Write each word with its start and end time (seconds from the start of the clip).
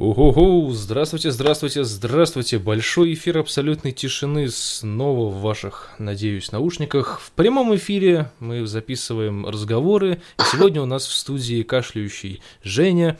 Уху, 0.00 0.70
здравствуйте, 0.70 1.30
здравствуйте, 1.30 1.84
здравствуйте. 1.84 2.58
Большой 2.58 3.12
эфир 3.12 3.36
абсолютной 3.36 3.92
тишины 3.92 4.48
снова 4.48 5.28
в 5.28 5.42
ваших, 5.42 5.90
надеюсь, 5.98 6.52
наушниках. 6.52 7.20
В 7.20 7.32
прямом 7.32 7.76
эфире 7.76 8.32
мы 8.38 8.66
записываем 8.66 9.44
разговоры. 9.44 10.22
И 10.38 10.42
сегодня 10.50 10.80
у 10.80 10.86
нас 10.86 11.06
в 11.06 11.12
студии 11.12 11.62
кашляющий 11.62 12.40
Женя, 12.62 13.18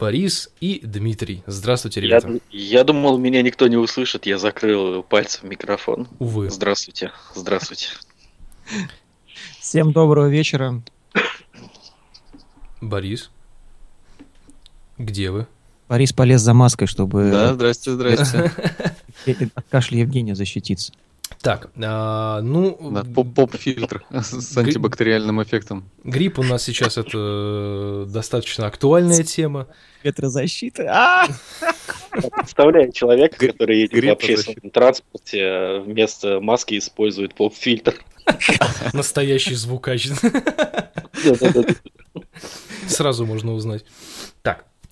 Борис 0.00 0.50
и 0.60 0.80
Дмитрий. 0.82 1.44
Здравствуйте, 1.46 2.00
ребята. 2.00 2.28
Я, 2.28 2.78
я 2.80 2.82
думал, 2.82 3.18
меня 3.18 3.40
никто 3.42 3.68
не 3.68 3.76
услышит. 3.76 4.26
Я 4.26 4.38
закрыл 4.38 5.04
пальцем 5.04 5.48
микрофон. 5.48 6.08
Увы. 6.18 6.50
Здравствуйте, 6.50 7.12
здравствуйте. 7.36 7.90
Всем 9.60 9.92
доброго 9.92 10.26
вечера. 10.26 10.82
Борис, 12.80 13.30
где 14.98 15.30
вы? 15.30 15.46
Борис 15.88 16.12
полез 16.12 16.40
за 16.40 16.52
маской, 16.54 16.86
чтобы 16.86 17.30
Да, 17.30 17.54
здрасте, 17.54 17.92
здрасте. 17.92 18.52
от 19.54 19.64
кашля 19.70 20.00
Евгения 20.00 20.34
защититься. 20.34 20.92
Так, 21.42 21.70
а, 21.76 22.40
ну... 22.40 22.76
Да, 22.92 23.04
поп- 23.04 23.34
Поп-фильтр 23.34 24.04
с 24.10 24.56
антибактериальным 24.56 25.42
эффектом. 25.42 25.84
Грипп 26.02 26.38
у 26.38 26.42
нас 26.42 26.62
сейчас 26.64 26.98
это 26.98 27.10
э, 27.14 28.06
достаточно 28.08 28.66
актуальная 28.66 29.22
тема. 29.22 29.68
Ветрозащита. 30.02 31.28
Представляю 32.10 32.90
человека, 32.92 33.46
который 33.46 33.80
едет 33.82 34.04
в 34.04 34.08
общественном 34.08 34.70
транспорте, 34.70 35.40
а 35.42 35.80
вместо 35.80 36.40
маски 36.40 36.78
использует 36.78 37.34
поп-фильтр. 37.34 37.94
Настоящий 38.92 39.54
звукач. 39.54 40.08
Сразу 42.88 43.26
можно 43.26 43.52
узнать. 43.52 43.84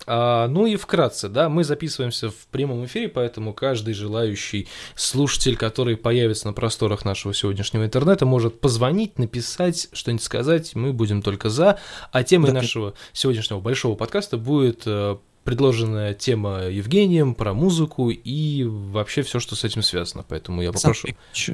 А, 0.07 0.49
ну 0.49 0.67
и 0.67 0.77
вкратце, 0.77 1.29
да, 1.29 1.49
мы 1.49 1.65
записываемся 1.65 2.31
в 2.31 2.47
прямом 2.51 2.85
эфире, 2.87 3.09
поэтому 3.09 3.53
каждый 3.53 3.95
желающий 3.95 4.69
слушатель, 4.95 5.57
который 5.57 5.97
появится 5.97 6.47
на 6.47 6.53
просторах 6.53 7.05
нашего 7.05 7.33
сегодняшнего 7.35 7.85
интернета, 7.85 8.27
может 8.27 8.61
позвонить, 8.61 9.19
написать, 9.19 9.89
что-нибудь 9.93 10.23
сказать, 10.23 10.75
мы 10.75 10.93
будем 10.93 11.23
только 11.23 11.49
за. 11.49 11.79
А 12.13 12.23
темой 12.23 12.49
Да. 12.49 12.55
нашего 12.61 12.95
сегодняшнего 13.13 13.61
большого 13.61 13.97
подкаста 13.97 14.37
будет 14.37 14.83
э, 14.87 15.17
предложенная 15.45 16.15
тема 16.15 16.65
Евгением 16.65 17.35
про 17.35 17.53
музыку 17.55 18.11
и 18.11 18.65
вообще 18.65 19.23
все, 19.23 19.41
что 19.41 19.55
с 19.55 19.65
этим 19.65 19.83
связано. 19.83 20.25
Поэтому 20.27 20.63
я 20.63 20.73
попрошу. 20.73 21.09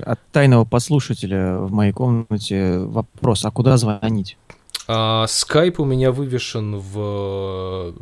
От 0.04 0.20
тайного 0.32 0.64
подслушателя 0.64 1.58
в 1.58 1.72
моей 1.72 1.92
комнате 1.92 2.78
вопрос, 2.78 3.44
а 3.44 3.50
куда 3.50 3.76
звонить? 3.76 4.38
А, 4.92 5.28
Скайп 5.28 5.78
у 5.78 5.84
меня 5.84 6.10
вывешен 6.10 6.76
в, 6.76 7.94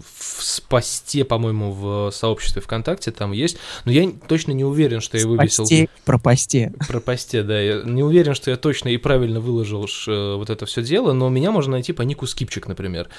в 0.00 0.62
посте, 0.70 1.22
по-моему, 1.22 1.70
в 1.72 2.10
сообществе 2.12 2.62
ВКонтакте, 2.62 3.10
там 3.10 3.32
есть. 3.32 3.58
Но 3.84 3.92
я 3.92 4.10
точно 4.26 4.52
не 4.52 4.64
уверен, 4.64 5.02
что 5.02 5.18
я 5.18 5.26
вывесил... 5.26 5.64
Посте, 5.64 5.88
про 6.06 6.18
посте. 6.18 6.72
Про 6.88 7.00
посте, 7.00 7.42
да. 7.42 7.60
Я 7.60 7.82
не 7.82 8.02
уверен, 8.02 8.32
что 8.34 8.50
я 8.50 8.56
точно 8.56 8.88
и 8.88 8.96
правильно 8.96 9.38
выложил 9.40 9.84
э, 9.84 10.36
вот 10.36 10.48
это 10.48 10.64
все 10.64 10.82
дело, 10.82 11.12
но 11.12 11.28
меня 11.28 11.50
можно 11.50 11.72
найти 11.72 11.92
по 11.92 12.00
нику 12.00 12.26
Скипчик, 12.26 12.68
например. 12.68 13.10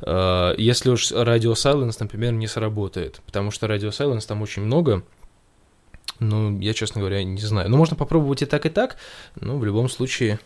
Э, 0.00 0.54
Если 0.56 0.88
уж 0.88 1.12
Radio 1.12 1.52
Silence, 1.52 1.96
например, 2.00 2.32
не 2.32 2.46
сработает. 2.46 3.20
Потому 3.26 3.50
что 3.50 3.66
Radio 3.66 3.90
Silence 3.90 4.26
там 4.26 4.40
очень 4.40 4.62
много. 4.62 5.02
Ну, 6.20 6.58
я, 6.58 6.72
честно 6.72 7.00
говоря, 7.00 7.22
не 7.22 7.42
знаю. 7.42 7.68
Ну, 7.68 7.76
можно 7.76 7.96
попробовать 7.96 8.40
и 8.40 8.46
так, 8.46 8.64
и 8.64 8.70
так. 8.70 8.96
Но 9.38 9.58
в 9.58 9.64
любом 9.66 9.90
случае 9.90 10.38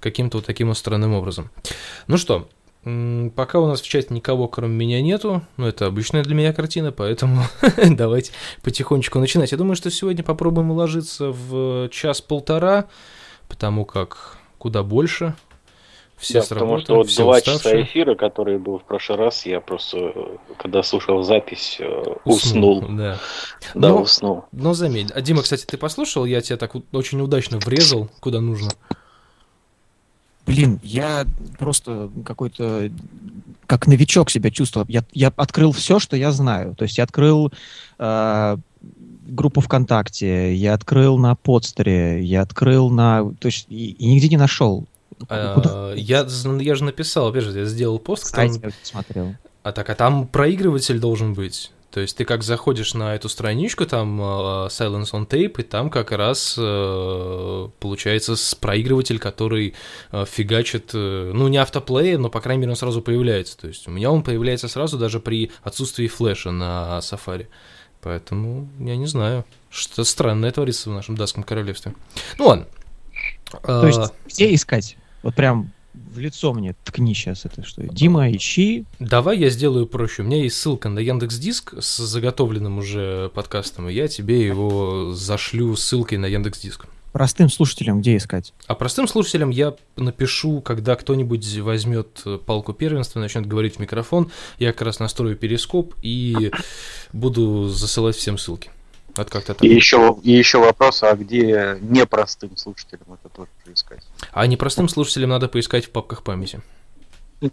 каким-то 0.00 0.38
вот 0.38 0.46
таким 0.46 0.68
вот 0.68 0.78
странным 0.78 1.14
образом. 1.14 1.50
Ну 2.06 2.16
что, 2.16 2.48
пока 3.34 3.58
у 3.60 3.66
нас 3.66 3.80
в 3.80 3.88
чате 3.88 4.14
никого, 4.14 4.48
кроме 4.48 4.74
меня, 4.74 5.02
нету, 5.02 5.42
ну, 5.56 5.66
это 5.66 5.86
обычная 5.86 6.22
для 6.22 6.34
меня 6.34 6.52
картина, 6.52 6.92
поэтому 6.92 7.42
давайте 7.90 8.32
потихонечку 8.62 9.18
начинать. 9.18 9.52
Я 9.52 9.58
думаю, 9.58 9.76
что 9.76 9.90
сегодня 9.90 10.22
попробуем 10.22 10.70
уложиться 10.70 11.30
в 11.30 11.88
час-полтора, 11.90 12.86
потому 13.48 13.84
как 13.84 14.38
куда 14.58 14.82
больше. 14.82 15.34
Все 16.16 16.40
Да, 16.40 16.46
потому 16.48 16.80
что 16.80 16.96
вот 16.96 17.14
два 17.14 17.40
часа 17.40 17.80
эфира, 17.80 18.16
который 18.16 18.58
был 18.58 18.78
в 18.78 18.82
прошлый 18.82 19.18
раз, 19.18 19.46
я 19.46 19.60
просто, 19.60 20.12
когда 20.56 20.82
слушал 20.82 21.22
запись, 21.22 21.76
э, 21.78 22.14
уснул. 22.24 22.80
Да. 22.88 23.18
Да, 23.74 23.88
Ну, 23.90 24.00
уснул. 24.00 24.44
Но 24.50 24.74
заметь, 24.74 25.12
а 25.12 25.20
Дима, 25.20 25.42
кстати, 25.42 25.64
ты 25.64 25.76
послушал? 25.76 26.24
Я 26.24 26.40
тебя 26.40 26.56
так 26.56 26.72
очень 26.90 27.20
удачно 27.20 27.58
врезал, 27.58 28.08
куда 28.18 28.40
нужно. 28.40 28.70
Блин, 30.48 30.80
я 30.82 31.26
просто 31.58 32.10
какой-то 32.24 32.90
как 33.66 33.86
новичок 33.86 34.30
себя 34.30 34.50
чувствовал. 34.50 34.86
Я, 34.88 35.04
я 35.12 35.32
открыл 35.36 35.72
все, 35.72 35.98
что 35.98 36.16
я 36.16 36.32
знаю. 36.32 36.74
То 36.74 36.84
есть 36.84 36.96
я 36.96 37.04
открыл 37.04 37.52
э, 37.98 38.56
группу 39.26 39.60
ВКонтакте, 39.60 40.54
я 40.54 40.72
открыл 40.72 41.18
на 41.18 41.34
подстере, 41.34 42.24
я 42.24 42.40
открыл 42.42 42.88
на... 42.88 43.30
То 43.38 43.46
есть 43.46 43.66
и, 43.68 43.90
и 43.90 44.06
нигде 44.06 44.28
не 44.28 44.38
нашел. 44.38 44.86
А, 45.28 45.92
Я, 45.94 46.24
з- 46.26 46.60
я 46.62 46.74
же 46.76 46.84
написал, 46.84 47.28
опять 47.28 47.44
же, 47.44 47.58
я 47.58 47.64
сделал 47.66 47.98
пост, 47.98 48.26
Сайт 48.26 48.52
я 48.62 48.70
смотрел. 48.82 49.34
А 49.62 49.72
так, 49.72 49.90
а 49.90 49.94
там 49.94 50.26
проигрыватель 50.26 50.98
должен 50.98 51.34
быть. 51.34 51.70
То 51.90 52.00
есть 52.00 52.18
ты 52.18 52.24
как 52.26 52.42
заходишь 52.42 52.92
на 52.92 53.14
эту 53.14 53.30
страничку, 53.30 53.86
там 53.86 54.20
э, 54.20 54.24
Silence 54.68 55.12
on 55.12 55.26
Tape, 55.26 55.60
и 55.60 55.62
там 55.62 55.88
как 55.88 56.12
раз 56.12 56.54
э, 56.58 57.68
получается 57.80 58.36
с 58.36 58.54
проигрыватель, 58.54 59.18
который 59.18 59.74
э, 60.12 60.24
фигачит, 60.26 60.90
ну 60.92 61.48
не 61.48 61.56
автоплей, 61.56 62.18
но 62.18 62.28
по 62.28 62.42
крайней 62.42 62.60
мере 62.60 62.72
он 62.72 62.76
сразу 62.76 63.00
появляется. 63.00 63.56
То 63.56 63.68
есть 63.68 63.88
у 63.88 63.90
меня 63.90 64.10
он 64.10 64.22
появляется 64.22 64.68
сразу 64.68 64.98
даже 64.98 65.18
при 65.18 65.50
отсутствии 65.62 66.08
флеша 66.08 66.50
на 66.50 66.98
Safari. 66.98 67.46
Поэтому 68.02 68.68
я 68.78 68.96
не 68.96 69.06
знаю, 69.06 69.46
что 69.70 70.04
странное 70.04 70.52
творится 70.52 70.90
в 70.90 70.92
нашем 70.92 71.16
датском 71.16 71.42
королевстве. 71.42 71.94
Ну 72.36 72.46
ладно. 72.46 72.66
То 73.62 73.86
есть 73.86 74.12
где 74.26 74.54
искать? 74.54 74.98
Вот 75.22 75.34
прям 75.34 75.72
в 76.12 76.18
лицо 76.18 76.52
мне 76.52 76.74
ткни 76.84 77.14
сейчас 77.14 77.44
это 77.44 77.64
что. 77.64 77.82
Дима, 77.82 78.30
ищи. 78.30 78.84
Давай 78.98 79.38
я 79.38 79.50
сделаю 79.50 79.86
проще. 79.86 80.22
У 80.22 80.24
меня 80.24 80.42
есть 80.42 80.56
ссылка 80.56 80.88
на 80.88 80.98
Яндекс 80.98 81.38
Диск 81.38 81.74
с 81.78 81.98
заготовленным 81.98 82.78
уже 82.78 83.30
подкастом, 83.34 83.88
и 83.88 83.92
я 83.92 84.08
тебе 84.08 84.44
его 84.44 85.12
зашлю 85.14 85.76
ссылкой 85.76 86.18
на 86.18 86.26
Яндекс 86.26 86.60
Диск. 86.60 86.86
Простым 87.12 87.48
слушателям 87.48 88.00
где 88.00 88.16
искать? 88.16 88.52
А 88.66 88.74
простым 88.74 89.08
слушателям 89.08 89.50
я 89.50 89.74
напишу, 89.96 90.60
когда 90.60 90.94
кто-нибудь 90.94 91.58
возьмет 91.58 92.22
палку 92.44 92.74
первенства, 92.74 93.18
начнет 93.18 93.46
говорить 93.46 93.76
в 93.76 93.78
микрофон, 93.78 94.30
я 94.58 94.72
как 94.72 94.82
раз 94.82 95.00
настрою 95.00 95.36
перископ 95.36 95.94
и 96.02 96.50
буду 97.12 97.68
засылать 97.68 98.16
всем 98.16 98.36
ссылки. 98.36 98.70
Вот 99.18 99.30
как-то 99.30 99.54
так. 99.54 99.64
И 99.64 99.68
еще, 99.68 100.16
и 100.22 100.30
еще 100.30 100.58
вопрос, 100.58 101.02
а 101.02 101.14
где 101.16 101.76
непростым 101.80 102.56
слушателям 102.56 103.14
это 103.14 103.28
тоже 103.34 103.48
искать? 103.74 104.06
А 104.30 104.46
непростым 104.46 104.88
слушателям 104.88 105.30
надо 105.30 105.48
поискать 105.48 105.86
в 105.86 105.90
папках 105.90 106.22
памяти. 106.22 106.60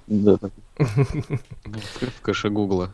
Да. 0.05 0.37
В 0.77 2.21
кэше 2.21 2.49
Гугла. 2.49 2.91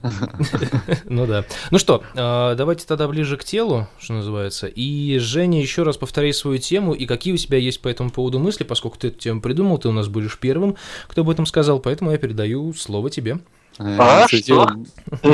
Ну 1.04 1.26
да. 1.26 1.44
Ну 1.70 1.80
что, 1.80 2.04
а, 2.16 2.56
давайте 2.56 2.86
тогда 2.86 3.10
ближе 3.10 3.36
к 3.36 3.44
телу, 3.44 3.88
что 4.00 4.14
называется. 4.14 4.68
И, 4.68 5.18
Женя, 5.20 5.62
еще 5.62 5.84
раз 5.84 5.98
повторяй 5.98 6.34
свою 6.34 6.58
тему 6.58 6.94
и 6.94 7.06
какие 7.06 7.34
у 7.34 7.38
тебя 7.38 7.58
есть 7.58 7.82
по 7.82 7.90
этому 7.90 8.10
поводу 8.10 8.40
мысли, 8.40 8.64
поскольку 8.64 8.98
ты 8.98 9.08
эту 9.10 9.20
тему 9.20 9.42
придумал, 9.42 9.80
ты 9.80 9.90
у 9.90 9.94
нас 9.94 10.08
будешь 10.08 10.38
первым, 10.38 10.78
кто 11.08 11.22
об 11.22 11.30
этом 11.30 11.46
сказал, 11.46 11.80
поэтому 11.80 12.12
я 12.12 12.18
передаю 12.18 12.74
слово 12.74 13.10
тебе. 13.10 13.40
А, 13.80 14.24
Инициатива 14.30 14.78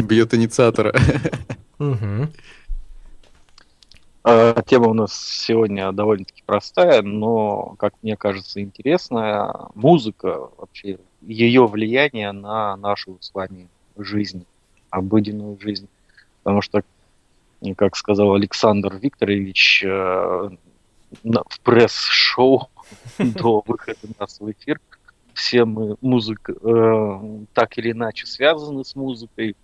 Бьет 0.02 0.34
инициатора. 0.34 0.96
Мгм. 1.80 2.32
А, 4.30 4.62
Тема 4.62 4.90
у 4.90 4.94
нас 4.94 5.16
сегодня 5.16 5.90
довольно-таки 5.94 6.44
простая, 6.46 7.02
но, 7.02 7.76
как 7.80 7.94
мне 8.02 8.18
кажется, 8.18 8.62
интересная. 8.62 9.54
Музыка, 9.74 10.50
вообще, 10.58 11.00
ее 11.22 11.66
влияние 11.66 12.34
на 12.34 12.76
нашу 12.76 13.18
с 13.22 13.34
вами 13.34 13.70
жизнь, 13.96 14.46
обыденную 14.90 15.58
жизнь. 15.62 15.88
Потому 16.44 16.62
что, 16.62 16.84
как 17.78 17.96
сказал 17.96 18.34
Александр 18.34 18.98
Викторович 18.98 19.86
э, 19.86 20.50
в 21.24 21.60
пресс-шоу 21.64 22.68
до 23.20 23.64
выхода 23.66 23.98
нас 24.20 24.42
в 24.42 24.52
эфир, 24.52 24.82
все 25.36 25.64
мы 25.64 25.96
музык, 26.02 26.50
э, 26.50 27.20
так 27.54 27.78
или 27.78 27.92
иначе 27.92 28.26
связаны 28.26 28.84
с 28.84 28.94
музыкой, 28.94 29.56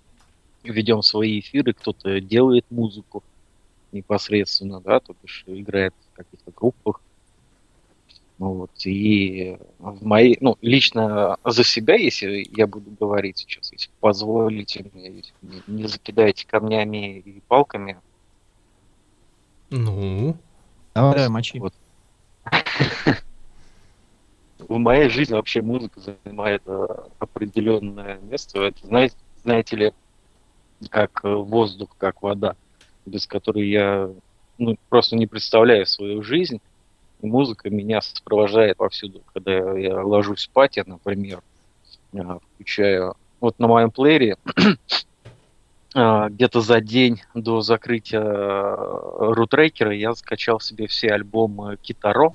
ведем 0.63 1.01
свои 1.01 1.41
эфиры, 1.41 1.73
кто-то 1.73 2.21
делает 2.21 2.65
музыку 2.69 3.23
непосредственно, 3.93 4.81
да, 4.81 4.99
то 4.99 5.15
бишь 5.21 5.43
играет 5.47 5.93
в 6.11 6.15
каких-то 6.15 6.51
группах. 6.51 7.01
Ну 8.39 8.53
вот, 8.53 8.71
и 8.85 9.57
в 9.77 10.05
моей, 10.05 10.37
ну, 10.41 10.57
лично 10.61 11.37
за 11.45 11.63
себя, 11.63 11.95
если 11.95 12.45
я 12.57 12.67
буду 12.67 12.91
говорить 12.91 13.37
сейчас, 13.37 13.71
если 13.71 13.89
позволите 13.99 14.89
мне, 14.91 15.17
если 15.17 15.33
не- 15.67 15.87
закидаете 15.87 16.45
камнями 16.47 17.19
и 17.19 17.41
палками, 17.47 18.01
Ну, 19.69 20.37
Давай, 20.93 21.13
давай, 21.15 21.29
мочи. 21.29 21.59
Вот. 21.59 21.73
в 24.59 24.77
моей 24.77 25.09
жизни 25.09 25.33
вообще 25.33 25.61
музыка 25.61 25.99
занимает 25.99 26.61
э, 26.65 26.87
определенное 27.19 28.17
место. 28.19 28.61
Это, 28.61 28.85
знаете, 28.85 29.15
знаете 29.43 29.75
ли, 29.75 29.93
как 30.89 31.21
э, 31.23 31.33
воздух, 31.33 31.95
как 31.97 32.21
вода, 32.21 32.55
без 33.05 33.27
которой 33.27 33.67
я 33.69 34.09
ну, 34.57 34.77
просто 34.89 35.15
не 35.15 35.27
представляю 35.27 35.85
свою 35.85 36.23
жизнь. 36.23 36.61
И 37.21 37.25
музыка 37.27 37.69
меня 37.69 38.01
сопровождает 38.01 38.77
повсюду. 38.77 39.21
Когда 39.33 39.77
я 39.77 40.03
ложусь 40.03 40.41
спать, 40.41 40.77
я, 40.77 40.83
например, 40.85 41.41
включаю... 42.55 43.15
Вот 43.39 43.59
на 43.59 43.67
моем 43.67 43.91
плеере 43.91 44.37
а, 45.95 46.29
где-то 46.29 46.61
за 46.61 46.79
день 46.79 47.21
до 47.33 47.59
закрытия 47.59 48.21
э, 48.21 49.33
рутрекера 49.33 49.93
я 49.93 50.15
скачал 50.15 50.61
себе 50.61 50.87
все 50.87 51.09
альбомы 51.09 51.77
Китаро. 51.81 52.33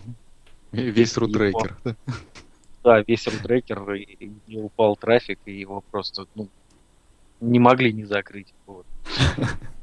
Весь 0.70 1.16
рутрекер. 1.16 1.78
Да, 2.84 3.00
весь 3.00 3.26
рутрекер, 3.26 3.90
и, 3.94 4.30
и 4.46 4.60
упал 4.60 4.96
трафик, 4.96 5.38
и 5.46 5.52
его 5.52 5.82
просто 5.90 6.26
ну, 6.34 6.48
не 7.40 7.58
могли 7.58 7.90
не 7.92 8.04
закрыть. 8.04 8.52
Вот. 8.66 8.84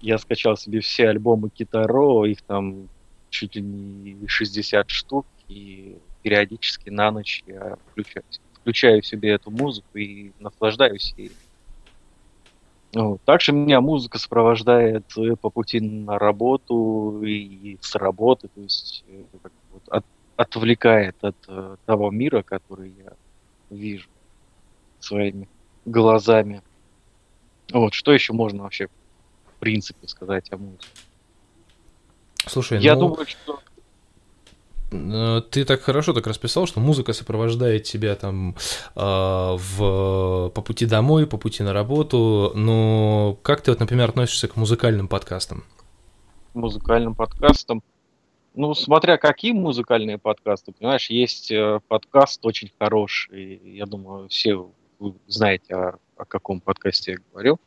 Я 0.00 0.18
скачал 0.18 0.56
себе 0.56 0.80
все 0.80 1.08
альбомы 1.08 1.50
Китаро, 1.50 2.24
их 2.24 2.42
там 2.42 2.88
чуть 3.28 3.56
ли 3.56 3.62
не 3.62 4.26
60 4.26 4.90
штук, 4.90 5.26
и 5.48 5.98
периодически 6.22 6.90
на 6.90 7.10
ночь 7.10 7.42
я 7.46 7.76
включаю, 7.90 8.24
включаю 8.54 9.02
себе 9.02 9.30
эту 9.30 9.50
музыку 9.50 9.98
и 9.98 10.32
наслаждаюсь 10.38 11.14
ей. 11.16 11.32
Вот. 12.92 13.22
Также 13.22 13.52
меня 13.52 13.80
музыка 13.80 14.18
сопровождает 14.18 15.04
э, 15.16 15.36
по 15.36 15.50
пути 15.50 15.80
на 15.80 16.18
работу 16.18 17.22
и 17.22 17.78
с 17.80 17.94
работы, 17.94 18.48
то 18.48 18.60
есть 18.60 19.04
э, 19.06 19.22
вот, 19.72 19.82
от, 19.88 20.04
отвлекает 20.36 21.16
от 21.22 21.36
uh, 21.46 21.78
того 21.86 22.10
мира, 22.10 22.42
который 22.42 22.92
я 22.98 23.12
вижу 23.70 24.08
своими 24.98 25.48
глазами. 25.84 26.62
Вот, 27.72 27.94
что 27.94 28.12
еще 28.12 28.32
можно 28.32 28.64
вообще 28.64 28.88
принципе 29.60 30.08
сказать 30.08 30.52
о 30.52 30.56
музыке? 30.56 30.88
Слушай, 32.46 32.80
я 32.80 32.94
ну... 32.94 33.08
думаю, 33.08 33.26
что 33.26 33.60
Э, 34.92 35.42
ты 35.50 35.64
так 35.64 35.80
хорошо 35.82 36.12
так 36.12 36.26
расписал, 36.26 36.66
что 36.66 36.80
музыка 36.80 37.12
сопровождает 37.12 37.84
тебя 37.84 38.14
там 38.16 38.56
э, 38.96 39.00
в, 39.00 40.50
по 40.54 40.62
пути 40.62 40.86
домой, 40.86 41.26
по 41.26 41.36
пути 41.38 41.62
на 41.62 41.72
работу, 41.72 42.52
но 42.54 43.38
как 43.42 43.60
ты 43.62 43.70
вот, 43.70 43.80
например, 43.80 44.08
относишься 44.10 44.48
к 44.48 44.56
музыкальным 44.56 45.08
подкастам? 45.08 45.64
Музыкальным 46.54 47.14
подкастам? 47.14 47.82
Ну, 48.54 48.74
смотря 48.74 49.16
какие 49.16 49.52
музыкальные 49.52 50.18
подкасты, 50.18 50.72
понимаешь, 50.72 51.08
есть 51.08 51.52
э, 51.52 51.80
подкаст 51.86 52.44
очень 52.44 52.72
хороший, 52.78 53.60
я 53.64 53.86
думаю, 53.86 54.28
все 54.28 54.68
вы 54.98 55.14
знаете, 55.28 55.74
о, 55.74 55.98
о 56.16 56.24
каком 56.26 56.60
подкасте 56.60 57.12
я 57.12 57.18
говорю. 57.32 57.58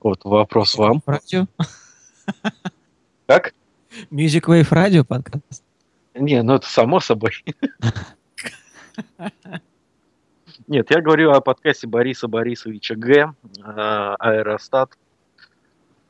Вот 0.00 0.24
вопрос 0.24 0.76
вам. 0.76 1.02
Радио? 1.06 1.46
Как? 3.26 3.52
Music 4.10 4.44
Wave 4.46 4.70
Radio 4.70 5.04
подкаст. 5.04 5.64
Не, 6.14 6.42
ну 6.42 6.54
это 6.54 6.68
само 6.68 7.00
собой. 7.00 7.32
Нет, 10.68 10.90
я 10.90 11.00
говорю 11.00 11.32
о 11.32 11.40
подкасте 11.40 11.86
Бориса 11.86 12.28
Борисовича 12.28 12.94
Г. 12.94 13.32
А, 13.62 14.14
Аэростат. 14.16 14.96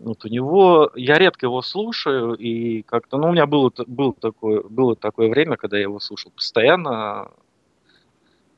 Вот 0.00 0.24
у 0.24 0.28
него, 0.28 0.90
я 0.94 1.18
редко 1.18 1.46
его 1.46 1.62
слушаю, 1.62 2.34
и 2.34 2.82
как-то, 2.82 3.16
ну, 3.16 3.28
у 3.28 3.32
меня 3.32 3.46
было, 3.46 3.72
было, 3.86 4.12
такое, 4.14 4.62
было 4.62 4.94
такое 4.96 5.28
время, 5.28 5.56
когда 5.56 5.76
я 5.76 5.84
его 5.84 5.98
слушал 5.98 6.30
постоянно, 6.30 7.30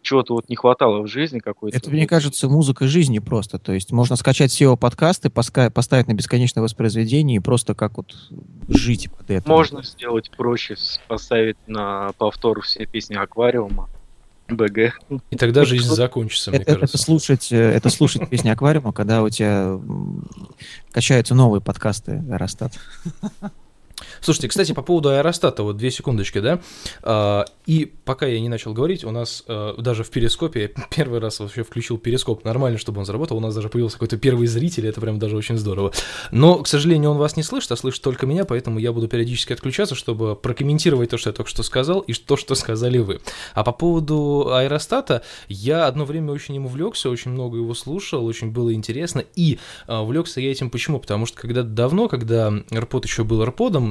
чего-то 0.02 0.34
вот 0.34 0.48
не 0.48 0.56
хватало 0.56 1.02
в 1.02 1.06
жизни 1.06 1.38
какой-то. 1.38 1.76
Это, 1.76 1.90
мне 1.90 2.06
кажется, 2.06 2.48
музыка 2.48 2.86
жизни 2.86 3.18
просто. 3.18 3.58
То 3.58 3.72
есть 3.72 3.92
можно 3.92 4.16
скачать 4.16 4.50
все 4.50 4.64
его 4.64 4.76
подкасты, 4.76 5.30
поставить 5.30 6.08
на 6.08 6.14
бесконечное 6.14 6.62
воспроизведение 6.62 7.36
и 7.36 7.40
просто 7.40 7.74
как 7.74 7.96
вот 7.96 8.14
жить 8.68 9.10
под 9.10 9.30
это. 9.30 9.48
Можно 9.48 9.82
сделать 9.82 10.30
проще, 10.30 10.76
поставить 11.08 11.56
на 11.66 12.12
повтор 12.18 12.62
все 12.62 12.86
песни 12.86 13.14
аквариума. 13.14 13.88
БГ. 14.48 14.94
И 15.30 15.36
тогда 15.36 15.64
жизнь 15.64 15.88
закончится, 15.88 16.50
мне 16.50 16.60
это, 16.60 16.74
кажется. 16.74 16.96
Это 16.96 17.04
слушать, 17.04 17.52
э, 17.52 17.56
это 17.56 17.88
слушать 17.88 18.28
песни 18.28 18.48
аквариума, 18.48 18.92
когда 18.92 19.22
у 19.22 19.28
тебя 19.28 19.78
качаются 20.90 21.36
новые 21.36 21.60
подкасты 21.60 22.24
Аэростат. 22.30 22.72
Слушайте, 24.20 24.48
кстати, 24.48 24.72
по 24.72 24.82
поводу 24.82 25.10
аэростата, 25.10 25.62
вот 25.62 25.76
две 25.76 25.90
секундочки, 25.90 26.40
да, 26.40 26.60
а, 27.02 27.44
и 27.66 27.84
пока 28.04 28.26
я 28.26 28.40
не 28.40 28.48
начал 28.48 28.72
говорить, 28.72 29.04
у 29.04 29.10
нас 29.10 29.44
а, 29.46 29.74
даже 29.80 30.04
в 30.04 30.10
перископе, 30.10 30.62
я 30.62 30.68
первый 30.90 31.20
раз 31.20 31.40
вообще 31.40 31.62
включил 31.62 31.98
перископ 31.98 32.44
нормально, 32.44 32.78
чтобы 32.78 33.00
он 33.00 33.06
заработал, 33.06 33.36
у 33.36 33.40
нас 33.40 33.54
даже 33.54 33.68
появился 33.68 33.96
какой-то 33.96 34.16
первый 34.16 34.46
зритель, 34.46 34.86
это 34.86 35.00
прям 35.00 35.18
даже 35.18 35.36
очень 35.36 35.56
здорово. 35.56 35.92
Но, 36.30 36.58
к 36.58 36.68
сожалению, 36.68 37.10
он 37.10 37.18
вас 37.18 37.36
не 37.36 37.42
слышит, 37.42 37.72
а 37.72 37.76
слышит 37.76 38.02
только 38.02 38.26
меня, 38.26 38.44
поэтому 38.44 38.78
я 38.78 38.92
буду 38.92 39.08
периодически 39.08 39.52
отключаться, 39.52 39.94
чтобы 39.94 40.36
прокомментировать 40.36 41.10
то, 41.10 41.18
что 41.18 41.30
я 41.30 41.34
только 41.34 41.50
что 41.50 41.62
сказал, 41.62 42.00
и 42.00 42.12
то, 42.12 42.36
что 42.36 42.54
сказали 42.54 42.98
вы. 42.98 43.20
А 43.54 43.64
по 43.64 43.72
поводу 43.72 44.52
аэростата, 44.52 45.22
я 45.48 45.86
одно 45.86 46.04
время 46.04 46.32
очень 46.32 46.54
им 46.56 46.66
увлекся, 46.66 47.10
очень 47.10 47.30
много 47.30 47.58
его 47.58 47.74
слушал, 47.74 48.24
очень 48.24 48.50
было 48.50 48.72
интересно, 48.74 49.24
и 49.34 49.58
а, 49.86 50.02
увлекся 50.02 50.40
я 50.40 50.50
этим 50.50 50.70
почему? 50.70 51.00
Потому 51.00 51.26
что 51.26 51.38
когда 51.38 51.62
давно, 51.62 52.08
когда 52.08 52.48
AirPod 52.50 53.04
еще 53.04 53.24
был 53.24 53.42
AirPodом, 53.42 53.89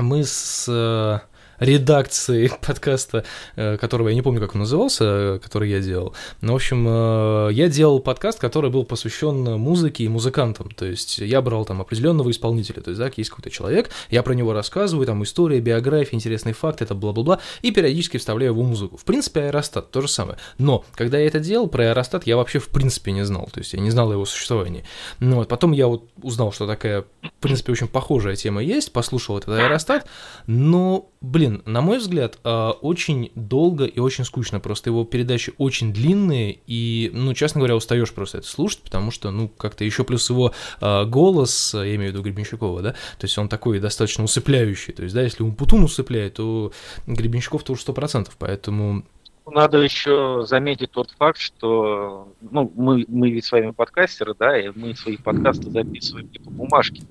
мы 0.00 0.24
с 0.24 0.66
э, 0.68 1.20
редакции 1.60 2.50
подкаста, 2.66 3.24
э, 3.56 3.76
которого 3.76 4.08
я 4.08 4.14
не 4.14 4.22
помню, 4.22 4.40
как 4.40 4.54
он 4.54 4.60
назывался, 4.60 5.04
э, 5.04 5.38
который 5.40 5.70
я 5.70 5.80
делал. 5.80 6.14
Но, 6.40 6.54
в 6.54 6.56
общем, 6.56 6.86
э, 6.88 7.52
я 7.52 7.68
делал 7.68 8.00
подкаст, 8.00 8.40
который 8.40 8.70
был 8.70 8.84
посвящен 8.84 9.58
музыке 9.58 10.04
и 10.04 10.08
музыкантам. 10.08 10.70
То 10.70 10.86
есть 10.86 11.18
я 11.18 11.40
брал 11.42 11.64
там 11.64 11.80
определенного 11.80 12.30
исполнителя. 12.30 12.80
То 12.80 12.90
есть, 12.90 12.98
да, 12.98 13.10
есть 13.14 13.30
какой-то 13.30 13.50
человек, 13.50 13.90
я 14.10 14.22
про 14.22 14.32
него 14.32 14.52
рассказываю, 14.52 15.06
там 15.06 15.22
история, 15.22 15.60
биография, 15.60 16.16
интересный 16.16 16.52
факт, 16.52 16.82
это 16.82 16.94
бла-бла-бла, 16.94 17.40
и 17.62 17.70
периодически 17.70 18.16
вставляю 18.16 18.52
его 18.52 18.62
музыку. 18.62 18.96
В 18.96 19.04
принципе, 19.04 19.42
аэростат 19.42 19.90
то 19.90 20.00
же 20.00 20.08
самое. 20.08 20.38
Но, 20.58 20.84
когда 20.94 21.18
я 21.18 21.26
это 21.26 21.38
делал, 21.40 21.68
про 21.68 21.90
аэростат 21.90 22.26
я 22.26 22.36
вообще 22.36 22.58
в 22.58 22.68
принципе 22.68 23.12
не 23.12 23.24
знал. 23.24 23.48
То 23.52 23.60
есть 23.60 23.74
я 23.74 23.80
не 23.80 23.90
знал 23.90 24.12
его 24.12 24.24
существовании. 24.24 24.84
Ну, 25.18 25.36
вот, 25.36 25.48
потом 25.48 25.72
я 25.72 25.86
вот 25.86 26.08
узнал, 26.22 26.52
что 26.52 26.66
такая, 26.66 27.04
в 27.22 27.40
принципе, 27.40 27.72
очень 27.72 27.88
похожая 27.88 28.36
тема 28.36 28.62
есть, 28.62 28.92
послушал 28.92 29.38
этот 29.38 29.58
аэростат, 29.58 30.06
но, 30.46 31.10
блин, 31.20 31.49
Блин, 31.50 31.62
на 31.66 31.80
мой 31.80 31.98
взгляд, 31.98 32.38
а, 32.44 32.70
очень 32.70 33.32
долго 33.34 33.84
и 33.84 33.98
очень 33.98 34.24
скучно. 34.24 34.60
Просто 34.60 34.90
его 34.90 35.04
передачи 35.04 35.52
очень 35.58 35.92
длинные, 35.92 36.60
и, 36.66 37.10
ну, 37.12 37.34
честно 37.34 37.58
говоря, 37.58 37.74
устаешь 37.74 38.12
просто 38.12 38.38
это 38.38 38.46
слушать, 38.46 38.82
потому 38.82 39.10
что, 39.10 39.30
ну, 39.32 39.48
как-то 39.48 39.84
еще 39.84 40.04
плюс 40.04 40.30
его 40.30 40.52
а, 40.80 41.04
голос, 41.04 41.74
я 41.74 41.96
имею 41.96 42.12
в 42.12 42.14
виду 42.14 42.22
Гребенщикова, 42.22 42.82
да, 42.82 42.92
то 42.92 43.24
есть 43.24 43.36
он 43.36 43.48
такой 43.48 43.80
достаточно 43.80 44.22
усыпляющий. 44.22 44.92
То 44.92 45.02
есть, 45.02 45.14
да, 45.14 45.22
если 45.22 45.42
Умпутун 45.42 45.82
усыпляет, 45.82 46.34
то 46.34 46.72
Гребенщиков 47.06 47.64
тоже 47.64 47.80
сто 47.80 47.92
процентов, 47.92 48.36
поэтому 48.38 49.04
надо 49.46 49.78
еще 49.78 50.44
заметить 50.46 50.92
тот 50.92 51.10
факт, 51.18 51.38
что 51.38 52.32
ну, 52.40 52.72
мы, 52.76 53.04
мы 53.08 53.30
ведь 53.30 53.44
с 53.44 53.50
вами 53.50 53.72
подкастеры, 53.72 54.34
да, 54.38 54.56
и 54.56 54.70
мы 54.72 54.94
свои 54.94 55.16
подкасты 55.16 55.70
записываем 55.70 56.30
не 56.30 56.38
по 56.38 56.50
бумажке, 56.50 57.02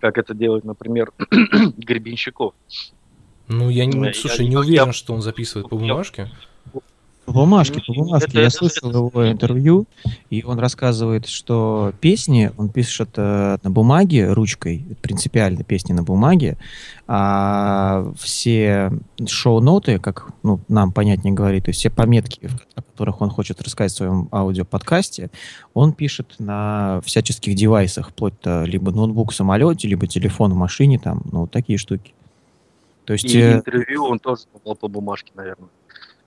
как 0.00 0.18
это 0.18 0.34
делает, 0.34 0.64
например, 0.64 1.12
Гребенщиков. 1.78 2.52
Ну, 3.48 3.68
я 3.68 3.86
не, 3.86 4.06
я, 4.06 4.14
слушай, 4.14 4.44
я, 4.44 4.48
не 4.48 4.56
уверен, 4.56 4.86
я, 4.86 4.92
что 4.92 5.14
он 5.14 5.22
записывает 5.22 5.68
по 5.68 5.76
бумажке. 5.76 6.30
По 7.24 7.32
бумажке, 7.32 7.80
по 7.86 7.92
бумажке. 7.92 8.28
Это, 8.30 8.40
я 8.40 8.46
это, 8.46 8.56
слышал 8.56 8.90
это, 8.90 8.98
его 8.98 9.30
интервью, 9.30 9.86
и 10.28 10.42
он 10.42 10.58
рассказывает, 10.58 11.28
что 11.28 11.92
песни 12.00 12.50
он 12.56 12.68
пишет 12.68 13.10
э, 13.16 13.58
на 13.62 13.70
бумаге 13.70 14.32
ручкой, 14.32 14.84
принципиально 15.02 15.62
песни 15.62 15.92
на 15.92 16.02
бумаге, 16.02 16.58
а 17.06 18.12
все 18.18 18.92
шоу-ноты, 19.24 20.00
как 20.00 20.32
ну, 20.42 20.60
нам 20.66 20.90
понятнее 20.90 21.32
говорить, 21.32 21.64
то 21.64 21.68
есть 21.68 21.78
все 21.78 21.90
пометки, 21.90 22.50
о 22.74 22.82
которых 22.82 23.20
он 23.20 23.30
хочет 23.30 23.62
рассказать 23.62 23.92
в 23.92 23.96
своем 23.96 24.28
аудиоподкасте, 24.32 25.30
он 25.74 25.92
пишет 25.92 26.34
на 26.40 27.00
всяческих 27.04 27.54
девайсах, 27.54 28.10
вплоть 28.10 28.34
до 28.42 28.64
либо 28.64 28.90
ноутбук 28.90 29.30
в 29.30 29.34
самолете, 29.34 29.86
либо 29.86 30.08
телефон 30.08 30.52
в 30.52 30.56
машине, 30.56 30.98
там, 30.98 31.22
ну, 31.30 31.46
такие 31.46 31.78
штуки. 31.78 32.14
То 33.04 33.14
есть, 33.14 33.24
и 33.34 33.38
э... 33.38 33.54
интервью 33.54 34.04
он 34.04 34.18
тоже 34.18 34.42
попал 34.52 34.76
по 34.76 34.88
бумажке, 34.88 35.32
наверное. 35.34 35.68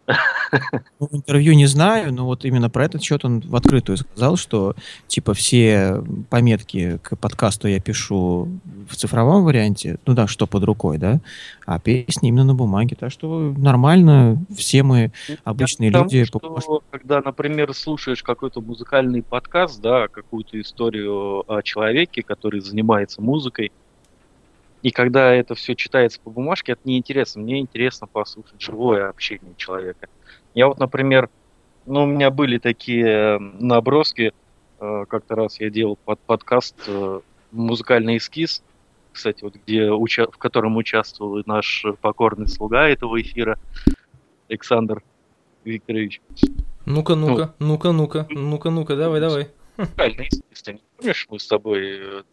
Ну, 1.00 1.10
интервью 1.12 1.54
не 1.54 1.66
знаю, 1.66 2.14
но 2.14 2.26
вот 2.26 2.46
именно 2.46 2.70
про 2.70 2.86
этот 2.86 3.02
счет 3.02 3.26
он 3.26 3.42
в 3.42 3.56
открытую 3.56 3.98
сказал, 3.98 4.38
что 4.38 4.76
типа 5.08 5.34
все 5.34 6.04
пометки 6.30 7.00
к 7.02 7.16
подкасту 7.18 7.68
я 7.68 7.80
пишу 7.80 8.48
в 8.88 8.96
цифровом 8.96 9.44
варианте, 9.44 9.98
ну 10.06 10.14
да, 10.14 10.28
что 10.28 10.48
под 10.48 10.64
рукой, 10.64 10.98
да, 10.98 11.20
а 11.66 11.80
песни 11.80 12.30
именно 12.30 12.46
на 12.46 12.56
бумаге, 12.56 12.96
так 12.98 13.12
что 13.12 13.54
нормально, 13.58 14.38
все 14.56 14.84
мы 14.84 15.12
обычные 15.44 15.92
я 15.92 16.00
люди. 16.00 16.26
Потому, 16.32 16.62
что, 16.62 16.84
когда, 16.92 17.22
например, 17.22 17.74
слушаешь 17.74 18.24
какой-то 18.24 18.62
музыкальный 18.62 19.24
подкаст, 19.24 19.82
да, 19.82 20.08
какую-то 20.08 20.60
историю 20.62 21.44
о 21.52 21.62
человеке, 21.64 22.22
который 22.22 22.62
занимается 22.62 23.22
музыкой, 23.22 23.72
и 24.86 24.92
когда 24.92 25.34
это 25.34 25.56
все 25.56 25.74
читается 25.74 26.20
по 26.20 26.30
бумажке, 26.30 26.74
это 26.74 26.82
неинтересно. 26.84 27.42
Мне 27.42 27.60
интересно 27.60 28.06
послушать 28.06 28.62
живое 28.62 29.10
общение 29.10 29.56
человека. 29.58 30.10
Я 30.54 30.68
вот, 30.68 30.78
например, 30.78 31.32
ну, 31.88 32.04
у 32.04 32.06
меня 32.06 32.30
были 32.30 32.60
такие 32.60 33.40
наброски 33.40 34.32
э, 34.80 35.06
как-то 35.10 35.34
раз 35.34 35.60
я 35.60 35.72
делал 35.72 35.98
под 36.06 36.20
подкаст 36.20 36.76
э, 36.86 37.20
«Музыкальный 37.52 38.18
эскиз», 38.18 38.62
кстати, 39.12 39.44
вот 39.44 39.56
где 39.56 39.90
уча- 39.90 40.30
в 40.32 40.38
котором 40.38 40.78
участвовал 40.78 41.40
и 41.40 41.44
наш 41.48 41.84
покорный 42.02 42.48
слуга 42.48 42.88
этого 42.88 43.20
эфира 43.20 43.58
Александр 44.50 45.02
Викторович. 45.64 46.22
Ну-ка, 46.86 47.16
ну-ка, 47.16 47.56
ну-ка, 47.58 47.92
ну-ка, 47.92 48.28
ну-ка, 48.30 48.70
ну-ка, 48.70 48.96
давай, 48.96 49.20
давай. 49.20 49.48
Музыкальный 49.78 50.28
эскиз, 50.28 50.62
ты 50.62 50.74
не 50.74 50.82
помнишь, 50.96 51.26
мы 51.32 51.40
с 51.40 51.48
тобой 51.48 51.82
э, 51.82 52.24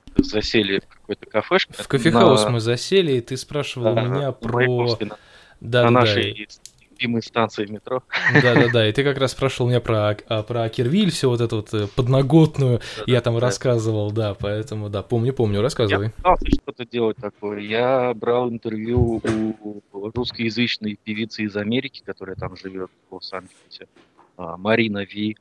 как-то 0.00 0.22
засели 0.24 0.80
в 0.80 0.86
какой-то 0.88 1.26
кафешке? 1.26 1.74
В 1.74 1.86
кофехаус 1.88 2.44
на- 2.44 2.50
мы 2.50 2.60
засели, 2.60 3.12
и 3.12 3.20
ты 3.20 3.36
спрашивал 3.36 3.94
да, 3.94 4.02
меня 4.02 4.32
про... 4.32 4.96
На, 5.00 5.16
Да, 5.60 5.82
на 5.84 5.88
да, 5.88 5.90
нашей 5.90 6.48
любимой 6.90 7.22
станции 7.22 7.66
метро. 7.66 8.02
да, 8.42 8.54
да, 8.54 8.68
да. 8.72 8.88
И 8.88 8.92
ты 8.92 9.02
как 9.04 9.18
раз 9.18 9.32
спрашивал 9.32 9.68
меня 9.68 9.80
про, 9.80 10.16
а, 10.28 10.42
про 10.42 10.62
Акервиль, 10.64 11.10
все 11.10 11.28
вот 11.28 11.40
эту 11.40 11.56
вот 11.56 11.74
э, 11.74 11.86
подноготную. 11.94 12.80
Я 13.06 13.20
там 13.20 13.34
Да. 13.34 13.40
рассказывал, 13.40 14.10
да, 14.12 14.34
поэтому, 14.34 14.88
да, 14.88 15.02
помню, 15.02 15.32
помню, 15.32 15.56
Я 15.56 15.62
рассказывай. 15.62 16.10
пытался 16.10 16.46
что-то 16.46 16.86
делать 16.86 17.16
такое. 17.16 17.58
Я 17.60 18.14
брал 18.14 18.48
интервью 18.50 19.20
у 19.62 19.82
русскоязычной 20.14 20.98
певицы 21.02 21.42
из 21.42 21.56
Америки, 21.56 22.02
которая 22.04 22.36
там 22.36 22.56
живет 22.56 22.90
в 23.10 23.14
Лос-Анджелесе, 23.14 23.88
а, 24.36 24.56
Марина 24.56 25.04
Ви. 25.04 25.36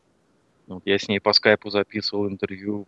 Вот 0.67 0.83
я 0.85 0.97
с 0.97 1.07
ней 1.07 1.19
по 1.19 1.33
скайпу 1.33 1.69
записывал 1.69 2.27
интервью. 2.27 2.87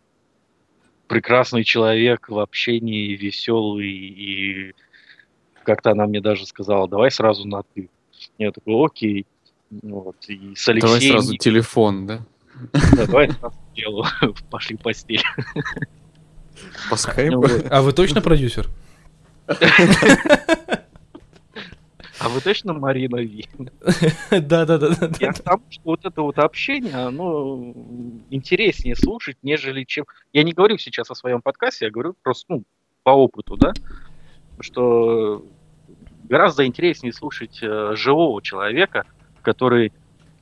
Прекрасный 1.07 1.63
человек 1.63 2.29
в 2.29 2.39
общении, 2.39 3.15
веселый. 3.15 3.91
И 3.91 4.73
как-то 5.63 5.91
она 5.91 6.07
мне 6.07 6.21
даже 6.21 6.45
сказала, 6.45 6.87
давай 6.87 7.11
сразу 7.11 7.47
на 7.47 7.63
«ты». 7.63 7.89
Я 8.37 8.51
такой, 8.51 8.85
окей. 8.85 9.25
Вот. 9.81 10.17
И 10.27 10.55
с 10.55 10.67
Алексеем... 10.69 10.81
Давай 10.81 11.01
сразу 11.01 11.37
телефон, 11.37 12.07
да? 12.07 12.25
Да, 12.95 13.05
давай 13.05 13.31
сразу 13.31 13.57
делу. 13.75 14.05
Пошли 14.49 14.77
в 14.77 14.81
постель. 14.81 15.23
По 16.89 16.91
Ну 16.91 16.97
скайпу. 16.97 17.45
А 17.69 17.81
вы 17.81 17.93
точно 17.93 18.21
продюсер? 18.21 18.69
А 22.23 22.29
вы 22.29 22.39
точно 22.39 22.73
Марина 22.73 23.17
Ви? 23.17 23.45
Да, 24.31 24.65
да, 24.65 24.77
да, 24.77 24.89
да. 24.89 25.09
Я 25.19 25.33
к 25.33 25.39
тому, 25.39 25.63
что 25.69 25.81
вот 25.83 26.05
это 26.05 26.21
вот 26.21 26.39
общение, 26.39 26.95
оно 26.95 27.73
интереснее 28.29 28.95
слушать, 28.95 29.37
нежели 29.43 29.83
чем... 29.83 30.05
Я 30.31 30.43
не 30.43 30.53
говорю 30.53 30.77
сейчас 30.77 31.11
о 31.11 31.15
своем 31.15 31.41
подкасте, 31.41 31.85
я 31.85 31.91
говорю 31.91 32.15
просто, 32.23 32.45
ну, 32.47 32.63
по 33.03 33.09
опыту, 33.09 33.57
да, 33.57 33.73
что 34.61 35.45
гораздо 36.23 36.65
интереснее 36.65 37.11
слушать 37.11 37.59
э, 37.61 37.95
живого 37.95 38.41
человека, 38.41 39.05
который 39.41 39.91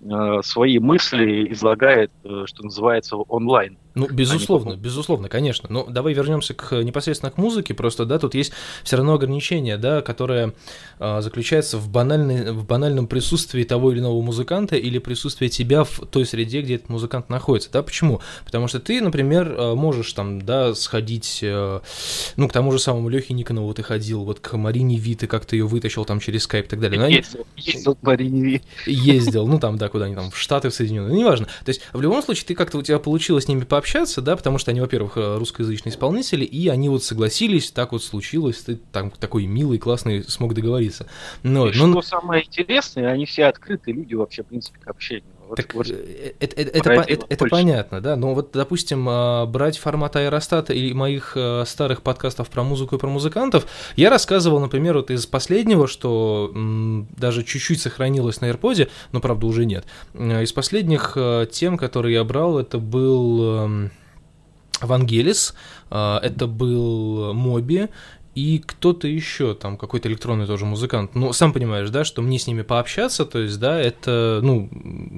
э, 0.02 0.40
свои 0.44 0.78
мысли 0.78 1.52
излагает, 1.52 2.12
э, 2.24 2.44
что 2.46 2.64
называется, 2.64 3.16
онлайн. 3.16 3.78
Ну, 3.94 4.08
безусловно, 4.10 4.72
по- 4.72 4.78
безусловно, 4.78 5.28
конечно. 5.30 5.68
Но 5.70 5.86
давай 5.86 6.14
вернемся 6.14 6.54
к, 6.54 6.82
непосредственно 6.82 7.32
к 7.32 7.38
музыке. 7.38 7.74
Просто, 7.74 8.06
да, 8.06 8.20
тут 8.20 8.36
есть 8.36 8.54
все 8.84 8.96
равно 8.98 9.14
ограничение, 9.16 9.78
да, 9.78 10.02
которое 10.02 10.54
а, 11.00 11.22
заключается 11.22 11.78
в, 11.78 11.90
банальной, 11.90 12.52
в 12.52 12.66
банальном 12.66 13.08
присутствии 13.08 13.64
того 13.64 13.92
или 13.92 14.00
иного 14.00 14.22
музыканта 14.22 14.76
или 14.78 14.98
присутствии 14.98 15.48
тебя 15.50 15.84
в 15.84 16.00
той 16.10 16.26
среде, 16.26 16.62
где 16.62 16.76
этот 16.76 16.90
музыкант 16.90 17.30
находится, 17.30 17.70
да. 17.72 17.84
Почему? 17.84 18.22
Потому 18.46 18.68
что 18.68 18.80
ты, 18.80 19.02
например, 19.02 19.56
а, 19.58 19.76
можешь 19.76 20.14
там, 20.14 20.42
да, 20.42 20.74
сходить, 20.74 21.40
э, 21.42 21.80
ну, 22.38 22.48
к 22.48 22.54
тому 22.54 22.72
же 22.72 22.80
самому 22.80 23.10
Лехе 23.10 23.34
Никонову 23.34 23.74
ты 23.74 23.84
ходил, 23.84 24.24
вот 24.24 24.40
к 24.40 24.54
Марине 24.58 24.98
Ви 24.98 25.16
ты 25.16 25.28
как-то 25.28 25.56
ее 25.56 25.66
вытащил 25.68 26.06
там 26.06 26.20
через 26.20 26.44
скайп 26.44 26.68
и 26.68 26.70
так 26.70 26.80
далее. 26.80 26.98
Но 27.00 27.06
они- 27.08 27.16
Ездил, 27.16 27.46
ездил 27.58 27.96
к 27.96 28.04
Марине 28.04 28.42
Ви. 28.42 28.62
ездил, 28.86 29.48
ну 29.48 29.60
там, 29.60 29.78
да, 29.78 29.90
куда 29.90 30.06
они 30.06 30.16
там, 30.16 30.32
в 30.32 30.38
Штаты, 30.38 30.70
в 30.70 30.74
Соединенные, 30.74 31.12
ну, 31.14 31.20
неважно. 31.20 31.48
То 31.66 31.70
есть, 31.70 31.82
в 31.94 32.00
любом 32.02 32.24
случае, 32.24 32.46
ты 32.48 32.56
как-то 32.56 32.78
у 32.78 32.82
тебя 32.82 32.98
получилось 33.00 33.46
с 33.46 33.48
ними 33.48 33.62
пообщаться, 33.66 33.81
да, 34.22 34.36
потому 34.36 34.58
что 34.58 34.72
они, 34.72 34.82
во-первых, 34.82 35.18
э, 35.18 35.38
русскоязычные 35.38 35.92
исполнители, 35.92 36.46
и 36.46 36.68
они 36.68 36.90
вот 36.90 37.04
согласились, 37.04 37.72
так 37.72 37.92
вот 37.92 38.04
случилось, 38.04 38.62
ты 38.62 38.76
там 38.92 39.12
такой 39.12 39.46
милый, 39.46 39.78
классный 39.78 40.24
смог 40.24 40.54
договориться. 40.54 41.08
Ну, 41.44 41.68
И 41.68 41.78
ну, 41.78 41.92
что 41.92 42.02
самое 42.02 42.46
интересное, 42.46 43.10
они 43.10 43.26
все 43.26 43.46
открытые 43.46 43.96
люди 43.96 44.14
вообще, 44.14 44.44
в 44.44 44.48
принципе, 44.48 44.80
к 44.80 44.88
общению. 44.88 45.24
Вот- 45.52 45.58
Так, 45.58 45.74
вот 45.76 45.90
э, 45.90 46.32
это, 46.40 46.56
это- 46.62 46.72
это 46.78 46.90
это- 47.14 47.26
это 47.30 47.36
понятно, 47.52 48.00
да. 48.00 48.16
Но 48.16 48.34
вот, 48.34 48.52
допустим, 48.54 49.06
а, 49.10 49.46
брать 49.46 49.78
формат 49.78 50.16
аэростата 50.16 50.72
или 50.72 50.94
моих 50.94 51.34
э, 51.36 51.66
старых 51.68 52.02
подкастов 52.04 52.50
про 52.50 52.64
музыку 52.64 52.96
и 52.96 53.00
про 53.00 53.10
музыкантов, 53.10 53.68
я 53.98 54.10
рассказывал, 54.10 54.62
например, 54.62 54.96
вот 54.96 55.12
из 55.12 55.26
последнего, 55.26 55.88
что 55.88 56.52
м, 56.56 57.08
даже 57.18 57.44
чуть-чуть 57.44 57.82
сохранилось 57.82 58.40
на 58.40 58.46
AirPod, 58.50 58.88
но 59.12 59.20
правда 59.20 59.46
уже 59.46 59.66
нет. 59.66 59.84
Э, 60.14 60.42
Из 60.44 60.54
последних 60.54 61.14
э, 61.18 61.46
тем, 61.52 61.78
которые 61.78 62.14
я 62.14 62.24
брал, 62.24 62.58
это 62.58 62.78
был 62.78 63.44
эм, 63.60 63.92
Вангелис, 64.82 65.54
э, 65.92 66.18
это 66.24 66.48
был 66.48 67.34
Моби, 67.34 67.90
и 68.34 68.64
кто-то 68.66 69.08
еще, 69.08 69.56
там 69.56 69.76
какой-то 69.76 70.08
электронный 70.08 70.48
тоже 70.48 70.66
музыкант. 70.66 71.16
Ну, 71.16 71.34
сам 71.34 71.52
понимаешь, 71.52 71.90
да, 71.90 72.06
что 72.06 72.22
мне 72.22 72.40
с 72.40 72.48
ними 72.48 72.62
пообщаться, 72.62 73.26
то 73.26 73.40
есть, 73.40 73.60
да, 73.60 73.80
это, 73.80 74.40
ну, 74.42 74.70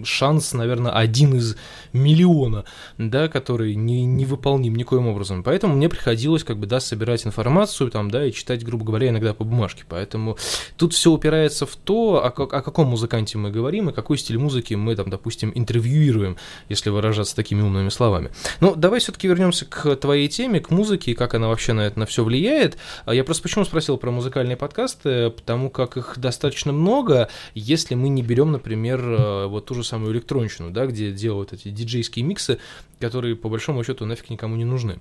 шанс, 0.03 0.53
наверное, 0.53 0.91
один 0.91 1.36
из 1.36 1.55
миллиона, 1.93 2.65
да, 2.98 3.27
который 3.27 3.75
не, 3.75 4.03
невыполним 4.05 4.75
никоим 4.75 5.08
образом. 5.08 5.43
Поэтому 5.43 5.75
мне 5.75 5.89
приходилось, 5.89 6.43
как 6.43 6.58
бы, 6.58 6.65
да, 6.65 6.79
собирать 6.79 7.25
информацию, 7.27 7.91
там, 7.91 8.10
да, 8.10 8.25
и 8.25 8.32
читать, 8.32 8.65
грубо 8.65 8.84
говоря, 8.84 9.10
иногда 9.10 9.36
по 9.36 9.43
бумажке. 9.43 9.84
Поэтому 9.88 10.38
тут 10.77 10.93
все 10.93 11.12
упирается 11.12 11.67
в 11.67 11.75
то, 11.75 12.24
о, 12.24 12.27
о 12.27 12.32
каком 12.32 12.88
музыканте 12.88 13.38
мы 13.38 13.51
говорим 13.51 13.89
и 13.89 13.93
какой 13.93 14.17
стиль 14.17 14.39
музыки 14.39 14.74
мы, 14.74 14.96
там, 14.96 15.12
допустим, 15.12 15.51
интервьюируем, 15.53 16.38
если 16.67 16.89
выражаться 16.89 17.36
такими 17.36 17.62
умными 17.62 17.89
словами. 17.89 18.32
Ну, 18.60 18.75
давай 18.75 19.00
все-таки 19.00 19.27
вернемся 19.27 19.65
к 19.65 19.96
твоей 19.98 20.27
теме, 20.29 20.60
к 20.60 20.72
музыке, 20.72 21.12
и 21.12 21.13
как 21.13 21.36
она 21.36 21.48
вообще 21.48 21.74
на 21.74 21.82
это 21.82 22.00
на 22.00 22.05
все 22.08 22.24
влияет. 22.24 22.77
А 23.05 23.13
Я 23.13 23.24
просто 23.24 23.43
почему 23.43 23.65
спросил 23.65 23.98
про 23.98 24.12
музыкальные 24.12 24.57
подкасты, 24.57 25.29
потому 25.29 25.69
как 25.69 25.98
их 25.98 26.17
достаточно 26.17 26.72
много, 26.72 27.29
если 27.53 27.95
мы 27.95 28.10
не 28.10 28.24
берем, 28.24 28.51
например, 28.51 29.00
э, 29.01 29.45
вот 29.48 29.65
ту 29.65 29.75
же 29.75 29.83
самую 29.83 30.13
электронщину, 30.13 30.72
да, 30.72 30.86
где 30.86 31.12
делают 31.12 31.53
эти 31.53 31.69
диджейские 31.69 32.24
миксы, 32.24 32.60
которые 33.00 33.36
по 33.36 33.50
большому 33.50 33.83
счету 33.83 34.05
нафиг 34.05 34.29
никому 34.29 34.55
не 34.55 34.65
нужны. 34.65 35.00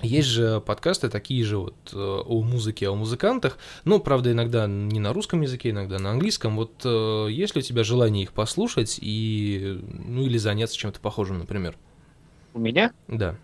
Есть 0.00 0.28
же 0.28 0.60
подкасты 0.60 1.08
такие 1.08 1.44
же 1.44 1.58
вот 1.58 1.74
э, 1.92 1.96
о 1.98 2.42
музыке, 2.42 2.88
о 2.88 2.94
музыкантах, 2.94 3.58
ну, 3.84 3.98
правда, 3.98 4.30
иногда 4.30 4.66
не 4.68 5.00
на 5.00 5.12
русском 5.12 5.40
языке, 5.40 5.70
иногда 5.70 5.98
на 5.98 6.12
английском. 6.12 6.56
Вот 6.56 6.82
э, 6.84 7.26
есть 7.30 7.56
ли 7.56 7.60
у 7.60 7.62
тебя 7.62 7.82
желание 7.82 8.22
их 8.22 8.32
послушать 8.32 8.98
и, 9.00 9.80
ну, 10.06 10.22
или 10.22 10.38
заняться 10.38 10.76
чем-то 10.76 11.00
похожим, 11.00 11.38
например? 11.38 11.76
У 12.54 12.60
меня? 12.60 12.92
Да. 13.08 13.36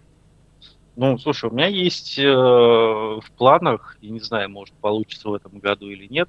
Ну, 0.96 1.18
слушай, 1.18 1.50
у 1.50 1.52
меня 1.52 1.66
есть 1.66 2.18
э, 2.18 2.24
в 2.24 3.24
планах, 3.36 3.96
я 4.00 4.10
не 4.10 4.20
знаю, 4.20 4.48
может, 4.50 4.74
получится 4.76 5.28
в 5.28 5.34
этом 5.34 5.58
году 5.58 5.90
или 5.90 6.06
нет. 6.06 6.28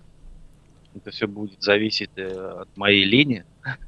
Это 0.95 1.11
все 1.11 1.27
будет 1.27 1.61
зависеть 1.61 2.11
э, 2.15 2.61
от 2.61 2.75
моей 2.77 3.03
лени. 3.05 3.45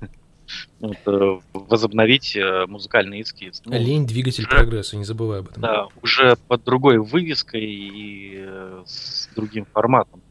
Вот, 0.79 0.97
э, 1.05 1.39
возобновить 1.51 2.33
э, 2.37 2.65
музыкальный 2.67 3.21
эскиз. 3.21 3.61
Ну, 3.65 3.77
Лень 3.77 4.07
двигатель 4.07 4.45
уже- 4.45 4.49
прогресса, 4.55 4.95
не 4.95 5.03
забывай 5.03 5.39
об 5.39 5.49
этом. 5.49 5.61
Да, 5.61 5.87
уже 6.01 6.37
под 6.47 6.63
другой 6.63 6.99
вывеской 6.99 7.65
и 7.65 8.35
э, 8.37 8.83
с 8.85 9.27
другим 9.35 9.65
форматом. 9.65 10.21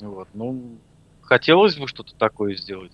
Вот, 0.00 0.28
ну, 0.32 0.78
хотелось 1.20 1.76
бы 1.76 1.86
что-то 1.86 2.14
такое 2.14 2.56
сделать. 2.56 2.92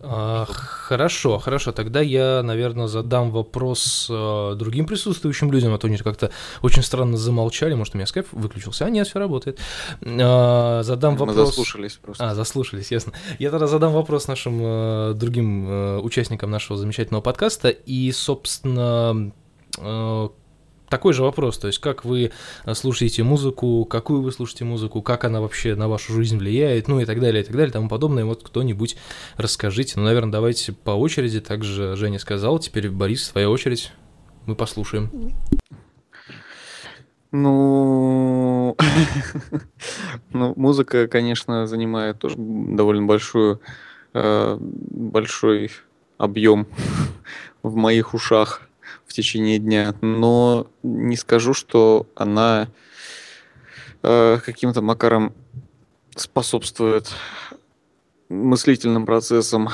А, 0.00 0.44
хорошо, 0.46 1.38
хорошо. 1.38 1.72
Тогда 1.72 2.00
я, 2.00 2.42
наверное, 2.42 2.86
задам 2.86 3.30
вопрос 3.30 4.08
э, 4.10 4.54
другим 4.56 4.86
присутствующим 4.86 5.50
людям, 5.50 5.72
а 5.72 5.78
то 5.78 5.86
они 5.86 5.96
как-то 5.96 6.30
очень 6.62 6.82
странно 6.82 7.16
замолчали. 7.16 7.74
Может, 7.74 7.94
у 7.94 7.98
меня 7.98 8.06
скайп 8.06 8.26
выключился? 8.32 8.84
А, 8.84 8.90
нет, 8.90 9.08
все 9.08 9.18
работает. 9.18 9.58
А, 10.04 10.82
задам 10.82 11.14
Мы 11.14 11.20
вопрос. 11.20 11.48
заслушались 11.48 11.94
просто. 11.94 12.30
А, 12.30 12.34
заслушались, 12.34 12.90
ясно. 12.90 13.12
Я 13.38 13.50
тогда 13.50 13.66
задам 13.66 13.92
вопрос 13.92 14.28
нашим 14.28 14.60
э, 14.62 15.14
другим 15.14 15.66
э, 15.68 15.98
участникам 16.00 16.50
нашего 16.50 16.78
замечательного 16.78 17.22
подкаста. 17.22 17.70
И, 17.70 18.12
собственно, 18.12 19.32
э, 19.78 20.28
такой 20.88 21.12
же 21.12 21.22
вопрос. 21.22 21.58
То 21.58 21.66
есть, 21.66 21.78
как 21.78 22.04
вы 22.04 22.30
э, 22.64 22.74
слушаете 22.74 23.22
музыку, 23.22 23.84
какую 23.84 24.22
вы 24.22 24.32
слушаете 24.32 24.64
музыку, 24.64 25.02
как 25.02 25.24
она 25.24 25.40
вообще 25.40 25.74
на 25.74 25.88
вашу 25.88 26.12
жизнь 26.12 26.38
влияет, 26.38 26.88
ну 26.88 27.00
и 27.00 27.04
так 27.04 27.20
далее, 27.20 27.42
и 27.42 27.44
так 27.44 27.54
далее, 27.54 27.70
и 27.70 27.72
тому 27.72 27.88
подобное. 27.88 28.24
Вот 28.24 28.42
кто-нибудь 28.42 28.96
расскажите. 29.36 29.94
Ну, 29.96 30.04
наверное, 30.04 30.32
давайте 30.32 30.72
по 30.72 30.92
очереди. 30.92 31.40
Также 31.40 31.96
Женя 31.96 32.18
сказал. 32.18 32.58
Теперь, 32.58 32.90
Борис, 32.90 33.28
твоя 33.28 33.50
очередь. 33.50 33.92
Мы 34.46 34.54
послушаем. 34.54 35.34
Ну, 37.32 38.76
ну, 40.32 40.54
музыка, 40.56 41.08
конечно, 41.08 41.66
занимает 41.66 42.18
тоже 42.18 42.36
довольно 42.38 43.06
большую, 43.06 43.60
э, 44.14 44.56
большой 44.60 45.70
объем 46.16 46.66
в 47.62 47.74
моих 47.74 48.14
ушах 48.14 48.65
течение 49.16 49.58
дня, 49.58 49.94
но 50.00 50.68
не 50.82 51.16
скажу, 51.16 51.54
что 51.54 52.06
она 52.14 52.68
э, 54.02 54.38
каким-то 54.44 54.82
макаром 54.82 55.34
способствует 56.14 57.10
мыслительным 58.28 59.06
процессам. 59.06 59.68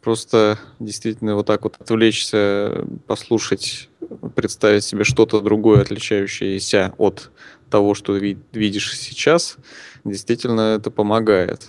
Просто 0.00 0.58
действительно 0.80 1.36
вот 1.36 1.46
так 1.46 1.62
вот 1.62 1.76
отвлечься, 1.78 2.84
послушать, 3.06 3.88
представить 4.34 4.84
себе 4.84 5.04
что-то 5.04 5.40
другое, 5.40 5.82
отличающееся 5.82 6.94
от 6.98 7.30
того, 7.70 7.94
что 7.94 8.16
ви- 8.16 8.38
видишь 8.52 8.98
сейчас, 8.98 9.56
действительно 10.04 10.76
это 10.76 10.90
помогает. 10.90 11.68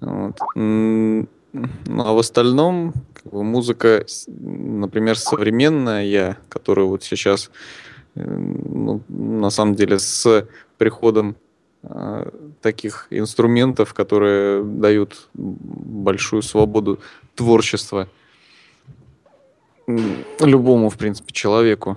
Вот. 0.00 0.38
Ну 1.86 2.06
а 2.06 2.12
в 2.12 2.18
остальном 2.18 2.92
как 3.14 3.32
бы, 3.32 3.42
музыка, 3.42 4.04
например, 4.26 5.18
современная, 5.18 6.36
которая 6.48 6.86
вот 6.86 7.02
сейчас 7.02 7.50
э, 8.14 8.22
ну, 8.24 9.00
на 9.08 9.50
самом 9.50 9.74
деле 9.74 9.98
с 9.98 10.46
приходом 10.76 11.36
э, 11.82 12.30
таких 12.60 13.06
инструментов, 13.10 13.94
которые 13.94 14.62
дают 14.62 15.28
большую 15.34 16.42
свободу 16.42 17.00
творчества 17.34 18.08
любому, 20.40 20.90
в 20.90 20.98
принципе, 20.98 21.32
человеку. 21.32 21.96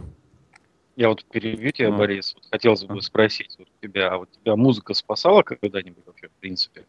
Я 0.95 1.09
вот 1.09 1.23
перебью 1.25 1.71
тебя, 1.71 1.89
mm. 1.89 1.97
Борис. 1.97 2.35
Вот 2.35 2.43
хотелось 2.51 2.83
бы 2.83 3.01
спросить 3.01 3.55
вот 3.57 3.67
тебя, 3.81 4.09
а 4.09 4.17
вот 4.17 4.29
тебя 4.31 4.55
музыка 4.55 4.93
спасала 4.93 5.43
когда-нибудь 5.43 6.05
вообще, 6.05 6.27
в 6.27 6.41
принципе? 6.41 6.85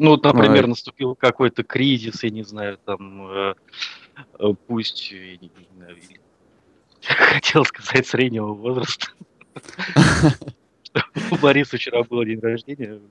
Ну, 0.00 0.12
вот, 0.12 0.24
например, 0.24 0.64
а... 0.64 0.68
наступил 0.68 1.14
какой-то 1.14 1.62
кризис, 1.62 2.22
я 2.22 2.30
не 2.30 2.42
знаю, 2.42 2.78
там, 2.86 3.30
э, 3.30 3.54
э, 4.38 4.54
пусть, 4.66 5.12
я 5.12 5.36
не, 5.36 5.50
не 5.50 5.66
знаю, 5.76 5.96
хотел 7.02 7.66
сказать 7.66 8.06
среднего 8.06 8.54
возраста. 8.54 9.08
У 11.30 11.36
Бориса 11.36 11.76
вчера 11.76 12.02
был 12.02 12.24
день 12.24 12.40
рождения. 12.40 13.02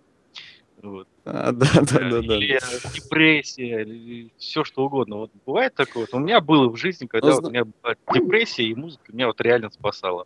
Вот. 0.82 1.08
А, 1.26 1.52
да, 1.52 1.68
да, 1.76 1.84
да, 1.84 2.22
да. 2.24 2.36
Или 2.38 2.60
депрессия, 2.92 3.84
или 3.84 4.34
все 4.40 4.64
что 4.64 4.86
угодно. 4.86 5.18
Вот 5.18 5.32
бывает 5.46 5.76
такое. 5.76 6.08
Вот 6.12 6.14
у 6.16 6.20
меня 6.20 6.42
было 6.42 6.70
в 6.70 6.76
жизни, 6.76 7.06
когда 7.06 7.28
ну, 7.28 7.36
вот 7.36 7.46
у 7.46 7.50
меня 7.52 7.66
была 7.66 7.96
депрессия, 8.12 8.64
и 8.64 8.74
музыка 8.74 9.14
меня 9.14 9.28
вот 9.28 9.40
реально 9.42 9.70
спасала. 9.70 10.26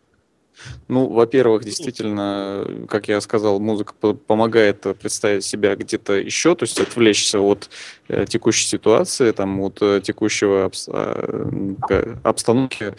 Ну, 0.88 1.08
во-первых, 1.08 1.64
действительно, 1.64 2.86
как 2.88 3.08
я 3.08 3.20
сказал, 3.20 3.60
музыка 3.60 3.94
помогает 3.94 4.82
представить 4.98 5.44
себя 5.44 5.74
где-то 5.76 6.14
еще, 6.14 6.54
то 6.54 6.64
есть 6.64 6.80
отвлечься 6.80 7.40
от 7.40 7.70
э, 8.08 8.26
текущей 8.26 8.66
ситуации, 8.66 9.32
там, 9.32 9.60
от 9.60 9.78
э, 9.80 10.00
текущего 10.02 10.68
обс- 10.68 10.90
э, 10.90 12.16
обстановки, 12.22 12.94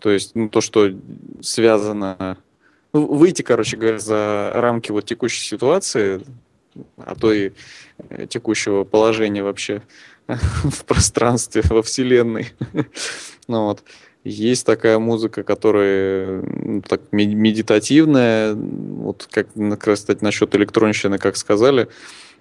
то 0.00 0.10
есть 0.10 0.34
ну, 0.34 0.48
то, 0.48 0.60
что 0.60 0.90
связано 1.40 2.38
ну, 2.92 3.06
выйти, 3.06 3.42
короче 3.42 3.76
говоря, 3.76 3.98
за 3.98 4.52
рамки 4.54 4.92
вот 4.92 5.04
текущей 5.04 5.44
ситуации, 5.44 6.24
а 6.96 7.14
то 7.14 7.32
и 7.32 7.52
э, 8.10 8.26
текущего 8.26 8.84
положения 8.84 9.42
вообще 9.42 9.82
в 10.26 10.84
пространстве, 10.84 11.62
во 11.68 11.82
Вселенной. 11.82 12.52
ну 13.48 13.64
вот. 13.64 13.82
Есть 14.24 14.64
такая 14.64 14.98
музыка, 14.98 15.42
которая 15.42 16.42
ну, 16.42 16.80
так 16.80 17.02
медитативная, 17.12 18.54
вот 18.54 19.28
как, 19.30 19.48
кстати, 19.78 20.24
насчет 20.24 20.54
электронщины, 20.54 21.18
как 21.18 21.36
сказали, 21.36 21.88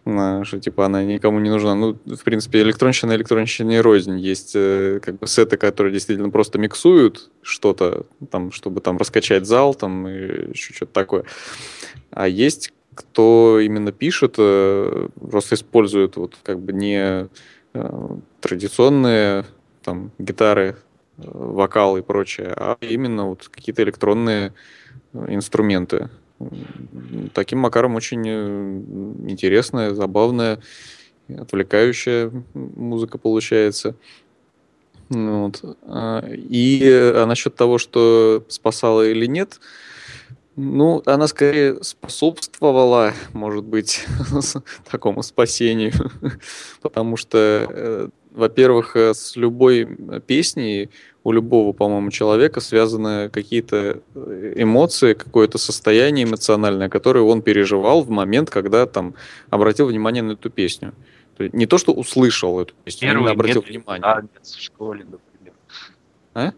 что 0.06 0.60
типа 0.60 0.86
она 0.86 1.04
никому 1.04 1.40
не 1.40 1.50
нужна. 1.50 1.76
Ну, 1.76 1.98
в 2.06 2.24
принципе, 2.24 2.62
электронщина 2.62 3.14
электронщине 3.16 3.82
рознь. 3.82 4.18
Есть 4.18 4.54
э, 4.56 5.00
как 5.02 5.20
бы 5.20 5.28
сеты, 5.28 5.58
которые 5.58 5.94
действительно 5.94 6.30
просто 6.30 6.58
миксуют 6.58 7.30
что-то, 7.42 8.06
там, 8.32 8.52
чтобы 8.52 8.80
там 8.82 8.98
раскачать 8.98 9.46
зал, 9.46 9.76
там, 9.76 10.08
и 10.08 10.52
еще 10.52 10.74
что-то 10.74 10.94
такое. 10.94 11.26
А 12.12 12.28
есть 12.28 12.74
кто 12.96 13.60
именно 13.60 13.92
пишет, 13.92 14.36
э, 14.38 15.08
просто 15.20 15.56
использует 15.56 16.16
вот 16.16 16.38
как 16.44 16.60
бы 16.60 16.74
не 16.74 17.28
э, 17.74 18.18
традиционные 18.40 19.46
там 19.84 20.12
гитары, 20.20 20.78
вокал 21.18 21.98
и 21.98 22.02
прочее, 22.02 22.54
а 22.56 22.78
именно 22.82 23.30
вот 23.30 23.48
какие-то 23.48 23.84
электронные 23.84 24.54
инструменты 25.14 26.10
таким 27.34 27.60
макаром 27.60 27.96
очень 27.96 28.24
э, 28.28 29.30
интересная, 29.30 29.94
забавная, 29.94 30.60
отвлекающая 31.30 32.32
музыка 32.54 33.18
получается. 33.18 33.96
Вот. 35.10 35.62
А, 35.84 36.26
и 36.28 36.82
а 36.84 37.26
насчет 37.26 37.56
того, 37.56 37.78
что 37.78 38.44
спасала 38.48 39.08
или 39.08 39.26
нет, 39.26 39.60
ну, 40.56 41.02
она 41.06 41.28
скорее 41.28 41.84
способствовала, 41.84 43.14
может 43.34 43.64
быть, 43.64 44.06
такому 44.90 45.24
спасению, 45.24 45.94
потому 46.82 47.18
что, 47.18 47.68
э, 47.70 48.10
во-первых, 48.34 48.96
э, 48.96 49.14
с 49.14 49.36
любой 49.36 49.86
песней 50.26 50.90
у 51.24 51.32
любого, 51.32 51.72
по-моему, 51.72 52.12
человека 52.12 52.60
связаны 52.60 53.30
какие-то 53.30 54.02
э, 54.16 54.54
эмоции, 54.58 55.14
какое-то 55.14 55.58
состояние 55.58 56.26
эмоциональное, 56.26 56.90
которое 56.90 57.22
он 57.22 57.42
переживал 57.42 58.04
в 58.04 58.10
момент, 58.10 58.50
когда 58.50 58.86
там 58.86 59.14
обратил 59.50 59.88
внимание 59.88 60.24
на 60.24 60.34
эту 60.34 60.50
песню. 60.50 60.94
То 61.38 61.44
есть 61.44 61.56
не 61.56 61.66
то, 61.66 61.78
что 61.78 61.94
услышал 61.94 62.60
эту 62.60 62.74
песню, 62.84 63.10
Первый 63.10 63.32
а 63.32 63.34
обратил 63.34 63.62
внимание. 63.62 64.02
Танец 64.02 64.56
в 64.56 64.62
школе, 64.62 65.06
например. 65.06 65.54
А? 66.34 66.54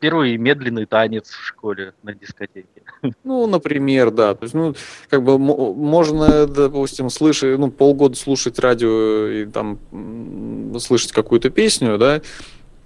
Первый 0.00 0.36
медленный 0.36 0.86
танец 0.86 1.30
в 1.30 1.44
школе 1.44 1.94
на 2.02 2.14
дискотеке. 2.14 2.82
Ну, 3.24 3.46
например, 3.46 4.10
да. 4.10 4.34
То 4.34 4.44
есть, 4.44 4.54
ну, 4.54 4.74
как 5.08 5.22
бы 5.22 5.38
можно, 5.38 6.46
допустим, 6.46 7.10
слышать, 7.10 7.58
ну, 7.58 7.70
полгода 7.70 8.16
слушать 8.16 8.58
радио 8.58 9.26
и 9.28 9.46
там 9.46 9.78
слышать 10.78 11.12
какую-то 11.12 11.50
песню, 11.50 11.98
да, 11.98 12.20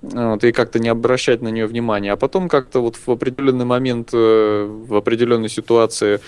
вот, 0.02 0.42
и 0.44 0.52
как-то 0.52 0.78
не 0.81 0.88
обращать 0.88 1.42
на 1.42 1.48
нее 1.48 1.66
внимания, 1.66 2.12
а 2.12 2.16
потом 2.16 2.48
как-то 2.48 2.81
вот 2.81 2.96
в 2.96 3.09
определенный 3.09 3.64
момент, 3.64 4.11
э, 4.12 4.64
в 4.66 4.96
определенной 4.96 5.48
ситуации 5.48 6.20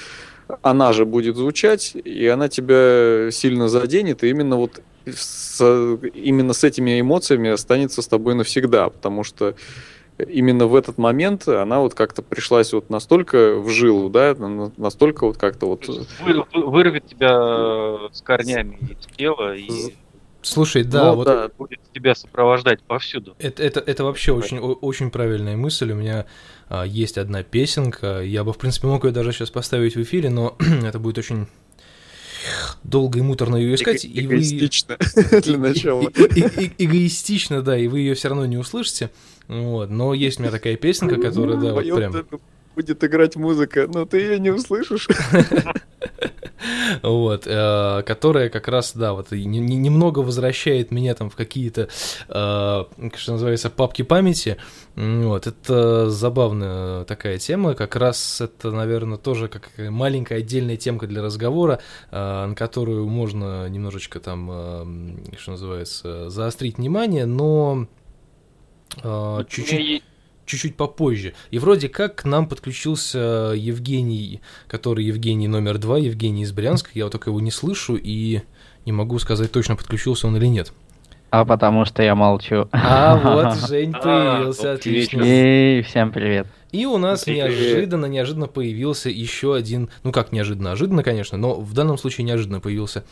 она 0.62 0.92
же 0.92 1.04
будет 1.04 1.36
звучать, 1.36 1.94
и 1.94 2.26
она 2.26 2.48
тебя 2.48 3.30
сильно 3.32 3.68
заденет, 3.68 4.22
и 4.22 4.30
именно 4.30 4.56
вот 4.56 4.80
с, 5.06 5.60
именно 6.14 6.52
с 6.52 6.64
этими 6.64 7.00
эмоциями 7.00 7.50
останется 7.50 8.00
с 8.00 8.06
тобой 8.06 8.34
навсегда, 8.34 8.90
потому 8.90 9.24
что 9.24 9.54
именно 10.18 10.66
в 10.66 10.74
этот 10.74 10.98
момент 10.98 11.48
она 11.48 11.80
вот 11.80 11.94
как-то 11.94 12.22
пришлась 12.22 12.72
вот 12.72 12.90
настолько 12.90 13.56
в 13.56 13.68
жилу, 13.70 14.10
да, 14.10 14.34
настолько 14.76 15.26
вот 15.26 15.36
как-то 15.36 15.66
вот... 15.66 15.88
Вы, 16.20 16.44
вырвет 16.52 17.06
тебя 17.06 18.08
с 18.12 18.20
корнями 18.22 18.78
из 18.80 19.16
тела 19.16 19.54
и 19.54 19.94
Слушай, 20.44 20.84
да, 20.84 21.12
ну, 21.12 21.16
вот 21.16 21.26
да, 21.26 21.48
будет 21.56 21.80
тебя 21.94 22.14
сопровождать 22.14 22.82
повсюду. 22.82 23.34
Это, 23.38 23.62
это, 23.62 23.80
это 23.80 24.04
вообще 24.04 24.32
очень, 24.32 24.58
очень 24.58 25.10
правильная 25.10 25.56
мысль. 25.56 25.90
У 25.92 25.94
меня 25.94 26.26
а, 26.68 26.84
есть 26.84 27.16
одна 27.16 27.42
песенка. 27.42 28.20
Я 28.20 28.44
бы, 28.44 28.52
в 28.52 28.58
принципе, 28.58 28.86
мог 28.86 29.04
ее 29.04 29.10
даже 29.10 29.32
сейчас 29.32 29.50
поставить 29.50 29.96
в 29.96 30.02
эфире, 30.02 30.28
но 30.28 30.54
это 30.84 30.98
будет 30.98 31.16
очень 31.16 31.46
долго 32.82 33.20
и 33.20 33.22
муторно 33.22 33.56
ее 33.56 33.74
искать. 33.74 34.04
Эго- 34.04 34.36
эгоистично 34.36 34.98
вы... 35.14 35.40
для 35.40 35.58
начала. 35.58 36.02
Эгоистично, 36.02 37.62
да, 37.62 37.78
и 37.78 37.88
вы 37.88 38.00
ее 38.00 38.14
все 38.14 38.28
равно 38.28 38.44
не 38.44 38.58
услышите. 38.58 39.10
Вот. 39.48 39.90
Но 39.90 40.14
есть 40.14 40.38
у 40.38 40.42
меня 40.42 40.52
такая 40.52 40.76
песенка, 40.76 41.16
которая, 41.16 41.56
да, 41.56 41.72
вот 41.72 41.84
прям... 41.84 42.26
Будет 42.74 43.04
играть 43.04 43.36
музыка, 43.36 43.86
но 43.86 44.04
ты 44.04 44.18
ее 44.18 44.40
не 44.40 44.50
услышишь. 44.50 45.08
вот, 47.02 47.46
э, 47.46 48.02
которая 48.04 48.48
как 48.48 48.68
раз, 48.68 48.94
да, 48.94 49.12
вот 49.12 49.30
немного 49.30 50.20
возвращает 50.20 50.90
меня 50.90 51.14
там 51.14 51.30
в 51.30 51.36
какие-что, 51.36 51.88
э, 52.28 52.84
что 53.16 53.32
называется, 53.32 53.70
папки 53.70 54.02
памяти, 54.02 54.56
вот, 54.96 55.46
это 55.46 56.10
забавная 56.10 57.04
такая 57.04 57.38
тема, 57.38 57.74
как 57.74 57.96
раз 57.96 58.40
это, 58.40 58.70
наверное, 58.70 59.18
тоже 59.18 59.48
как 59.48 59.70
маленькая 59.78 60.38
отдельная 60.38 60.76
темка 60.76 61.06
для 61.06 61.22
разговора, 61.22 61.80
э, 62.10 62.46
на 62.46 62.54
которую 62.54 63.06
можно 63.06 63.68
немножечко 63.68 64.20
там, 64.20 65.18
что 65.38 65.52
называется, 65.52 66.30
заострить 66.30 66.78
внимание, 66.78 67.26
но 67.26 67.86
чуть-чуть 69.48 70.02
чуть-чуть 70.46 70.76
попозже. 70.76 71.34
И 71.50 71.58
вроде 71.58 71.88
как 71.88 72.16
к 72.16 72.24
нам 72.24 72.46
подключился 72.46 73.52
Евгений, 73.56 74.40
который 74.68 75.04
Евгений 75.04 75.48
номер 75.48 75.78
два, 75.78 75.98
Евгений 75.98 76.42
из 76.42 76.52
Брянска. 76.52 76.90
Я 76.94 77.04
вот 77.04 77.12
только 77.12 77.30
его 77.30 77.40
не 77.40 77.50
слышу 77.50 77.96
и 77.96 78.42
не 78.84 78.92
могу 78.92 79.18
сказать 79.18 79.50
точно, 79.52 79.76
подключился 79.76 80.26
он 80.26 80.36
или 80.36 80.46
нет. 80.46 80.72
А 81.30 81.44
потому 81.44 81.84
что 81.84 82.02
я 82.02 82.14
молчу. 82.14 82.68
А 82.70 83.16
вот 83.16 83.68
Жень 83.68 83.92
появился, 83.92 84.72
отлично. 84.74 85.22
И 85.24 85.82
всем 85.82 86.12
привет. 86.12 86.46
И 86.70 86.86
у 86.86 86.96
нас 86.96 87.26
неожиданно, 87.26 88.06
неожиданно 88.06 88.46
появился 88.46 89.08
еще 89.08 89.54
один, 89.54 89.90
ну 90.02 90.12
как 90.12 90.32
неожиданно, 90.32 90.72
ожиданно, 90.72 91.02
конечно, 91.02 91.38
но 91.38 91.54
в 91.54 91.72
данном 91.72 91.98
случае 91.98 92.24
неожиданно 92.24 92.60
появился 92.60 93.04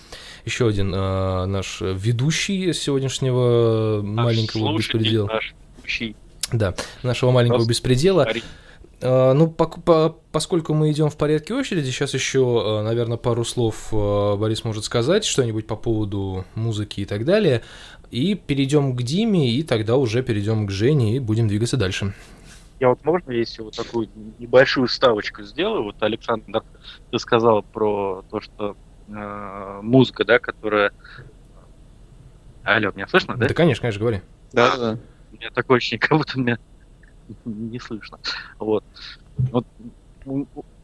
еще 0.45 0.68
один 0.68 0.92
э, 0.95 1.47
наш 1.47 1.81
ведущий 1.81 2.73
сегодняшнего 2.73 4.03
наш 4.03 4.25
маленького 4.25 4.77
беспредела. 4.77 5.27
Наш 5.29 5.55
ведущий. 5.83 6.16
Да, 6.53 6.75
нашего 7.03 7.31
маленького 7.31 7.59
Просто 7.59 7.71
беспредела. 7.71 8.29
А, 9.01 9.33
ну, 9.33 9.51
по, 9.51 9.66
по, 9.66 10.16
поскольку 10.31 10.75
мы 10.75 10.90
идем 10.92 11.11
в 11.11 11.16
порядке 11.16 11.55
очереди, 11.55 11.87
сейчас 11.87 12.14
еще, 12.14 12.83
наверное, 12.85 13.16
пару 13.16 13.45
слов 13.45 13.88
Борис 13.90 14.64
может 14.64 14.85
сказать, 14.85 15.25
что-нибудь 15.25 15.66
по 15.66 15.77
поводу 15.77 16.45
музыки 16.55 17.01
и 17.01 17.05
так 17.05 17.25
далее. 17.25 17.62
И 18.11 18.35
перейдем 18.35 18.95
к 18.95 19.03
Диме, 19.03 19.51
и 19.51 19.62
тогда 19.62 19.97
уже 19.97 20.23
перейдем 20.23 20.66
к 20.66 20.71
Жене 20.71 21.16
и 21.16 21.18
будем 21.18 21.49
двигаться 21.49 21.77
дальше. 21.77 22.14
Я 22.79 22.88
вот 22.90 23.05
можно, 23.05 23.31
если 23.31 23.62
вот 23.62 23.77
такую 23.77 24.09
небольшую 24.38 24.88
ставочку 24.88 25.42
сделаю? 25.45 25.85
Вот, 25.85 25.97
Александр, 26.01 26.62
ты 27.11 27.18
сказал 27.18 27.62
про 27.62 28.25
то, 28.29 28.40
что 28.40 28.77
э, 29.09 29.81
музыка, 29.83 30.25
да, 30.25 30.38
которая... 30.40 30.90
Алло, 32.64 32.90
меня 32.90 33.07
слышно, 33.07 33.37
да? 33.37 33.47
Да, 33.47 33.55
конечно, 33.55 33.83
конечно, 33.83 34.01
говори. 34.01 34.21
Да, 34.53 34.77
да. 34.77 34.99
У 35.33 35.37
меня 35.37 35.51
такое 35.51 35.79
ощущение, 35.79 36.01
как 36.09 36.18
будто 36.18 36.38
меня 36.38 36.59
не 37.45 37.79
слышно. 37.79 38.18
Вот. 38.59 38.85
вот 39.37 39.66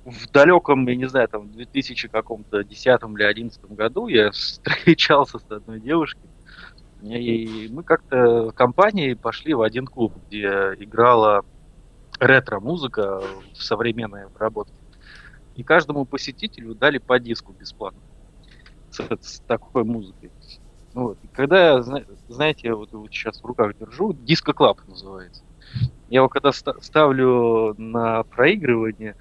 в 0.05 0.31
далеком, 0.33 0.87
я 0.89 0.97
не 0.97 1.07
знаю, 1.07 1.29
там, 1.29 1.51
2000 1.53 2.09
каком-то 2.09 2.65
10 2.65 2.87
или 2.87 3.23
11 3.23 3.65
году 3.67 4.09
я 4.09 4.31
встречался 4.33 5.39
с 5.39 5.51
одной 5.51 5.81
девушкой, 5.81 6.29
и 7.03 7.69
мы 7.71 7.83
как-то 7.83 8.49
в 8.49 8.53
компании 8.53 9.15
пошли 9.15 9.55
в 9.55 9.63
один 9.63 9.87
клуб, 9.87 10.15
где 10.27 10.75
играла 10.79 11.45
ретро-музыка 12.19 13.23
в 13.53 13.63
современной 13.63 14.25
обработке. 14.25 14.75
И 15.55 15.63
каждому 15.63 16.05
посетителю 16.05 16.75
дали 16.75 16.99
по 16.99 17.19
диску 17.19 17.53
бесплатно 17.53 18.01
с, 18.91 19.01
с 19.21 19.41
такой 19.41 19.85
музыкой. 19.85 20.31
Вот. 20.99 21.17
И 21.23 21.29
когда, 21.29 21.81
знаете, 22.29 22.75
вот, 22.75 22.93
вот 22.93 23.13
сейчас 23.13 23.41
в 23.41 23.47
руках 23.47 23.79
держу, 23.79 24.13
диско 24.15 24.53
клаб 24.53 24.81
называется. 24.89 25.43
Я 26.11 26.19
его 26.19 26.29
когда 26.29 26.51
ставлю 26.51 27.77
на 27.79 28.25
проигрывание, 28.25 29.15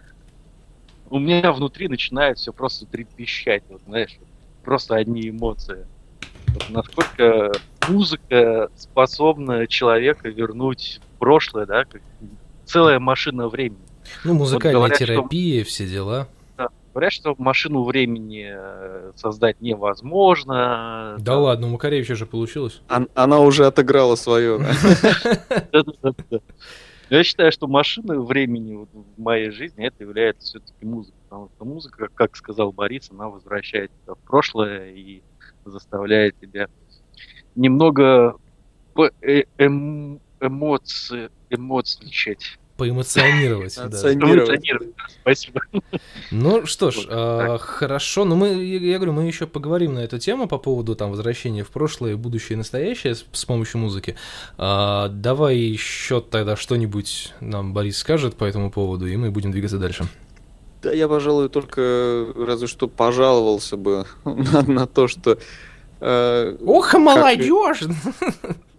у 1.11 1.19
меня 1.19 1.51
внутри 1.51 1.87
начинает 1.87 2.39
все 2.39 2.51
просто 2.51 2.87
трепещать, 2.87 3.63
вот, 3.69 3.83
знаешь, 3.85 4.17
просто 4.63 4.95
одни 4.95 5.29
эмоции. 5.29 5.85
Вот 6.47 6.69
насколько 6.71 7.51
музыка 7.87 8.71
способна 8.75 9.67
человека 9.67 10.29
вернуть 10.29 10.99
в 11.13 11.19
прошлое, 11.19 11.67
да, 11.67 11.85
как 11.85 12.01
целая 12.65 12.97
машина 12.99 13.49
времени. 13.49 13.85
Ну, 14.23 14.33
музыкальная 14.33 14.79
вот 14.79 14.89
говорят, 14.89 14.97
терапия, 14.97 15.61
что, 15.61 15.69
все 15.69 15.87
дела. 15.87 16.27
Говорят, 16.97 17.13
что 17.13 17.35
машину 17.37 17.83
времени 17.83 18.47
э, 18.49 19.11
создать 19.15 19.61
невозможно. 19.61 21.15
Да 21.19 21.33
там... 21.33 21.41
ладно, 21.43 21.67
у 21.67 21.69
Макаревича 21.69 22.15
же 22.15 22.25
получилось. 22.25 22.81
Она 23.13 23.39
уже 23.39 23.67
отыграла 23.67 24.15
свое. 24.15 24.59
Я 27.11 27.23
считаю, 27.23 27.51
что 27.51 27.67
машина 27.67 28.19
времени 28.19 28.87
в 28.91 29.21
моей 29.21 29.51
жизни 29.51 29.85
это 29.85 30.03
является 30.03 30.47
все-таки 30.47 30.87
музыка. 30.87 31.15
Потому 31.29 31.51
что 31.55 31.65
музыка, 31.65 32.07
как 32.15 32.35
сказал 32.35 32.71
Борис, 32.71 33.11
она 33.11 33.29
возвращает 33.29 33.91
тебя 34.01 34.15
в 34.15 34.19
прошлое 34.27 34.89
и 34.89 35.21
заставляет 35.65 36.35
тебя 36.39 36.67
немного 37.53 38.37
э, 39.21 39.43
эм, 39.59 40.19
эмоции, 40.41 41.29
Поэмоционировать. 42.77 43.75
Поэмоционировать, 43.75 44.93
спасибо. 45.21 45.61
Ну 46.31 46.65
что 46.65 46.91
ж, 46.91 47.07
а, 47.09 47.57
хорошо. 47.57 48.23
Ну 48.23 48.35
мы, 48.35 48.49
я 48.63 48.97
говорю, 48.97 49.13
мы 49.13 49.25
еще 49.25 49.47
поговорим 49.47 49.95
на 49.95 49.99
эту 49.99 50.19
тему 50.19 50.47
по 50.47 50.59
поводу 50.59 50.95
там 50.95 51.11
возвращения 51.11 51.63
в 51.63 51.69
прошлое, 51.69 52.15
будущее 52.15 52.53
и 52.53 52.57
настоящее 52.57 53.15
с, 53.15 53.45
помощью 53.45 53.81
музыки. 53.81 54.15
А, 54.57 55.09
давай 55.09 55.57
еще 55.57 56.21
тогда 56.21 56.55
что-нибудь 56.55 57.33
нам 57.39 57.73
Борис 57.73 57.97
скажет 57.97 58.35
по 58.35 58.45
этому 58.45 58.71
поводу, 58.71 59.07
и 59.07 59.15
мы 59.17 59.31
будем 59.31 59.51
двигаться 59.51 59.79
дальше. 59.79 60.07
Да, 60.83 60.91
я, 60.91 61.07
пожалуй, 61.07 61.49
только 61.49 62.27
разве 62.35 62.67
что 62.67 62.87
пожаловался 62.87 63.77
бы 63.77 64.05
на, 64.23 64.61
на 64.61 64.87
то, 64.87 65.07
что 65.07 65.39
Э, 65.99 66.55
Ох, 66.65 66.93
молодежь! 66.93 67.83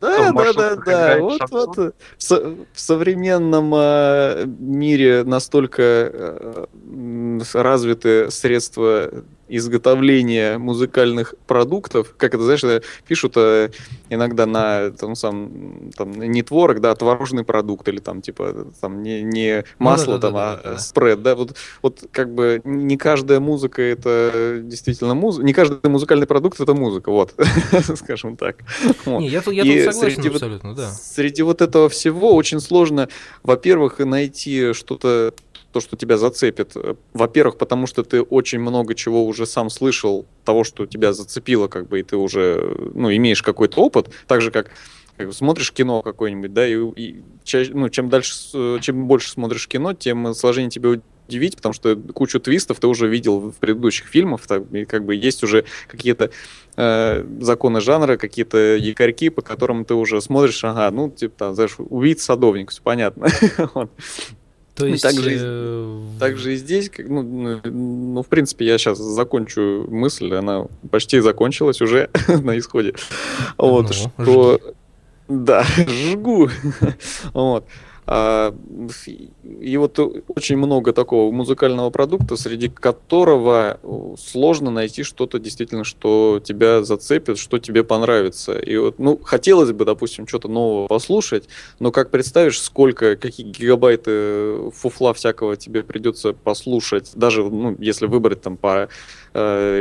Да, 0.00 0.31
да, 0.33 0.52
да, 0.52 0.76
да. 0.76 1.18
Вот, 1.18 1.40
вот 1.50 1.76
в, 1.76 1.94
в 2.20 2.81
современном 2.81 3.72
э, 3.74 4.44
мире 4.46 5.24
настолько 5.24 5.83
э, 5.83 6.64
развиты 7.54 8.31
средства 8.31 9.11
изготовления 9.48 10.58
музыкальных 10.58 11.34
продуктов, 11.46 12.14
как 12.16 12.34
это, 12.34 12.44
знаешь, 12.44 12.82
пишут 13.06 13.34
э, 13.37 13.70
иногда 14.11 14.46
на 14.46 14.90
там, 14.90 15.14
сам, 15.14 15.90
там, 15.96 16.12
не 16.12 16.42
творог, 16.42 16.80
да, 16.80 16.92
а 16.92 16.94
творожный 16.94 17.44
продукт, 17.44 17.88
или 17.88 17.98
там, 17.98 18.20
типа, 18.20 18.66
там, 18.80 19.02
не, 19.02 19.22
не 19.22 19.64
ну 19.78 19.84
масло, 19.84 20.12
ну, 20.12 20.18
да, 20.18 20.28
там, 20.28 20.34
да, 20.34 20.52
а 20.52 20.56
да, 20.56 20.70
да. 20.72 20.78
спред, 20.78 21.22
да, 21.22 21.34
вот, 21.34 21.56
вот 21.82 22.04
как 22.12 22.34
бы 22.34 22.61
не 22.64 22.96
каждая 22.96 23.40
музыка 23.40 23.82
это 23.82 24.61
действительно 24.62 25.14
музыка, 25.14 25.46
не 25.46 25.52
каждый 25.52 25.88
музыкальный 25.88 26.26
продукт 26.26 26.61
это 26.61 26.74
музыка, 26.74 27.11
вот, 27.11 27.34
скажем 27.96 28.37
так. 28.37 28.58
Вот. 29.04 29.20
Не, 29.20 29.28
я 29.28 29.42
я 29.46 29.84
тут 29.84 29.94
согласен 29.94 30.22
среди 30.22 30.28
абсолютно, 30.28 30.68
вот, 30.70 30.78
да. 30.78 30.90
Среди 30.90 31.42
вот 31.42 31.62
этого 31.62 31.88
всего 31.88 32.34
очень 32.34 32.61
сложно, 32.61 33.08
во-первых, 33.42 33.98
найти 33.98 34.72
что-то 34.72 35.34
то, 35.72 35.81
что 35.81 35.96
тебя 35.96 36.16
зацепит. 36.16 36.74
Во-первых, 37.12 37.59
потому 37.59 37.87
что 37.87 38.02
ты 38.02 38.22
очень 38.22 38.59
много 38.59 38.94
чего 38.94 39.26
уже 39.26 39.46
сам 39.46 39.70
слышал, 39.70 40.26
того, 40.44 40.64
что 40.64 40.87
тебя 40.87 41.12
зацепило, 41.12 41.68
как 41.68 41.88
бы, 41.88 42.00
и 42.00 42.02
ты 42.02 42.16
уже, 42.16 42.90
ну, 42.94 43.14
имеешь 43.14 43.42
какой-то 43.42 43.83
опыт, 43.83 44.11
так 44.26 44.40
же, 44.40 44.50
как 44.50 44.70
смотришь 45.33 45.72
кино 45.72 46.02
какое-нибудь, 46.02 46.52
да, 46.52 46.66
и, 46.66 46.74
и 46.74 47.22
ну, 47.70 47.88
чем 47.88 48.09
дальше, 48.09 48.81
чем 48.81 49.07
больше 49.07 49.31
смотришь 49.31 49.66
кино, 49.68 49.92
тем 49.92 50.33
сложнее 50.35 50.70
тебе 50.70 51.00
удивить, 51.28 51.57
потому 51.57 51.72
что 51.72 51.96
кучу 51.96 52.40
твистов 52.40 52.81
ты 52.81 52.87
уже 52.87 53.09
видел 53.09 53.50
в 53.50 53.54
предыдущих 53.54 54.07
фильмах, 54.07 54.46
так, 54.46 54.62
и 54.72 54.85
как 54.85 55.04
бы 55.04 55.14
есть 55.14 55.42
уже 55.42 55.64
какие-то 55.87 56.31
э, 56.76 57.24
законы 57.40 57.81
жанра, 57.81 58.16
какие-то 58.16 58.76
якорьки, 58.76 59.28
по 59.28 59.42
которым 59.42 59.85
ты 59.85 59.94
уже 59.94 60.20
смотришь, 60.20 60.64
ага, 60.64 60.90
ну, 60.90 61.11
типа, 61.11 61.35
там, 61.37 61.54
знаешь, 61.54 61.74
увидеть 61.78 62.20
садовник, 62.20 62.70
все 62.70 62.83
понятно. 62.83 63.28
То 64.78 64.86
есть... 64.86 65.02
Также, 65.02 65.36
э... 65.40 66.02
также 66.20 66.54
и 66.54 66.56
здесь, 66.56 66.90
ну, 66.98 67.22
ну, 67.22 67.60
ну, 67.64 68.22
в 68.22 68.26
принципе, 68.28 68.64
я 68.64 68.78
сейчас 68.78 68.98
закончу 68.98 69.86
мысль, 69.88 70.32
она 70.32 70.66
почти 70.90 71.18
закончилась 71.18 71.80
уже 71.80 72.10
на 72.28 72.56
исходе. 72.58 72.94
Вот, 73.56 73.88
ну, 73.88 73.92
что... 73.92 74.58
Жги. 74.58 74.74
Да, 75.28 75.62
жгу. 75.76 76.48
вот. 77.34 77.66
А, 78.10 78.54
и 79.60 79.76
вот 79.76 79.98
очень 80.28 80.56
много 80.56 80.94
такого 80.94 81.30
музыкального 81.30 81.90
продукта, 81.90 82.36
среди 82.36 82.70
которого 82.70 83.78
сложно 84.18 84.70
найти 84.70 85.02
что-то 85.02 85.38
действительно, 85.38 85.84
что 85.84 86.40
тебя 86.42 86.82
зацепит, 86.84 87.36
что 87.36 87.58
тебе 87.58 87.84
понравится. 87.84 88.58
И 88.58 88.78
вот, 88.78 88.98
ну, 88.98 89.20
хотелось 89.22 89.72
бы, 89.72 89.84
допустим, 89.84 90.26
что-то 90.26 90.48
нового 90.48 90.86
послушать, 90.86 91.50
но 91.80 91.92
как 91.92 92.10
представишь, 92.10 92.62
сколько, 92.62 93.14
какие 93.16 93.46
гигабайты 93.46 94.70
фуфла 94.70 95.12
всякого 95.12 95.56
тебе 95.58 95.82
придется 95.82 96.32
послушать, 96.32 97.10
даже, 97.14 97.44
ну, 97.44 97.76
если 97.78 98.06
выбрать 98.06 98.40
там 98.40 98.56
по 98.56 98.88
э, 99.27 99.27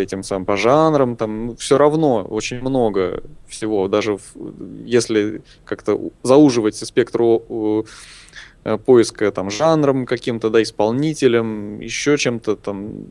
этим 0.02 0.24
самым 0.24 0.46
по 0.46 0.58
жанрам, 0.58 1.16
там 1.16 1.56
все 1.58 1.78
равно 1.78 2.24
очень 2.24 2.60
много 2.62 3.24
всего, 3.48 3.88
даже 3.88 4.18
в, 4.18 4.22
если 4.86 5.42
как-то 5.66 6.00
зауживать 6.24 6.76
спектр 6.76 7.22
Э, 8.68 8.78
поиска 8.78 9.32
там 9.32 9.50
жанром 9.50 10.06
каким-то, 10.06 10.50
да, 10.50 10.62
исполнителем, 10.62 11.80
еще 11.80 12.18
чем-то 12.18 12.58
там, 12.58 13.06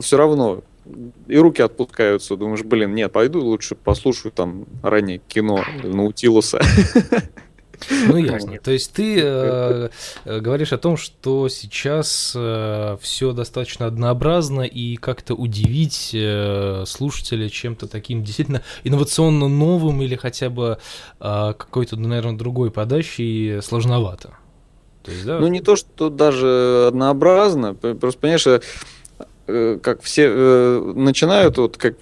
все 0.00 0.18
равно. 0.18 0.62
И 1.26 1.38
руки 1.38 1.62
отпускаются, 1.62 2.36
думаешь, 2.36 2.62
блин, 2.62 2.94
нет, 2.94 3.10
пойду 3.10 3.40
лучше 3.40 3.76
послушаю 3.76 4.30
там 4.32 4.66
ранее 4.82 5.22
кино 5.26 5.64
Наутилуса. 5.82 6.60
Ну 8.08 8.16
ясно. 8.16 8.58
То 8.58 8.70
есть 8.70 8.92
ты 8.92 9.20
э, 9.22 9.88
говоришь 10.24 10.72
о 10.72 10.78
том, 10.78 10.96
что 10.96 11.48
сейчас 11.48 12.32
э, 12.36 12.96
все 13.00 13.32
достаточно 13.32 13.86
однообразно 13.86 14.62
и 14.62 14.96
как-то 14.96 15.34
удивить 15.34 16.10
э, 16.14 16.84
слушателя 16.86 17.48
чем-то 17.48 17.86
таким 17.86 18.22
действительно 18.22 18.62
инновационно 18.84 19.48
новым 19.48 20.02
или 20.02 20.16
хотя 20.16 20.50
бы 20.50 20.78
какой-то, 21.18 21.96
наверное, 21.96 22.36
другой 22.36 22.70
подачей 22.70 23.62
сложновато. 23.62 24.36
То 25.04 25.10
есть, 25.10 25.24
да? 25.26 25.38
Ну, 25.38 25.48
не 25.48 25.60
то, 25.60 25.76
что 25.76 26.08
даже 26.08 26.86
однообразно, 26.88 27.74
просто, 27.74 28.20
понимаешь, 28.20 28.46
как 29.46 30.02
все 30.02 30.26
э, 30.28 30.92
начинают, 30.94 31.58
вот 31.58 31.76
как 31.76 31.96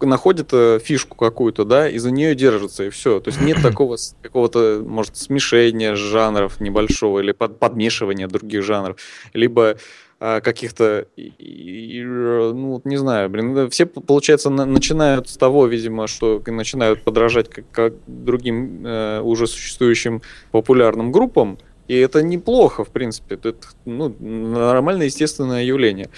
находят 0.00 0.50
фишку 0.82 1.16
какую-то, 1.16 1.64
да, 1.64 1.88
и 1.88 1.98
за 1.98 2.10
нее 2.10 2.34
держатся, 2.34 2.84
и 2.84 2.90
все. 2.90 3.20
То 3.20 3.30
есть 3.30 3.40
нет 3.40 3.58
такого 3.62 3.96
какого-то, 4.22 4.82
может, 4.86 5.16
смешения 5.16 5.94
жанров 5.94 6.60
небольшого 6.60 7.20
или 7.20 7.32
под, 7.32 7.58
подмешивания 7.58 8.28
других 8.28 8.62
жанров, 8.62 8.96
либо 9.34 9.76
а, 10.22 10.42
каких-то, 10.42 11.06
ну 11.16 12.72
вот 12.72 12.84
не 12.84 12.98
знаю, 12.98 13.30
блин, 13.30 13.70
все, 13.70 13.86
получается, 13.86 14.50
начинают 14.50 15.30
с 15.30 15.36
того, 15.38 15.66
видимо, 15.66 16.06
что 16.08 16.42
начинают 16.46 17.02
подражать 17.02 17.48
как, 17.48 17.64
как 17.70 17.94
другим 18.06 18.86
э, 18.86 19.20
уже 19.22 19.46
существующим 19.46 20.20
популярным 20.50 21.10
группам, 21.10 21.56
И 21.88 21.96
это 21.96 22.22
неплохо, 22.22 22.84
в 22.84 22.90
принципе. 22.90 23.36
Это 23.36 23.54
ну, 23.86 24.14
нормальное, 24.20 25.06
естественное 25.06 25.64
явление. 25.64 26.10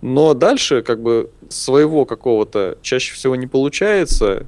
Но 0.00 0.34
дальше, 0.34 0.82
как 0.82 1.02
бы, 1.02 1.30
своего 1.48 2.04
какого-то 2.06 2.78
чаще 2.82 3.14
всего 3.14 3.36
не 3.36 3.46
получается, 3.46 4.46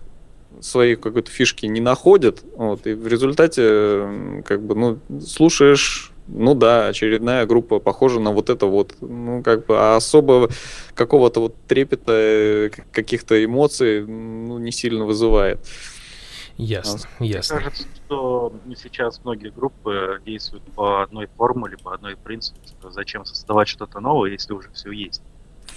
своей 0.61 0.97
какой-то 0.97 1.31
фишки 1.31 1.67
не 1.67 1.81
находят, 1.81 2.43
вот, 2.57 2.87
и 2.87 2.95
в 2.95 3.07
результате, 3.07 4.43
как 4.45 4.62
бы, 4.62 4.75
ну, 4.75 5.21
слушаешь, 5.21 6.12
ну 6.29 6.55
да, 6.55 6.88
очередная 6.88 7.47
группа 7.47 7.81
похожа 7.81 8.21
на 8.21 8.31
вот 8.31 8.49
это 8.49 8.67
вот, 8.67 8.95
ну, 9.01 9.43
как 9.43 9.67
бы, 9.67 9.77
а 9.79 9.97
особо 9.97 10.49
какого-то 10.95 11.41
вот 11.41 11.57
трепета, 11.67 12.12
э, 12.12 12.71
каких-то 12.93 13.45
эмоций, 13.45 14.07
ну, 14.07 14.59
не 14.59 14.73
сильно 14.73 15.05
вызывает. 15.05 15.59
Ясно, 16.57 17.09
Мне 17.19 17.31
ясно. 17.31 17.59
кажется, 17.59 17.87
что 17.97 18.53
сейчас 18.77 19.21
многие 19.25 19.51
группы 19.51 20.21
действуют 20.25 20.65
по 20.75 21.03
одной 21.03 21.27
формуле, 21.27 21.77
по 21.79 21.95
одной 21.95 22.17
принципу, 22.17 22.59
что 22.67 22.91
зачем 22.91 23.25
создавать 23.25 23.69
что-то 23.69 24.01
новое, 24.01 24.31
если 24.31 24.53
уже 24.53 24.71
все 24.73 24.93
есть. 24.93 25.23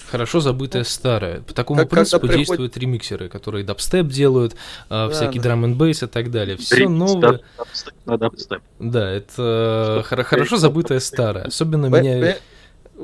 Хорошо 0.09 0.39
забытое 0.39 0.83
старое. 0.83 1.41
По 1.41 1.53
такому 1.53 1.79
Как- 1.81 1.89
принципу 1.89 2.21
приходит- 2.27 2.47
действуют 2.47 2.77
ремиксеры, 2.77 3.29
которые 3.29 3.63
дабстеп 3.63 4.07
делают, 4.07 4.55
а, 4.89 5.07
Да, 5.07 5.13
всякий 5.13 5.39
да. 5.39 5.43
drum 5.45 5.73
bass 5.73 6.03
и 6.03 6.07
так 6.07 6.31
далее. 6.31 6.57
Все 6.57 6.75
Ремикс, 6.77 6.99
новое. 7.13 7.31
да, 7.33 7.39
дабстеп 7.57 7.93
на 8.05 8.17
дабстеп. 8.17 8.61
Да, 8.79 9.09
это 9.11 10.05
хоро- 10.09 10.23
хорошо 10.23 10.57
забытое 10.57 10.99
старое. 10.99 11.45
Особенно 11.45 11.89
Б- 11.89 12.01
меня... 12.01 12.19
б- 12.19 12.37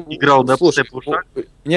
Играл 0.09 0.45
дабстеп 0.45 0.87
Слушай, 0.87 0.89
в 0.89 0.95
ушах? 0.95 1.25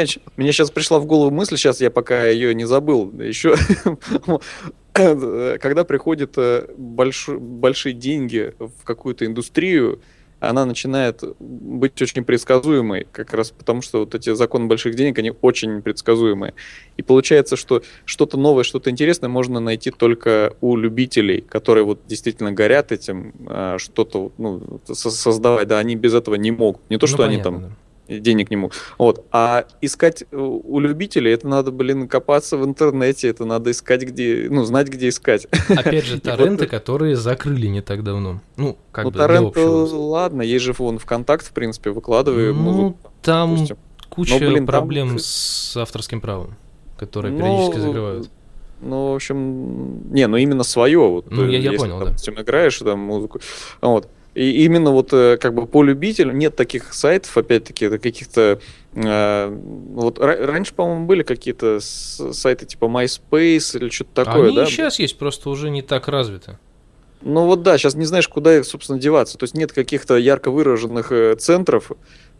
ч- 0.06 0.20
мне 0.36 0.52
сейчас 0.52 0.70
пришла 0.70 1.00
в 1.00 1.04
голову 1.06 1.32
мысль, 1.32 1.56
сейчас 1.56 1.80
я 1.80 1.90
пока 1.90 2.26
ее 2.26 2.54
не 2.54 2.64
забыл, 2.64 3.10
еще 3.20 3.56
когда 4.92 5.84
приходят 5.84 6.34
э, 6.36 6.66
больш- 6.78 7.36
большие 7.38 7.92
деньги 7.92 8.54
в 8.58 8.84
какую-то 8.84 9.26
индустрию, 9.26 10.00
она 10.48 10.64
начинает 10.64 11.22
быть 11.40 12.00
очень 12.00 12.24
предсказуемой, 12.24 13.06
как 13.12 13.32
раз 13.34 13.50
потому, 13.50 13.82
что 13.82 14.00
вот 14.00 14.14
эти 14.14 14.34
законы 14.34 14.66
больших 14.66 14.94
денег, 14.94 15.18
они 15.18 15.32
очень 15.42 15.82
предсказуемые. 15.82 16.54
И 16.96 17.02
получается, 17.02 17.56
что 17.56 17.82
что-то 18.04 18.36
новое, 18.36 18.64
что-то 18.64 18.90
интересное 18.90 19.28
можно 19.28 19.60
найти 19.60 19.90
только 19.90 20.54
у 20.60 20.76
любителей, 20.76 21.40
которые 21.40 21.84
вот 21.84 22.00
действительно 22.06 22.52
горят 22.52 22.92
этим, 22.92 23.32
а, 23.46 23.78
что-то 23.78 24.32
ну, 24.38 24.80
со- 24.86 25.10
создавать, 25.10 25.68
да, 25.68 25.78
они 25.78 25.96
без 25.96 26.14
этого 26.14 26.34
не 26.36 26.50
могут. 26.50 26.82
Не 26.90 26.98
то, 26.98 27.06
Ну, 27.06 27.08
что 27.08 27.24
они 27.24 27.36
понятно, 27.38 27.60
там 27.60 27.60
да. 27.70 27.76
Денег 28.08 28.50
не 28.50 28.56
могут. 28.56 28.74
Вот. 28.98 29.24
А 29.32 29.66
искать 29.80 30.24
э, 30.30 30.36
у 30.36 30.78
любителей, 30.80 31.32
это 31.32 31.48
надо, 31.48 31.70
блин, 31.70 32.06
копаться 32.08 32.56
в 32.56 32.64
интернете, 32.64 33.28
это 33.28 33.44
надо 33.44 33.70
искать, 33.70 34.02
где, 34.02 34.48
ну, 34.50 34.64
знать, 34.64 34.88
где 34.88 35.08
искать. 35.08 35.46
Опять 35.68 36.04
же, 36.04 36.20
торренты, 36.20 36.64
это- 36.64 36.70
которые 36.78 37.16
закрыли 37.16 37.66
не 37.68 37.80
так 37.80 38.02
давно. 38.04 38.40
Ну, 38.56 38.76
как 38.92 39.04
ну, 39.04 39.10
бы 39.10 39.18
торрент, 39.18 39.56
э, 39.56 39.60
ладно, 39.64 40.42
есть 40.42 40.64
же 40.64 40.74
вон 40.76 40.98
ВКонтакт, 40.98 41.46
в 41.46 41.52
принципе, 41.52 41.90
выкладываю 41.90 42.54
Ну, 42.54 42.60
музыку. 42.62 42.98
там 43.22 43.52
допустим. 43.54 43.76
куча 44.10 44.32
Но, 44.34 44.38
блин, 44.40 44.56
там- 44.58 44.66
проблем 44.66 45.18
с 45.18 45.76
авторским 45.76 46.20
правом, 46.20 46.56
которые 46.98 47.32
Ну, 47.32 47.38
периодически 47.38 47.78
закрывают. 47.78 48.30
Ну, 48.80 49.12
в 49.12 49.14
общем, 49.14 50.12
не, 50.12 50.26
ну 50.26 50.36
именно 50.36 50.62
свое. 50.62 50.98
Вот, 50.98 51.30
Ну, 51.30 51.46
я- 51.48 51.58
э, 51.58 51.62
я 51.62 51.72
понял, 51.72 51.98
да. 52.00 52.06
допустим, 52.06 52.34
играешь 52.38 52.76
там 52.78 52.98
музыку. 52.98 53.40
Вот. 53.80 54.08
И 54.34 54.64
именно 54.64 54.90
вот 54.90 55.12
э, 55.12 55.36
как 55.36 55.54
бы 55.54 55.66
по 55.66 55.82
любителям 55.82 56.38
нет 56.38 56.56
таких 56.56 56.92
сайтов, 56.92 57.36
опять-таки, 57.36 57.88
каких-то... 57.98 58.60
э, 58.94 59.48
вот 59.48 60.18
ра- 60.18 60.44
раньше, 60.44 60.74
по-моему, 60.74 61.06
были 61.06 61.22
какие-то 61.22 61.78
сайты 61.80 62.66
типа 62.66 62.86
MySpace 62.86 63.78
или 63.78 63.90
что-то 63.90 64.24
такое, 64.24 64.48
Они 64.48 64.56
да? 64.56 64.66
сейчас 64.66 64.98
есть, 64.98 65.18
просто 65.18 65.50
уже 65.50 65.70
не 65.70 65.82
так 65.82 66.08
развито. 66.08 66.58
Ну 67.22 67.46
вот 67.46 67.62
да, 67.62 67.78
сейчас 67.78 67.94
не 67.94 68.04
знаешь, 68.04 68.28
куда 68.28 68.58
их, 68.58 68.66
собственно, 68.66 68.98
деваться. 68.98 69.38
То 69.38 69.44
есть 69.44 69.54
нет 69.54 69.72
каких-то 69.72 70.16
ярко 70.16 70.50
выраженных 70.50 71.10
э, 71.10 71.36
центров 71.36 71.92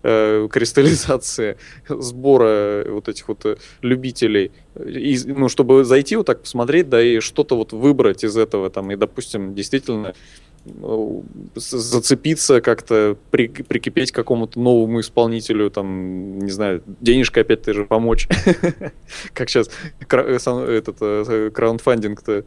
э, 0.03 0.49
кристаллизации, 0.51 1.57
сбора 1.89 2.85
вот 2.89 3.09
этих 3.09 3.29
вот 3.29 3.47
э, 3.47 3.57
любителей. 3.81 4.53
И, 4.85 5.19
ну, 5.25 5.49
чтобы 5.49 5.85
зайти 5.85 6.17
вот 6.17 6.27
так 6.27 6.43
посмотреть, 6.43 6.89
да, 6.91 7.01
и 7.01 7.21
что-то 7.21 7.57
вот 7.57 7.73
выбрать 7.73 8.25
из 8.25 8.37
этого, 8.37 8.69
там, 8.69 8.91
и, 8.91 8.97
допустим, 8.97 9.55
действительно 9.55 10.15
зацепиться 11.55 12.61
как-то, 12.61 13.17
при- 13.31 13.49
прикипеть 13.49 14.13
к 14.13 14.15
какому-то 14.15 14.59
новому 14.59 15.01
исполнителю, 15.01 15.71
там, 15.71 16.39
не 16.39 16.51
знаю, 16.51 16.83
денежкой 17.01 17.43
опять-таки 17.43 17.77
же 17.77 17.85
помочь. 17.85 18.29
Как 19.33 19.49
сейчас 19.49 19.71
этот 20.09 20.97
э, 21.01 21.51
краундфандинг-то 21.53 22.45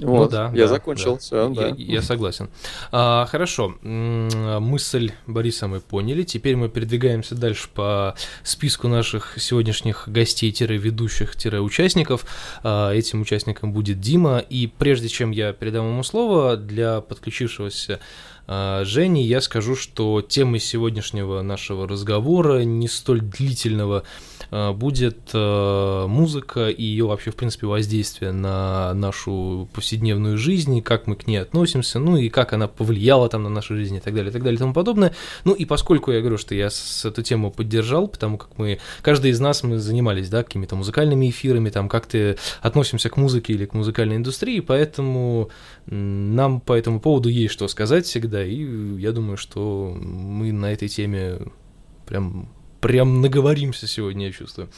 Ну 0.00 0.16
Вот, 0.16 0.30
да, 0.30 0.50
я 0.54 0.66
да, 0.66 0.68
закончил, 0.68 1.14
да. 1.14 1.18
все, 1.18 1.48
да. 1.50 1.68
Я, 1.68 1.74
я 1.76 2.02
согласен. 2.02 2.48
А, 2.90 3.26
хорошо, 3.26 3.74
мысль 3.82 5.12
Бориса 5.26 5.68
мы 5.68 5.80
поняли. 5.80 6.22
Теперь 6.22 6.56
мы 6.56 6.70
передвигаемся 6.70 7.34
дальше 7.34 7.68
по 7.72 8.14
списку 8.42 8.88
наших 8.88 9.34
сегодняшних 9.38 10.08
гостей-ведущих-участников. 10.08 12.24
А, 12.62 12.92
этим 12.92 13.20
участником 13.20 13.72
будет 13.72 14.00
Дима. 14.00 14.38
И 14.38 14.66
прежде 14.66 15.08
чем 15.08 15.32
я 15.32 15.52
передам 15.52 15.88
ему 15.88 16.02
слово, 16.02 16.56
для 16.56 17.02
подключившегося 17.02 18.00
а, 18.46 18.84
Жени 18.84 19.22
я 19.22 19.40
скажу, 19.40 19.76
что 19.76 20.20
темой 20.22 20.60
сегодняшнего 20.60 21.42
нашего 21.42 21.86
разговора, 21.86 22.62
не 22.62 22.88
столь 22.88 23.20
длительного, 23.20 24.04
будет 24.50 25.30
а, 25.32 26.06
музыка 26.06 26.68
и 26.68 26.82
ее 26.82 27.06
вообще, 27.06 27.30
в 27.30 27.36
принципе, 27.36 27.66
воздействие 27.66 28.32
на 28.32 28.92
нашу 28.94 29.68
повседневную 29.72 30.36
жизнь, 30.38 30.82
как 30.82 31.06
мы 31.06 31.16
к 31.16 31.26
ней 31.26 31.36
относимся, 31.36 31.98
ну 31.98 32.16
и 32.16 32.28
как 32.28 32.52
она 32.52 32.66
повлияла 32.66 33.28
там 33.28 33.44
на 33.44 33.48
нашу 33.48 33.76
жизнь 33.76 33.96
и 33.96 34.00
так 34.00 34.14
далее, 34.14 34.30
и 34.30 34.32
так 34.32 34.42
далее, 34.42 34.56
и 34.56 34.58
тому 34.58 34.72
подобное. 34.72 35.14
Ну 35.44 35.52
и 35.52 35.64
поскольку 35.64 36.10
я 36.10 36.20
говорю, 36.20 36.38
что 36.38 36.54
я 36.54 36.70
с 36.70 37.04
эту 37.04 37.22
тему 37.22 37.50
поддержал, 37.50 38.08
потому 38.08 38.38
как 38.38 38.58
мы, 38.58 38.80
каждый 39.02 39.30
из 39.30 39.40
нас, 39.40 39.62
мы 39.62 39.78
занимались, 39.78 40.28
да, 40.28 40.42
какими-то 40.42 40.74
музыкальными 40.76 41.30
эфирами, 41.30 41.70
там, 41.70 41.88
как-то 41.88 42.36
относимся 42.60 43.08
к 43.08 43.16
музыке 43.16 43.52
или 43.52 43.66
к 43.66 43.74
музыкальной 43.74 44.16
индустрии, 44.16 44.60
поэтому 44.60 45.50
нам 45.86 46.60
по 46.60 46.72
этому 46.72 47.00
поводу 47.00 47.28
есть 47.28 47.54
что 47.54 47.68
сказать 47.68 48.06
всегда, 48.06 48.44
и 48.44 48.98
я 48.98 49.12
думаю, 49.12 49.36
что 49.36 49.96
мы 49.96 50.52
на 50.52 50.72
этой 50.72 50.88
теме 50.88 51.38
прям 52.06 52.48
прям 52.80 53.20
наговоримся 53.20 53.86
сегодня, 53.86 54.26
я 54.26 54.32
чувствую. 54.32 54.68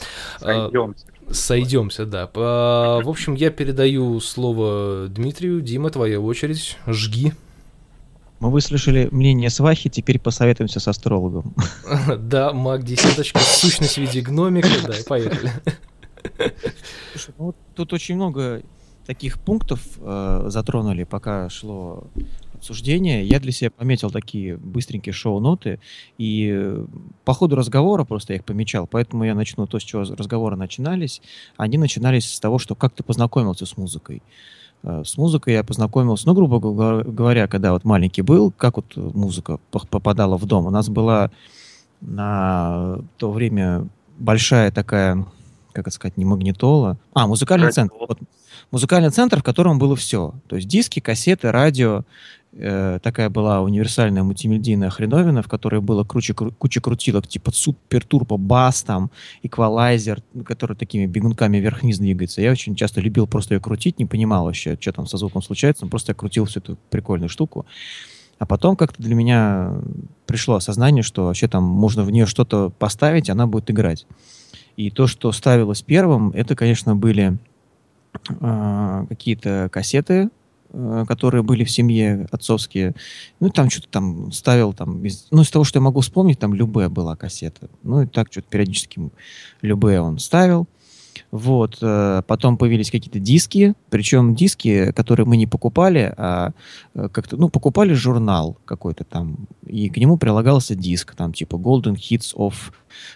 А, 0.41 0.69
Сойдемся. 0.69 1.07
Сойдемся, 1.31 2.07
да. 2.07 2.27
По- 2.27 3.01
В 3.05 3.09
общем, 3.09 3.35
я 3.35 3.51
передаю 3.51 4.21
слово 4.21 5.07
Дмитрию. 5.09 5.61
Дима, 5.61 5.91
твоя 5.91 6.21
очередь. 6.21 6.77
Жги. 6.87 7.33
Мы 8.41 8.51
выслушали 8.51 9.09
мнение 9.13 9.51
Свахи, 9.51 9.89
теперь 9.89 10.19
посоветуемся 10.19 10.81
с 10.81 10.89
астрологом. 10.89 11.55
Да, 12.19 12.53
маг 12.53 12.83
десяточка, 12.83 13.39
сущность 13.39 13.95
в 13.95 13.99
виде 13.99 14.21
гномика. 14.21 14.69
Да, 14.87 14.95
поехали. 15.07 15.53
Слушай, 17.13 17.35
ну 17.39 17.45
вот 17.47 17.57
тут 17.77 17.93
очень 17.93 18.17
много 18.17 18.63
таких 19.07 19.39
пунктов 19.41 19.81
э, 19.99 20.45
затронули, 20.49 21.05
пока 21.05 21.49
шло 21.51 22.05
обсуждение. 22.63 23.25
Я 23.27 23.41
для 23.41 23.51
себя 23.51 23.71
пометил 23.73 24.11
такие 24.13 24.57
быстренькие 24.57 25.13
шоу-ноты, 25.13 25.81
и 26.17 26.49
э, 26.55 26.87
по 27.25 27.35
ходу 27.35 27.57
разговора 27.57 28.05
просто 28.05 28.35
я 28.35 28.37
их 28.39 28.45
помечал, 28.45 28.87
поэтому 28.87 29.25
я 29.25 29.35
начну 29.35 29.67
то, 29.67 29.81
с 29.81 29.83
чего 29.83 30.03
разговоры 30.03 30.55
начинались. 30.57 31.21
Они 31.57 31.77
начинались 31.77 32.33
с 32.33 32.39
того, 32.39 32.59
что 32.61 32.77
как 32.77 32.93
ты 32.95 33.03
познакомился 33.03 33.67
с 33.67 33.77
музыкой. 33.77 34.23
Э, 34.85 35.03
С 35.05 35.17
музыкой 35.17 35.55
я 35.55 35.65
познакомился, 35.65 36.29
ну, 36.29 36.35
грубо 36.35 36.61
го- 36.61 37.03
говоря, 37.05 37.49
когда 37.49 37.73
вот 37.73 37.85
маленький 37.85 38.23
был, 38.23 38.53
как 38.53 38.77
вот 38.77 38.95
музыка 38.97 39.59
попадала 39.71 40.37
в 40.39 40.47
дом. 40.47 40.67
У 40.67 40.71
нас 40.71 40.89
была 40.89 41.33
на 42.01 43.01
то 43.19 43.33
время 43.33 43.89
большая 44.19 44.71
такая, 44.71 45.27
как 45.73 45.89
это 45.89 45.95
сказать, 45.95 46.17
не 46.17 46.25
магнитола, 46.25 46.97
а, 47.13 47.27
музыкальный 47.27 47.67
центр. 47.73 47.95
Вот, 47.99 48.19
музыкальный 48.71 49.11
центр, 49.11 49.41
в 49.41 49.43
котором 49.43 49.81
было 49.81 49.97
все. 49.97 50.35
То 50.47 50.55
есть 50.57 50.69
диски, 50.69 51.01
кассеты, 51.01 51.51
радио. 51.51 52.05
Э, 52.55 52.99
такая 53.03 53.31
была 53.31 53.63
универсальная 53.63 54.23
мультимедийная 54.23 54.91
хреновина, 54.91 55.43
в 55.43 55.49
которой 55.49 55.81
было 55.81 56.05
круче, 56.05 56.35
кру- 56.35 56.53
куча 56.59 56.81
крутилок, 56.83 57.27
типа 57.27 57.51
супер 57.51 58.05
турбо 58.05 58.37
бас, 58.37 58.83
там, 58.83 59.11
эквалайзер, 59.43 60.23
который 60.45 60.77
такими 60.77 61.07
бегунками 61.07 61.57
вверх-вниз 61.57 61.99
двигается. 61.99 62.43
Я 62.43 62.51
очень 62.51 62.75
часто 62.75 63.01
любил 63.01 63.27
просто 63.27 63.55
ее 63.55 63.61
крутить, 63.61 63.99
не 63.99 64.05
понимал 64.05 64.45
вообще, 64.45 64.77
что 64.79 64.93
там 64.93 65.07
со 65.07 65.17
звуком 65.17 65.41
случается, 65.43 65.85
но 65.85 65.91
просто 65.91 66.11
я 66.11 66.15
крутил 66.15 66.45
всю 66.45 66.61
эту 66.61 66.77
прикольную 66.91 67.31
штуку. 67.31 67.65
А 68.39 68.45
потом 68.45 68.77
как-то 68.77 69.03
для 69.03 69.15
меня 69.15 69.73
пришло 70.27 70.57
осознание, 70.57 71.03
что 71.03 71.27
вообще 71.27 71.49
там 71.49 71.63
можно 71.65 72.03
в 72.03 72.11
нее 72.11 72.27
что-то 72.27 72.71
поставить, 72.71 73.31
она 73.31 73.47
будет 73.47 73.71
играть. 73.71 74.07
И 74.77 74.91
то, 74.91 75.07
что 75.07 75.33
ставилось 75.33 75.83
первым, 75.83 76.31
это, 76.31 76.55
конечно, 76.55 76.97
были 76.97 77.39
а, 78.41 79.07
какие-то 79.07 79.69
кассеты, 79.73 80.29
которые 81.07 81.43
были 81.43 81.65
в 81.65 81.71
семье 81.71 82.27
отцовские. 82.31 82.95
Ну, 83.41 83.51
там 83.51 83.71
что-то 83.71 83.89
там 83.89 84.33
ставил, 84.33 84.73
там, 84.73 85.05
из, 85.05 85.27
ну, 85.31 85.43
из 85.43 85.51
того, 85.51 85.65
что 85.65 85.79
я 85.79 85.83
могу 85.83 86.01
вспомнить, 86.01 86.39
там 86.39 86.55
Любе 86.55 86.89
была 86.89 87.17
кассета. 87.17 87.69
Ну, 87.83 88.03
и 88.03 88.07
так 88.07 88.29
что-то 88.31 88.49
периодически 88.49 89.11
Любе 89.61 90.01
он 90.01 90.19
ставил. 90.19 90.67
Вот, 91.31 91.79
э, 91.81 92.23
потом 92.27 92.59
появились 92.59 92.91
какие-то 92.91 93.19
диски, 93.19 93.75
причем 93.91 94.35
диски, 94.35 94.93
которые 94.93 95.27
мы 95.27 95.37
не 95.37 95.47
покупали, 95.47 96.13
а 96.17 96.53
э, 96.95 97.09
как-то, 97.11 97.37
ну, 97.37 97.49
покупали 97.49 97.95
журнал 97.95 98.59
какой-то 98.65 99.05
там, 99.05 99.47
и 99.67 99.89
к 99.89 99.97
нему 99.97 100.19
прилагался 100.19 100.75
диск, 100.75 101.15
там, 101.15 101.33
типа 101.33 101.57
Golden 101.57 101.97
Hits 101.97 102.35
of 102.37 102.55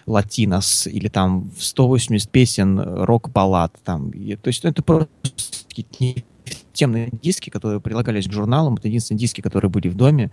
Latinos, 0.07 0.89
или 0.89 1.09
там 1.09 1.51
180 1.59 2.29
песен 2.29 2.79
рок-баллад, 2.79 3.73
там, 3.83 4.09
и, 4.09 4.35
то 4.35 4.47
есть 4.47 4.65
это 4.65 4.81
просто 4.81 5.09
темные 6.77 7.09
диски, 7.11 7.49
которые 7.49 7.81
прилагались 7.81 8.27
к 8.27 8.31
журналам, 8.31 8.75
это 8.75 8.87
единственные 8.87 9.19
диски, 9.19 9.41
которые 9.41 9.69
были 9.69 9.89
в 9.89 9.95
доме, 9.95 10.31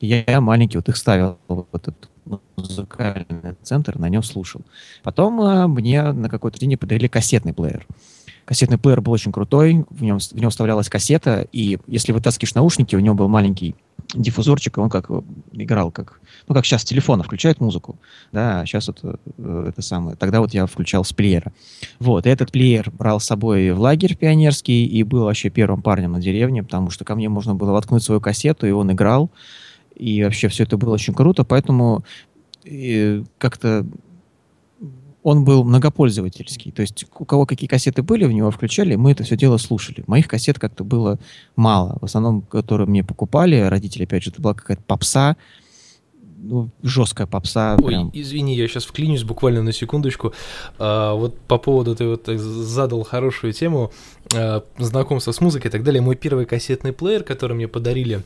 я 0.00 0.40
маленький 0.40 0.78
вот 0.78 0.88
их 0.88 0.96
ставил 0.96 1.38
в 1.46 1.66
этот 1.72 2.08
музыкальный 2.56 3.54
центр, 3.62 3.98
на 3.98 4.08
нем 4.08 4.22
слушал. 4.22 4.62
Потом 5.02 5.40
э, 5.40 5.66
мне 5.66 6.12
на 6.12 6.28
какой-то 6.28 6.58
день 6.58 6.76
подарили 6.76 7.08
кассетный 7.08 7.52
плеер. 7.52 7.86
Кассетный 8.44 8.78
плеер 8.78 9.00
был 9.00 9.12
очень 9.12 9.32
крутой, 9.32 9.84
в 9.90 10.02
нем, 10.02 10.18
в 10.18 10.34
нем 10.34 10.50
вставлялась 10.50 10.88
кассета, 10.88 11.46
и 11.52 11.78
если 11.86 12.12
вытаскиваешь 12.12 12.54
наушники, 12.54 12.96
у 12.96 13.00
него 13.00 13.14
был 13.14 13.28
маленький 13.28 13.76
диффузорчик, 14.14 14.76
и 14.76 14.80
он 14.80 14.90
как 14.90 15.10
э, 15.10 15.22
играл, 15.52 15.90
как, 15.90 16.20
ну, 16.48 16.54
как 16.54 16.66
сейчас 16.66 16.84
телефона 16.84 17.22
включает 17.22 17.60
музыку, 17.60 17.96
да, 18.32 18.60
а 18.60 18.66
сейчас 18.66 18.88
это, 18.88 19.18
э, 19.38 19.66
это 19.68 19.80
самое. 19.80 20.16
Тогда 20.16 20.40
вот 20.40 20.52
я 20.52 20.66
включал 20.66 21.04
с 21.04 21.12
плеера. 21.12 21.52
Вот, 21.98 22.26
и 22.26 22.30
этот 22.30 22.50
плеер 22.50 22.90
брал 22.90 23.20
с 23.20 23.24
собой 23.24 23.70
в 23.70 23.80
лагерь 23.80 24.16
пионерский 24.16 24.84
и 24.84 25.02
был 25.02 25.24
вообще 25.24 25.50
первым 25.50 25.82
парнем 25.82 26.12
на 26.12 26.20
деревне, 26.20 26.62
потому 26.62 26.90
что 26.90 27.04
ко 27.04 27.14
мне 27.14 27.28
можно 27.28 27.54
было 27.54 27.72
воткнуть 27.72 28.02
свою 28.02 28.20
кассету, 28.20 28.66
и 28.66 28.70
он 28.70 28.92
играл, 28.92 29.30
и 29.94 30.22
вообще 30.24 30.48
все 30.48 30.64
это 30.64 30.76
было 30.76 30.94
очень 30.94 31.14
круто, 31.14 31.44
поэтому 31.44 32.04
как-то 33.38 33.86
он 35.22 35.44
был 35.44 35.64
многопользовательский. 35.64 36.72
То 36.72 36.82
есть 36.82 37.04
у 37.18 37.24
кого 37.24 37.46
какие 37.46 37.68
кассеты 37.68 38.02
были, 38.02 38.24
в 38.24 38.32
него 38.32 38.50
включали, 38.50 38.96
мы 38.96 39.12
это 39.12 39.24
все 39.24 39.36
дело 39.36 39.56
слушали. 39.56 40.04
Моих 40.06 40.28
кассет 40.28 40.58
как-то 40.58 40.84
было 40.84 41.18
мало. 41.56 41.98
В 42.00 42.04
основном, 42.04 42.42
которые 42.42 42.88
мне 42.88 43.04
покупали, 43.04 43.60
родители, 43.60 44.04
опять 44.04 44.24
же, 44.24 44.30
это 44.30 44.42
была 44.42 44.54
какая-то 44.54 44.82
попса, 44.82 45.36
ну, 46.42 46.70
жесткая 46.82 47.28
попса. 47.28 47.76
Ой, 47.78 47.86
прям. 47.86 48.10
извини, 48.12 48.56
я 48.56 48.66
сейчас 48.66 48.84
вклинюсь 48.84 49.22
буквально 49.22 49.62
на 49.62 49.72
секундочку. 49.72 50.32
А, 50.78 51.14
вот 51.14 51.38
по 51.38 51.56
поводу 51.56 51.94
ты 51.94 52.06
вот 52.08 52.26
задал 52.26 53.04
хорошую 53.04 53.52
тему 53.52 53.92
а, 54.34 54.64
знакомства 54.78 55.30
с 55.30 55.40
музыкой 55.40 55.68
и 55.68 55.72
так 55.72 55.84
далее. 55.84 56.02
Мой 56.02 56.16
первый 56.16 56.46
кассетный 56.46 56.92
плеер, 56.92 57.22
который 57.22 57.54
мне 57.54 57.68
подарили 57.68 58.22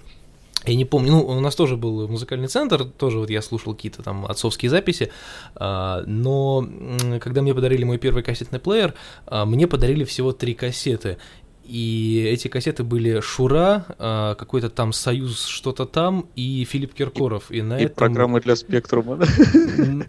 я 0.64 0.74
не 0.74 0.84
помню, 0.84 1.12
ну, 1.12 1.26
у 1.26 1.40
нас 1.40 1.54
тоже 1.54 1.76
был 1.76 2.08
музыкальный 2.08 2.48
центр, 2.48 2.84
тоже 2.84 3.18
вот 3.18 3.30
я 3.30 3.42
слушал 3.42 3.74
какие-то 3.74 4.02
там 4.02 4.26
отцовские 4.26 4.70
записи, 4.70 5.12
а, 5.54 6.02
но 6.06 6.66
когда 7.20 7.42
мне 7.42 7.54
подарили 7.54 7.84
мой 7.84 7.98
первый 7.98 8.22
кассетный 8.22 8.58
плеер, 8.58 8.94
а, 9.26 9.44
мне 9.44 9.66
подарили 9.66 10.04
всего 10.04 10.32
три 10.32 10.54
кассеты, 10.54 11.18
и 11.66 12.22
эти 12.26 12.48
кассеты 12.48 12.84
были 12.84 13.20
Шура, 13.20 13.86
а, 13.98 14.34
какой-то 14.34 14.70
там 14.70 14.92
Союз, 14.92 15.44
что-то 15.46 15.86
там, 15.86 16.26
и 16.36 16.64
Филипп 16.64 16.94
Киркоров. 16.94 17.50
И, 17.50 17.62
на 17.62 17.78
и 17.78 17.84
этом... 17.84 17.96
программы 17.96 18.40
для 18.40 18.56
спектрума, 18.56 19.16
да? 19.16 19.26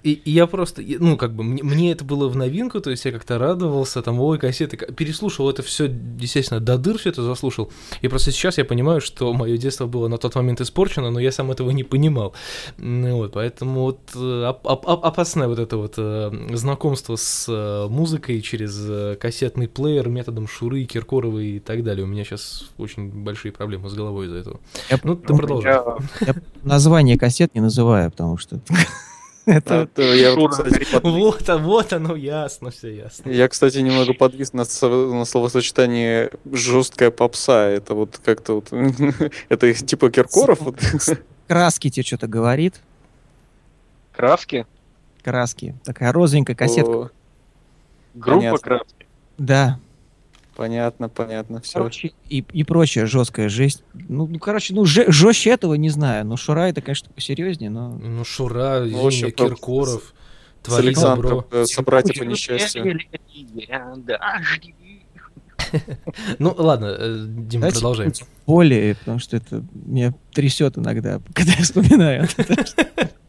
И, 0.04 0.12
и 0.14 0.32
я 0.32 0.48
просто, 0.48 0.82
ну, 1.00 1.18
как 1.18 1.34
бы, 1.34 1.44
мне, 1.44 1.64
мне 1.64 1.92
это 1.92 2.06
было 2.06 2.28
в 2.28 2.36
новинку, 2.36 2.80
то 2.80 2.90
есть 2.90 3.06
я 3.06 3.12
как-то 3.12 3.38
радовался, 3.38 4.02
там, 4.02 4.20
ой, 4.20 4.40
кассеты, 4.40 4.78
переслушал 4.78 5.50
это 5.50 5.64
все, 5.64 5.86
естественно, 6.20 6.60
до 6.60 6.78
дыр 6.78 6.98
все 6.98 7.10
это 7.10 7.24
заслушал. 7.24 7.72
И 8.02 8.08
просто 8.08 8.32
сейчас 8.32 8.58
я 8.58 8.66
понимаю, 8.66 9.02
что 9.02 9.34
мое 9.34 9.58
детство 9.58 9.86
было 9.88 10.08
на 10.08 10.18
тот 10.18 10.36
момент 10.36 10.62
испорчено, 10.62 11.12
но 11.12 11.20
я 11.20 11.32
сам 11.32 11.52
этого 11.52 11.72
не 11.72 11.84
понимал. 11.84 12.34
Ну, 12.78 13.18
вот, 13.18 13.34
поэтому 13.34 13.82
вот 13.82 14.00
э, 14.16 14.46
оп- 14.50 14.66
оп- 14.66 15.06
опасное 15.06 15.48
вот 15.48 15.60
это 15.60 15.78
вот 15.78 15.96
э, 15.98 16.32
знакомство 16.54 17.16
с 17.16 17.46
э, 17.48 17.88
музыкой 17.90 18.42
через 18.42 19.18
кассетный 19.20 19.68
плеер 19.68 20.10
методом 20.10 20.48
Шуры, 20.48 20.84
Киркорова 20.86 21.40
и 21.56 21.60
так 21.60 21.84
далее. 21.84 22.04
У 22.04 22.08
меня 22.08 22.24
сейчас 22.24 22.70
очень 22.78 23.10
большие 23.10 23.52
проблемы 23.52 23.90
с 23.90 23.94
головой 23.94 24.28
из-за 24.28 24.38
этого. 24.38 24.60
Я, 24.90 25.00
ну, 25.04 25.16
ты 25.16 25.36
продолжай. 25.36 25.74
Я, 25.74 25.98
я 26.22 26.36
название 26.64 27.18
кассет 27.18 27.56
не 27.56 27.62
называю, 27.62 28.12
потому 28.12 28.38
что... 28.38 28.60
Это 29.48 29.88
я 30.14 30.36
вот, 30.36 31.50
а 31.50 31.58
вот 31.58 31.94
оно 31.94 32.18
ясно, 32.18 32.70
все 32.70 32.94
ясно. 32.94 33.30
Я, 33.30 33.48
кстати, 33.48 33.78
немного 33.78 34.14
подвис 34.14 34.52
на, 34.52 34.66
на 34.82 35.24
словосочетание 35.24 36.32
жесткая 36.52 37.12
попса. 37.12 37.66
Это 37.70 37.94
вот 37.94 38.20
как-то 38.26 38.56
вот 38.56 38.74
это 39.50 39.74
типа 39.74 40.12
Киркоров. 40.12 40.60
Краски 41.48 41.90
тебе 41.90 42.04
что-то 42.04 42.28
говорит? 42.28 42.82
Краски? 44.12 44.66
Краски. 45.24 45.76
Такая 45.86 46.12
розовенькая 46.12 46.56
кассетка. 46.56 47.12
Группа 48.16 48.58
краски. 48.58 49.06
Да. 49.38 49.80
Понятно, 50.58 51.08
понятно, 51.08 51.62
все. 51.62 51.78
Короче, 51.78 52.14
и, 52.30 52.44
и 52.52 52.64
прочая 52.64 53.06
жесткая 53.06 53.48
жесть. 53.48 53.84
Ну, 53.94 54.26
ну 54.26 54.40
короче, 54.40 54.74
ну 54.74 54.86
ж, 54.86 55.06
жестче 55.08 55.52
этого 55.52 55.76
не 55.76 55.90
знаю. 55.90 56.26
Но 56.26 56.36
Шура 56.36 56.62
это, 56.62 56.82
конечно, 56.82 57.12
посерьезнее, 57.14 57.70
но... 57.70 57.90
Ну, 57.90 58.26
Шура, 58.26 58.84
ну, 58.84 59.06
общем, 59.06 59.32
Киркоров, 59.32 60.16
с, 60.64 60.72
с 60.72 60.78
Александром, 60.80 61.46
добро. 61.52 61.66
Собратья 61.68 62.20
по 62.20 62.28
несчастью. 62.28 63.00
Ну, 66.40 66.56
ладно, 66.58 66.96
э, 66.98 67.26
Дима, 67.28 67.70
продолжай. 67.70 68.12
Более, 68.48 68.96
потому 68.96 69.20
что 69.20 69.38
это 69.38 69.64
меня 69.74 70.16
трясет 70.34 70.80
иногда, 70.80 71.22
когда 71.36 71.52
я 71.52 71.64
вспоминаю. 71.64 72.28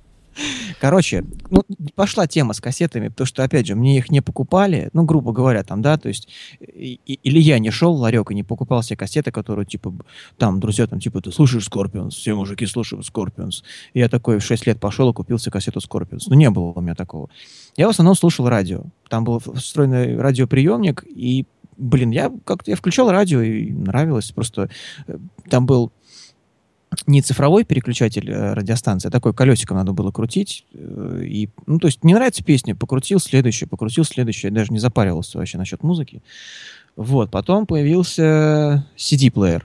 Короче, 0.81 1.25
ну, 1.51 1.65
пошла 1.95 2.27
тема 2.27 2.53
с 2.53 2.61
кассетами, 2.61 3.09
потому 3.09 3.27
что, 3.27 3.43
опять 3.43 3.67
же, 3.67 3.75
мне 3.75 3.99
их 3.99 4.11
не 4.11 4.21
покупали, 4.21 4.91
ну, 4.93 5.05
грубо 5.05 5.33
говоря, 5.33 5.63
там, 5.63 5.83
да, 5.83 5.97
то 5.99 6.09
есть, 6.09 6.29
и, 6.61 7.01
или 7.05 7.41
я 7.41 7.59
не 7.59 7.71
шел 7.71 7.97
в 7.97 8.01
ларек 8.01 8.31
и 8.31 8.35
не 8.35 8.45
покупал 8.45 8.83
себе 8.83 8.97
кассеты, 8.97 9.31
которые, 9.31 9.67
типа, 9.67 9.95
там, 10.37 10.61
друзья, 10.61 10.87
там, 10.87 11.01
типа, 11.01 11.21
ты 11.21 11.33
слушаешь 11.33 11.69
Scorpions, 11.69 12.11
все 12.11 12.35
мужики 12.35 12.67
слушают. 12.67 13.07
И 13.95 13.99
я 13.99 14.09
такой 14.09 14.39
в 14.39 14.45
6 14.45 14.67
лет 14.67 14.81
пошел 14.81 15.11
и 15.11 15.13
купил 15.13 15.39
себе 15.39 15.53
кассету 15.53 15.81
Scorpions. 15.81 16.25
Ну, 16.27 16.35
не 16.35 16.51
было 16.51 16.73
у 16.75 16.81
меня 16.81 16.95
такого. 16.95 17.29
Я 17.77 17.87
в 17.87 17.91
основном 17.91 18.15
слушал 18.15 18.49
радио. 18.49 18.85
Там 19.09 19.25
был 19.25 19.41
встроенный 19.41 20.17
радиоприемник, 20.21 21.05
и 21.09 21.47
блин, 21.77 22.11
я 22.11 22.33
как-то 22.45 22.71
я 22.71 22.77
включал 22.77 23.11
радио 23.11 23.41
и 23.41 23.71
нравилось. 23.71 24.33
Просто 24.33 24.69
э, 25.07 25.17
там 25.49 25.65
был 25.67 25.93
не 27.07 27.23
цифровой 27.23 27.65
переключатель 27.65 28.31
э, 28.31 28.55
радиостанции, 28.55 29.09
а 29.09 29.11
такой 29.11 29.33
колесиком 29.35 29.77
надо 29.77 29.93
было 29.93 30.11
крутить. 30.11 30.65
Э, 30.75 31.23
и, 31.25 31.49
ну, 31.67 31.79
то 31.79 31.87
есть 31.87 32.05
не 32.05 32.15
нравится 32.15 32.45
песня, 32.45 32.75
покрутил 32.75 33.21
следующую, 33.21 33.69
покрутил 33.69 34.05
следующую. 34.05 34.51
Я 34.51 34.55
даже 34.55 34.73
не 34.73 34.79
запаривался 34.79 35.39
вообще 35.39 35.59
насчет 35.59 35.83
музыки. 35.83 36.23
Вот, 36.97 37.31
потом 37.31 37.67
появился 37.67 38.87
CD-плеер. 38.97 39.65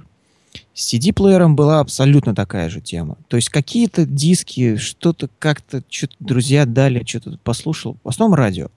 С 0.74 0.93
CD-плеером 0.93 1.56
была 1.56 1.80
абсолютно 1.80 2.36
такая 2.36 2.69
же 2.69 2.82
тема. 2.82 3.17
То 3.28 3.38
есть 3.38 3.50
какие-то 3.50 4.06
диски, 4.06 4.78
что-то 4.78 5.30
как-то, 5.39 5.84
что-то 5.89 6.15
друзья 6.19 6.65
дали, 6.65 7.04
что-то 7.06 7.39
послушал. 7.43 7.98
В 8.04 8.10
основном 8.10 8.36
радио. 8.36 8.69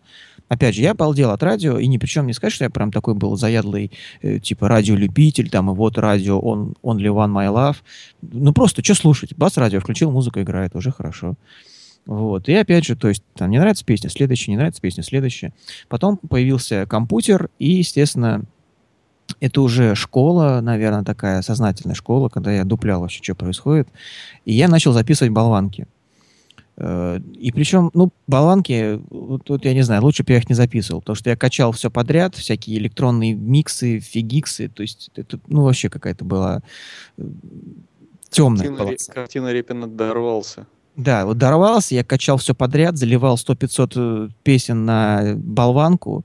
Опять 0.48 0.76
же, 0.76 0.82
я 0.82 0.92
обалдел 0.92 1.30
от 1.30 1.42
радио, 1.42 1.78
и 1.78 1.87
ни 1.87 1.98
при 1.98 2.06
чем 2.06 2.26
не 2.26 2.32
сказать, 2.32 2.52
что 2.52 2.64
я 2.64 2.70
прям 2.70 2.92
такой 2.92 3.14
был 3.14 3.37
заядлый, 3.37 3.90
э, 4.22 4.38
типа, 4.38 4.68
радиолюбитель, 4.68 5.50
там, 5.50 5.70
и 5.70 5.74
вот 5.74 5.98
радио, 5.98 6.38
он 6.38 6.74
Only 6.82 7.09
One 7.09 7.32
My 7.32 7.52
Love. 7.52 7.76
Ну, 8.22 8.52
просто, 8.52 8.85
что 8.85 8.94
слушать? 8.94 9.35
Бас 9.37 9.56
радио, 9.56 9.80
включил, 9.80 10.12
музыка 10.12 10.42
играет, 10.42 10.76
уже 10.76 10.92
хорошо. 10.92 11.35
Вот. 12.06 12.48
И 12.48 12.54
опять 12.54 12.85
же, 12.85 12.94
то 12.94 13.09
есть, 13.09 13.24
там, 13.35 13.50
не 13.50 13.59
нравится 13.59 13.85
песня, 13.85 14.09
следующая, 14.09 14.52
не 14.52 14.56
нравится 14.56 14.80
песня, 14.80 15.02
следующая. 15.02 15.52
Потом 15.88 16.16
появился 16.16 16.87
компьютер, 16.87 17.50
и, 17.59 17.72
естественно, 17.72 18.44
это 19.40 19.61
уже 19.61 19.96
школа, 19.96 20.61
наверное, 20.62 21.02
такая 21.02 21.42
сознательная 21.42 21.96
школа, 21.96 22.28
когда 22.28 22.52
я 22.52 22.64
дуплял 22.64 23.00
вообще, 23.00 23.20
что 23.22 23.35
происходит. 23.35 23.88
И 24.44 24.54
я 24.54 24.68
начал 24.68 24.92
записывать 24.92 25.32
болванки. 25.32 25.88
Э, 26.78 27.18
и 27.34 27.52
причем, 27.52 27.90
ну, 27.94 28.12
болванки, 28.26 29.00
тут 29.44 29.64
я 29.64 29.74
не 29.74 29.82
знаю, 29.82 30.02
лучше 30.02 30.24
бы 30.24 30.32
я 30.32 30.38
их 30.38 30.48
не 30.48 30.54
записывал, 30.54 31.00
потому 31.00 31.16
что 31.16 31.30
я 31.30 31.36
качал 31.36 31.72
все 31.72 31.90
подряд, 31.90 32.34
всякие 32.34 32.78
электронные 32.78 33.34
миксы, 33.34 34.00
фигиксы, 34.00 34.68
то 34.68 34.82
есть 34.82 35.10
это, 35.16 35.40
ну, 35.46 35.62
вообще 35.62 35.88
какая-то 35.88 36.24
была 36.24 36.62
э, 37.16 37.22
темная 38.28 38.66
картина, 38.66 38.84
полоса. 38.84 39.12
Картина 39.12 39.52
Репина 39.52 39.86
дорвался. 39.86 40.66
Да, 40.96 41.26
вот 41.26 41.38
дорвался, 41.38 41.94
я 41.94 42.04
качал 42.04 42.37
все 42.38 42.54
подряд, 42.54 42.98
заливал 42.98 43.37
100-500 43.37 43.92
э, 43.96 44.29
песен 44.42 44.85
на 44.85 45.35
болванку, 45.37 46.24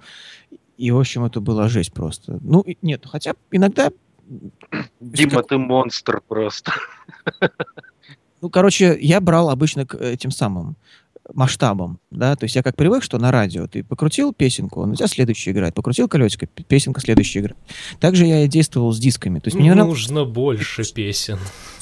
и, 0.77 0.91
в 0.91 0.99
общем, 0.99 1.23
это 1.23 1.39
была 1.39 1.69
жесть 1.69 1.93
просто. 1.93 2.39
Ну, 2.41 2.65
нет, 2.81 3.05
хотя 3.05 3.35
иногда... 3.51 3.91
Дима, 4.99 5.31
как... 5.31 5.47
ты 5.47 5.57
монстр 5.57 6.21
просто. 6.27 6.73
Ну, 8.41 8.49
короче, 8.49 8.97
я 8.99 9.21
брал 9.21 9.49
обычно 9.49 9.85
к 9.85 9.95
этим 9.95 10.31
самым 10.31 10.75
масштабом, 11.33 11.99
да, 12.11 12.35
то 12.35 12.43
есть 12.45 12.55
я 12.55 12.63
как 12.63 12.75
привык, 12.75 13.03
что 13.03 13.17
на 13.17 13.31
радио 13.31 13.67
ты 13.67 13.83
покрутил 13.83 14.33
песенку, 14.33 14.81
он 14.81 14.91
у 14.91 14.95
тебя 14.95 15.07
следующий 15.07 15.51
играет, 15.51 15.73
покрутил 15.73 16.07
колесико, 16.07 16.45
песенка 16.45 16.99
следующая 17.01 17.39
играет. 17.39 17.57
Также 17.99 18.25
я 18.25 18.43
и 18.43 18.47
действовал 18.47 18.91
с 18.91 18.99
дисками. 18.99 19.39
То 19.39 19.47
есть 19.47 19.57
мне 19.57 19.73
нравилось- 19.73 19.99
Нужно 20.09 20.25
больше 20.25 20.83
песен. 20.93 21.37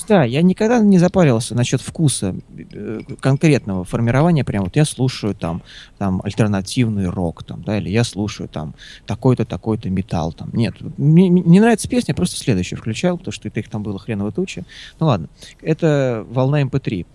да, 0.08 0.24
я 0.24 0.41
никогда 0.41 0.80
не 0.80 0.97
запаривался 1.00 1.56
насчет 1.56 1.82
вкуса 1.82 2.36
э, 2.74 3.02
конкретного 3.20 3.84
формирования. 3.84 4.43
Прям 4.43 4.64
вот 4.66 4.76
я 4.76 4.86
слушаю 4.86 5.36
там, 5.36 5.62
там 5.97 6.22
альтернативный 6.24 7.08
рок, 7.10 7.43
там, 7.43 7.64
да, 7.64 7.78
или 7.78 7.89
я 7.89 8.04
слушаю 8.04 8.50
там 8.50 8.74
такой-то, 9.06 9.45
такой-то 9.45 9.89
металл. 9.89 10.34
Там. 10.34 10.50
Нет, 10.54 10.76
мне 10.97 11.30
не 11.30 11.60
нравится 11.60 11.88
песня, 11.89 12.12
я 12.12 12.16
просто 12.16 12.38
следующую 12.38 12.80
включал, 12.80 13.18
потому 13.18 13.32
что 13.32 13.47
их 13.47 13.70
там 13.70 13.84
было 13.84 14.00
хреново 14.00 14.32
туча. 14.32 14.64
Ну 15.00 15.08
ладно, 15.08 15.28
это 15.62 16.26
волна 16.30 16.62
MP3. 16.64 17.06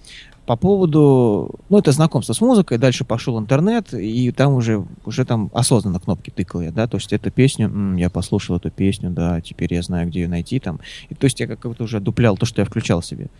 По 0.46 0.56
поводу, 0.56 1.54
ну, 1.70 1.78
это 1.78 1.92
знакомство 1.92 2.34
с 2.34 2.40
музыкой, 2.40 2.76
дальше 2.76 3.04
пошел 3.04 3.38
интернет, 3.38 3.94
и 3.94 4.30
там 4.30 4.52
уже, 4.54 4.84
уже 5.06 5.24
там 5.24 5.50
осознанно 5.54 6.00
кнопки 6.00 6.28
тыкал 6.28 6.60
я, 6.60 6.70
да, 6.70 6.86
то 6.86 6.98
есть 6.98 7.12
эту 7.14 7.30
песню, 7.30 7.68
м, 7.68 7.96
я 7.96 8.10
послушал 8.10 8.56
эту 8.56 8.70
песню, 8.70 9.10
да, 9.10 9.40
теперь 9.40 9.72
я 9.72 9.80
знаю, 9.80 10.08
где 10.08 10.20
ее 10.20 10.28
найти, 10.28 10.60
там, 10.60 10.80
и, 11.08 11.14
то 11.14 11.24
есть 11.24 11.40
я 11.40 11.46
как 11.46 11.60
будто 11.62 11.84
уже 11.84 11.98
дуплял 11.98 12.36
то, 12.36 12.44
что 12.44 12.60
я 12.60 12.66
включал 12.66 13.02
себе. 13.02 13.30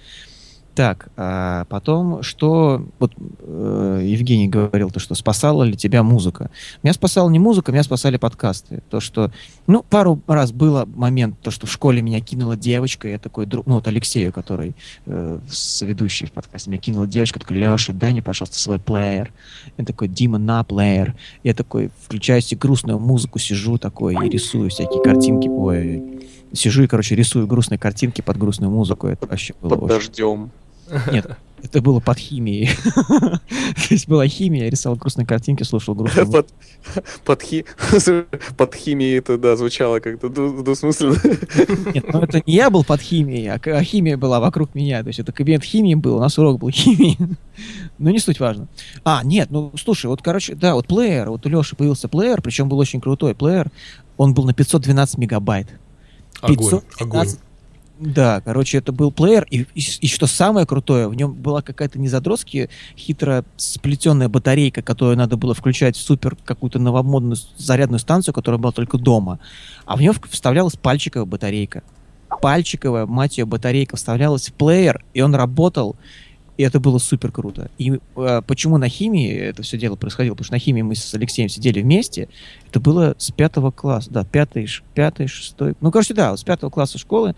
Так, 0.75 1.09
а 1.17 1.67
потом, 1.67 2.25
что, 2.25 2.85
вот 2.99 3.13
э, 3.17 4.01
Евгений 4.05 4.49
говорил, 4.49 4.91
то, 4.91 4.99
что 4.99 5.15
спасала 5.15 5.63
ли 5.63 5.77
тебя 5.77 6.03
музыка. 6.03 6.51
Меня 6.83 6.93
спасала 6.93 7.31
не 7.31 7.39
музыка, 7.39 7.71
меня 7.71 7.85
спасали 7.85 8.17
подкасты. 8.17 8.83
То, 8.91 8.99
что, 8.99 9.31
ну, 9.69 9.85
пару 9.89 10.21
раз 10.27 10.51
было 10.51 10.85
момент, 10.85 11.37
то, 11.43 11.53
что 11.53 11.69
в 11.69 11.73
школе 11.73 12.03
меня 12.03 12.21
кинула 12.21 12.57
девочка, 12.57 13.07
я 13.07 13.21
такой 13.21 13.47
друг, 13.47 13.67
ну, 13.67 13.75
вот 13.75 13.87
Алексею, 13.87 14.33
который 14.33 14.75
э, 15.07 15.39
с 15.49 15.83
ведущий 15.83 16.27
в 16.27 16.33
подкасте, 16.33 16.71
меня 16.71 16.81
кинула 16.81 17.07
девочка, 17.07 17.39
такой, 17.39 17.59
Леша, 17.59 17.93
дай 17.93 18.11
мне, 18.11 18.23
пожалуйста, 18.23 18.59
свой 18.59 18.81
плеер. 18.81 19.33
Я 19.77 19.85
такой, 19.85 20.09
Дима, 20.09 20.39
на 20.39 20.65
плеер. 20.65 21.15
Я 21.45 21.55
такой, 21.55 21.93
включаю 22.03 22.41
себе 22.41 22.59
грустную 22.59 22.99
музыку, 22.99 23.39
сижу 23.39 23.79
такой 23.79 24.17
и 24.27 24.29
рисую 24.29 24.71
всякие 24.71 25.03
картинки, 25.05 25.47
ой, 25.47 26.03
сижу 26.53 26.83
и, 26.83 26.89
короче, 26.89 27.15
рисую 27.15 27.47
грустные 27.47 27.79
картинки 27.79 28.23
под 28.23 28.39
грустную 28.39 28.73
музыку. 28.73 29.07
Это 29.07 29.25
вообще 29.27 29.55
было 29.61 29.71
Под 29.71 29.83
очень... 29.83 29.95
дождем. 29.95 30.51
Нет, 31.13 31.37
это 31.65 31.81
было 31.81 31.99
под 31.99 32.19
химией. 32.19 32.69
То 33.49 33.89
есть 33.89 34.07
была 34.07 34.29
химия, 34.29 34.65
я 34.65 34.71
рисовал 34.71 34.99
грустные 34.99 35.27
картинки, 35.27 35.63
слушал 35.63 35.95
грустную 35.95 36.27
музыку. 36.27 36.47
Под, 36.95 37.05
под, 37.25 37.43
хи... 37.43 37.65
под 38.57 38.75
химией 38.75 39.19
это, 39.19 39.39
да, 39.39 39.57
звучало 39.57 40.01
как-то 40.01 40.29
двусмысленно. 40.29 41.17
Нет, 41.95 42.05
ну 42.13 42.21
это 42.21 42.43
не 42.45 42.55
я 42.55 42.69
был 42.69 42.85
под 42.85 43.01
химией, 43.01 43.49
а, 43.49 43.61
а 43.65 43.83
химия 43.83 44.19
была 44.19 44.41
вокруг 44.41 44.75
меня. 44.75 45.03
То 45.03 45.09
есть 45.09 45.21
это 45.21 45.33
кабинет 45.33 45.65
химии 45.65 45.95
был, 45.95 46.17
у 46.17 46.21
нас 46.21 46.39
урок 46.39 46.61
был 46.61 46.69
химии. 46.71 47.17
Ну, 47.97 48.11
не 48.11 48.19
суть 48.19 48.41
важно. 48.41 48.69
А, 49.03 49.23
нет, 49.25 49.49
ну, 49.51 49.73
слушай, 49.77 50.07
вот, 50.07 50.21
короче, 50.21 50.55
да, 50.55 50.75
вот 50.75 50.87
плеер, 50.87 51.31
вот 51.31 51.47
у 51.47 51.49
Леши 51.49 51.77
появился 51.77 52.09
плеер, 52.09 52.43
причем 52.43 52.69
был 52.69 52.79
очень 52.79 53.01
крутой 53.01 53.35
плеер. 53.35 53.71
Он 54.19 54.35
был 54.35 54.45
на 54.45 54.53
512 54.53 55.17
мегабайт. 55.17 55.69
Огонь, 56.43 56.57
515 56.59 57.01
огонь. 57.01 57.29
Да, 57.99 58.41
короче, 58.41 58.79
это 58.79 58.91
был 58.91 59.13
плеер, 59.13 59.47
и, 59.51 59.67
и, 59.75 59.81
и 60.01 60.09
что 60.09 60.27
самое 60.27 60.67
крутое, 60.67 61.07
в 61.07 61.15
нем 61.15 61.33
была 61.33 61.63
какая-то 61.63 61.99
не 62.01 62.09
задротски 62.09 62.69
хитро 62.97 63.45
сплетенная 63.57 64.29
батарейка, 64.29 64.83
которую 64.83 65.17
надо 65.17 65.37
было 65.37 65.55
включать 65.55 65.97
в 65.97 66.01
супер 66.01 66.37
какую-то 66.45 66.81
новомодную 66.81 67.37
зарядную 67.57 68.01
станцию, 68.01 68.35
которая 68.35 68.59
была 68.59 68.73
только 68.73 68.99
дома, 68.99 69.39
а 69.87 69.97
в 69.97 70.01
нее 70.01 70.13
вставлялась 70.29 70.75
пальчиковая 70.75 71.27
батарейка. 71.27 71.85
Пальчиковая, 72.43 73.07
мать 73.07 73.39
ее, 73.39 73.47
батарейка 73.47 73.97
вставлялась 73.97 74.49
в 74.49 74.55
плеер, 74.55 75.05
и 75.15 75.21
он 75.21 75.37
работал, 75.37 75.95
и 76.57 76.65
это 76.65 76.81
было 76.81 76.99
супер 76.99 77.31
круто. 77.31 77.71
И 77.79 78.01
э, 78.17 78.43
почему 78.47 78.77
на 78.79 78.89
химии 78.89 79.33
это 79.33 79.63
все 79.63 79.79
дело 79.79 79.95
происходило? 79.95 80.35
Потому 80.35 80.45
что 80.45 80.55
на 80.55 80.59
химии 80.59 80.83
мы 80.83 80.97
с 80.97 81.15
Алексеем 81.15 81.49
сидели 81.49 81.81
вместе. 81.81 82.29
Это 82.69 82.81
было 82.81 83.15
с 83.19 83.31
пятого 83.31 83.71
класса, 83.71 84.11
да, 84.11 84.25
пятый, 84.25 84.69
пятый, 84.95 85.27
шестой. 85.27 85.75
Ну, 85.81 85.91
короче, 85.91 86.15
да, 86.15 86.37
с 86.37 86.45
пятого 86.45 86.71
класса 86.71 86.99
школы 86.99 87.35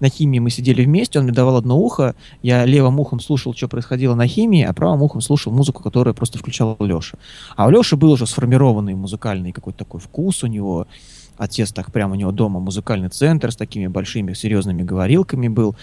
на 0.00 0.08
химии 0.08 0.38
мы 0.38 0.50
сидели 0.50 0.84
вместе, 0.84 1.18
он 1.18 1.26
мне 1.26 1.34
давал 1.34 1.56
одно 1.56 1.78
ухо, 1.78 2.14
я 2.42 2.64
левым 2.64 2.98
ухом 3.00 3.20
слушал, 3.20 3.54
что 3.54 3.68
происходило 3.68 4.14
на 4.14 4.26
химии, 4.26 4.62
а 4.62 4.72
правым 4.72 5.02
ухом 5.02 5.20
слушал 5.20 5.52
музыку, 5.52 5.82
которую 5.82 6.14
просто 6.14 6.38
включал 6.38 6.76
Леша. 6.80 7.18
А 7.56 7.66
у 7.66 7.70
Леши 7.70 7.96
был 7.96 8.12
уже 8.12 8.26
сформированный 8.26 8.94
музыкальный 8.94 9.52
какой-то 9.52 9.78
такой 9.80 10.00
вкус 10.00 10.42
у 10.42 10.46
него. 10.46 10.86
Отец 11.36 11.72
так 11.72 11.90
прямо 11.90 12.12
у 12.12 12.16
него 12.16 12.32
дома 12.32 12.60
музыкальный 12.60 13.08
центр 13.08 13.50
с 13.50 13.56
такими 13.56 13.86
большими 13.86 14.34
серьезными 14.34 14.82
говорилками 14.82 15.48
был, 15.48 15.74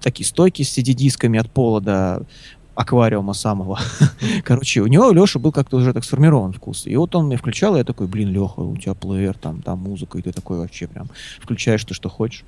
такие 0.00 0.26
стойки 0.26 0.62
с 0.62 0.78
CD-дисками 0.78 1.38
от 1.38 1.50
пола 1.50 1.82
до 1.82 2.26
аквариума 2.74 3.34
самого. 3.34 3.78
Короче, 4.44 4.80
у 4.80 4.86
него 4.86 5.10
Леша 5.10 5.38
был 5.38 5.52
как-то 5.52 5.76
уже 5.76 5.92
так 5.92 6.04
сформирован 6.04 6.52
вкус. 6.52 6.86
И 6.86 6.96
вот 6.96 7.14
он 7.14 7.26
мне 7.26 7.36
включал, 7.36 7.74
и 7.74 7.78
я 7.78 7.84
такой, 7.84 8.06
блин, 8.06 8.30
Леха, 8.30 8.60
у 8.60 8.76
тебя 8.76 8.94
плеер, 8.94 9.36
там, 9.36 9.60
там 9.60 9.80
музыка, 9.80 10.18
и 10.18 10.22
ты 10.22 10.32
такой 10.32 10.58
вообще 10.58 10.86
прям 10.86 11.08
включаешь 11.40 11.84
то, 11.84 11.94
что 11.94 12.08
хочешь. 12.08 12.44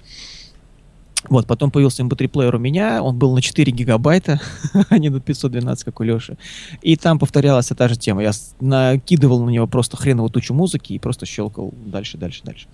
Вот, 1.31 1.47
потом 1.47 1.71
появился 1.71 2.03
MP3 2.03 2.29
плеер 2.29 2.55
у 2.55 2.59
меня, 2.59 3.03
он 3.03 3.19
был 3.19 3.35
на 3.35 3.41
4 3.41 3.73
гигабайта, 3.73 4.41
а 4.91 4.99
не 4.99 5.09
на 5.09 5.21
512, 5.21 5.85
как 5.85 6.01
у 6.01 6.03
Леши. 6.03 6.37
И 6.83 6.97
там 6.97 7.19
повторялась 7.19 7.67
та 7.67 7.89
же 7.89 7.97
тема. 7.97 8.23
Я 8.23 8.33
накидывал 8.61 9.45
на 9.45 9.51
него 9.51 9.67
просто 9.67 9.97
хреновую 9.97 10.31
тучу 10.31 10.53
музыки 10.55 10.93
и 10.93 10.99
просто 10.99 11.27
щелкал 11.27 11.73
дальше, 11.87 12.19
дальше, 12.19 12.43
дальше. 12.45 12.67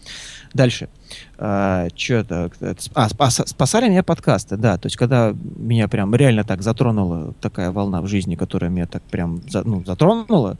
Дальше. 0.53 0.89
что 1.37 2.15
это? 2.15 2.51
А, 2.95 3.09
спас- 3.09 3.47
спасали 3.47 3.89
меня 3.89 4.03
подкасты, 4.03 4.57
да. 4.57 4.79
То 4.79 4.87
есть, 4.87 4.97
когда 4.97 5.35
меня 5.57 5.87
прям 5.89 6.15
реально 6.15 6.45
так 6.45 6.63
затронула 6.63 7.35
такая 7.41 7.71
волна 7.71 8.03
в 8.03 8.09
жизни, 8.09 8.35
которая 8.35 8.71
меня 8.71 8.87
так 8.87 9.03
прям 9.05 9.41
за- 9.49 9.63
ну, 9.63 9.85
затронула, 9.85 10.59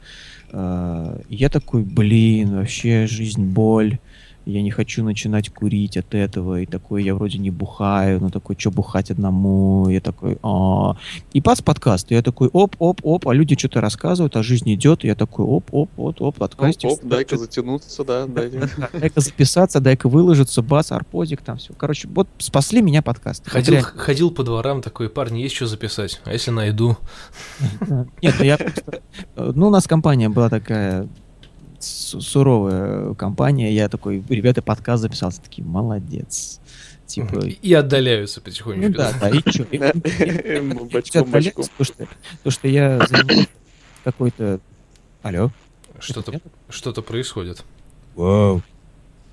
а, 0.51 1.19
я 1.29 1.49
такой, 1.49 1.83
блин, 1.83 2.55
вообще 2.55 3.05
жизнь 3.07 3.43
боль 3.43 3.99
я 4.45 4.61
не 4.61 4.71
хочу 4.71 5.03
начинать 5.03 5.49
курить 5.49 5.97
от 5.97 6.13
этого, 6.13 6.61
и 6.61 6.65
такой, 6.65 7.03
я 7.03 7.15
вроде 7.15 7.37
не 7.37 7.51
бухаю, 7.51 8.19
но 8.19 8.29
такой, 8.29 8.55
что 8.57 8.71
бухать 8.71 9.11
одному, 9.11 9.89
я 9.89 10.01
такой, 10.01 10.37
а 10.43 10.95
И 11.33 11.41
пац 11.41 11.61
подкаст, 11.61 12.11
и 12.11 12.15
я 12.15 12.21
такой, 12.21 12.49
оп, 12.51 12.75
оп, 12.79 13.01
оп, 13.03 13.27
а 13.27 13.33
люди 13.33 13.57
что-то 13.57 13.81
рассказывают, 13.81 14.35
а 14.35 14.43
жизнь 14.43 14.73
идет, 14.73 15.03
и 15.03 15.07
я 15.07 15.15
такой, 15.15 15.45
оп, 15.45 15.65
оп, 15.71 15.89
оп, 15.97 16.21
оп, 16.21 16.35
подкастик. 16.37 16.89
Оп, 16.89 16.99
дай-ка 17.03 17.37
затянуться, 17.37 18.03
да. 18.03 18.25
Дай-ка 18.25 19.21
записаться, 19.21 19.79
дай-ка 19.79 20.09
выложиться, 20.09 20.61
бас, 20.61 20.91
арподик, 20.91 21.41
там 21.41 21.57
все. 21.57 21.73
Короче, 21.73 22.07
вот 22.07 22.27
спасли 22.37 22.81
меня 22.81 23.01
подкасты. 23.01 23.43
Вот 23.45 23.53
Ходил, 23.53 23.81
ходил 23.81 24.31
по 24.31 24.43
дворам 24.43 24.81
такой, 24.81 25.09
парни, 25.09 25.39
есть 25.39 25.55
что 25.55 25.67
записать? 25.67 26.21
А 26.25 26.33
если 26.33 26.51
найду? 26.51 26.97
Нет, 28.21 28.35
ну 28.39 28.45
я 28.45 28.57
просто... 28.57 29.01
э, 29.35 29.51
Ну, 29.55 29.67
у 29.67 29.69
нас 29.69 29.87
компания 29.87 30.29
была 30.29 30.49
такая 30.49 31.07
суровая 31.83 33.13
компания. 33.15 33.73
Я 33.73 33.89
такой, 33.89 34.23
ребята, 34.29 34.61
подкаст 34.61 35.01
записался. 35.01 35.41
Такие, 35.41 35.63
молодец. 35.63 36.59
Типа, 37.05 37.39
И 37.45 37.73
отдаляются 37.73 38.39
ну 38.39 38.45
потихонечку. 38.45 38.93
да, 38.93 39.13
да, 39.19 39.29
и 39.29 39.41
что? 39.49 39.65
Бочком, 40.85 41.29
бочком. 41.29 41.65
То, 41.77 41.83
что, 41.83 42.07
то, 42.43 42.51
что 42.51 42.67
я 42.67 43.05
какой-то... 44.03 44.59
Алло? 45.21 45.51
Что-то, 45.99 46.39
что-то 46.69 47.01
происходит. 47.01 47.63
Вау. 48.15 48.61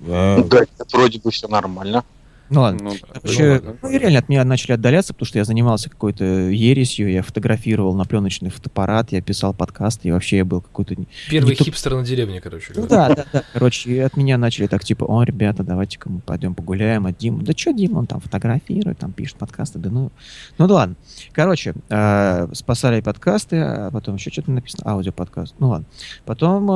Вау. 0.01 0.43
Да, 0.45 0.65
вроде 0.91 1.19
бы 1.19 1.31
все 1.31 1.47
нормально. 1.47 2.03
Ну 2.49 2.61
ладно. 2.61 2.91
Ну, 2.91 2.95
Вообще, 3.13 3.51
ладно. 3.51 3.77
ну, 3.81 3.89
и 3.89 3.97
реально 3.97 4.19
от 4.19 4.29
меня 4.29 4.43
начали 4.43 4.71
отдаляться, 4.71 5.13
потому 5.13 5.27
что 5.27 5.37
я 5.37 5.45
занимался 5.45 5.89
какой-то 5.89 6.23
ересью, 6.23 7.11
я 7.11 7.21
фотографировал 7.21 7.95
на 7.95 8.05
пленочный 8.05 8.49
фотоаппарат, 8.49 9.11
я 9.11 9.21
писал 9.21 9.53
подкасты, 9.53 10.07
и 10.07 10.11
вообще 10.11 10.37
я 10.37 10.45
был 10.45 10.61
какой-то... 10.61 10.95
Первый 11.29 11.49
Не 11.49 11.55
хипстер 11.55 11.95
на 11.95 12.03
деревне, 12.03 12.41
короче. 12.41 12.73
Ну 12.75 12.87
да, 12.87 13.13
да, 13.13 13.25
да. 13.31 13.43
Короче, 13.53 13.91
и 13.91 13.99
от 13.99 14.17
меня 14.17 14.37
начали 14.37 14.67
так, 14.67 14.83
типа, 14.83 15.05
о, 15.05 15.23
ребята, 15.23 15.63
давайте-ка 15.63 16.09
мы 16.09 16.21
пойдем 16.21 16.55
погуляем, 16.55 17.05
а 17.05 17.13
Дима, 17.13 17.43
да 17.43 17.53
что 17.55 17.71
Дима, 17.71 17.99
он 17.99 18.07
там 18.07 18.19
фотографирует, 18.19 18.97
там 18.97 19.11
пишет 19.11 19.37
подкасты, 19.37 19.77
да 19.79 19.89
ну... 19.89 20.11
Ну 20.57 20.67
да 20.67 20.73
ладно. 20.73 20.95
Короче, 21.31 21.73
э, 21.89 22.47
спасали 22.53 23.01
подкасты, 23.01 23.57
а 23.57 23.91
потом 23.91 24.15
еще 24.15 24.31
что-то 24.31 24.51
написано, 24.51 24.89
аудиоподкаст, 24.91 25.55
ну 25.59 25.69
ладно. 25.69 25.85
Потом, 26.25 26.67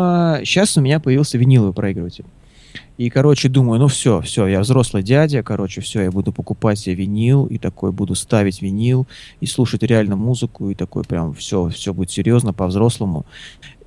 сейчас 0.45 0.77
у 0.77 0.81
меня 0.81 0.99
появился 0.99 1.37
виниловый 1.37 1.73
проигрыватель. 1.73 2.25
И, 2.97 3.09
короче, 3.09 3.49
думаю, 3.49 3.79
ну 3.79 3.87
все, 3.87 4.21
все, 4.21 4.47
я 4.47 4.59
взрослый 4.61 5.03
дядя, 5.03 5.43
короче, 5.43 5.81
все, 5.81 6.01
я 6.01 6.11
буду 6.11 6.31
покупать 6.31 6.79
себе 6.79 6.95
винил, 6.95 7.45
и 7.45 7.57
такой 7.57 7.91
буду 7.91 8.15
ставить 8.15 8.61
винил, 8.61 9.07
и 9.39 9.45
слушать 9.45 9.83
реально 9.83 10.15
музыку, 10.15 10.69
и 10.69 10.75
такой 10.75 11.03
прям 11.03 11.33
все, 11.33 11.69
все 11.69 11.93
будет 11.93 12.11
серьезно, 12.11 12.53
по-взрослому. 12.53 13.25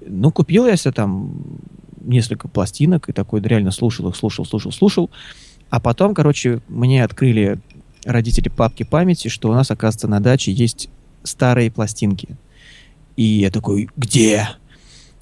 Ну, 0.07 0.31
купил 0.31 0.67
я 0.67 0.77
себе 0.77 0.93
там 0.93 1.61
несколько 2.01 2.49
пластинок, 2.49 3.09
и 3.09 3.13
такой 3.13 3.41
реально 3.41 3.71
слушал 3.71 4.09
их, 4.09 4.17
слушал, 4.17 4.45
слушал, 4.45 4.73
слушал. 4.73 5.11
А 5.71 5.81
потом, 5.81 6.15
короче, 6.15 6.61
мне 6.69 7.05
открыли 7.05 7.59
родители 8.05 8.49
папки 8.49 8.85
памяти, 8.85 9.29
что 9.29 9.51
у 9.51 9.53
нас, 9.53 9.71
оказывается, 9.71 10.09
на 10.09 10.21
даче 10.21 10.53
есть 10.53 10.89
старые 11.25 11.71
пластинки. 11.71 12.37
И 13.17 13.23
я 13.23 13.51
такой, 13.51 13.89
где? 13.97 14.49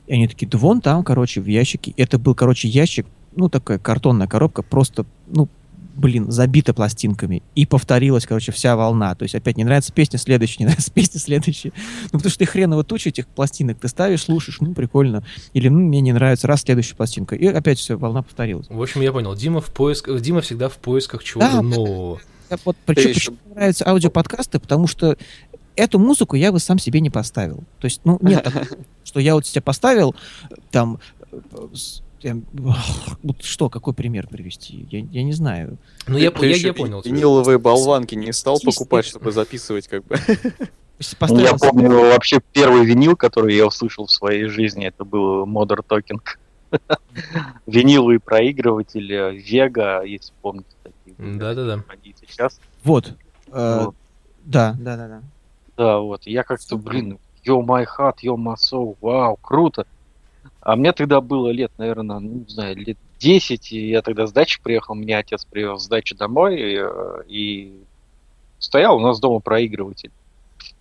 И 0.07 0.13
они 0.13 0.29
такие, 0.29 0.49
да 0.49 0.59
вон 0.59 0.81
там, 0.81 1.03
короче, 1.03 1.41
в 1.41 1.47
ящике. 1.47 1.95
Это 1.97 2.19
был, 2.19 2.35
короче, 2.35 2.69
ящик, 2.69 3.07
ну, 3.37 3.49
такая 3.49 3.79
картонная 3.79 4.27
коробка, 4.27 4.63
просто, 4.63 5.07
ну, 5.29 5.49
блин, 5.97 6.31
забита 6.31 6.75
пластинками. 6.75 7.43
И 7.55 7.67
повторилась, 7.67 8.27
короче, 8.27 8.51
вся 8.53 8.75
волна. 8.77 9.15
То 9.15 9.23
есть 9.23 9.35
опять 9.35 9.57
не 9.57 9.65
нравится 9.65 9.93
песня, 9.93 10.19
следующая, 10.19 10.57
не 10.61 10.65
нравится 10.67 10.91
песня, 10.95 11.21
следующая. 11.21 11.73
Ну, 12.13 12.19
потому 12.19 12.31
что 12.31 12.39
ты 12.41 12.47
хреново 12.47 12.83
туча 12.85 13.11
этих 13.11 13.27
пластинок. 13.29 13.79
Ты 13.79 13.89
ставишь, 13.89 14.23
слушаешь, 14.23 14.61
ну, 14.61 14.75
прикольно. 14.75 15.23
Или, 15.53 15.69
ну, 15.69 15.79
мне 15.79 16.01
не 16.01 16.13
нравится, 16.13 16.47
раз, 16.49 16.63
следующая 16.63 16.97
пластинка. 16.97 17.37
И 17.37 17.47
опять 17.47 17.79
все, 17.79 17.97
волна 17.97 18.23
повторилась. 18.23 18.67
В 18.69 18.81
общем, 18.83 19.03
я 19.03 19.13
понял. 19.13 19.35
Дима 19.37 19.61
в 19.61 19.71
поисках, 19.71 20.21
Дима 20.21 20.41
всегда 20.41 20.69
в 20.69 20.77
поисках 20.79 21.23
чего-то 21.23 21.53
Да, 21.53 21.63
нового. 21.63 22.21
Я 22.51 22.59
вот, 22.65 22.77
причем, 22.85 23.11
еще- 23.11 23.15
почему 23.31 23.37
мне 23.47 23.55
нравятся 23.55 23.89
аудиоподкасты, 23.89 24.59
потому 24.59 24.87
что 24.89 25.17
эту 25.77 25.99
музыку 25.99 26.37
я 26.37 26.51
бы 26.53 26.59
сам 26.59 26.79
себе 26.79 27.01
не 27.01 27.11
поставил. 27.11 27.59
То 27.79 27.85
есть, 27.85 28.01
ну, 28.05 28.19
нет, 28.21 28.47
что 29.05 29.21
я 29.21 29.35
вот 29.35 29.47
себе 29.47 29.63
поставил, 29.63 30.15
там, 30.71 30.99
э, 32.25 32.35
ах, 32.67 33.19
вот 33.23 33.43
что, 33.43 33.69
какой 33.69 33.95
пример 33.95 34.27
привести? 34.27 34.87
Я, 34.91 35.01
я 35.01 35.23
не 35.23 35.33
знаю. 35.33 35.79
Ну, 36.07 36.19
я, 36.19 36.33
я, 36.41 36.57
я 36.57 36.75
понял. 36.75 37.03
Виниловые 37.03 37.59
болванки 37.59 38.15
не 38.15 38.33
стал 38.33 38.59
покупать, 38.61 39.05
чтобы 39.05 39.33
записывать 39.33 39.89
как 39.89 40.05
бы. 40.05 40.17
Ну, 41.29 41.39
я 41.41 41.55
помню 41.55 41.91
вообще 41.91 42.41
первый 42.53 42.85
винил, 42.85 43.17
который 43.17 43.55
я 43.57 43.67
услышал 43.67 44.07
в 44.07 44.11
своей 44.11 44.47
жизни, 44.47 44.87
это 44.87 45.05
был 45.05 45.45
Modern 45.45 45.85
Talking. 45.87 46.21
Виниловый 47.67 48.21
проигрыватель 48.21 49.13
э, 49.13 49.37
Vega, 49.37 50.07
если 50.07 50.33
помните 50.41 50.69
такие. 50.83 51.37
Да-да-да. 51.37 51.85
Сейчас. 52.29 52.61
Вот. 52.85 53.15
э, 53.53 53.85
Вот. 53.85 53.95
Да, 54.45 54.77
да, 54.79 54.97
да, 54.97 55.09
да. 55.09 55.23
Да, 55.77 55.99
вот. 55.99 56.27
Я 56.27 56.45
как-то, 56.45 56.77
блин, 56.77 57.19
yo 57.45 57.61
my 57.65 57.85
heart, 57.85 58.17
yo 58.23 58.37
my 58.37 58.55
soul, 58.55 58.97
вау, 59.01 59.37
круто. 59.37 59.87
А 60.65 60.77
мне 60.77 60.93
тогда 60.93 61.21
было 61.21 61.51
лет, 61.51 61.71
наверное, 61.79 62.19
ну, 62.21 62.45
не 62.47 62.49
знаю, 62.53 62.77
лет 62.77 62.97
10, 63.21 63.73
и 63.73 63.91
я 63.91 64.03
тогда 64.03 64.27
с 64.27 64.33
дачи 64.33 64.61
приехал, 64.63 64.95
меня 64.95 65.19
отец 65.19 65.45
привез 65.45 65.83
с 65.83 65.89
дачи 65.89 66.17
домой, 66.17 66.59
и, 66.61 66.77
э, 66.81 67.23
и 67.29 67.73
стоял 68.59 68.97
у 68.97 69.01
нас 69.01 69.21
дома 69.21 69.41
проигрыватель. 69.41 70.11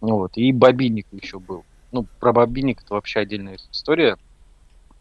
Ну 0.02 0.18
вот, 0.18 0.32
и 0.38 0.52
бобинник 0.52 1.06
еще 1.12 1.40
был. 1.40 1.64
Ну, 1.92 2.06
про 2.20 2.32
бобинник 2.34 2.82
это 2.84 2.94
вообще 2.94 3.20
отдельная 3.20 3.58
история. 3.72 4.18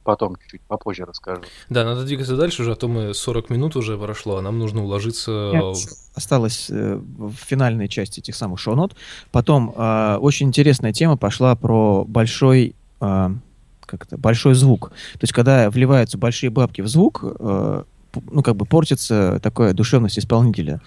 Потом 0.05 0.35
чуть-чуть 0.35 0.61
попозже 0.63 1.05
расскажу. 1.05 1.43
Да, 1.71 1.85
надо 1.85 2.05
двигаться 2.05 2.37
дальше 2.37 2.63
уже, 2.63 2.73
а 2.73 2.75
то 2.75 2.89
мы 2.89 3.15
40 3.15 3.51
минут 3.51 3.77
уже 3.77 3.97
прошло, 3.97 4.37
а 4.39 4.43
нам 4.43 4.59
нужно 4.59 4.83
уложиться... 4.83 5.51
Я- 5.55 5.73
Осталось 6.17 6.69
э, 6.71 6.97
в 6.97 7.33
финальной 7.35 7.89
части 7.89 8.19
этих 8.19 8.35
самых 8.35 8.59
шоу-нот. 8.59 8.97
Потом 9.31 9.73
э, 9.75 10.17
очень 10.17 10.49
интересная 10.49 10.93
тема 10.93 11.17
пошла 11.17 11.55
про 11.55 12.05
большой, 12.05 12.75
э, 13.01 13.31
как 13.93 14.07
это, 14.07 14.19
большой 14.19 14.55
звук. 14.55 14.91
То 14.91 15.23
есть, 15.23 15.33
когда 15.33 15.71
вливаются 15.71 16.19
большие 16.19 16.51
бабки 16.51 16.81
в 16.81 16.89
звук, 16.89 17.23
э, 17.23 17.85
ну, 18.31 18.43
как 18.43 18.57
бы 18.57 18.65
портится 18.67 19.39
такая 19.43 19.73
душевность 19.75 20.19
исполнителя. 20.19 20.81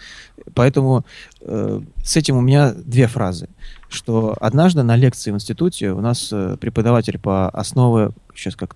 Поэтому 0.53 1.05
э, 1.41 1.81
с 2.03 2.17
этим 2.17 2.37
у 2.37 2.41
меня 2.41 2.73
две 2.73 3.07
фразы. 3.07 3.49
Что 3.89 4.35
однажды 4.39 4.83
на 4.83 4.95
лекции 4.95 5.31
в 5.31 5.35
институте 5.35 5.91
у 5.91 6.01
нас 6.01 6.29
э, 6.31 6.57
преподаватель 6.59 7.19
по 7.19 7.49
основы, 7.49 8.11
сейчас 8.35 8.55
как 8.55 8.75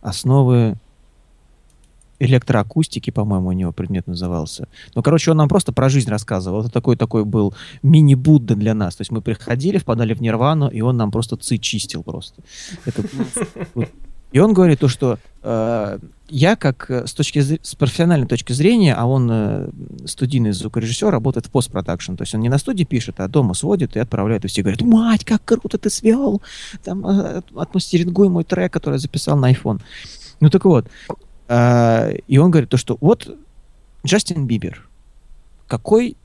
основы 0.00 0.76
электроакустики, 2.18 3.10
по-моему, 3.10 3.48
у 3.48 3.52
него 3.52 3.72
предмет 3.72 4.06
назывался. 4.06 4.68
Ну, 4.94 5.02
короче, 5.02 5.30
он 5.30 5.36
нам 5.36 5.48
просто 5.48 5.72
про 5.72 5.88
жизнь 5.88 6.10
рассказывал. 6.10 6.60
Это 6.60 6.70
такой 6.70 6.96
такой 6.96 7.24
был 7.24 7.54
мини-Будда 7.82 8.54
для 8.54 8.74
нас. 8.74 8.96
То 8.96 9.02
есть 9.02 9.10
мы 9.10 9.20
приходили, 9.20 9.78
впадали 9.78 10.14
в 10.14 10.20
нирвану, 10.20 10.68
и 10.68 10.80
он 10.80 10.96
нам 10.96 11.10
просто 11.10 11.36
ци 11.36 11.58
чистил 11.58 12.02
просто. 12.02 12.42
Это. 12.84 13.02
И 14.32 14.38
он 14.38 14.52
говорит 14.52 14.80
то, 14.80 14.88
что 14.88 15.18
э, 15.42 15.98
я 16.28 16.56
как 16.56 16.90
э, 16.90 17.06
с 17.06 17.14
точки 17.14 17.38
с 17.40 17.74
профессиональной 17.76 18.26
точки 18.26 18.52
зрения, 18.52 18.94
а 18.94 19.06
он 19.06 19.28
э, 19.30 19.70
студийный 20.04 20.52
звукорежиссер, 20.52 21.08
работает 21.08 21.46
в 21.46 21.50
постпродакшн. 21.50 22.16
То 22.16 22.22
есть 22.22 22.34
он 22.34 22.40
не 22.40 22.48
на 22.48 22.58
студии 22.58 22.84
пишет, 22.84 23.20
а 23.20 23.28
дома 23.28 23.54
сводит 23.54 23.96
и 23.96 24.00
отправляет. 24.00 24.44
И 24.44 24.48
все 24.48 24.62
говорят, 24.62 24.82
мать, 24.82 25.24
как 25.24 25.44
круто 25.44 25.78
ты 25.78 25.90
свел! 25.90 26.42
Там 26.84 27.06
э, 27.06 27.42
отмастерингуй 27.54 28.28
мой 28.28 28.44
трек, 28.44 28.72
который 28.72 28.94
я 28.94 28.98
записал 28.98 29.38
на 29.38 29.52
iPhone. 29.52 29.80
Ну 30.40 30.50
так 30.50 30.64
вот. 30.64 30.86
Э, 31.48 32.16
и 32.26 32.38
он 32.38 32.50
говорит 32.50 32.70
то, 32.70 32.76
что 32.76 32.96
вот 33.00 33.28
Джастин 34.04 34.46
Бибер, 34.46 34.88
какой 35.66 36.16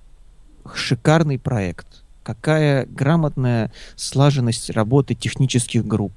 шикарный 0.75 1.39
проект, 1.39 2.01
какая 2.23 2.85
грамотная 2.85 3.71
слаженность 3.95 4.69
работы 4.69 5.15
технических 5.15 5.85
групп, 5.85 6.13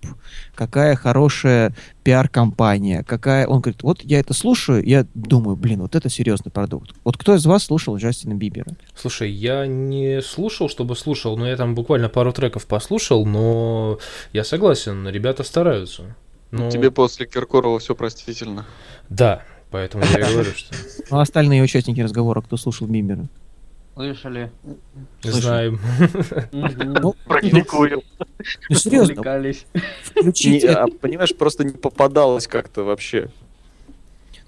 какая 0.55 0.96
хорошая 0.96 1.74
пиар-компания, 2.02 3.02
какая... 3.05 3.46
Он 3.46 3.61
говорит, 3.61 3.82
вот 3.82 4.02
я 4.02 4.20
это 4.20 4.34
слушаю, 4.34 4.84
я 4.86 5.07
думаю, 5.14 5.57
блин, 5.57 5.80
вот 5.80 5.94
это 5.94 6.11
серьезный 6.11 6.52
продукт. 6.52 6.94
Вот 7.05 7.16
кто 7.16 7.34
из 7.34 7.46
вас 7.46 7.64
слушал 7.64 7.96
Джастина 7.96 8.34
Бибера? 8.34 8.66
Слушай, 8.94 9.30
я 9.30 9.66
не 9.66 10.20
слушал, 10.20 10.68
чтобы 10.68 10.96
слушал, 10.96 11.36
но 11.36 11.48
я 11.48 11.57
там 11.57 11.74
буквально 11.74 12.09
пару 12.09 12.32
треков 12.32 12.66
послушал, 12.66 13.24
но 13.24 13.98
я 14.32 14.44
согласен, 14.44 15.09
ребята 15.09 15.42
стараются. 15.42 16.14
Ну, 16.57 16.70
Тебе 16.70 16.92
после 16.92 17.26
Киркорова 17.26 17.80
все 17.80 17.96
простительно. 17.96 18.64
Да, 19.09 19.42
поэтому 19.72 20.05
я 20.05 20.20
и 20.20 20.32
говорю, 20.32 20.52
что 20.52 20.72
Ну, 21.11 21.18
а 21.18 21.22
остальные 21.22 21.64
участники 21.64 22.00
разговора, 22.00 22.42
кто 22.42 22.57
слушал 22.57 22.86
Бибера? 22.86 23.26
Слышали? 23.94 24.52
Слышал. 25.20 25.40
знаем. 25.40 25.80
Ну, 26.52 27.16
Практикую. 27.26 28.02
ну, 28.68 28.74
серьезно, 28.76 29.14
а, 30.82 30.86
понимаешь, 30.86 31.34
просто 31.34 31.64
не 31.64 31.72
попадалось 31.72 32.46
как-то 32.46 32.84
вообще. 32.84 33.30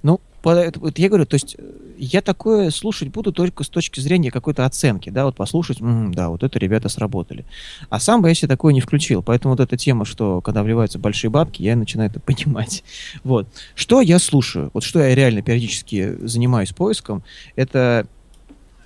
Ну, 0.04 0.20
вот 0.54 0.98
я 0.98 1.08
говорю, 1.08 1.26
то 1.26 1.34
есть 1.34 1.56
э, 1.58 1.62
я 1.98 2.22
такое 2.22 2.70
слушать 2.70 3.08
буду 3.08 3.32
только 3.32 3.64
с 3.64 3.68
точки 3.68 3.98
зрения 3.98 4.30
какой-то 4.30 4.64
оценки, 4.64 5.10
да, 5.10 5.24
вот 5.24 5.34
послушать, 5.34 5.80
«М, 5.80 6.14
да, 6.14 6.28
вот 6.28 6.44
это 6.44 6.58
ребята 6.58 6.88
сработали. 6.88 7.44
А 7.88 7.98
сам 7.98 8.22
бы 8.22 8.28
я 8.28 8.34
себе 8.34 8.48
такое 8.48 8.72
не 8.72 8.80
включил, 8.80 9.22
поэтому 9.24 9.54
вот 9.54 9.60
эта 9.60 9.76
тема, 9.76 10.04
что 10.04 10.40
когда 10.40 10.62
вливаются 10.62 11.00
большие 11.00 11.30
бабки, 11.30 11.62
я 11.62 11.74
начинаю 11.74 12.10
это 12.10 12.20
понимать. 12.26 12.84
Вот. 13.24 13.48
Что 13.74 14.00
я 14.00 14.18
слушаю, 14.20 14.70
вот 14.72 14.84
что 14.84 15.00
я 15.00 15.14
реально 15.14 15.42
периодически 15.42 16.16
занимаюсь 16.20 16.70
поиском, 16.72 17.24
это 17.56 18.06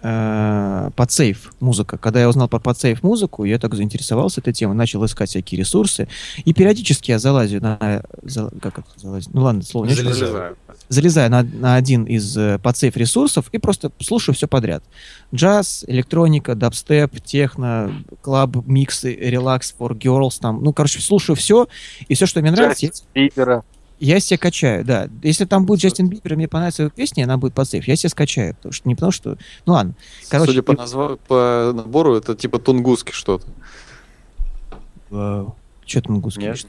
э, 0.02 0.90
подсейв 0.96 1.52
музыка. 1.60 1.98
Когда 1.98 2.20
я 2.20 2.28
узнал 2.28 2.48
про 2.48 2.58
подсейв 2.58 3.02
музыку, 3.02 3.44
я 3.44 3.58
так 3.58 3.74
заинтересовался 3.74 4.40
этой 4.40 4.52
темой, 4.52 4.76
начал 4.76 5.04
искать 5.04 5.30
всякие 5.30 5.58
ресурсы, 5.60 6.08
и 6.44 6.52
периодически 6.52 7.10
я 7.10 7.18
залазю 7.18 7.60
на... 7.60 8.02
зал- 8.22 8.50
как 8.60 8.78
это 8.78 8.88
залазить? 8.96 9.32
Ну 9.34 9.42
ладно, 9.42 9.62
слово 9.62 9.86
не 9.86 9.94
Залезаю. 9.94 10.56
залезаю 10.88 11.30
на, 11.30 11.42
на 11.42 11.74
один 11.76 12.04
из 12.04 12.36
э, 12.36 12.58
подсейф 12.62 12.96
ресурсов 12.96 13.46
и 13.52 13.58
просто 13.58 13.90
слушаю 14.00 14.34
все 14.34 14.46
подряд. 14.48 14.82
Джаз, 15.34 15.84
электроника, 15.86 16.54
дабстеп, 16.54 17.20
техно, 17.22 18.04
клаб, 18.22 18.56
миксы, 18.66 19.14
релакс 19.14 19.74
for 19.78 19.90
girls, 19.96 20.38
там, 20.40 20.62
ну, 20.62 20.72
короче, 20.72 21.00
слушаю 21.00 21.36
все, 21.36 21.68
и 22.08 22.14
все, 22.14 22.26
что 22.26 22.40
мне 22.40 22.50
нравится, 22.50 22.86
я, 22.86 22.92
Бибера. 23.14 23.64
Я 24.00 24.18
себе 24.20 24.38
качаю, 24.38 24.84
да. 24.84 25.08
Если 25.22 25.44
там 25.44 25.64
будет 25.66 25.80
Джастин 25.80 26.08
Бибер, 26.08 26.32
и 26.32 26.36
мне 26.36 26.48
понравится 26.48 26.82
его 26.82 26.90
песня, 26.90 27.24
она 27.24 27.36
будет 27.36 27.54
подсейф, 27.54 27.86
я 27.86 27.96
себе 27.96 28.08
скачаю, 28.10 28.54
потому 28.56 28.72
что 28.72 28.88
не 28.88 28.94
потому 28.94 29.12
что, 29.12 29.36
ну 29.66 29.74
ладно, 29.74 29.94
Короче, 30.28 30.52
Судя 30.52 30.62
по, 30.62 30.72
назва- 30.72 31.18
по 31.28 31.72
набору, 31.74 32.14
это 32.16 32.34
типа 32.34 32.58
тунгуски 32.58 33.12
что-то. 33.12 33.46
что 35.10 36.00
там 36.02 36.20
гуски? 36.20 36.40
Нет? 36.40 36.66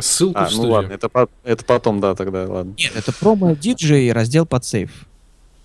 Ссылку 0.00 0.38
А, 0.40 0.46
в 0.46 0.50
ну 0.50 0.50
студию. 0.56 0.72
ладно, 0.72 0.92
это, 0.92 1.08
по- 1.08 1.28
это 1.44 1.64
потом, 1.64 2.00
да, 2.00 2.14
тогда, 2.16 2.46
ладно. 2.48 2.74
Нет, 2.76 2.92
это 2.96 3.12
промо 3.12 3.52
диджей 3.54 4.10
раздел 4.12 4.44
подсейф. 4.44 5.06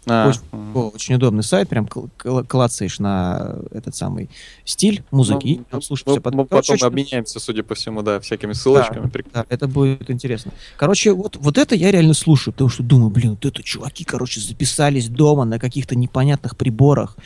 А, 0.05 0.29
Очень-. 0.29 0.41
О, 0.73 0.89
очень 0.89 1.15
удобный 1.15 1.43
сайт, 1.43 1.67
прям 1.69 1.85
кл- 1.85 2.07
кл- 2.17 2.43
клацаешь 2.43 2.99
на 2.99 3.57
этот 3.71 3.95
самый 3.95 4.29
стиль 4.63 5.03
музыки, 5.11 5.47
и 5.47 5.61
Ну, 5.71 5.81
слушаешь 5.81 6.07
мы, 6.15 6.21
под- 6.21 6.33
мы 6.35 6.45
Короче, 6.47 6.73
потом 6.73 6.87
обменяемся, 6.87 7.39
судя 7.39 7.63
по 7.63 7.75
всему, 7.75 8.01
да, 8.01 8.19
всякими 8.19 8.53
ссылочками. 8.53 9.07
Прик- 9.07 9.27
Да, 9.33 9.45
это 9.49 9.67
будет 9.67 10.09
интересно. 10.09 10.51
Короче, 10.77 11.11
вот, 11.11 11.35
вот 11.35 11.57
это 11.57 11.75
я 11.75 11.91
реально 11.91 12.13
слушаю, 12.13 12.53
потому 12.53 12.69
что 12.69 12.81
думаю, 12.81 13.09
блин, 13.09 13.31
вот 13.31 13.45
это 13.45 13.61
чуваки, 13.61 14.03
короче, 14.03 14.39
записались 14.39 15.09
дома 15.09 15.43
на 15.45 15.59
каких-то 15.59 15.95
непонятных 15.95 16.55
приборах. 16.55 17.17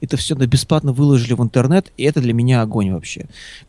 Это 0.00 0.16
все 0.16 0.34
бесплатно 0.34 0.92
выложили 0.92 1.34
в 1.34 1.42
интернет, 1.42 1.92
и 1.96 2.02
это 2.04 2.20
для 2.20 2.32
меня 2.32 2.62
огонь 2.62 2.92
вообще. 2.92 3.26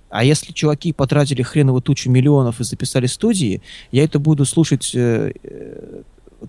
А 0.10 0.24
если 0.24 0.54
чуваки 0.54 0.94
потратили 0.94 1.42
хреново 1.42 1.82
тучу 1.82 2.10
миллионов 2.10 2.60
и 2.60 2.64
записали 2.64 3.08
студии, 3.08 3.62
я 3.92 4.04
это 4.04 4.20
буду 4.20 4.46
слушать 4.46 4.92
э, 4.96 5.34
э, 5.44 6.02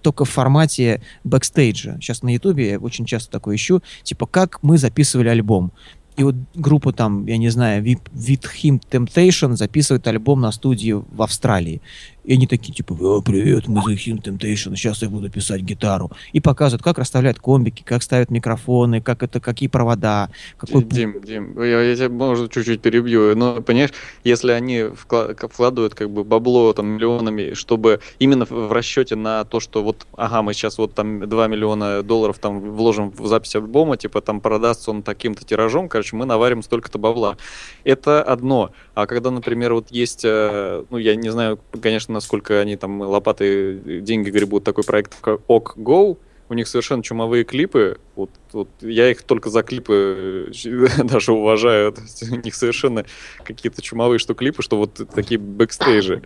только 0.03 0.24
в 0.24 0.30
формате 0.30 1.03
бэкстейджа. 1.24 1.99
Сейчас 2.01 2.22
на 2.22 2.32
Ютубе 2.32 2.70
я 2.70 2.78
очень 2.78 3.05
часто 3.05 3.30
такое 3.30 3.57
ищу, 3.57 3.82
типа, 4.03 4.26
как 4.26 4.62
мы 4.62 4.78
записывали 4.78 5.28
альбом. 5.28 5.72
И 6.16 6.22
вот 6.22 6.36
группа 6.55 6.92
там, 6.92 7.26
я 7.26 7.36
не 7.38 7.49
знаю, 7.49 7.84
With 7.84 8.47
Him 8.62 8.80
Temptation 8.90 9.57
записывает 9.57 10.07
альбом 10.07 10.40
на 10.40 10.53
студии 10.53 10.92
в 10.92 11.22
Австралии. 11.22 11.80
И 12.25 12.33
они 12.35 12.47
такие, 12.47 12.72
типа, 12.75 12.95
о, 12.95 13.20
привет, 13.20 13.68
мы 13.68 13.81
The 13.83 13.95
Hint 13.97 14.22
Temptation, 14.22 14.75
сейчас 14.77 15.03
я 15.03 15.09
буду 15.11 15.31
писать 15.31 15.61
гитару. 15.61 16.11
И 16.33 16.41
показывают, 16.41 16.83
как 16.83 16.99
расставляют 16.99 17.39
комбики, 17.39 17.83
как 17.83 18.03
ставят 18.03 18.31
микрофоны, 18.31 19.01
как 19.03 19.22
это, 19.22 19.41
какие 19.41 19.68
провода, 19.68 20.31
какой. 20.57 20.83
Дим, 20.85 21.20
Дим, 21.22 21.62
я, 21.62 21.83
я 21.83 21.95
тебя, 21.97 22.09
может, 22.09 22.51
чуть-чуть 22.53 22.81
перебью, 22.81 23.37
но, 23.37 23.61
понимаешь, 23.61 23.91
если 24.25 24.53
они 24.53 24.85
вкладывают 24.95 25.95
как 25.95 26.11
бы 26.11 26.25
бабло 26.25 26.72
там 26.72 26.87
миллионами, 26.87 27.55
чтобы 27.55 28.01
именно 28.18 28.47
в- 28.47 28.51
в 28.68 28.72
расчете 28.72 29.16
на 29.16 29.45
то, 29.45 29.61
что 29.61 29.83
вот, 29.83 30.07
ага, 30.16 30.43
мы 30.43 30.55
сейчас 30.55 30.79
вот 30.79 30.95
там 30.95 31.29
2 31.29 31.47
миллиона 31.49 32.03
долларов 32.03 32.39
там 32.39 32.61
вложим 32.61 33.11
в 33.11 33.27
запись 33.27 33.55
альбома, 33.57 33.97
типа 33.97 34.20
там 34.20 34.41
продастся 34.41 34.91
он 34.91 35.03
таким-то 35.03 35.45
тиражом, 35.45 35.89
короче, 35.89 36.16
мы 36.16 36.25
наварим 36.25 36.62
столько-то 36.62 36.99
бабла. 36.99 37.37
Это 37.85 38.22
одно. 38.22 38.70
А 38.95 39.07
когда, 39.07 39.31
например, 39.31 39.75
вот 39.75 39.91
есть, 39.91 40.25
э, 40.25 40.85
ну, 40.89 40.99
я 40.99 41.16
не 41.16 41.31
знаю, 41.31 41.59
конечно, 41.83 42.13
насколько 42.14 42.60
они 42.60 42.76
там 42.76 43.00
лопаты 43.00 44.00
деньги 44.00 44.30
гребут, 44.30 44.64
такой 44.64 44.84
проект 44.84 45.14
как 45.20 45.40
OK 45.49 45.76
Go, 45.76 46.18
у 46.48 46.54
них 46.54 46.68
совершенно 46.68 47.02
чумовые 47.02 47.44
клипы. 47.44 47.98
Вот, 48.16 48.30
вот 48.52 48.68
я 48.80 49.10
их 49.10 49.22
только 49.22 49.50
за 49.50 49.62
клипы 49.62 50.52
э, 50.64 51.02
даже 51.04 51.32
уважаю. 51.32 51.94
У 52.30 52.36
них 52.36 52.54
совершенно 52.54 53.04
какие-то 53.42 53.82
чумовые 53.82 54.18
что 54.18 54.34
клипы, 54.34 54.62
что 54.62 54.76
вот 54.76 55.00
такие 55.14 55.38
бэкстейджи. 55.38 56.22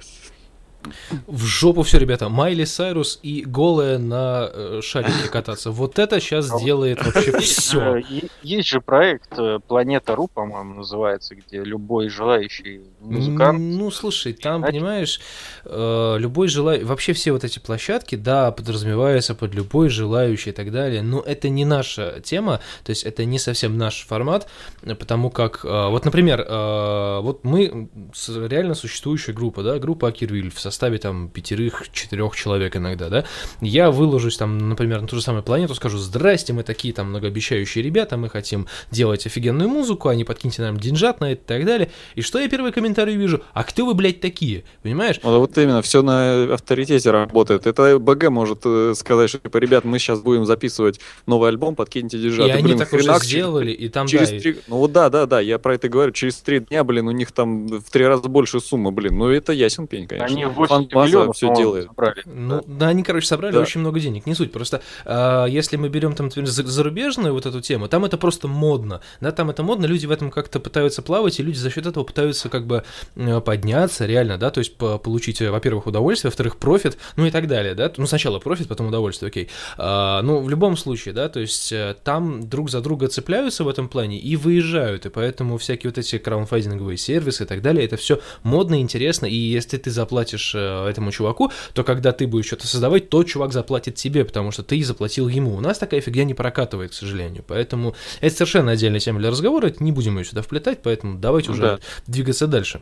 В 1.26 1.44
жопу 1.44 1.82
все, 1.82 1.98
ребята. 1.98 2.28
Майли 2.28 2.64
Сайрус 2.64 3.18
и 3.22 3.44
голая 3.44 3.98
на 3.98 4.48
э, 4.52 4.80
шарике 4.82 5.28
кататься. 5.32 5.70
Вот 5.70 5.98
это 5.98 6.20
сейчас 6.20 6.60
делает 6.62 7.04
вообще 7.04 7.38
все. 7.40 7.96
Э, 7.96 8.02
Есть 8.42 8.68
же 8.68 8.80
проект 8.80 9.38
э, 9.38 9.58
Планета 9.66 10.14
Ру, 10.14 10.28
по-моему, 10.28 10.74
называется, 10.74 11.34
где 11.34 11.62
любой 11.62 12.08
желающий 12.08 12.82
музыкант. 13.00 13.58
Ну, 13.58 13.90
слушай, 13.90 14.32
там, 14.32 14.62
понимаешь, 14.62 15.20
любой 15.64 16.48
желающий... 16.48 16.84
Вообще 16.84 17.12
все 17.12 17.32
вот 17.32 17.44
эти 17.44 17.58
площадки, 17.58 18.14
да, 18.14 18.50
подразумеваются 18.50 19.34
под 19.34 19.54
любой 19.54 19.88
желающий 19.88 20.50
и 20.50 20.52
так 20.52 20.70
далее, 20.72 21.02
но 21.02 21.20
это 21.20 21.48
не 21.48 21.64
наша 21.64 22.20
тема, 22.20 22.60
то 22.84 22.90
есть 22.90 23.04
это 23.04 23.24
не 23.24 23.38
совсем 23.38 23.76
наш 23.76 24.06
формат, 24.06 24.48
потому 24.82 25.30
как, 25.30 25.64
вот, 25.64 26.04
например, 26.04 26.44
вот 26.48 27.44
мы 27.44 27.88
реально 28.26 28.74
существующая 28.74 29.32
группа, 29.32 29.62
да, 29.62 29.78
группа 29.78 30.08
Акирвиль 30.08 30.50
в 30.50 30.60
составе 30.70 30.98
там 30.98 31.28
пятерых-четырех 31.28 32.34
человек 32.36 32.76
иногда, 32.76 33.08
да, 33.08 33.24
я 33.60 33.90
выложусь 33.90 34.36
там, 34.36 34.68
например, 34.68 35.00
на 35.00 35.08
ту 35.08 35.16
же 35.16 35.22
самую 35.22 35.42
планету, 35.42 35.74
скажу, 35.74 35.98
здрасте, 35.98 36.52
мы 36.52 36.62
такие 36.62 36.94
там 36.94 37.08
многообещающие 37.10 37.82
ребята, 37.82 38.16
мы 38.16 38.28
хотим 38.28 38.66
делать 38.90 39.26
офигенную 39.26 39.68
музыку, 39.68 40.08
они 40.08 40.24
подкиньте 40.24 40.62
нам 40.62 40.78
деньжат 40.78 41.20
на 41.20 41.32
это 41.32 41.42
и 41.42 41.46
так 41.58 41.66
далее, 41.66 41.90
и 42.14 42.22
что 42.22 42.38
я 42.38 42.48
первый 42.48 42.72
комментарий 42.72 43.16
вижу? 43.16 43.42
А 43.52 43.64
кто 43.64 43.86
вы, 43.86 43.94
блядь, 43.94 44.20
такие? 44.20 44.64
Понимаешь? 44.82 45.20
Вот, 45.22 45.38
вот 45.38 45.58
именно, 45.58 45.82
все 45.82 46.02
на 46.02 46.54
авторитете 46.54 47.10
работает. 47.10 47.66
Это 47.66 47.98
БГ 47.98 48.28
может 48.30 48.60
э, 48.64 48.92
сказать, 48.96 49.30
что, 49.30 49.38
типа, 49.38 49.56
ребят, 49.58 49.84
мы 49.84 49.98
сейчас 49.98 50.20
будем 50.20 50.44
записывать 50.44 51.00
новый 51.26 51.48
альбом, 51.50 51.74
подкиньте 51.74 52.18
деньжат. 52.18 52.46
и 52.46 52.48
И, 52.50 52.52
они 52.52 52.62
блин, 52.62 52.78
так 52.78 52.92
уже 52.92 53.02
хренак, 53.02 53.22
через- 53.22 53.30
сделали, 53.30 53.72
и 53.72 53.88
там, 53.88 54.06
Через 54.06 54.30
да, 54.30 54.36
и- 54.36 54.40
три... 54.40 54.56
Ну 54.68 54.76
вот 54.78 54.92
да, 54.92 55.08
да, 55.10 55.26
да, 55.26 55.40
я 55.40 55.58
про 55.58 55.74
это 55.74 55.86
и 55.86 55.90
говорю. 55.90 56.12
Через 56.12 56.36
три 56.36 56.60
дня, 56.60 56.84
блин, 56.84 57.08
у 57.08 57.10
них 57.12 57.32
там 57.32 57.66
в 57.66 57.90
три 57.90 58.06
раза 58.06 58.28
больше 58.28 58.60
сумма, 58.60 58.90
блин. 58.90 59.18
Ну 59.18 59.28
это 59.28 59.52
ясен 59.52 59.86
пень, 59.86 60.06
конечно. 60.06 60.34
Они 60.34 60.44
8 60.58 60.68
Фан-база 60.74 61.06
миллионов 61.08 61.36
все 61.36 61.54
делает. 61.54 61.86
собрали. 61.86 62.22
Ну, 62.26 62.62
да, 62.66 62.88
они, 62.88 63.02
короче, 63.02 63.26
собрали 63.26 63.52
Да. 63.54 63.60
очень 63.60 63.80
много 63.80 64.00
денег, 64.00 64.26
не 64.26 64.34
суть. 64.34 64.52
Просто 64.52 64.82
а, 65.04 65.46
если 65.46 65.76
мы 65.76 65.88
берем 65.88 66.14
там, 66.14 66.26
например, 66.26 66.48
зарубежную 66.48 67.32
вот 67.32 67.46
эту 67.46 67.60
тему, 67.60 67.88
там 67.88 68.04
это 68.04 68.16
просто 68.18 68.48
модно. 68.48 69.00
Да, 69.20 69.32
там 69.32 69.50
это 69.50 69.62
модно, 69.62 69.86
люди 69.86 70.06
в 70.06 70.10
этом 70.10 70.30
как-то 70.30 70.60
пытаются 70.60 71.02
плавать, 71.02 71.38
и 71.40 71.42
люди 71.42 71.56
за 71.56 71.70
счет 71.70 71.86
этого 71.86 72.04
пытаются 72.04 72.48
как 72.48 72.66
бы 72.66 72.84
э, 73.16 73.40
подняться, 73.40 74.06
реально, 74.06 74.38
да, 74.38 74.50
то 74.50 74.58
есть 74.58 74.76
по- 74.76 74.98
получить, 74.98 75.40
э, 75.40 75.50
во-первых, 75.50 75.86
удовольствие, 75.86 76.30
во-вторых, 76.30 76.56
профит, 76.56 76.98
ну 77.16 77.26
и 77.26 77.30
так 77.30 77.46
далее, 77.46 77.74
да. 77.74 77.92
Ну, 77.96 78.06
сначала 78.06 78.38
профит, 78.38 78.68
потом 78.68 78.88
удовольствие, 78.88 79.28
окей. 79.28 79.48
А, 79.76 80.22
ну, 80.22 80.40
в 80.40 80.48
любом 80.48 80.76
случае, 80.76 81.14
да, 81.14 81.28
то 81.28 81.40
есть 81.40 81.72
э, 81.72 81.96
там 82.04 82.48
друг 82.48 82.70
за 82.70 82.80
друга 82.80 83.08
цепляются 83.08 83.64
в 83.64 83.68
этом 83.68 83.88
плане 83.88 84.18
и 84.18 84.36
выезжают, 84.36 85.06
и 85.06 85.08
поэтому 85.10 85.58
всякие 85.58 85.90
вот 85.90 85.98
эти 85.98 86.18
краунфайдинговые 86.18 86.96
сервисы 86.96 87.44
и 87.44 87.46
так 87.46 87.62
далее, 87.62 87.84
это 87.84 87.96
все 87.96 88.20
модно, 88.42 88.80
интересно, 88.80 89.26
и 89.26 89.34
если 89.34 89.76
ты 89.78 89.90
заплатишь 89.90 90.47
э, 90.54 90.88
этому 90.88 91.10
чуваку, 91.12 91.50
то 91.74 91.84
когда 91.84 92.12
ты 92.12 92.26
будешь 92.26 92.46
что-то 92.46 92.66
создавать, 92.66 93.08
тот 93.08 93.26
чувак 93.26 93.52
заплатит 93.52 93.94
тебе, 93.96 94.24
потому 94.24 94.50
что 94.50 94.62
ты 94.62 94.82
заплатил 94.82 95.28
ему. 95.28 95.54
У 95.54 95.60
нас 95.60 95.78
такая 95.78 96.00
фигня 96.00 96.24
не 96.24 96.34
прокатывает, 96.34 96.90
к 96.90 96.94
сожалению. 96.94 97.44
Поэтому 97.46 97.94
это 98.20 98.34
совершенно 98.34 98.72
отдельная 98.72 99.00
тема 99.00 99.18
для 99.20 99.30
разговора, 99.30 99.72
не 99.80 99.92
будем 99.92 100.18
ее 100.18 100.24
сюда 100.24 100.42
вплетать, 100.42 100.80
поэтому 100.82 101.18
давайте 101.18 101.50
уже 101.50 101.62
Да. 101.62 101.78
двигаться 102.06 102.46
дальше. 102.46 102.80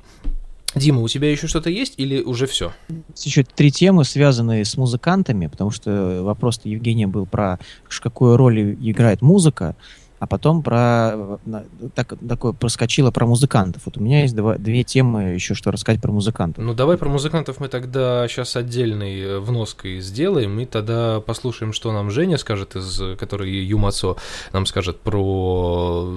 Дима, 0.75 1.01
у 1.01 1.09
тебя 1.09 1.31
еще 1.31 1.47
что-то 1.47 1.71
есть 1.71 1.95
или 1.97 2.21
уже 2.21 2.47
все? 2.47 2.73
Есть 3.11 3.25
еще 3.27 3.45
три 3.45 3.71
темы, 3.71 4.05
связанные 4.05 4.65
с 4.65 4.77
музыкантами, 4.77 5.47
потому 5.47 5.71
что 5.71 6.21
вопрос 6.23 6.61
Евгения 6.65 7.07
был 7.07 7.25
про 7.25 7.59
какую 8.03 8.37
роль 8.37 8.75
играет 8.75 9.23
музыка, 9.23 9.75
а 10.19 10.27
потом 10.27 10.63
про 10.63 11.39
так, 11.95 12.15
такое 12.27 12.53
проскочило 12.53 13.11
про 13.11 13.27
музыкантов. 13.27 13.83
Вот 13.85 13.99
у 13.99 14.01
меня 14.01 14.23
есть 14.23 14.35
два- 14.35 14.57
две 14.57 14.83
темы 14.83 15.35
еще, 15.35 15.55
что 15.55 15.71
рассказать 15.71 16.01
про 16.01 16.11
музыкантов. 16.11 16.65
Ну, 16.65 16.75
давай 16.75 16.97
про 16.97 17.09
музыкантов 17.09 17.61
мы 17.61 17.69
тогда 17.69 18.27
сейчас 18.29 18.57
отдельной 18.57 19.21
э, 19.21 19.39
вноской 19.39 20.01
сделаем, 20.01 20.59
и 20.61 20.65
тогда 20.65 21.21
послушаем, 21.21 21.73
что 21.73 21.93
нам 21.93 22.11
Женя 22.11 22.39
скажет, 22.39 22.77
из 22.77 23.19
который 23.19 23.53
Юмацо 23.65 24.17
нам 24.53 24.65
скажет 24.67 25.01
про 25.01 26.11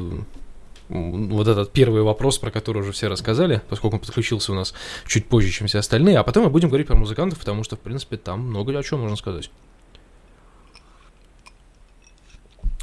вот 0.89 1.47
этот 1.47 1.71
первый 1.71 2.01
вопрос, 2.01 2.39
про 2.39 2.51
который 2.51 2.81
уже 2.81 2.91
все 2.91 3.09
рассказали, 3.09 3.61
поскольку 3.69 3.97
он 3.97 3.99
подключился 3.99 4.51
у 4.51 4.55
нас 4.55 4.73
чуть 5.05 5.27
позже, 5.27 5.51
чем 5.51 5.67
все 5.67 5.79
остальные, 5.79 6.17
а 6.17 6.23
потом 6.23 6.45
мы 6.45 6.49
будем 6.49 6.69
говорить 6.69 6.87
про 6.87 6.95
музыкантов, 6.95 7.37
потому 7.37 7.63
что, 7.63 7.75
в 7.75 7.79
принципе, 7.79 8.17
там 8.17 8.41
много 8.41 8.77
о 8.77 8.81
чем 8.83 9.01
можно 9.01 9.15
сказать. 9.15 9.51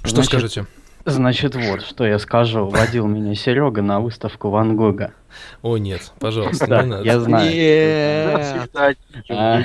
Что 0.04 0.14
Значит, 0.22 0.30
скажете? 0.30 0.66
Значит, 1.06 1.54
вот, 1.54 1.82
что 1.82 2.04
я 2.04 2.18
скажу. 2.18 2.66
Водил 2.68 3.06
меня 3.06 3.34
Серега 3.36 3.80
на 3.80 4.00
выставку 4.00 4.50
Ван 4.50 4.76
Гога. 4.76 5.12
О, 5.62 5.76
нет, 5.78 6.12
пожалуйста, 6.18 6.66
Да, 6.66 6.82
не 6.82 6.88
надо. 6.90 7.04
я 7.04 7.20
знаю. 7.20 8.68
А, 9.30 9.62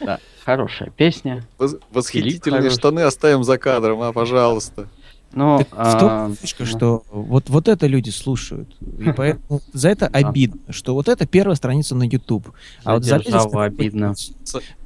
Да, 0.00 0.18
хорошая 0.44 0.90
песня. 0.90 1.44
Вос- 1.58 1.80
Восхитительные 1.90 2.70
штаны 2.70 3.00
оставим 3.00 3.42
за 3.44 3.58
кадром, 3.58 4.00
а, 4.02 4.12
пожалуйста. 4.12 4.86
Но 5.32 5.58
Так 5.58 5.68
в 5.70 5.74
а, 5.76 6.30
фишка, 6.40 6.64
что 6.66 7.04
вот, 7.10 7.48
вот 7.48 7.68
это 7.68 7.86
люди 7.86 8.10
слушают. 8.10 8.76
И 8.98 9.12
поэтому 9.16 9.60
за 9.72 9.88
это 9.88 10.06
обидно, 10.06 10.60
что 10.72 10.94
вот 10.94 11.08
это 11.08 11.26
первая 11.26 11.54
страница 11.56 11.94
на 11.94 12.02
YouTube. 12.04 12.50
А 12.84 12.94
вот 12.94 13.06
на- 13.06 13.62
обидно. 13.64 14.14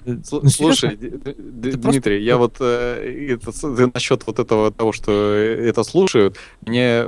Э, 0.07 0.17
ну, 0.33 0.49
Слушай, 0.51 0.97
серьезно? 0.99 1.19
Д- 1.19 1.35
Д- 1.35 1.69
Это 1.71 1.79
просто- 1.79 1.91
Дмитрий, 1.91 2.23
я 2.25 2.37
вот 2.37 2.57
э, 2.61 3.37
это, 3.39 3.53
насчет 3.95 4.27
вот 4.27 4.39
этого 4.39 4.71
того, 4.71 4.93
что 4.93 5.13
это 5.13 5.83
слушают, 5.85 6.37
мне 6.67 7.07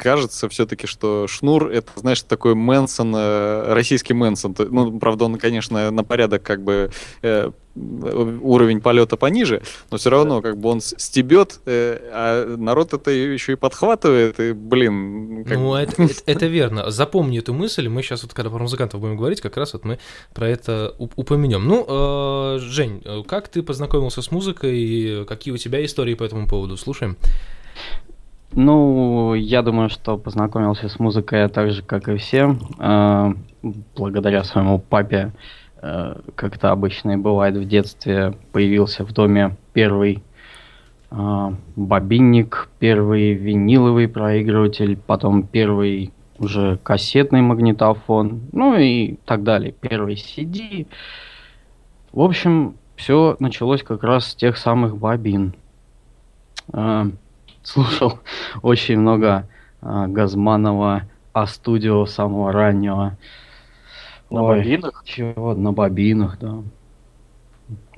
кажется 0.00 0.48
все-таки, 0.48 0.86
что 0.86 1.26
Шнур 1.28 1.68
это, 1.70 1.90
знаешь, 1.96 2.22
такой 2.22 2.54
Мэнсон, 2.54 3.14
э, 3.16 3.72
российский 3.74 4.14
Мэнсон. 4.14 4.54
Ну, 4.70 4.98
правда, 4.98 5.24
он, 5.26 5.36
конечно, 5.38 5.90
на 5.90 6.04
порядок 6.04 6.42
как 6.42 6.62
бы 6.62 6.90
э, 7.22 7.50
уровень 7.76 8.80
полета 8.80 9.16
пониже, 9.16 9.62
но 9.90 9.96
все 9.96 10.08
равно 10.10 10.40
как 10.42 10.56
бы 10.58 10.68
он 10.68 10.80
стебет, 10.80 11.58
э, 11.66 11.98
а 12.12 12.56
народ 12.56 12.92
это 12.94 13.10
еще 13.10 13.52
и 13.52 13.56
подхватывает, 13.56 14.38
и, 14.38 14.52
блин, 14.52 15.44
как 15.44 15.58
Ну, 15.58 15.74
это, 15.74 16.02
это- 16.04 16.22
это 16.26 16.46
верно. 16.46 16.90
Запомни 16.92 17.38
эту 17.40 17.52
мысль. 17.52 17.88
Мы 17.88 18.02
сейчас 18.02 18.22
вот, 18.22 18.32
когда 18.32 18.50
про 18.50 18.60
музыкантов 18.60 19.00
будем 19.00 19.16
говорить, 19.16 19.40
как 19.40 19.56
раз 19.56 19.72
вот 19.72 19.84
мы 19.84 19.98
про 20.34 20.48
это 20.48 20.94
уп- 21.00 21.12
упомянем. 21.16 21.66
Ну, 21.66 21.84
э, 21.88 22.23
Жень, 22.58 23.02
э, 23.04 23.22
как 23.26 23.48
ты 23.48 23.62
познакомился 23.62 24.22
с 24.22 24.30
музыкой? 24.30 24.78
и 24.78 25.24
Какие 25.24 25.54
у 25.54 25.56
тебя 25.56 25.84
истории 25.84 26.14
по 26.14 26.24
этому 26.24 26.46
поводу? 26.48 26.76
Слушаем. 26.76 27.16
Ну, 28.52 29.34
я 29.34 29.62
думаю, 29.62 29.88
что 29.90 30.16
познакомился 30.16 30.88
с 30.88 31.00
музыкой 31.00 31.40
я 31.40 31.48
так 31.48 31.72
же, 31.72 31.82
как 31.82 32.08
и 32.08 32.16
все, 32.16 32.56
э, 32.78 33.34
благодаря 33.96 34.44
своему 34.44 34.78
папе. 34.78 35.32
э, 35.82 36.14
Как 36.36 36.56
это 36.56 36.70
обычно 36.70 37.12
и 37.12 37.16
бывает 37.16 37.56
в 37.56 37.64
детстве, 37.66 38.34
появился 38.52 39.04
в 39.04 39.12
доме 39.12 39.56
первый 39.72 40.22
э, 41.10 41.50
бобинник, 41.74 42.68
первый 42.78 43.34
виниловый 43.34 44.06
проигрыватель, 44.08 44.96
потом 44.96 45.42
первый 45.46 46.12
уже 46.38 46.78
кассетный 46.82 47.40
магнитофон, 47.42 48.42
ну 48.52 48.76
и 48.76 49.16
так 49.24 49.42
далее, 49.42 49.72
первый 49.72 50.14
CD. 50.14 50.86
В 52.14 52.20
общем, 52.20 52.76
все 52.94 53.34
началось 53.40 53.82
как 53.82 54.04
раз 54.04 54.28
с 54.28 54.34
тех 54.36 54.56
самых 54.56 54.96
бобин. 54.96 55.52
Э, 56.72 57.06
слушал 57.64 58.20
очень 58.62 59.00
много 59.00 59.48
а, 59.82 60.06
Газманова, 60.06 61.02
а 61.32 61.46
студио 61.48 62.06
самого 62.06 62.52
раннего. 62.52 63.18
На 64.30 64.42
Ой, 64.42 64.58
бобинах? 64.58 65.02
Чего? 65.04 65.54
На 65.56 65.72
бобинах, 65.72 66.38
да. 66.38 66.62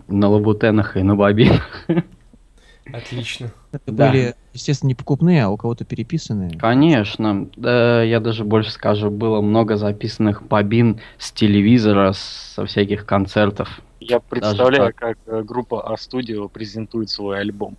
На 0.09 0.31
лабутенах 0.31 0.97
и 0.97 1.03
на 1.03 1.15
бобинах. 1.15 1.85
Отлично. 2.91 3.51
Это 3.71 3.93
Да. 3.93 4.09
были, 4.09 4.35
естественно, 4.55 4.89
не 4.89 4.95
покупные, 4.95 5.45
а 5.45 5.51
у 5.51 5.59
кого-то 5.59 5.85
переписанные. 5.85 6.53
Конечно, 6.53 7.49
да, 7.57 8.03
я 8.03 8.21
даже 8.21 8.45
больше 8.45 8.71
скажу, 8.71 9.11
было 9.11 9.43
много 9.43 9.77
записанных 9.77 10.43
бобин 10.43 11.01
с 11.19 11.33
телевизора, 11.33 12.13
со 12.15 12.65
всяких 12.65 13.05
концертов. 13.05 13.83
Я 14.01 14.21
представляю, 14.21 14.93
как 14.95 15.17
э, 15.27 15.43
группа 15.43 15.93
А-студио 15.93 16.49
презентует 16.49 17.09
свой 17.11 17.41
альбом. 17.41 17.77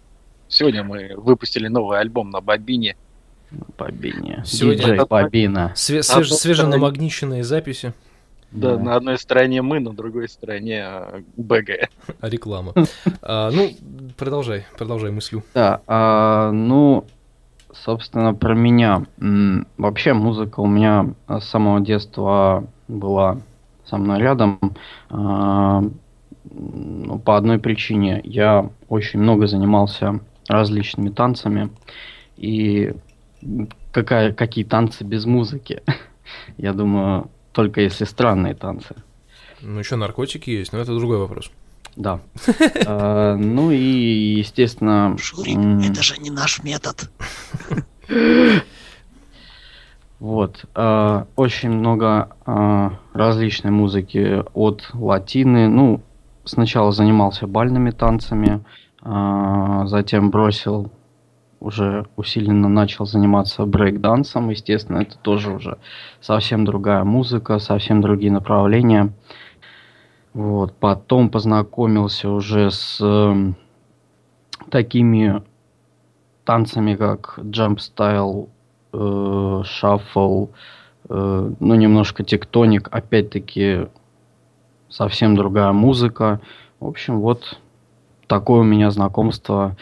Сегодня 0.48 0.84
мы 0.84 1.14
выпустили 1.16 1.68
новый 1.68 2.00
альбом 2.00 2.30
на 2.32 2.42
бобине. 2.42 2.96
Бобине. 3.78 4.44
Сегодня 4.46 4.80
Диджей 4.80 4.96
это- 4.96 5.06
Бобина. 5.06 5.74
Све- 5.76 6.00
А 6.00 6.20
свеж- 6.20 6.32
свеженамагниченные 6.34 7.44
записи, 7.44 7.94
Да, 8.52 8.76
Да. 8.78 8.84
на 8.84 8.96
одной 8.96 9.18
стороне 9.20 9.62
мы, 9.62 9.80
на 9.82 9.92
другой 9.94 10.28
стороне 10.30 10.86
э, 10.88 11.22
БГ. 11.38 11.90
а 12.22 12.30
реклама. 12.30 12.74
А, 13.22 13.52
ну, 13.52 13.72
продолжай, 14.18 14.66
продолжай 14.78 15.12
мыслю. 15.12 15.44
Да, 15.54 15.82
а, 15.86 16.52
ну, 16.52 17.04
собственно, 17.74 18.34
про 18.34 18.54
меня. 18.56 19.06
Вообще 19.78 20.14
музыка 20.14 20.62
у 20.62 20.68
меня 20.68 21.14
с 21.28 21.44
самого 21.44 21.80
детства 21.82 22.66
была 22.88 23.38
со 23.86 23.98
мной 23.98 24.20
рядом. 24.20 24.60
А, 26.50 27.06
ну, 27.08 27.20
по 27.20 27.38
одной 27.38 27.60
причине. 27.60 28.22
Я 28.24 28.70
очень 28.90 29.20
много 29.20 29.48
занимался 29.48 30.20
различными 30.48 31.10
танцами. 31.10 31.70
И 32.38 32.94
какая, 33.92 34.34
какие 34.34 34.66
танцы 34.66 35.04
без 35.04 35.26
музыки? 35.26 35.84
Я 36.58 36.74
думаю, 36.74 37.30
только 37.52 37.82
если 37.82 38.06
странные 38.06 38.54
танцы. 38.54 38.96
Ну, 39.62 39.80
еще 39.80 39.96
наркотики 39.96 40.50
есть, 40.50 40.72
но 40.74 40.80
это 40.80 40.96
другой 40.96 41.18
вопрос. 41.18 41.52
Да. 41.96 42.20
А, 42.86 43.36
Ну 43.36 43.72
и, 43.72 44.36
естественно... 44.38 45.16
м, 45.56 45.80
же 45.96 46.18
не 46.20 46.30
наш 46.30 46.64
метод. 46.64 47.10
Вот. 50.20 50.66
э, 50.74 51.26
очень 51.36 51.70
много 51.70 52.30
э, 52.46 52.90
различной 53.14 53.70
музыки 53.70 54.44
от 54.56 54.90
латины. 54.94 55.68
Ну, 55.68 56.02
сначала 56.48 56.92
занимался 56.92 57.48
бальными 57.48 57.92
танцами, 57.92 58.64
э, 59.04 59.82
затем 59.86 60.32
бросил, 60.32 60.92
уже 61.60 62.06
усиленно 62.16 62.70
начал 62.70 63.06
заниматься 63.06 63.66
брейк-дансом. 63.66 64.50
Естественно, 64.50 65.00
это 65.00 65.18
тоже 65.18 65.52
уже 65.52 65.78
совсем 66.22 66.66
другая 66.66 67.04
музыка, 67.04 67.60
совсем 67.60 68.02
другие 68.02 68.32
направления. 68.32 69.14
Вот. 70.34 70.74
Потом 70.74 71.30
познакомился 71.30 72.30
уже 72.30 72.70
с 72.70 73.00
эм, 73.02 73.56
такими 74.70 75.42
танцами, 76.46 76.96
как 76.96 77.40
джамп 77.42 77.80
стайл, 77.80 78.50
э, 78.94 79.62
шаффл, 79.66 80.48
э, 81.10 81.52
ну, 81.60 81.76
немножко 81.76 82.24
тектоник, 82.24 82.88
опять-таки 82.92 83.88
совсем 84.90 85.36
другая 85.36 85.72
музыка. 85.72 86.40
В 86.80 86.88
общем, 86.88 87.20
вот 87.20 87.60
такое 88.28 88.62
у 88.62 88.64
меня 88.64 88.92
знакомство 88.92 89.76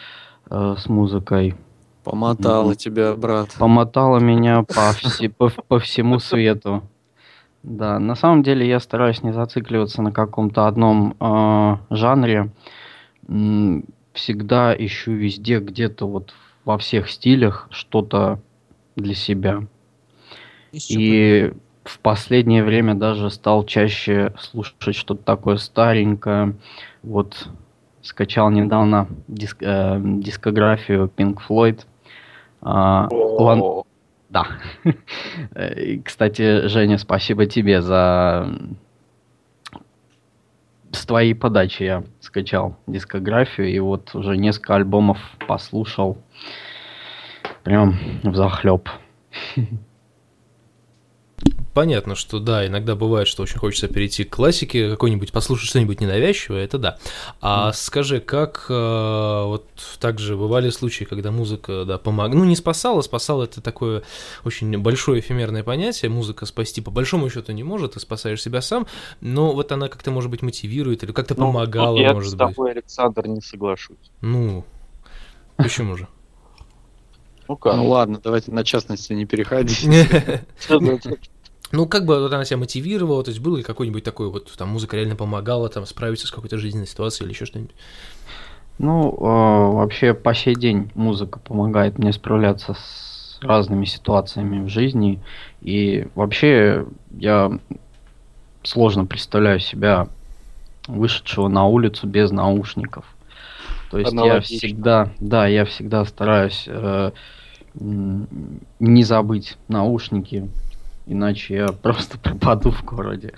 э, 0.50 0.74
с 0.78 0.88
музыкой. 0.88 1.54
Помотало 2.04 2.70
Мгм. 2.70 2.76
тебя, 2.76 3.14
брат. 3.14 3.50
Помотало 3.58 4.18
меня 4.18 4.62
по, 4.74 4.92
все- 4.92 5.28
по, 5.28 5.50
по 5.68 5.78
всему 5.78 6.18
свету. 6.18 6.82
Да, 7.62 7.98
на 7.98 8.14
самом 8.14 8.42
деле 8.44 8.66
я 8.66 8.78
стараюсь 8.78 9.22
не 9.24 9.32
зацикливаться 9.32 10.00
на 10.00 10.12
каком-то 10.12 10.68
одном 10.68 11.16
э, 11.18 11.76
жанре. 11.90 12.50
Всегда 14.12 14.74
ищу 14.74 15.12
везде, 15.12 15.58
где-то 15.58 16.06
вот 16.06 16.32
во 16.64 16.78
всех 16.78 17.10
стилях 17.10 17.66
что-то 17.70 18.40
для 18.94 19.14
себя. 19.14 19.64
И 20.72 21.52
в 21.86 21.98
последнее 22.00 22.64
время 22.64 22.94
даже 22.94 23.30
стал 23.30 23.64
чаще 23.64 24.32
слушать 24.40 24.94
что-то 24.94 25.22
такое 25.22 25.56
старенькое. 25.56 26.54
Вот 27.02 27.48
скачал 28.02 28.50
недавно 28.50 29.08
диск- 29.28 29.62
э, 29.62 30.00
дискографию 30.00 31.10
Pink 31.16 31.38
Floyd. 31.48 31.80
А, 32.62 33.08
Лан- 33.10 33.84
Да. 34.28 34.46
Э, 35.54 35.98
кстати, 36.04 36.66
Женя, 36.66 36.98
спасибо 36.98 37.46
тебе 37.46 37.80
за... 37.80 38.48
С 40.90 41.04
твоей 41.06 41.34
подачи 41.34 41.82
я 41.84 42.04
скачал 42.20 42.76
дискографию, 42.86 43.68
и 43.68 43.78
вот 43.78 44.14
уже 44.14 44.36
несколько 44.36 44.74
альбомов 44.74 45.18
послушал. 45.46 46.18
Прям 47.62 47.96
в 48.22 48.34
захлеб. 48.34 48.88
Понятно, 51.76 52.14
что 52.14 52.38
да, 52.38 52.66
иногда 52.66 52.96
бывает, 52.96 53.28
что 53.28 53.42
очень 53.42 53.58
хочется 53.58 53.86
перейти 53.86 54.24
к 54.24 54.34
классике, 54.34 54.88
какой-нибудь 54.88 55.30
послушать 55.30 55.68
что-нибудь 55.68 56.00
ненавязчивое, 56.00 56.64
это 56.64 56.78
да. 56.78 56.98
А 57.42 57.70
скажи, 57.74 58.18
как 58.20 58.64
э, 58.70 59.42
вот 59.44 59.66
также 60.00 60.38
бывали 60.38 60.70
случаи, 60.70 61.04
когда 61.04 61.30
музыка, 61.30 61.84
да, 61.84 61.98
помогла, 61.98 62.38
ну 62.38 62.46
не 62.46 62.56
спасала, 62.56 63.02
спасала 63.02 63.44
это 63.44 63.60
такое 63.60 64.04
очень 64.42 64.78
большое 64.78 65.20
эфемерное 65.20 65.62
понятие, 65.62 66.10
музыка 66.10 66.46
спасти 66.46 66.80
по 66.80 66.90
большому 66.90 67.28
счету 67.28 67.52
не 67.52 67.62
может, 67.62 67.92
ты 67.92 68.00
спасаешь 68.00 68.40
себя 68.40 68.62
сам, 68.62 68.86
но 69.20 69.52
вот 69.52 69.70
она 69.70 69.88
как-то, 69.88 70.10
может 70.10 70.30
быть, 70.30 70.40
мотивирует 70.40 71.02
или 71.02 71.12
как-то 71.12 71.34
ну, 71.36 71.48
помогала, 71.48 71.98
я 71.98 72.14
может 72.14 72.30
с 72.30 72.34
быть. 72.34 72.38
тобой, 72.38 72.70
Александр, 72.70 73.26
не 73.26 73.42
соглашусь. 73.42 74.10
Ну, 74.22 74.64
почему 75.58 75.98
же? 75.98 76.08
Ну 77.48 77.56
как? 77.58 77.76
Ну 77.76 77.88
ладно, 77.88 78.18
давайте 78.24 78.50
на 78.50 78.64
частности 78.64 79.12
не 79.12 79.26
переходить. 79.26 79.86
Ну, 81.72 81.86
как 81.86 82.04
бы 82.04 82.20
вот 82.20 82.32
она 82.32 82.44
тебя 82.44 82.58
мотивировала, 82.58 83.24
то 83.24 83.30
есть 83.30 83.40
было 83.40 83.56
ли 83.56 83.62
какой-нибудь 83.62 84.04
такой 84.04 84.30
вот, 84.30 84.52
там, 84.56 84.68
музыка 84.68 84.96
реально 84.96 85.16
помогала 85.16 85.68
там 85.68 85.84
справиться 85.86 86.26
с 86.26 86.30
какой-то 86.30 86.58
жизненной 86.58 86.86
ситуацией 86.86 87.26
или 87.26 87.34
еще 87.34 87.44
что-нибудь? 87.44 87.74
Ну, 88.78 89.10
э, 89.10 89.74
вообще 89.74 90.14
по 90.14 90.34
сей 90.34 90.54
день 90.54 90.90
музыка 90.94 91.38
помогает 91.38 91.98
мне 91.98 92.12
справляться 92.12 92.74
с 92.74 93.38
разными 93.40 93.84
ситуациями 93.84 94.64
в 94.64 94.68
жизни. 94.68 95.20
И 95.62 96.06
вообще 96.14 96.86
я 97.10 97.58
сложно 98.62 99.06
представляю 99.06 99.60
себя 99.60 100.08
вышедшего 100.86 101.48
на 101.48 101.66
улицу 101.66 102.06
без 102.06 102.30
наушников. 102.30 103.04
То 103.90 103.98
есть 103.98 104.12
я 104.12 104.40
всегда, 104.40 105.10
да, 105.20 105.46
я 105.46 105.64
всегда 105.64 106.04
стараюсь 106.04 106.64
э, 106.66 107.12
не 107.74 109.04
забыть 109.04 109.56
наушники, 109.68 110.48
иначе 111.06 111.54
я 111.54 111.68
просто 111.68 112.18
пропаду 112.22 112.70
в 112.70 112.84
городе. 112.84 113.34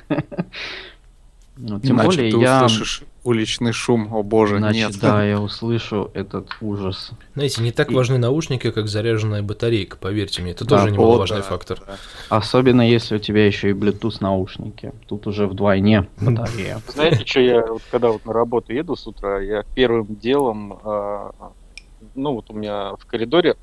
Ну, 1.61 1.81
Тем 1.81 1.97
Иначе 1.97 2.07
более 2.07 2.31
ты 2.31 2.39
я... 2.39 2.65
услышишь 2.65 3.03
уличный 3.25 3.73
шум, 3.73 4.15
о 4.15 4.23
боже, 4.23 4.59
Иначе, 4.59 4.79
нет. 4.79 5.01
да, 5.01 5.25
я 5.25 5.41
услышу 5.41 6.09
этот 6.15 6.57
ужас. 6.61 7.11
Знаете, 7.35 7.63
не 7.65 7.73
так 7.73 7.91
И- 7.91 7.95
важны 7.97 8.17
наушники, 8.17 8.71
как 8.71 8.87
заряженная 8.87 9.43
батарейка, 9.43 9.97
поверьте 9.97 10.41
мне, 10.41 10.53
это 10.53 10.65
Да, 10.65 10.79
тоже 10.79 10.93
немаловажный 10.93 11.39
да, 11.39 11.43
фактор. 11.43 11.81
да. 11.85 11.97
Особенно 12.29 12.89
если 12.89 13.17
у 13.17 13.19
тебя 13.19 13.45
еще 13.45 13.71
и 13.71 13.73
Bluetooth 13.73 14.19
наушники. 14.21 14.93
Тут 15.09 15.27
уже 15.27 15.49
вдвойне 15.49 16.07
батарея. 16.21 16.81
Знаете, 16.87 17.27
что 17.27 17.41
я, 17.41 17.67
вот, 17.67 17.83
когда 17.91 18.11
вот 18.11 18.25
на 18.25 18.33
работу 18.33 18.73
еду 18.73 18.95
с 18.95 19.05
утра, 19.09 19.41
я 19.41 19.65
первым 19.75 20.15
делом, 20.15 20.79
а, 20.85 21.33
ну 22.15 22.35
вот 22.35 22.51
у 22.51 22.55
меня 22.55 22.93
в 22.95 23.05
коридоре 23.05 23.57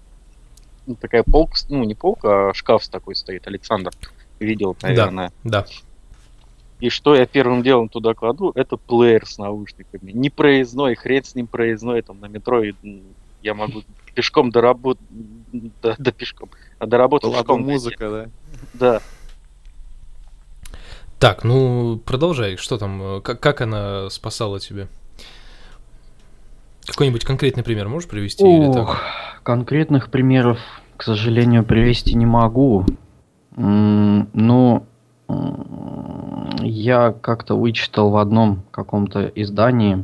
такая 0.94 1.24
полка, 1.24 1.58
ну 1.70 1.84
не 1.84 1.96
полка, 1.96 2.50
а 2.50 2.54
шкаф 2.54 2.88
такой 2.88 3.16
стоит, 3.16 3.48
Александр 3.48 3.92
видел, 4.40 4.76
наверное. 4.82 5.32
Да. 5.44 5.66
И 6.80 6.90
что 6.90 7.16
я 7.16 7.26
первым 7.26 7.64
делом 7.64 7.90
туда 7.90 8.14
кладу, 8.14 8.52
это 8.54 8.78
плеер 8.78 9.26
с 9.26 9.38
наушниками. 9.38 10.12
Не 10.12 10.30
проездной, 10.30 10.96
хрен 10.96 11.24
с 11.24 11.34
ним 11.34 11.48
проездной, 11.48 12.02
там 12.02 12.20
на 12.20 12.26
метро 12.26 12.64
я 13.42 13.54
могу 13.54 13.84
пешком 14.14 14.50
до 14.50 14.62
работы, 14.62 15.02
да, 15.82 15.96
до 15.98 16.12
пешком, 16.12 16.50
а 16.80 16.86
до 16.86 16.98
работы 16.98 17.30
пешком 17.30 17.64
дойти. 17.64 17.72
музыка, 17.72 18.10
да. 18.10 18.30
Да. 18.74 19.02
Так, 21.20 21.44
ну 21.44 21.98
продолжай, 21.98 22.58
что 22.58 22.78
там, 22.78 23.18
э, 23.18 23.22
как, 23.22 23.40
как 23.40 23.62
она 23.62 24.10
спасала 24.10 24.60
тебя? 24.60 24.88
Какой-нибудь 26.86 27.24
конкретный 27.24 27.64
пример 27.64 27.88
можешь 27.88 28.10
привести? 28.10 28.44
или 28.44 28.72
так? 28.72 29.35
Конкретных 29.46 30.10
примеров, 30.10 30.58
к 30.98 31.04
сожалению, 31.04 31.64
привести 31.64 32.16
не 32.16 32.26
могу. 32.26 32.84
Но 33.56 34.84
я 36.64 37.12
как-то 37.22 37.56
вычитал 37.56 38.10
в 38.10 38.18
одном 38.18 38.64
каком-то 38.72 39.32
издании, 39.36 40.04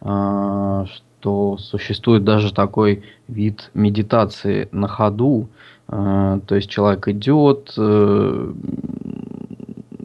а, 0.00 0.86
что 0.86 1.58
существует 1.58 2.22
даже 2.22 2.54
такой 2.54 3.02
вид 3.26 3.72
медитации 3.74 4.68
на 4.70 4.86
ходу. 4.86 5.48
А, 5.88 6.38
То 6.46 6.54
есть 6.54 6.70
человек 6.70 7.08
идет, 7.08 7.74
э, 7.76 8.52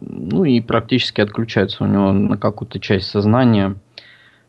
ну 0.02 0.46
и 0.46 0.62
практически 0.62 1.22
отключается 1.22 1.84
у 1.84 1.88
него 1.88 2.12
на 2.12 2.38
какую-то 2.38 2.80
часть 2.80 3.12
сознания. 3.12 3.76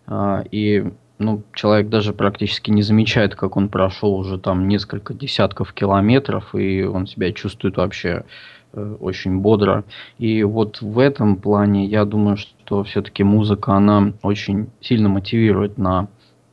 А, 0.06 0.44
И 0.50 0.90
ну, 1.18 1.42
человек 1.52 1.88
даже 1.88 2.12
практически 2.12 2.70
не 2.70 2.82
замечает, 2.82 3.34
как 3.34 3.56
он 3.56 3.68
прошел 3.68 4.14
уже 4.14 4.38
там 4.38 4.66
несколько 4.66 5.14
десятков 5.14 5.72
километров, 5.72 6.54
и 6.54 6.82
он 6.82 7.06
себя 7.06 7.32
чувствует 7.32 7.76
вообще 7.76 8.24
э, 8.72 8.96
очень 9.00 9.38
бодро. 9.38 9.84
И 10.18 10.42
вот 10.42 10.80
в 10.80 10.98
этом 10.98 11.36
плане 11.36 11.86
я 11.86 12.04
думаю, 12.04 12.36
что 12.36 12.82
все-таки 12.82 13.22
музыка, 13.22 13.74
она 13.74 14.12
очень 14.22 14.70
сильно 14.80 15.08
мотивирует 15.08 15.78
на 15.78 16.08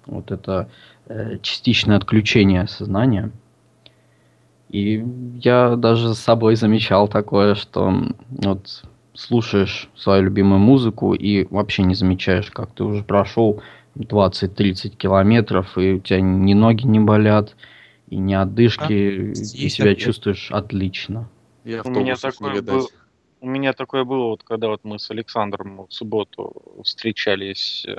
вот 0.06 0.32
это 0.32 0.70
э, 1.08 1.40
частичное 1.42 1.98
отключение 1.98 2.68
сознания. 2.68 3.32
И 4.70 5.04
я 5.42 5.76
даже 5.76 6.14
с 6.14 6.20
собой 6.20 6.56
замечал 6.56 7.08
такое, 7.08 7.56
что 7.56 7.94
вот 8.30 8.84
слушаешь 9.14 9.90
свою 9.96 10.24
любимую 10.24 10.60
музыку 10.60 11.14
и 11.14 11.46
вообще 11.50 11.84
не 11.84 11.96
замечаешь, 11.96 12.50
как 12.52 12.72
ты 12.72 12.84
уже 12.84 13.04
прошел 13.04 13.62
20-30 13.96 14.96
километров, 14.96 15.78
и 15.78 15.94
у 15.94 16.00
тебя 16.00 16.22
ни 16.22 16.54
ноги 16.54 16.86
не 16.86 17.00
болят, 17.00 17.56
и 18.08 18.18
ни 18.18 18.34
отдышки, 18.34 18.84
а, 18.84 19.32
и 19.32 19.70
себя 19.70 19.96
чувствуешь 19.96 20.52
отлично. 20.52 21.30
Я 21.64 21.82
у 21.84 21.90
меня 21.90 22.16
такое 22.16 22.62
был, 22.62 22.90
у 23.42 23.48
меня 23.48 23.74
такое 23.74 24.04
было, 24.04 24.28
вот 24.28 24.44
когда 24.44 24.68
вот 24.68 24.82
мы 24.84 25.00
с 25.00 25.10
Александром 25.12 25.88
в 25.88 25.94
субботу 25.94 26.54
встречались 26.84 27.86
э, 27.88 27.96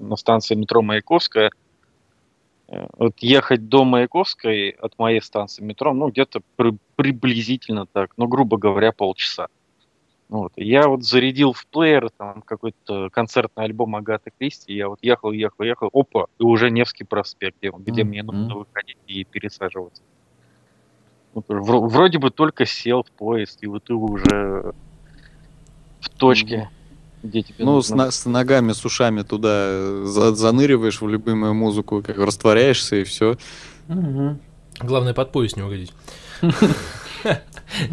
на 0.00 0.16
станции 0.16 0.54
метро 0.54 0.82
Маяковская. 0.82 1.50
Э, 2.68 2.86
вот 2.98 3.18
ехать 3.18 3.68
до 3.68 3.84
Маяковской 3.84 4.70
от 4.70 4.98
моей 4.98 5.20
станции 5.20 5.62
метро, 5.62 5.92
ну 5.92 6.08
где-то 6.08 6.40
при, 6.56 6.76
приблизительно 6.96 7.86
так, 7.86 8.12
ну 8.16 8.26
грубо 8.26 8.58
говоря, 8.58 8.92
полчаса. 8.92 9.48
Вот. 10.30 10.52
Я 10.54 10.86
вот 10.86 11.02
зарядил 11.02 11.52
в 11.52 11.66
плеер 11.66 12.08
там 12.16 12.42
какой-то 12.42 13.10
концертный 13.10 13.64
альбом 13.64 13.96
Агаты 13.96 14.30
Кристи, 14.38 14.72
я 14.72 14.88
вот 14.88 15.00
ехал, 15.02 15.32
ехал, 15.32 15.64
ехал, 15.64 15.90
опа, 15.92 16.26
и 16.38 16.44
уже 16.44 16.70
Невский 16.70 17.02
проспект, 17.02 17.56
где, 17.58 17.70
где 17.70 18.02
mm-hmm. 18.02 18.04
мне 18.04 18.22
нужно 18.22 18.54
выходить 18.54 18.96
и 19.08 19.24
пересаживаться. 19.24 20.02
Вот, 21.34 21.46
вроде 21.48 22.18
бы 22.18 22.30
только 22.30 22.64
сел 22.64 23.02
в 23.02 23.10
поезд, 23.10 23.58
и 23.62 23.66
вот 23.66 23.82
ты 23.82 23.94
уже 23.94 24.72
в 25.98 26.08
точке, 26.10 26.70
mm-hmm. 27.24 27.28
где 27.28 27.42
тебе 27.42 27.64
Ну, 27.64 27.72
нужно... 27.72 28.12
с, 28.12 28.20
с 28.20 28.26
ногами, 28.26 28.70
с 28.70 28.84
ушами 28.84 29.22
туда 29.22 29.50
э, 29.52 30.02
за, 30.06 30.32
заныриваешь 30.36 31.00
в 31.00 31.08
любимую 31.08 31.54
музыку, 31.54 32.04
как 32.06 32.18
растворяешься, 32.18 32.94
и 32.94 33.02
все. 33.02 33.36
Mm-hmm. 33.88 34.36
Главное, 34.82 35.12
под 35.12 35.32
поезд 35.32 35.56
не 35.56 35.64
угодить. 35.64 35.92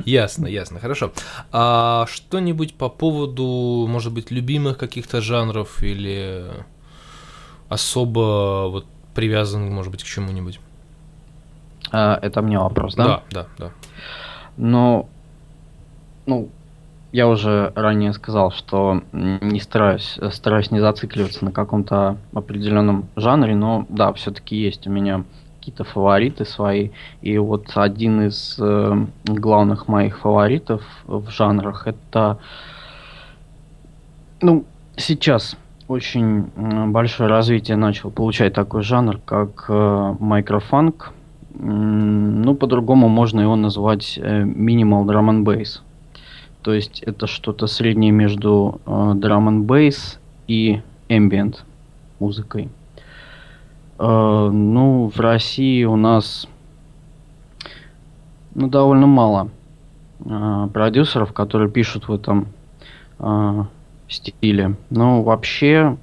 Ясно, 0.06 0.48
ясно, 0.48 0.80
хорошо. 0.80 1.12
А 1.52 2.06
что-нибудь 2.08 2.74
по 2.74 2.90
поводу, 2.90 3.86
может 3.88 4.14
быть, 4.14 4.32
любимых 4.32 4.78
каких-то 4.78 5.22
жанров 5.22 5.84
или 5.84 6.46
особо 7.70 8.68
вот 8.70 8.86
привязан, 9.14 9.72
может 9.72 9.92
быть, 9.92 10.04
к 10.04 10.08
чему-нибудь? 10.08 10.60
А, 11.92 12.20
это 12.22 12.42
мне 12.42 12.60
вопрос, 12.60 12.96
да? 12.96 13.04
Да, 13.06 13.24
да, 13.32 13.48
да. 13.58 13.72
Ну, 14.58 15.08
ну, 16.26 16.50
я 17.12 17.28
уже 17.28 17.72
ранее 17.76 18.14
сказал, 18.14 18.52
что 18.52 19.02
не 19.12 19.60
стараюсь, 19.60 20.20
стараюсь 20.32 20.72
не 20.72 20.80
зацикливаться 20.80 21.46
на 21.46 21.52
каком-то 21.52 22.18
определенном 22.34 23.08
жанре, 23.16 23.56
но 23.56 23.86
да, 23.90 24.12
все-таки 24.14 24.56
есть 24.56 24.88
у 24.88 24.92
меня 24.92 25.24
какие-то 25.68 25.84
фавориты 25.84 26.46
свои. 26.46 26.90
И 27.22 27.38
вот 27.38 27.72
один 27.76 28.22
из 28.22 28.58
э, 28.58 29.06
главных 29.26 29.90
моих 29.90 30.20
фаворитов 30.20 30.82
в 31.06 31.30
жанрах 31.30 31.88
это, 31.88 32.38
ну, 34.42 34.64
сейчас 34.96 35.58
очень 35.90 36.46
большое 36.92 37.30
развитие 37.30 37.76
начал 37.76 38.12
получать 38.12 38.54
такой 38.54 38.82
жанр, 38.82 39.20
как 39.26 39.66
э, 39.68 40.16
микрофанк. 40.20 41.12
Ну, 41.54 42.56
по-другому 42.56 43.10
можно 43.10 43.42
его 43.42 43.58
назвать 43.58 44.18
э, 44.18 44.44
minimal 44.44 45.06
drum 45.06 45.30
and 45.30 45.44
bass. 45.44 45.82
То 46.62 46.74
есть 46.74 47.04
это 47.04 47.28
что-то 47.28 47.68
среднее 47.68 48.12
между 48.12 48.80
э, 48.86 48.90
drum 48.90 49.50
and 49.50 49.66
bass 49.66 50.18
и 50.48 50.82
ambient 51.10 51.58
музыкой. 52.20 52.70
Э, 54.00 54.50
ну, 54.52 55.12
в 55.14 55.20
России 55.20 55.84
у 55.84 55.96
нас 55.96 56.48
ну, 58.58 58.68
довольно 58.68 59.06
мало 59.06 59.50
э, 60.26 60.68
продюсеров, 60.74 61.32
которые 61.32 61.70
пишут 61.70 62.08
в 62.08 62.14
этом 62.14 62.48
э, 63.20 63.64
стиле. 64.10 64.76
Но 64.90 65.22
вообще, 65.22 65.98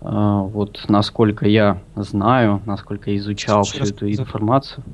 э, 0.00 0.06
вот 0.06 0.84
насколько 0.88 1.48
я 1.48 1.78
знаю, 1.96 2.60
насколько 2.66 3.10
я 3.10 3.16
изучал 3.16 3.62
всю 3.62 3.84
эту 3.84 4.10
информацию. 4.10 4.84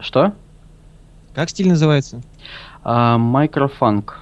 Что? 0.00 0.32
Как 1.34 1.50
стиль 1.50 1.68
называется? 1.68 2.20
Микрофанк. 2.84 4.20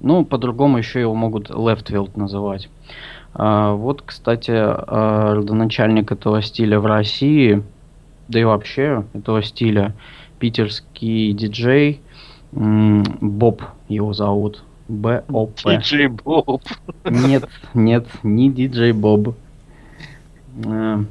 ну, 0.00 0.24
по-другому 0.24 0.78
еще 0.78 1.00
его 1.00 1.14
могут 1.14 1.50
Leftfield 1.50 2.12
называть. 2.16 2.68
А, 3.34 3.72
вот, 3.72 4.02
кстати, 4.02 4.52
а, 4.54 5.34
родоначальник 5.34 6.12
этого 6.12 6.42
стиля 6.42 6.80
в 6.80 6.86
России, 6.86 7.62
да 8.28 8.40
и 8.40 8.44
вообще 8.44 9.04
этого 9.14 9.42
стиля, 9.42 9.94
питерский 10.38 11.32
диджей 11.32 12.00
Боб 12.52 13.62
его 13.88 14.12
зовут. 14.12 14.62
Б-О-П. 14.88 15.76
Диджей 15.76 16.06
Боб. 16.08 16.62
Нет, 17.04 17.48
нет, 17.74 18.06
не 18.22 18.50
диджей 18.50 18.92
Боб. 18.92 19.36
А, 20.64 21.04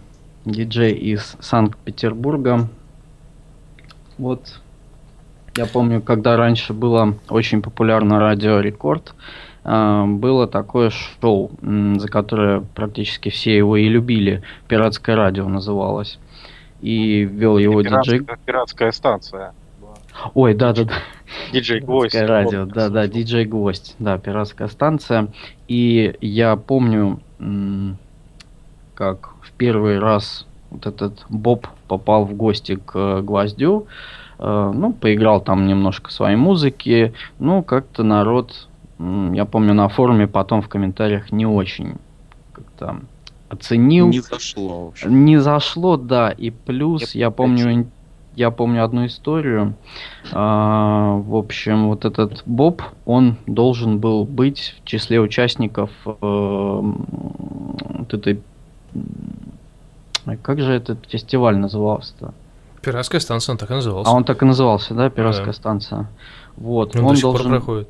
диджей 0.45 0.93
из 0.93 1.35
Санкт-Петербурга. 1.39 2.67
Вот 4.17 4.59
я 5.57 5.65
помню, 5.65 6.01
когда 6.01 6.37
раньше 6.37 6.73
было 6.73 7.15
очень 7.29 7.61
популярно 7.61 8.19
радио 8.19 8.59
Рекорд, 8.59 9.13
было 9.67 10.47
такое 10.47 10.89
шоу, 10.89 11.51
за 11.61 12.07
которое 12.07 12.61
практически 12.61 13.29
все 13.29 13.57
его 13.57 13.75
и 13.75 13.89
любили. 13.89 14.41
Пиратское 14.67 15.15
радио 15.15 15.47
называлось. 15.49 16.19
И 16.81 17.23
вел 17.23 17.57
его 17.57 17.81
диджей... 17.81 18.25
Пиратская 18.45 18.91
станция. 18.91 19.53
Ой, 20.33 20.53
да, 20.53 20.73
да, 20.73 20.85
да. 20.85 20.93
Диджей 21.51 21.81
Гвоздь. 21.81 22.15
радио, 22.15 22.65
да, 22.65 22.89
да, 22.89 23.07
диджей 23.07 23.45
Гвоздь, 23.45 23.95
да, 23.99 24.17
пиратская 24.17 24.67
станция. 24.67 25.27
И 25.67 26.15
я 26.21 26.55
помню, 26.55 27.19
как 28.95 29.31
в 29.41 29.51
первый 29.51 29.99
раз 29.99 30.47
вот 30.69 30.85
этот 30.85 31.25
Боб 31.29 31.67
попал 31.87 32.25
в 32.25 32.33
гости 32.33 32.75
к 32.83 33.21
Гвоздю, 33.21 33.87
э, 34.39 34.71
ну, 34.73 34.93
поиграл 34.93 35.41
там 35.41 35.67
немножко 35.67 36.11
своей 36.11 36.35
музыки, 36.35 37.13
ну, 37.39 37.63
как-то 37.63 38.03
народ 38.03 38.67
я 38.99 39.45
помню 39.45 39.73
на 39.73 39.89
форуме 39.89 40.27
потом 40.27 40.61
в 40.61 40.69
комментариях 40.69 41.31
не 41.31 41.45
очень 41.45 41.95
как-то 42.51 43.01
оценил. 43.49 44.09
Не 44.09 44.19
зашло, 44.19 44.85
в 44.85 44.87
общем. 44.89 45.25
Не 45.25 45.37
зашло, 45.37 45.97
да. 45.97 46.31
И 46.31 46.49
плюс 46.49 47.13
я, 47.13 47.27
я 47.27 47.31
помню, 47.31 47.87
я 48.35 48.51
помню 48.51 48.83
одну 48.83 49.05
историю. 49.05 49.75
А, 50.31 51.15
в 51.15 51.35
общем, 51.35 51.87
вот 51.87 52.05
этот 52.05 52.43
Боб, 52.45 52.81
он 53.05 53.37
должен 53.45 53.99
был 53.99 54.25
быть 54.25 54.75
в 54.81 54.87
числе 54.87 55.19
участников 55.19 55.89
э, 56.05 56.11
вот 56.11 58.13
этой... 58.13 58.41
Как 60.41 60.59
же 60.59 60.73
этот 60.73 61.05
фестиваль 61.07 61.57
назывался-то? 61.57 62.33
Пиратская 62.81 63.21
станция, 63.21 63.53
он 63.53 63.57
так 63.57 63.71
и 63.71 63.73
назывался. 63.73 64.11
А 64.11 64.13
он 64.13 64.23
так 64.23 64.41
и 64.41 64.45
назывался, 64.45 64.93
да, 64.93 65.09
Пиратская 65.09 65.47
да. 65.47 65.53
станция. 65.53 66.07
Вот. 66.57 66.95
Он, 66.95 67.05
он 67.05 67.15
до 67.15 67.21
должен... 67.21 67.43
пор 67.43 67.57
проходит. 67.57 67.89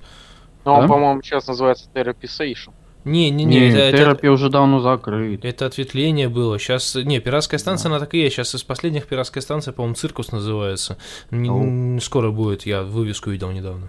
Но 0.68 0.74
ну, 0.74 0.80
да? 0.80 0.84
он, 0.84 0.89
по-моему, 0.89 1.22
сейчас 1.22 1.47
называется 1.47 1.89
Therapy 1.93 2.24
Station. 2.24 2.74
Не, 3.05 3.30
не, 3.30 3.45
не, 3.45 3.57
не 3.57 3.70
это, 3.70 3.97
терапия 3.97 4.30
уже 4.30 4.49
давно 4.49 4.82
закрыт. 4.82 5.45
Это 5.45 5.65
ответвление 5.65 6.28
было. 6.28 6.59
Сейчас, 6.59 6.93
не, 6.93 7.22
пиратская 7.22 7.57
станция, 7.57 7.88
да. 7.88 7.95
она 7.95 7.99
так 8.03 8.13
и 8.13 8.18
есть. 8.20 8.36
Сейчас 8.36 8.53
из 8.53 8.63
последних 8.63 9.07
пиратская 9.07 9.41
станция, 9.41 9.72
по-моему, 9.72 9.95
циркус 9.95 10.34
называется. 10.34 10.97
Не, 11.32 11.47
oh. 11.47 12.01
Скоро 12.01 12.32
будет, 12.32 12.65
я 12.65 12.84
вывеску 12.84 13.30
видел 13.30 13.51
недавно. 13.51 13.88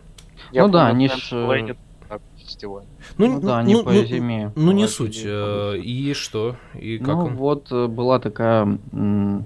Я 0.52 0.66
ну 0.66 0.72
да, 0.72 0.86
они 0.86 1.08
ж... 1.08 1.32
Э, 1.32 1.74
фестиваль. 2.58 2.84
Ну, 3.16 3.26
ну 3.34 3.40
да, 3.40 3.62
не 3.62 3.74
ну, 3.74 3.84
по 3.84 3.92
ну, 3.92 4.04
зиме. 4.04 4.52
Ну, 4.56 4.72
не 4.72 4.88
суть. 4.88 5.22
Э, 5.24 5.76
и 5.76 6.12
что? 6.14 6.56
И 6.74 6.98
как 6.98 7.16
ну, 7.16 7.24
он? 7.26 7.36
вот 7.36 7.68
э, 7.70 7.86
была 7.86 8.18
такая, 8.18 8.78
ну, 8.92 9.44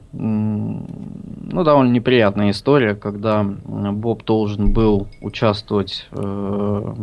довольно 1.52 1.92
неприятная 1.92 2.50
история, 2.50 2.94
когда 2.94 3.42
Боб 3.44 4.24
должен 4.24 4.72
был 4.72 5.08
участвовать 5.20 6.08
э, 6.12 6.94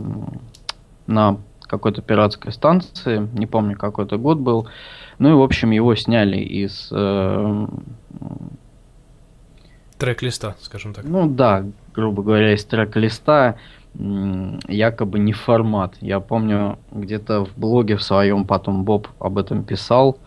на 1.07 1.37
какой-то 1.61 2.01
пиратской 2.01 2.51
станции, 2.51 3.29
не 3.33 3.45
помню, 3.45 3.77
какой 3.77 4.05
это 4.05 4.17
год 4.17 4.39
был. 4.39 4.67
Ну 5.19 5.29
и, 5.29 5.33
в 5.33 5.41
общем, 5.41 5.71
его 5.71 5.93
сняли 5.95 6.37
из... 6.37 6.89
Э, 6.91 7.67
трек-листа, 9.99 10.55
скажем 10.61 10.93
так. 10.93 11.05
Ну 11.05 11.29
да, 11.29 11.65
грубо 11.93 12.23
говоря, 12.23 12.53
из 12.53 12.63
трек-листа 12.63 13.57
якобы 13.95 15.19
не 15.19 15.33
формат. 15.33 15.95
Я 16.01 16.19
помню, 16.19 16.77
где-то 16.91 17.45
в 17.45 17.57
блоге 17.57 17.97
в 17.97 18.03
своем 18.03 18.45
потом 18.45 18.83
Боб 18.83 19.07
об 19.19 19.37
этом 19.37 19.63
писал. 19.63 20.17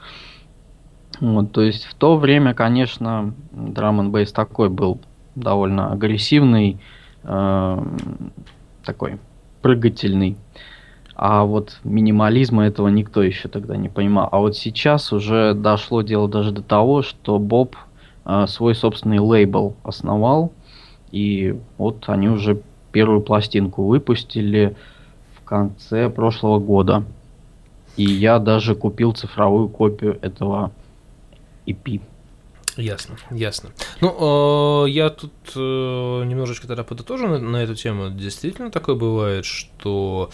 Вот, 1.20 1.52
то 1.52 1.62
есть 1.62 1.84
в 1.84 1.94
то 1.94 2.16
время, 2.16 2.54
конечно, 2.54 3.34
драм 3.52 4.00
н 4.00 4.26
такой 4.34 4.68
был 4.68 5.00
довольно 5.34 5.92
агрессивный, 5.92 6.80
э, 7.22 7.86
такой 8.84 9.18
прыгательный. 9.60 10.36
А 11.14 11.44
вот 11.44 11.78
минимализма 11.84 12.64
этого 12.64 12.88
никто 12.88 13.22
еще 13.22 13.48
тогда 13.48 13.76
не 13.76 13.88
понимал. 13.88 14.28
А 14.32 14.38
вот 14.38 14.56
сейчас 14.56 15.12
уже 15.12 15.54
дошло 15.54 16.02
дело 16.02 16.28
даже 16.28 16.50
до 16.50 16.62
того, 16.62 17.02
что 17.02 17.38
Боб 17.38 17.76
э, 18.24 18.46
свой 18.48 18.74
собственный 18.74 19.18
лейбл 19.18 19.76
основал. 19.84 20.52
И 21.12 21.54
вот 21.78 22.04
они 22.08 22.28
уже 22.28 22.62
первую 22.93 23.20
пластинку 23.20 23.84
выпустили 23.84 24.76
в 25.34 25.43
конце 25.45 26.09
прошлого 26.09 26.59
года. 26.59 27.05
И 27.97 28.05
я 28.05 28.38
даже 28.38 28.74
купил 28.74 29.12
цифровую 29.12 29.68
копию 29.68 30.18
этого 30.22 30.72
EP. 31.66 32.01
Ясно, 32.76 33.16
ясно. 33.30 33.70
Ну, 34.01 34.86
э, 34.86 34.90
я 34.90 35.11
тут 35.11 35.32
э, 35.55 35.59
немножечко 35.59 36.66
тогда 36.66 36.84
подытожу 36.84 37.28
на, 37.28 37.38
на 37.38 37.57
эту 37.59 37.74
тему. 37.74 38.09
Действительно 38.11 38.70
такое 38.70 38.95
бывает, 38.95 39.45
что 39.45 40.30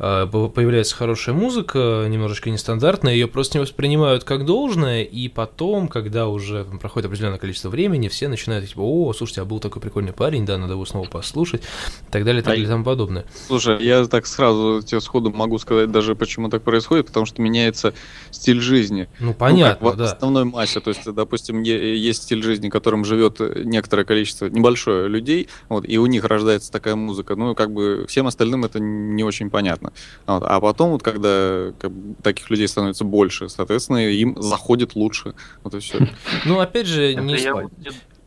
появляется 0.00 0.96
хорошая 0.96 1.34
музыка, 1.34 2.06
немножечко 2.08 2.48
нестандартная, 2.48 3.12
ее 3.12 3.28
просто 3.28 3.58
не 3.58 3.62
воспринимают 3.62 4.24
как 4.24 4.46
должное, 4.46 5.02
и 5.02 5.28
потом, 5.28 5.88
когда 5.88 6.28
уже 6.28 6.64
проходит 6.80 7.06
определенное 7.06 7.38
количество 7.38 7.68
времени, 7.68 8.08
все 8.08 8.28
начинают 8.28 8.66
типа, 8.66 8.80
о, 8.80 9.12
слушайте, 9.12 9.42
а 9.42 9.44
был 9.44 9.60
такой 9.60 9.82
прикольный 9.82 10.14
парень, 10.14 10.46
да, 10.46 10.56
надо 10.56 10.72
его 10.72 10.86
снова 10.86 11.06
послушать, 11.06 11.60
и 11.62 12.10
так 12.10 12.24
далее, 12.24 12.40
и 12.40 12.42
так 12.42 12.52
далее, 12.52 12.64
и 12.64 12.68
тому 12.68 12.82
подобное. 12.82 13.26
Слушай, 13.46 13.84
я 13.84 14.06
так 14.06 14.26
сразу 14.26 14.80
тебе 14.82 15.02
сходу 15.02 15.30
могу 15.30 15.58
сказать 15.58 15.92
даже, 15.92 16.14
почему 16.14 16.48
так 16.48 16.62
происходит, 16.62 17.06
потому 17.06 17.26
что 17.26 17.42
меняется 17.42 17.92
стиль 18.30 18.60
жизни. 18.60 19.06
Ну, 19.18 19.34
понятно, 19.34 19.84
ну, 19.84 19.90
как 19.90 19.96
в 19.96 19.98
да. 19.98 20.12
основной 20.12 20.44
массе, 20.44 20.80
то 20.80 20.88
есть, 20.88 21.12
допустим, 21.12 21.60
есть 21.60 22.22
стиль 22.22 22.42
жизни, 22.42 22.70
которым 22.70 23.04
живет 23.04 23.38
некоторое 23.38 24.04
количество, 24.04 24.46
небольшое 24.46 25.08
людей, 25.08 25.48
вот, 25.68 25.84
и 25.86 25.98
у 25.98 26.06
них 26.06 26.24
рождается 26.24 26.72
такая 26.72 26.96
музыка, 26.96 27.36
ну, 27.36 27.54
как 27.54 27.70
бы 27.70 28.06
всем 28.08 28.26
остальным 28.26 28.64
это 28.64 28.80
не 28.80 29.24
очень 29.24 29.50
понятно. 29.50 29.89
Вот, 30.26 30.42
а 30.44 30.60
потом, 30.60 30.90
вот, 30.90 31.02
когда 31.02 31.72
как 31.78 31.92
таких 32.22 32.50
людей 32.50 32.68
становится 32.68 33.04
больше, 33.04 33.48
соответственно, 33.48 33.98
им 33.98 34.40
заходит 34.40 34.94
лучше. 34.94 35.34
Вот 35.62 35.74
и 35.74 35.78
все. 35.80 35.98
Ну, 36.44 36.60
опять 36.60 36.86
же, 36.86 37.14
не... 37.14 37.36
Я 37.36 37.54
вот 37.54 37.72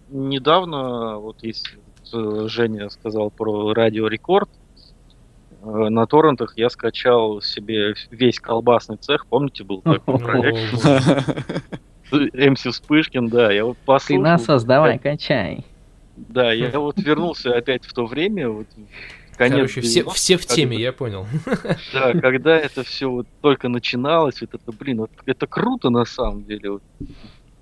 недавно, 0.10 1.18
вот 1.18 1.38
если 1.42 1.80
э, 2.14 2.48
Женя 2.48 2.90
сказал 2.90 3.32
про 3.32 3.74
радио 3.74 4.08
Рекорд, 4.08 4.50
э, 5.62 5.66
на 5.66 6.06
торрентах 6.06 6.54
я 6.58 6.70
скачал 6.70 7.42
себе 7.42 7.96
весь 8.12 8.40
колбасный 8.40 8.98
цех, 8.98 9.26
помните, 9.28 9.64
был 9.64 9.82
такой 9.82 10.20
проект? 10.20 10.84
МС 12.34 12.62
Вспышкин, 12.62 13.28
да, 13.28 13.52
я 13.52 13.66
вот 13.66 13.78
послушал. 13.80 14.24
Ты 14.24 14.30
нас 14.30 14.46
создавай, 14.46 15.00
качай. 15.00 15.66
Да, 16.16 16.52
я 16.52 16.80
вот 16.80 17.00
вернулся 17.00 17.56
опять 17.56 17.86
в 17.86 17.94
то 17.94 18.06
время, 18.06 18.50
вот 18.50 18.68
конец. 19.38 19.56
Короче, 19.56 19.82
все, 19.82 20.10
все 20.10 20.38
в 20.38 20.46
теме, 20.46 20.78
я 20.78 20.94
понял. 20.94 21.28
Да, 21.94 22.14
когда 22.14 22.58
это 22.58 22.84
все 22.84 23.10
вот 23.10 23.28
только 23.42 23.70
начиналось, 23.70 24.42
вот 24.42 24.54
это, 24.54 24.72
блин, 24.72 25.00
вот 25.00 25.12
это 25.26 25.48
круто 25.48 25.90
на 25.90 26.06
самом 26.06 26.44
деле. 26.46 26.72
Вот 26.72 26.84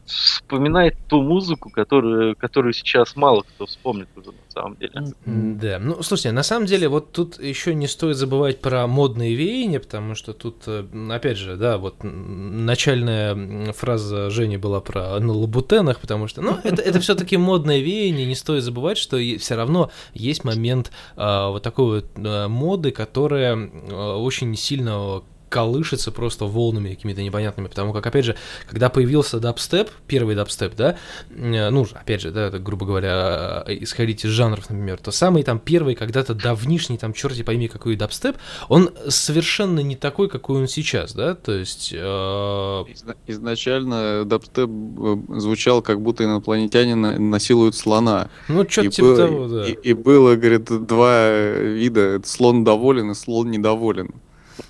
вспоминает 0.06 0.98
ту 1.08 1.22
музыку, 1.22 1.70
которую, 1.70 2.36
которую 2.36 2.74
сейчас 2.74 3.16
мало 3.16 3.42
кто 3.42 3.66
вспомнит 3.66 4.10
уже 4.16 4.32
на 4.32 4.52
самом 4.52 4.76
деле. 4.78 4.94
Да, 5.26 5.80
ну 5.80 6.02
слушайте, 6.04 6.32
на 6.32 6.44
самом 6.44 6.66
деле 6.66 6.88
вот 6.88 7.12
тут 7.12 7.42
еще 7.42 7.74
не 7.74 7.88
стоит 7.88 8.18
забывать 8.18 8.60
про 8.60 8.88
модные 8.88 9.36
веяния, 9.36 9.80
потому 9.80 10.16
что 10.16 10.34
тут, 10.34 10.64
э, 10.68 10.86
опять 11.10 11.38
же, 11.38 11.56
да, 11.56 11.78
вот 11.78 11.98
начальная 12.04 13.72
фраза 13.74 14.30
Жени 14.30 14.58
была 14.58 14.82
про 14.82 15.20
на 15.20 15.34
лабутенах, 15.34 16.00
потому 16.00 16.28
что, 16.28 16.42
ну, 16.42 16.58
это, 16.64 16.82
это 16.82 17.00
все-таки 17.00 17.38
модное 17.38 17.80
веяние, 17.80 18.26
не 18.26 18.36
стоит 18.36 18.64
забывать, 18.64 18.98
что 18.98 19.18
все 19.18 19.56
равно 19.56 19.92
есть 20.14 20.44
момент 20.44 20.92
а, 21.16 21.50
вот 21.50 21.64
такой 21.64 22.02
вот 22.02 22.06
а, 22.18 22.48
моды, 22.48 22.92
которая 22.92 23.58
а, 23.92 24.18
очень 24.18 24.56
сильно 24.56 25.24
колышется 25.52 26.12
просто 26.12 26.46
волнами 26.46 26.92
какими-то 26.92 27.22
непонятными, 27.22 27.68
потому 27.68 27.92
как, 27.92 28.08
опять 28.08 28.24
же, 28.24 28.38
когда 28.70 28.90
появился 28.90 29.40
дабстеп, 29.40 29.90
первый 30.08 30.34
дабстеп, 30.34 30.76
да, 30.76 30.96
э, 31.30 31.70
ну, 31.70 31.86
опять 31.94 32.22
же, 32.22 32.32
да, 32.32 32.48
это, 32.48 32.58
грубо 32.58 32.86
говоря, 32.86 33.66
э, 33.68 33.78
исходить 33.82 34.24
из 34.24 34.30
жанров, 34.30 34.70
например, 34.70 34.98
то 35.00 35.12
самый 35.12 35.44
там 35.44 35.60
первый, 35.60 35.96
когда-то 35.96 36.34
давнишний, 36.34 36.98
там, 36.98 37.12
черти 37.12 37.44
пойми, 37.44 37.68
какой 37.68 37.98
дабстеп, 37.98 38.38
он 38.70 38.92
совершенно 39.10 39.82
не 39.82 39.98
такой, 39.98 40.30
какой 40.30 40.62
он 40.62 40.68
сейчас, 40.70 41.14
да, 41.14 41.36
то 41.36 41.52
есть... 41.52 41.92
Э... 41.94 42.84
Изначально 43.28 44.24
дабстеп 44.24 44.70
э, 44.70 45.18
звучал, 45.38 45.82
как 45.82 46.02
будто 46.02 46.24
инопланетяне 46.24 46.96
насилуют 46.96 47.76
слона. 47.76 48.30
Ну, 48.48 48.66
что-то 48.70 48.90
типа 48.90 49.08
было, 49.08 49.18
того, 49.18 49.48
да. 49.50 49.66
И, 49.66 49.74
и 49.74 49.94
было, 49.94 50.38
говорит, 50.38 50.86
два 50.88 51.30
вида, 51.30 52.22
слон 52.24 52.64
доволен 52.64 53.12
и 53.12 53.16
слон 53.16 53.52
недоволен. 53.52 54.14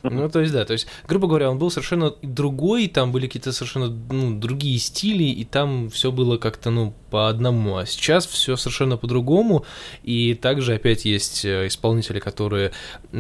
Ну, 0.04 0.30
то 0.30 0.40
есть, 0.40 0.54
да, 0.54 0.66
то 0.66 0.74
есть, 0.74 0.88
грубо 1.08 1.28
говоря, 1.28 1.50
он 1.50 1.58
был 1.58 1.70
совершенно 1.70 2.14
другой, 2.22 2.88
там 2.88 3.12
были 3.12 3.28
какие-то 3.28 3.52
совершенно 3.52 3.88
ну, 3.90 4.40
другие 4.40 4.80
стили, 4.80 5.24
и 5.24 5.46
там 5.46 5.90
все 5.90 6.12
было 6.12 6.38
как-то, 6.38 6.70
ну, 6.70 6.94
по 7.10 7.28
одному. 7.28 7.78
А 7.78 7.86
сейчас 7.86 8.26
все 8.26 8.56
совершенно 8.56 8.98
по-другому, 8.98 9.66
и 10.04 10.34
также 10.34 10.76
опять 10.76 11.06
есть 11.06 11.46
э, 11.46 11.68
исполнители, 11.68 12.20
которые 12.20 12.72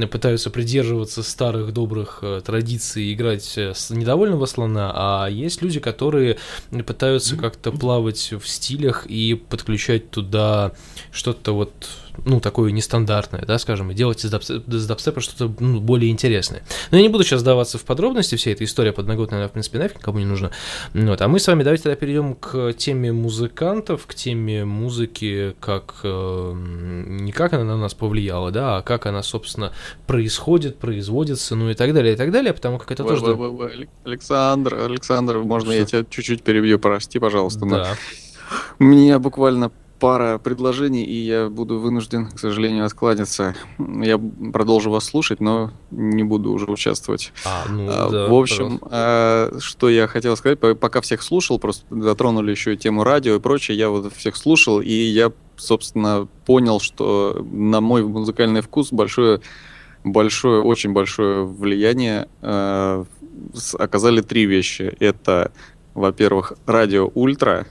пытаются 0.09 0.49
придерживаться 0.49 1.24
старых 1.24 1.74
добрых 1.74 2.20
э, 2.22 2.41
традиций, 2.43 3.14
играть 3.14 3.57
э, 3.57 3.74
с 3.76 3.89
недовольного 3.89 4.45
слона, 4.45 4.91
а 4.95 5.28
есть 5.28 5.62
люди, 5.62 5.80
которые 5.80 6.38
пытаются 6.88 7.36
как-то 7.36 7.72
плавать 7.72 8.32
в 8.32 8.47
стилях 8.47 9.05
и 9.07 9.36
подключать 9.36 10.09
туда 10.09 10.72
что-то 11.12 11.53
вот 11.53 11.74
ну, 12.26 12.39
такое 12.39 12.72
нестандартное, 12.72 13.43
да, 13.45 13.57
скажем, 13.57 13.91
и 13.91 13.93
делать 13.93 14.24
из, 14.24 14.30
дабстепа, 14.30 14.70
из 14.70 14.88
дабстепа 14.88 15.22
что-то 15.22 15.53
ну, 15.59 15.80
более 15.80 16.12
интересное. 16.12 16.64
Но 16.91 16.97
я 16.97 17.03
не 17.03 17.09
буду 17.09 17.24
сейчас 17.24 17.43
даваться 17.43 17.78
в 17.78 17.84
подробности, 17.84 18.36
вся 18.36 18.51
эта 18.51 18.64
история 18.64 18.91
подноготная, 18.91 19.47
в 19.47 19.51
принципе, 19.51 19.80
нафиг 19.80 19.97
никому 19.97 20.20
не 20.20 20.26
нужна. 20.26 20.51
Вот, 20.93 21.22
а 21.22 21.28
мы 21.28 21.39
с 21.39 21.47
вами 21.47 21.64
давайте 21.64 21.84
тогда 21.84 21.95
перейдем 21.95 22.36
к 22.36 22.74
теме 22.74 23.12
музыкантов, 23.12 24.05
к 24.05 24.14
теме 24.14 24.66
музыки, 24.66 25.55
как 25.59 25.95
э, 26.03 26.53
не 26.55 27.32
как 27.32 27.53
она 27.53 27.64
на 27.64 27.78
нас 27.78 27.93
повлияла, 27.93 28.51
да, 28.51 28.78
а 28.78 28.82
как 28.82 29.05
она, 29.05 29.24
собственно, 29.24 29.72
происходит, 30.07 30.78
производится, 30.78 31.55
ну 31.55 31.70
и 31.70 31.74
так 31.74 31.93
далее, 31.93 32.14
и 32.14 32.18
так 32.18 32.32
далее, 32.32 32.53
потому 32.53 32.78
как 32.78 32.91
это 32.91 33.03
тоже... 33.03 33.26
Александр, 34.03 34.76
Александр, 34.76 35.38
можно 35.39 35.72
я 35.72 35.86
тебя 35.86 36.05
чуть-чуть 36.09 36.43
перебью, 36.43 36.80
прости, 36.80 37.20
пожалуйста. 37.20 37.66
Да. 37.66 37.68
Но... 37.78 37.86
Меня 38.80 39.20
буквально 39.20 39.72
пара 40.02 40.39
предложений, 40.39 41.04
и 41.04 41.14
я 41.14 41.47
буду 41.47 41.80
вынужден, 41.80 42.26
к 42.32 42.39
сожалению, 42.39 42.86
откланяться. 42.86 43.56
Я 43.78 44.20
продолжу 44.52 44.89
вас 44.89 45.06
слушать, 45.06 45.39
но 45.39 45.72
не 45.91 46.24
буду 46.24 46.52
уже 46.52 46.66
участвовать. 46.66 47.32
А, 47.45 47.66
ну, 47.70 47.86
а, 47.88 48.10
да, 48.10 48.28
в 48.28 48.34
общем, 48.34 48.80
а, 48.82 49.56
что 49.60 49.89
я 49.89 50.08
хотел 50.08 50.36
сказать, 50.36 50.60
пока 50.60 51.02
всех 51.02 51.22
слушал, 51.22 51.60
просто 51.60 51.86
затронули 51.91 52.49
еще 52.49 52.76
тему 52.76 53.04
радио 53.04 53.36
и 53.36 53.39
прочее, 53.39 53.78
я 53.78 53.89
вот 53.89 54.12
всех 54.16 54.38
слушал, 54.38 54.82
и 54.82 54.91
я, 54.91 55.32
собственно, 55.56 56.28
понял, 56.47 56.80
что 56.80 57.45
на 57.52 57.80
мой 57.80 58.04
музыкальный 58.04 58.62
вкус 58.62 58.91
большое 58.91 59.39
большое, 60.04 60.64
очень 60.64 60.93
большое 60.93 61.45
влияние 61.45 62.28
э, 62.41 63.06
оказали 63.78 64.22
три 64.22 64.47
вещи. 64.47 64.95
Это, 64.99 65.52
во-первых, 65.93 66.54
радио 66.66 67.12
Ультра, 67.14 67.68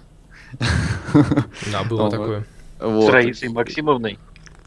да, 1.72 1.84
было 1.88 2.10
такое. 2.10 2.44
Вот. 2.80 3.06
С 3.06 3.08
Раисой 3.10 3.48
Максимовной. 3.50 4.18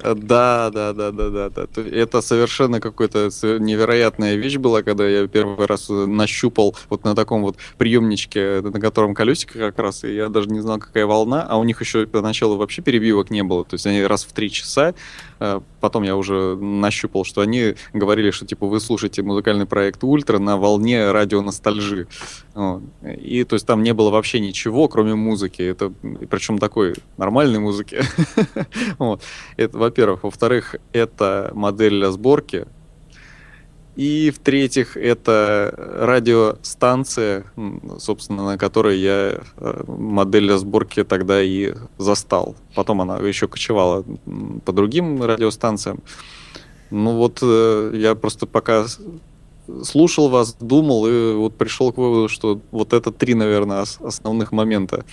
Да, 0.03 0.69
да, 0.69 0.91
да, 0.91 1.11
да, 1.11 1.29
да, 1.29 1.49
да. 1.49 1.81
Это 1.81 2.21
совершенно 2.21 2.81
какая-то 2.81 3.29
невероятная 3.59 4.35
вещь 4.35 4.57
была, 4.57 4.83
когда 4.83 5.07
я 5.07 5.27
первый 5.27 5.65
раз 5.65 5.87
нащупал 5.87 6.75
вот 6.89 7.05
на 7.05 7.15
таком 7.15 7.41
вот 7.41 7.55
приемничке, 7.77 8.61
на 8.61 8.81
котором 8.81 9.13
колесико 9.13 9.59
как 9.59 9.79
раз, 9.79 10.03
и 10.03 10.13
я 10.13 10.27
даже 10.27 10.49
не 10.49 10.59
знал, 10.59 10.79
какая 10.79 11.05
волна, 11.05 11.45
а 11.47 11.57
у 11.57 11.63
них 11.63 11.79
еще 11.79 12.05
поначалу 12.05 12.57
вообще 12.57 12.81
перебивок 12.81 13.29
не 13.29 13.43
было. 13.43 13.63
То 13.63 13.75
есть 13.75 13.87
они 13.87 14.03
раз 14.03 14.25
в 14.25 14.33
три 14.33 14.51
часа 14.51 14.93
Э, 15.32 15.32
потом 15.79 16.03
я 16.03 16.15
уже 16.15 16.55
нащупал, 16.55 17.25
что 17.25 17.41
они 17.41 17.75
говорили, 17.93 18.31
что 18.31 18.45
типа 18.45 18.67
вы 18.67 18.79
слушаете 18.79 19.23
музыкальный 19.23 19.65
проект 19.65 20.03
Ультра 20.03 20.39
на 20.39 20.57
волне 20.57 21.11
радио 21.11 21.41
ностальжи. 21.41 22.07
И 23.03 23.43
то 23.43 23.55
есть 23.55 23.65
там 23.65 23.83
не 23.83 23.93
было 23.93 24.09
вообще 24.09 24.39
ничего, 24.39 24.87
кроме 24.87 25.15
музыки. 25.15 25.61
Это 25.61 25.91
причем 26.29 26.59
такой 26.59 26.95
нормальной 27.17 27.59
музыки. 27.59 28.01
Это, 29.57 29.77
во-первых. 29.77 30.23
Во-вторых, 30.23 30.75
это 30.91 31.51
модель 31.53 31.99
для 31.99 32.11
сборки. 32.11 32.65
И 33.95 34.31
в-третьих, 34.31 34.97
это 34.97 35.73
радиостанция, 35.77 37.45
собственно, 37.99 38.43
на 38.43 38.57
которой 38.57 38.99
я 38.99 39.41
э, 39.57 39.83
модель 39.87 40.47
для 40.47 40.57
сборки 40.57 41.03
тогда 41.03 41.43
и 41.43 41.73
застал. 41.99 42.55
Потом 42.73 43.01
она 43.01 43.17
еще 43.17 43.47
кочевала 43.47 44.03
по 44.65 44.71
другим 44.71 45.21
радиостанциям. 45.21 45.99
Ну 46.89 47.17
вот 47.17 47.39
э, 47.43 47.91
я 47.93 48.15
просто 48.15 48.47
пока 48.47 48.85
слушал 49.83 50.29
вас, 50.29 50.55
думал 50.59 51.07
и 51.07 51.33
вот 51.33 51.55
пришел 51.55 51.93
к 51.93 51.97
выводу, 51.97 52.29
что 52.29 52.61
вот 52.71 52.93
это 52.93 53.11
три, 53.11 53.35
наверное, 53.35 53.85
основных 53.99 54.51
момента. 54.51 55.05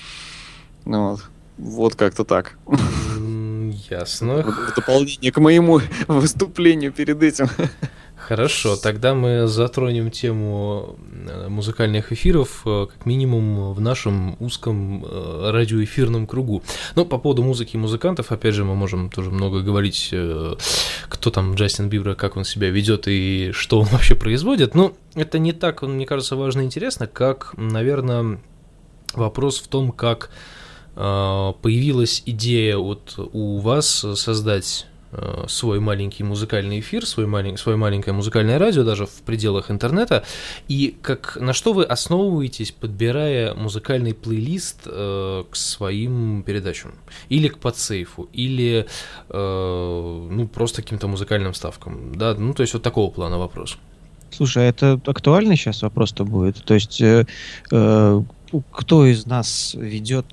Ну 0.86 1.10
вот, 1.10 1.20
вот 1.58 1.94
как-то 1.96 2.24
так. 2.24 2.56
Ясно. 3.90 4.42
В 4.42 4.74
дополнение 4.74 5.32
к 5.32 5.38
моему 5.38 5.80
выступлению 6.08 6.92
перед 6.92 7.22
этим. 7.22 7.48
Хорошо, 8.20 8.76
тогда 8.76 9.14
мы 9.14 9.46
затронем 9.46 10.10
тему 10.10 10.96
э, 11.26 11.48
музыкальных 11.48 12.12
эфиров, 12.12 12.62
э, 12.66 12.86
как 12.92 13.06
минимум 13.06 13.72
в 13.72 13.80
нашем 13.80 14.36
узком 14.40 15.04
э, 15.04 15.50
радиоэфирном 15.50 16.26
кругу. 16.26 16.62
Ну, 16.96 17.06
по 17.06 17.18
поводу 17.18 17.42
музыки 17.42 17.76
и 17.76 17.78
музыкантов, 17.78 18.30
опять 18.30 18.54
же, 18.54 18.64
мы 18.64 18.74
можем 18.74 19.10
тоже 19.10 19.30
много 19.30 19.62
говорить, 19.62 20.14
кто 21.08 21.30
там 21.30 21.54
Джастин 21.54 21.88
Бибер, 21.88 22.14
как 22.14 22.36
он 22.36 22.44
себя 22.44 22.70
ведет 22.70 23.08
и 23.08 23.52
что 23.52 23.80
он 23.80 23.86
вообще 23.90 24.14
производит. 24.14 24.74
Но 24.74 24.92
это 25.14 25.38
не 25.38 25.52
так, 25.52 25.82
мне 25.82 26.04
кажется, 26.04 26.36
важно 26.36 26.60
и 26.60 26.64
интересно, 26.64 27.06
как, 27.06 27.54
наверное, 27.56 28.38
вопрос 29.14 29.60
в 29.60 29.68
том, 29.68 29.92
как 29.92 30.30
появилась 30.94 32.22
идея 32.26 32.76
вот 32.76 33.14
у 33.32 33.58
вас 33.58 34.04
создать 34.14 34.86
свой 35.48 35.80
маленький 35.80 36.22
музыкальный 36.22 36.80
эфир, 36.80 37.06
свой 37.06 37.26
малень, 37.26 37.56
свое 37.56 37.76
маленькое 37.76 38.14
музыкальное 38.14 38.58
радио 38.58 38.84
даже 38.84 39.06
в 39.06 39.22
пределах 39.22 39.70
интернета, 39.70 40.24
и 40.68 40.96
как, 41.02 41.36
на 41.40 41.52
что 41.52 41.72
вы 41.72 41.84
основываетесь, 41.84 42.72
подбирая 42.72 43.54
музыкальный 43.54 44.14
плейлист 44.14 44.82
э, 44.86 45.44
к 45.50 45.56
своим 45.56 46.42
передачам? 46.44 46.94
Или 47.28 47.48
к 47.48 47.58
подсейфу, 47.58 48.28
или 48.32 48.86
э, 49.28 50.28
ну, 50.30 50.48
просто 50.48 50.82
каким-то 50.82 51.08
музыкальным 51.08 51.54
ставкам, 51.54 52.14
да, 52.14 52.34
ну, 52.34 52.54
то 52.54 52.62
есть 52.62 52.74
вот 52.74 52.82
такого 52.82 53.10
плана 53.10 53.38
вопрос. 53.38 53.78
Слушай, 54.30 54.64
а 54.64 54.68
это 54.68 55.00
актуальный 55.06 55.56
сейчас 55.56 55.82
вопрос-то 55.82 56.24
будет? 56.24 56.64
То 56.64 56.74
есть 56.74 57.00
э, 57.00 57.26
э, 57.72 58.22
кто 58.70 59.06
из 59.06 59.26
нас 59.26 59.74
ведет 59.74 60.26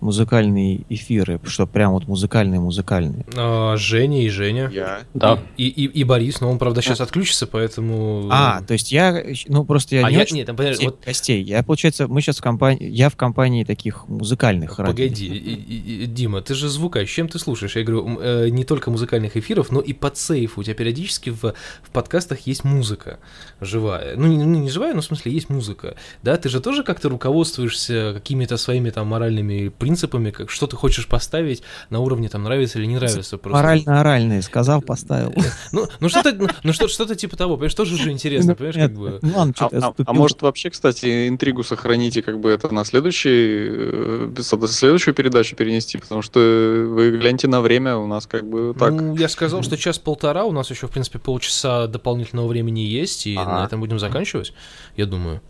музыкальные 0.00 0.82
эфиры, 0.88 1.40
что 1.44 1.66
прям 1.66 1.92
вот 1.92 2.06
музыкальные-музыкальные. 2.08 3.26
А, 3.36 3.76
Женя 3.76 4.24
и 4.24 4.28
Женя. 4.28 4.70
Я. 4.72 5.00
Да. 5.14 5.38
И, 5.56 5.68
и, 5.68 5.84
и 5.84 6.04
Борис, 6.04 6.40
но 6.40 6.50
он, 6.50 6.58
правда, 6.58 6.82
сейчас 6.82 7.00
а. 7.00 7.04
отключится, 7.04 7.46
поэтому... 7.46 8.28
А, 8.30 8.62
то 8.62 8.72
есть 8.72 8.92
я, 8.92 9.22
ну 9.48 9.64
просто 9.64 9.96
я 9.96 10.06
а 10.06 10.10
не 10.10 10.16
я, 10.16 10.22
очень 10.22 10.36
нет, 10.36 10.46
там, 10.46 10.56
подожди, 10.56 10.86
вот... 10.86 11.04
гостей. 11.04 11.42
Я, 11.42 11.62
получается, 11.62 12.08
мы 12.08 12.20
сейчас 12.20 12.38
в 12.38 12.42
компании, 12.42 12.88
я 12.88 13.08
в 13.08 13.16
компании 13.16 13.64
таких 13.64 14.08
музыкальных 14.08 14.76
Погоди, 14.76 15.26
и, 15.26 15.54
и, 15.54 16.04
и, 16.04 16.06
Дима, 16.06 16.40
ты 16.40 16.54
же 16.54 16.68
звукач, 16.68 17.08
чем 17.08 17.28
ты 17.28 17.38
слушаешь? 17.38 17.76
Я 17.76 17.84
говорю, 17.84 18.18
э, 18.20 18.48
не 18.48 18.64
только 18.64 18.90
музыкальных 18.90 19.36
эфиров, 19.36 19.70
но 19.70 19.80
и 19.80 19.92
под 19.92 20.16
сейф. 20.16 20.58
У 20.58 20.62
тебя 20.62 20.74
периодически 20.74 21.30
в, 21.30 21.42
в 21.42 21.90
подкастах 21.92 22.40
есть 22.40 22.64
музыка 22.64 23.18
живая. 23.60 24.16
Ну, 24.16 24.26
не, 24.26 24.36
не 24.36 24.70
живая, 24.70 24.94
но 24.94 25.00
в 25.00 25.04
смысле 25.04 25.32
есть 25.32 25.50
музыка. 25.50 25.96
Да, 26.22 26.36
ты 26.36 26.48
же 26.48 26.60
тоже 26.60 26.82
как-то 26.82 27.08
руководствуешься 27.08 28.12
какими-то 28.14 28.56
своими 28.56 28.90
там 28.90 29.08
моральными 29.08 29.68
принципами 29.68 29.89
принципами, 29.90 30.30
как 30.30 30.50
что 30.50 30.66
ты 30.68 30.76
хочешь 30.76 31.08
поставить 31.08 31.62
на 31.90 31.98
уровне 31.98 32.28
там 32.28 32.44
нравится 32.44 32.78
или 32.78 32.86
не 32.86 32.94
нравится. 32.94 33.38
Просто. 33.38 33.56
Морально-оральные, 33.56 34.42
сказал, 34.42 34.80
поставил. 34.80 35.34
Ну, 35.72 35.86
ну 36.00 36.08
что-то, 36.08 36.32
ну, 36.32 36.48
ну 36.62 36.72
что, 36.72 36.88
что-то 36.88 37.14
типа 37.14 37.36
того, 37.36 37.54
понимаешь, 37.54 37.74
тоже 37.74 37.96
же 37.96 38.10
интересно, 38.10 38.54
понимаешь, 38.54 38.76
как 38.76 38.92
бы. 38.92 39.18
Ну, 39.22 39.36
ладно, 39.36 39.54
а, 39.58 39.68
а, 39.72 39.94
а 40.04 40.12
может 40.12 40.42
вообще, 40.42 40.70
кстати, 40.70 41.28
интригу 41.28 41.62
сохраните, 41.62 42.22
как 42.22 42.40
бы 42.40 42.50
это 42.50 42.72
на 42.72 42.84
следующий, 42.84 44.30
э, 44.38 44.66
следующую 44.68 45.14
передачу 45.14 45.56
перенести, 45.56 45.98
потому 45.98 46.22
что 46.22 46.38
вы 46.40 47.10
гляньте 47.18 47.48
на 47.48 47.60
время, 47.60 47.96
у 47.96 48.06
нас 48.06 48.26
как 48.26 48.48
бы 48.48 48.74
так. 48.78 48.92
Ну, 48.92 49.16
я 49.16 49.28
сказал, 49.28 49.62
что 49.62 49.76
час-полтора, 49.76 50.44
у 50.44 50.52
нас 50.52 50.70
еще, 50.70 50.86
в 50.86 50.90
принципе, 50.90 51.18
полчаса 51.18 51.86
дополнительного 51.86 52.48
времени 52.48 52.80
есть, 52.80 53.26
и 53.26 53.36
ага. 53.36 53.60
на 53.60 53.64
этом 53.64 53.80
будем 53.80 53.98
заканчивать, 53.98 54.52
я 54.96 55.06
думаю. 55.06 55.40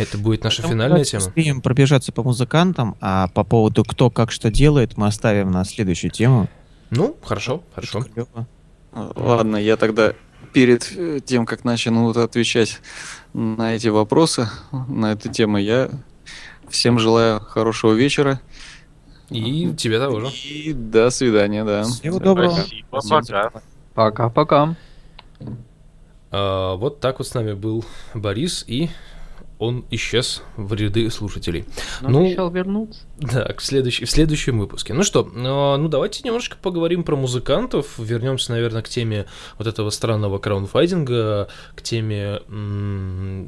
Это 0.00 0.16
будет 0.16 0.44
наша 0.44 0.62
Поэтому 0.62 0.82
финальная 0.82 1.04
тема. 1.04 1.22
Успеем 1.22 1.60
пробежаться 1.60 2.10
по 2.10 2.22
музыкантам, 2.22 2.96
а 3.02 3.28
по 3.28 3.44
поводу 3.44 3.84
кто 3.84 4.08
как 4.08 4.32
что 4.32 4.50
делает, 4.50 4.96
мы 4.96 5.06
оставим 5.06 5.50
на 5.50 5.62
следующую 5.66 6.10
тему. 6.10 6.48
Ну, 6.88 7.18
хорошо, 7.22 7.62
хорошо. 7.74 8.06
Ладно, 8.92 9.58
я 9.58 9.76
тогда 9.76 10.14
перед 10.54 10.90
э, 10.96 11.20
тем, 11.22 11.44
как 11.44 11.64
начну 11.64 12.08
отвечать 12.08 12.80
на 13.34 13.76
эти 13.76 13.88
вопросы, 13.88 14.48
на 14.72 15.12
эту 15.12 15.30
тему, 15.30 15.58
я 15.58 15.90
всем 16.70 16.98
желаю 16.98 17.38
хорошего 17.38 17.92
вечера. 17.92 18.40
И 19.28 19.74
тебе 19.74 19.98
того 19.98 20.20
же. 20.20 20.28
И 20.28 20.72
до 20.72 21.10
свидания, 21.10 21.62
да. 21.62 21.84
Всего 21.84 22.18
доброго. 22.18 22.56
Спасибо, 22.88 23.20
пока. 23.20 23.52
Пока-пока. 23.94 24.76
А, 26.30 26.74
вот 26.76 27.00
так 27.00 27.18
вот 27.18 27.28
с 27.28 27.34
нами 27.34 27.52
был 27.52 27.84
Борис 28.14 28.64
и 28.66 28.88
он 29.60 29.84
исчез 29.90 30.42
в 30.56 30.72
ряды 30.72 31.08
слушателей. 31.10 31.66
Но 32.00 32.08
ну, 32.08 32.26
обещал 32.26 32.50
вернуться. 32.50 33.02
Да, 33.20 33.54
в, 33.56 33.62
следующий, 33.62 34.06
в 34.06 34.10
следующем 34.10 34.58
выпуске. 34.58 34.94
Ну 34.94 35.02
что, 35.02 35.30
а, 35.34 35.76
ну 35.76 35.88
давайте 35.88 36.22
немножечко 36.24 36.56
поговорим 36.60 37.04
про 37.04 37.16
музыкантов. 37.16 37.98
Вернемся, 37.98 38.52
наверное, 38.52 38.80
к 38.80 38.88
теме 38.88 39.26
вот 39.58 39.66
этого 39.66 39.90
странного 39.90 40.38
краунфайдинга, 40.38 41.48
к 41.74 41.82
теме 41.82 42.40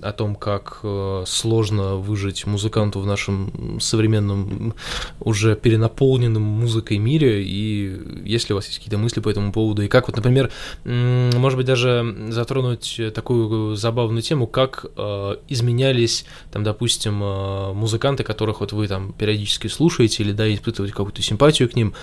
о 0.03 0.13
том, 0.13 0.37
как 0.37 0.81
э, 0.83 1.25
сложно 1.27 1.97
выжить 1.97 2.47
музыканту 2.47 3.01
в 3.01 3.07
нашем 3.07 3.81
современном, 3.81 4.75
уже 5.21 5.57
перенаполненном 5.57 6.43
музыкой 6.43 6.99
мире. 6.99 7.43
И 7.43 8.29
если 8.29 8.53
у 8.53 8.57
вас 8.57 8.67
есть 8.67 8.77
какие-то 8.77 8.99
мысли 8.99 9.21
по 9.21 9.31
этому 9.31 9.53
поводу, 9.53 9.81
и 9.83 9.89
как 9.89 10.09
вот, 10.09 10.17
например, 10.17 10.51
может 10.85 11.57
быть, 11.57 11.67
даже 11.67 12.29
затронуть 12.29 13.01
такую 13.15 13.75
забавную 13.77 14.21
тему, 14.21 14.47
как 14.47 14.85
э, 14.99 15.37
изменялись, 15.49 16.27
там, 16.51 16.63
допустим, 16.63 17.23
э, 17.23 17.73
музыканты, 17.73 18.23
которых 18.23 18.61
вот 18.61 18.73
вы 18.73 18.87
там 18.87 19.15
периодически 19.15 19.62
периодически 19.63 19.69
слушаете 19.69 20.23
или 20.23 20.33
да, 20.33 20.53
испытываете 20.53 20.95
какую-то 20.95 21.23
симпатию 21.23 21.69
к 21.69 21.77
ним, 21.77 21.95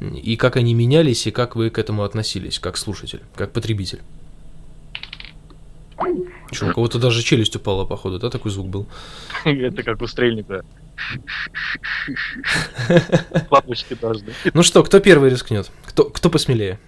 и 0.00 0.36
как 0.36 0.56
они 0.56 0.74
менялись, 0.74 1.26
и 1.26 1.30
как 1.30 1.56
вы 1.56 1.70
к 1.70 1.78
этому 1.78 2.02
относились, 2.02 2.58
как 2.58 2.76
слушатель, 2.76 3.20
как 3.34 3.52
потребитель. 3.52 4.00
Что, 6.52 6.66
у 6.68 6.72
кого-то 6.72 6.98
даже 6.98 7.22
челюсть 7.22 7.56
упала, 7.56 7.84
походу, 7.84 8.18
да, 8.18 8.30
такой 8.30 8.50
звук 8.50 8.68
был? 8.68 8.86
Это 9.44 9.82
как 9.82 10.00
у 10.02 10.06
стрельника. 10.06 10.64
Лапочки 13.50 13.94
должны. 13.94 14.32
Ну 14.54 14.62
что, 14.62 14.82
кто 14.82 15.00
первый 15.00 15.30
рискнет? 15.30 15.70
Кто, 15.86 16.04
кто 16.04 16.30
посмелее? 16.30 16.78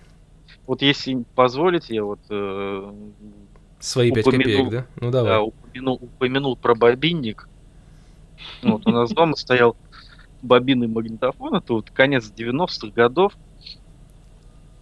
Вот 0.67 0.83
если 0.83 1.25
позволите, 1.35 1.95
я 1.95 2.05
вот... 2.05 2.21
Э, 2.31 2.93
Свои 3.81 4.13
пять 4.13 4.25
копеек, 4.25 4.71
да? 4.71 4.87
Ну 5.01 5.11
давай. 5.11 5.33
Да, 5.33 5.41
упомянул, 5.41 5.99
упомянул 6.03 6.57
про 6.57 6.75
бобинник. 6.75 7.49
Вот, 8.63 8.87
у 8.87 8.91
нас 8.91 9.11
дома 9.11 9.37
стоял 9.37 9.77
бобины 10.43 10.89
магнитофон, 10.89 11.57
это 11.57 11.75
вот 11.75 11.91
конец 11.91 12.33
90-х 12.37 12.89
годов. 12.95 13.33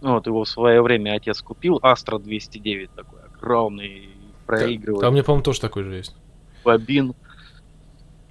Вот, 0.01 0.27
его 0.27 0.43
в 0.43 0.49
свое 0.49 0.81
время 0.81 1.15
отец 1.15 1.41
купил, 1.41 1.79
Астра 1.81 2.19
209 2.19 2.91
такой, 2.91 3.19
огромный 3.21 4.09
проигрыватель. 4.45 5.01
Там 5.01 5.13
мне, 5.13 5.23
по-моему, 5.23 5.43
тоже 5.43 5.59
такой 5.59 5.83
же 5.83 5.95
есть. 5.95 6.15
Бобин. 6.63 7.15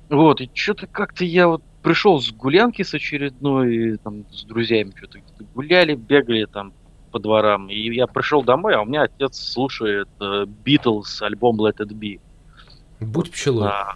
Вот, 0.08 0.40
и 0.40 0.50
что-то 0.54 0.86
как-то 0.86 1.24
я 1.24 1.48
вот 1.48 1.62
пришел 1.82 2.20
с 2.20 2.30
гулянки 2.30 2.82
с 2.82 2.94
очередной, 2.94 3.96
там, 3.98 4.24
с 4.32 4.44
друзьями 4.44 4.92
что-то 4.96 5.20
гуляли, 5.54 5.94
бегали 5.94 6.44
там 6.44 6.72
по 7.10 7.18
дворам, 7.18 7.70
и 7.70 7.94
я 7.94 8.06
пришел 8.06 8.42
домой, 8.42 8.74
а 8.74 8.82
у 8.82 8.84
меня 8.84 9.02
отец 9.02 9.38
слушает 9.38 10.08
Битлз, 10.64 11.22
uh, 11.22 11.26
альбом 11.26 11.60
Let 11.60 11.78
It 11.78 11.92
Be. 11.92 12.20
Будь 13.00 13.30
пчелой. 13.30 13.68
А? 13.68 13.94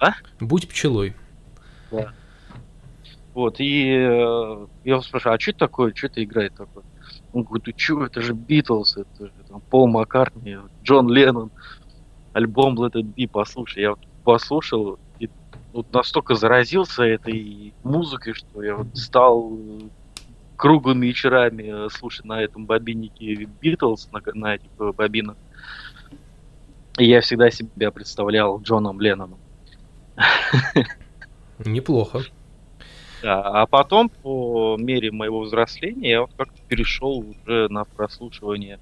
а? 0.00 0.12
Будь 0.40 0.68
пчелой. 0.68 1.14
Да. 1.90 2.12
Вот, 3.38 3.60
и 3.60 3.92
э, 3.92 4.66
я 4.82 4.94
его 4.94 5.00
спрашиваю, 5.00 5.36
а 5.36 5.38
что 5.38 5.52
это 5.52 5.60
такое, 5.60 5.94
что 5.94 6.08
это 6.08 6.24
играет 6.24 6.54
такое? 6.54 6.82
Он 7.32 7.44
говорит, 7.44 7.66
ты 7.66 7.74
что, 7.76 8.04
это 8.04 8.20
же 8.20 8.32
Битлз, 8.32 8.96
это 8.96 9.26
же 9.26 9.32
там, 9.48 9.60
Пол 9.60 9.86
Маккартни, 9.86 10.56
Джон 10.82 11.08
Леннон, 11.08 11.52
альбом 12.32 12.76
Let 12.80 12.94
It 12.94 13.14
Be, 13.14 13.30
послушай. 13.30 13.82
Я 13.82 13.90
вот 13.90 14.00
послушал 14.24 14.98
и 15.20 15.30
вот 15.72 15.92
настолько 15.92 16.34
заразился 16.34 17.04
этой 17.04 17.74
музыкой, 17.84 18.34
что 18.34 18.60
я 18.60 18.74
вот 18.74 18.88
стал 18.98 19.56
круглыми 20.56 21.06
вечерами 21.06 21.88
слушать 21.90 22.24
на 22.24 22.42
этом 22.42 22.66
бобиннике 22.66 23.44
Битлз, 23.60 24.08
на, 24.10 24.20
на 24.34 24.56
этих 24.56 24.68
бобинах. 24.96 25.36
И 26.98 27.04
я 27.04 27.20
всегда 27.20 27.52
себя 27.52 27.92
представлял 27.92 28.60
Джоном 28.60 29.00
Ленноном. 29.00 29.38
Неплохо. 31.64 32.24
Да, 33.22 33.42
а 33.42 33.66
потом, 33.66 34.08
по 34.08 34.76
мере 34.78 35.10
моего 35.10 35.40
взросления, 35.40 36.10
я 36.10 36.20
вот 36.20 36.30
как-то 36.36 36.60
перешел 36.68 37.18
уже 37.18 37.68
на 37.68 37.84
прослушивание 37.84 38.78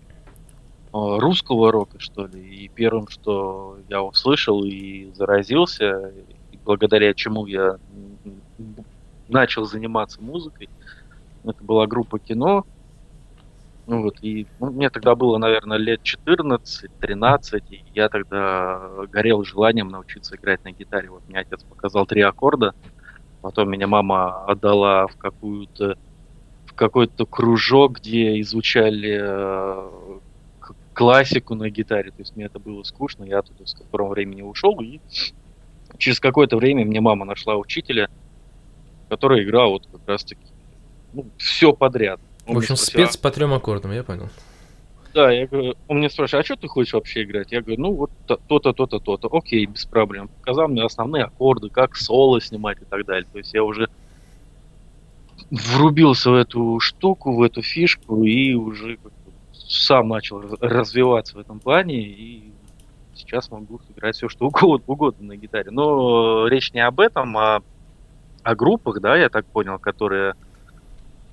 а, 0.93 1.19
русского 1.19 1.73
рока, 1.73 1.99
что 1.99 2.27
ли. 2.27 2.65
И 2.65 2.69
первым, 2.69 3.09
что 3.09 3.79
я 3.89 4.03
услышал 4.03 4.65
и 4.65 5.11
заразился, 5.15 6.13
и 6.53 6.59
благодаря 6.65 7.15
чему 7.15 7.47
я 7.47 7.77
начал 9.29 9.65
заниматься 9.65 10.23
музыкой, 10.23 10.69
это 11.45 11.63
была 11.65 11.87
группа 11.87 12.19
кино. 12.19 12.65
Ну 13.87 14.03
вот, 14.03 14.17
и 14.21 14.47
ну, 14.59 14.73
мне 14.73 14.91
тогда 14.91 15.15
было, 15.15 15.39
наверное, 15.39 15.79
лет 15.79 16.01
14-13, 16.03 17.63
и 17.71 17.85
я 17.95 18.09
тогда 18.09 18.91
горел 19.13 19.45
желанием 19.45 19.89
научиться 19.89 20.35
играть 20.35 20.65
на 20.65 20.73
гитаре. 20.73 21.09
Вот 21.09 21.23
мне 21.29 21.39
отец 21.39 21.63
показал 21.63 22.05
три 22.05 22.23
аккорда, 22.23 22.75
потом 23.43 23.71
меня 23.71 23.87
мама 23.87 24.45
отдала 24.45 25.07
в 25.07 25.17
какую-то 25.17 25.97
в 26.67 26.75
какой-то 26.75 27.25
кружок, 27.27 28.01
где 28.01 28.41
изучали 28.41 29.19
э, 29.23 29.91
классику 30.93 31.55
на 31.55 31.71
гитаре. 31.71 32.11
То 32.11 32.19
есть 32.19 32.37
мне 32.37 32.47
это 32.47 32.59
было 32.59 32.83
скучно, 32.83 33.25
я 33.25 33.39
оттуда 33.39 33.67
с 33.67 33.75
которого 33.75 34.11
времени 34.11 34.43
ушел, 34.43 34.81
и 34.81 35.01
через 35.99 36.21
какое-то 36.21 36.57
время 36.57 36.85
мне 36.85 37.01
мама 37.01 37.25
нашла 37.25 37.57
учителя, 37.57 38.09
который 39.09 39.45
играл 39.45 39.71
вот 39.73 39.87
как 39.91 40.01
раз 40.07 40.25
таки 40.25 40.43
ну, 41.13 41.27
все 41.39 41.73
подряд. 41.73 42.21
Он 42.47 42.57
в 42.57 42.59
общем, 42.59 42.77
спросил, 42.77 43.07
спец 43.07 43.17
по 43.17 43.31
трем 43.31 43.53
аккордам, 43.53 43.93
я 43.93 44.05
понял. 44.05 44.29
Да, 45.17 45.33
я 45.33 45.47
говорю, 45.47 45.77
он 45.89 45.97
мне 45.97 46.11
спрашивает, 46.11 46.45
а 46.45 46.47
что 46.47 46.57
ты 46.57 46.69
хочешь 46.69 46.93
вообще 46.93 47.23
играть? 47.23 47.51
Я 47.51 47.63
говорю, 47.63 47.81
ну 47.81 47.93
вот 47.95 48.11
то-то, 48.27 48.75
то-то, 48.75 48.99
то-то. 48.99 49.31
Окей, 49.33 49.65
без 49.65 49.87
проблем. 49.87 50.29
Показал 50.29 50.69
мне 50.69 50.85
основные 50.85 51.25
аккорды, 51.25 51.71
как 51.71 51.97
соло 51.97 52.39
снимать 52.39 52.83
и 52.83 52.85
так 52.85 53.07
далее. 53.07 53.27
То 53.33 53.39
есть 53.39 53.55
я 53.55 53.65
уже 53.65 53.89
врубился 55.51 56.31
в 56.31 56.35
эту 56.35 56.81
штуку, 56.81 57.35
в 57.35 57.41
эту 57.41 57.63
фишку 57.63 58.25
и 58.25 58.53
уже 58.53 58.99
сам 59.55 60.09
начал 60.09 60.43
развиваться 60.61 61.39
в 61.39 61.41
этом 61.41 61.61
плане 61.61 61.99
и 62.03 62.53
сейчас 63.15 63.51
могу 63.51 63.81
играть 63.97 64.17
все 64.17 64.29
что 64.29 64.47
угодно, 64.49 64.85
угодно 64.87 65.29
на 65.29 65.37
гитаре. 65.39 65.71
Но 65.71 66.47
речь 66.47 66.75
не 66.75 66.81
об 66.81 67.01
этом, 67.01 67.39
а 67.39 67.63
о 68.43 68.55
группах, 68.55 69.01
да, 69.01 69.17
я 69.17 69.31
так 69.31 69.47
понял, 69.47 69.79
которые 69.79 70.35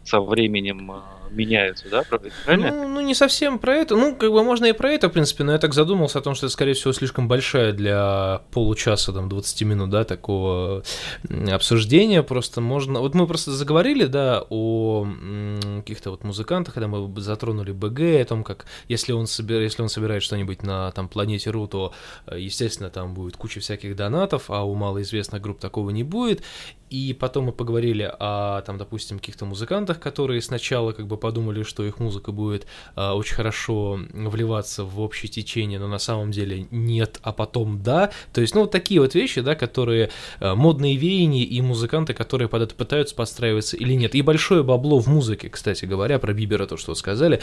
со 0.06 0.22
временем 0.22 0.90
а, 0.90 1.04
меняются, 1.34 1.90
да, 1.90 2.04
правильно? 2.04 2.72
Ну, 2.72 2.88
ну, 2.88 3.02
не 3.02 3.16
совсем 3.16 3.60
про 3.60 3.76
это. 3.76 3.96
Ну, 3.96 4.16
как 4.16 4.32
бы 4.32 4.44
можно 4.44 4.66
и 4.66 4.74
про 4.74 4.92
это, 4.92 5.10
в 5.10 5.12
принципе, 5.12 5.44
но 5.44 5.54
я 5.54 5.58
так 5.58 5.74
задумался 5.74 6.20
о 6.20 6.22
том, 6.22 6.36
что 6.36 6.46
это, 6.46 6.54
скорее 6.54 6.74
всего, 6.74 6.94
слишком 6.94 7.28
большая 7.28 7.74
для 7.74 8.42
получаса, 8.52 9.14
там, 9.14 9.30
20 9.30 9.62
минут, 9.64 9.90
да, 9.90 10.04
такого 10.04 10.84
обсуждения. 11.52 12.24
Просто 12.24 12.62
можно... 12.62 13.00
Вот 13.00 13.16
мы 13.16 13.28
просто 13.28 13.52
заговорили, 13.52 14.06
да, 14.06 14.44
о 14.50 15.08
каких-то 15.78 16.12
вот 16.12 16.24
музыкантах, 16.24 16.74
когда 16.74 16.88
мы 16.88 17.22
затронули 17.22 17.72
БГ, 17.72 18.22
о 18.22 18.26
том, 18.26 18.44
как 18.44 18.66
если 18.88 19.12
он, 19.12 19.28
собир... 19.28 19.62
если 19.62 19.82
он 19.82 19.90
собирает 19.90 20.24
что-нибудь 20.24 20.64
на 20.64 20.92
там 20.92 21.08
планете 21.08 21.50
Ру, 21.50 21.68
то, 21.68 21.94
э, 22.28 22.40
естественно, 22.40 22.90
там 22.90 23.14
будет 23.14 23.38
куча 23.38 23.60
всяких 23.60 23.96
донатов, 23.96 24.50
а 24.50 24.64
у 24.64 24.76
малоизвестных 24.76 25.42
групп 25.42 25.60
такого 25.60 25.90
не 25.90 26.04
будет. 26.04 26.44
И 26.90 27.14
потом 27.14 27.46
мы 27.46 27.52
поговорили 27.54 28.04
о, 28.20 28.62
там, 28.62 28.78
допустим, 28.78 29.18
каких-то 29.18 29.46
музыкантах, 29.46 30.00
которые 30.00 30.42
сначала 30.42 30.92
как 30.92 31.08
бы 31.08 31.18
подумали, 31.24 31.64
что 31.64 31.86
их 31.86 32.00
музыка 32.00 32.34
будет 32.34 32.68
э, 32.98 33.12
очень 33.12 33.36
хорошо 33.36 33.98
вливаться 34.12 34.84
в 34.84 35.00
общее 35.00 35.32
течение, 35.32 35.80
но 35.80 35.88
на 35.88 35.98
самом 35.98 36.32
деле 36.32 36.68
нет, 36.70 37.22
а 37.24 37.32
потом 37.32 37.82
да. 37.82 38.12
То 38.34 38.42
есть, 38.42 38.54
ну, 38.54 38.62
вот 38.62 38.72
такие 38.72 39.00
вот 39.00 39.16
вещи, 39.16 39.40
да, 39.40 39.56
которые 39.56 40.10
э, 40.42 40.54
модные 40.54 40.98
веяния 40.98 41.46
и 41.46 41.62
музыканты, 41.62 42.14
которые 42.14 42.50
под 42.50 42.64
это 42.64 42.76
пытаются 42.76 43.16
подстраиваться 43.16 43.78
или 43.78 43.94
нет. 43.94 44.16
И 44.16 44.22
большое 44.22 44.64
бабло 44.64 45.00
в 45.00 45.08
музыке, 45.08 45.48
кстати 45.48 45.86
говоря, 45.86 46.20
про 46.20 46.34
Бибера 46.34 46.66
то, 46.66 46.76
что 46.76 46.94
сказали. 46.94 47.40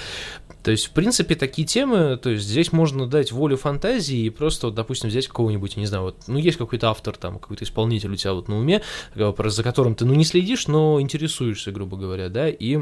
То 0.63 0.71
есть, 0.71 0.89
в 0.89 0.91
принципе, 0.91 1.35
такие 1.35 1.67
темы, 1.67 2.19
то 2.23 2.29
есть 2.29 2.45
здесь 2.45 2.73
можно 2.73 3.07
дать 3.07 3.33
волю 3.33 3.57
фантазии 3.57 4.19
и 4.19 4.29
просто, 4.29 4.67
вот, 4.67 4.75
допустим, 4.75 5.09
взять 5.09 5.27
какого-нибудь, 5.27 5.79
не 5.79 5.87
знаю, 5.87 6.05
вот, 6.05 6.17
ну, 6.27 6.39
есть 6.39 6.59
какой-то 6.59 6.91
автор, 6.91 7.17
там, 7.17 7.39
какой-то 7.39 7.65
исполнитель 7.65 8.13
у 8.13 8.17
тебя 8.17 8.35
вот 8.35 8.49
на 8.49 8.59
уме, 8.59 8.83
за 9.17 9.63
которым 9.63 9.95
ты, 9.95 10.05
ну, 10.05 10.13
не 10.13 10.25
следишь, 10.25 10.69
но 10.69 11.01
интересуешься, 11.01 11.73
грубо 11.73 11.97
говоря, 11.97 12.29
да, 12.29 12.51
и, 12.51 12.81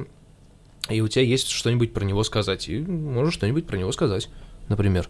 и 0.88 1.00
у 1.00 1.08
тебя 1.08 1.24
есть 1.24 1.50
что-нибудь 1.50 1.92
про 1.92 2.04
него 2.04 2.22
сказать, 2.24 2.68
и 2.68 2.78
можешь 2.80 3.34
что-нибудь 3.34 3.66
про 3.66 3.76
него 3.76 3.92
сказать, 3.92 4.28
например. 4.68 5.08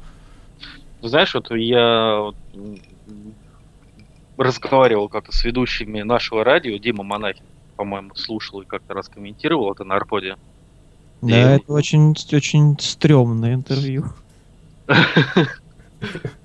Знаешь, 1.02 1.34
вот 1.34 1.50
я 1.52 2.32
разговаривал 4.36 5.08
как-то 5.08 5.32
с 5.32 5.44
ведущими 5.44 6.02
нашего 6.02 6.44
радио, 6.44 6.76
Дима 6.76 7.04
Монахин, 7.04 7.44
по-моему, 7.76 8.14
слушал 8.14 8.60
и 8.62 8.64
как-то 8.64 8.94
раз 8.94 9.08
комментировал 9.08 9.72
это 9.72 9.84
на 9.84 9.96
Арподе. 9.96 10.36
Да, 11.22 11.54
и... 11.54 11.56
это 11.56 11.72
очень, 11.72 12.14
очень 12.32 12.76
стрёмное 12.78 13.54
интервью. 13.54 14.06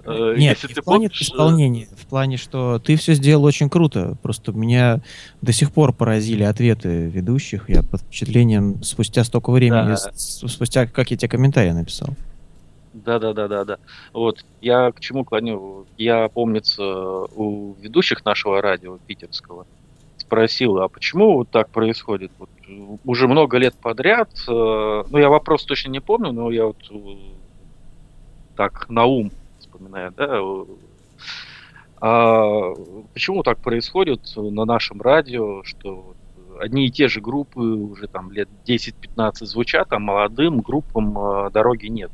Э, 0.05 0.35
Нет, 0.37 0.57
не 0.67 0.73
в 0.73 0.83
плане 0.83 1.07
исполнения, 1.07 1.87
в 1.95 2.05
плане, 2.07 2.37
что 2.37 2.79
ты 2.79 2.95
все 2.95 3.13
сделал 3.13 3.43
очень 3.45 3.69
круто. 3.69 4.17
Просто 4.21 4.51
меня 4.51 5.01
до 5.41 5.51
сих 5.51 5.71
пор 5.71 5.93
поразили 5.93 6.43
ответы 6.43 7.07
ведущих. 7.07 7.69
Я 7.69 7.83
под 7.83 8.01
впечатлением 8.01 8.83
спустя 8.83 9.23
столько 9.23 9.51
времени, 9.51 9.95
да. 9.95 10.11
спустя 10.15 10.87
как 10.87 11.11
я 11.11 11.17
тебе 11.17 11.29
комментарии 11.29 11.71
написал. 11.71 12.09
Да, 12.93 13.17
да, 13.17 13.33
да, 13.33 13.47
да, 13.47 13.65
да. 13.65 13.77
Вот 14.13 14.45
я 14.61 14.91
к 14.91 14.99
чему 14.99 15.23
клоню. 15.23 15.85
Я 15.97 16.27
помнится 16.29 16.83
у 16.83 17.75
ведущих 17.81 18.23
нашего 18.25 18.61
радио 18.61 18.97
питерского 19.07 19.65
спросил, 20.17 20.79
а 20.79 20.87
почему 20.87 21.35
вот 21.35 21.49
так 21.49 21.69
происходит? 21.69 22.31
Вот, 22.39 22.49
уже 23.05 23.27
много 23.27 23.57
лет 23.57 23.75
подряд. 23.75 24.29
Э, 24.47 25.03
ну 25.09 25.17
я 25.17 25.29
вопрос 25.29 25.63
точно 25.63 25.89
не 25.89 25.99
помню, 25.99 26.31
но 26.31 26.49
я 26.49 26.65
вот 26.65 26.77
э, 26.89 26.95
так 28.55 28.89
на 28.89 29.05
ум 29.05 29.31
вспоминаю, 29.73 30.13
да, 30.15 30.39
а 32.01 32.73
почему 33.13 33.43
так 33.43 33.59
происходит 33.59 34.21
на 34.35 34.65
нашем 34.65 35.01
радио, 35.01 35.63
что 35.63 36.15
одни 36.59 36.87
и 36.87 36.91
те 36.91 37.07
же 37.07 37.21
группы 37.21 37.59
уже 37.59 38.07
там 38.07 38.31
лет 38.31 38.49
10-15 38.67 39.45
звучат, 39.45 39.87
а 39.91 39.99
молодым 39.99 40.59
группам 40.59 41.17
а, 41.17 41.49
дороги 41.49 41.87
нет. 41.87 42.11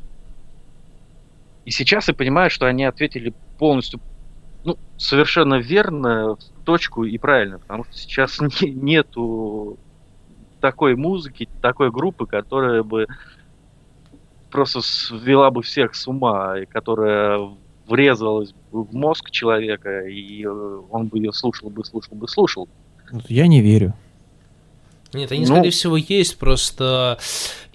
И 1.66 1.72
сейчас 1.72 2.08
я 2.08 2.14
понимаю, 2.14 2.50
что 2.50 2.68
они 2.68 2.84
ответили 2.84 3.34
полностью 3.58 4.00
ну, 4.64 4.78
совершенно 4.98 5.56
верно, 5.56 6.36
в 6.36 6.66
точку 6.66 7.04
и 7.06 7.18
правильно, 7.18 7.60
потому 7.60 7.86
что 7.86 7.94
сейчас 7.94 8.40
не, 8.62 8.72
нету 8.72 9.78
такой 10.62 10.96
музыки, 10.96 11.50
такой 11.62 11.92
группы, 11.92 12.26
которая 12.26 12.84
бы 12.84 13.08
просто 14.50 14.82
свела 14.82 15.52
бы 15.52 15.62
всех 15.62 15.96
с 15.96 16.08
ума, 16.08 16.60
и 16.60 16.66
которая 16.66 17.50
врезалась 17.88 18.54
бы 18.72 18.84
в 18.84 18.94
мозг 18.94 19.32
человека, 19.32 20.06
и 20.08 20.44
э, 20.46 20.82
он 20.92 21.08
бы 21.08 21.18
ее 21.18 21.34
слушал 21.34 21.70
бы, 21.70 21.84
слушал 21.84 22.16
бы, 22.16 22.28
слушал. 22.28 22.70
Я 23.28 23.48
не 23.48 23.62
верю. 23.62 23.94
Нет, 25.14 25.32
они, 25.32 25.42
ну, 25.42 25.48
скорее 25.48 25.72
всего, 25.72 25.98
есть, 25.98 26.38
просто 26.38 27.18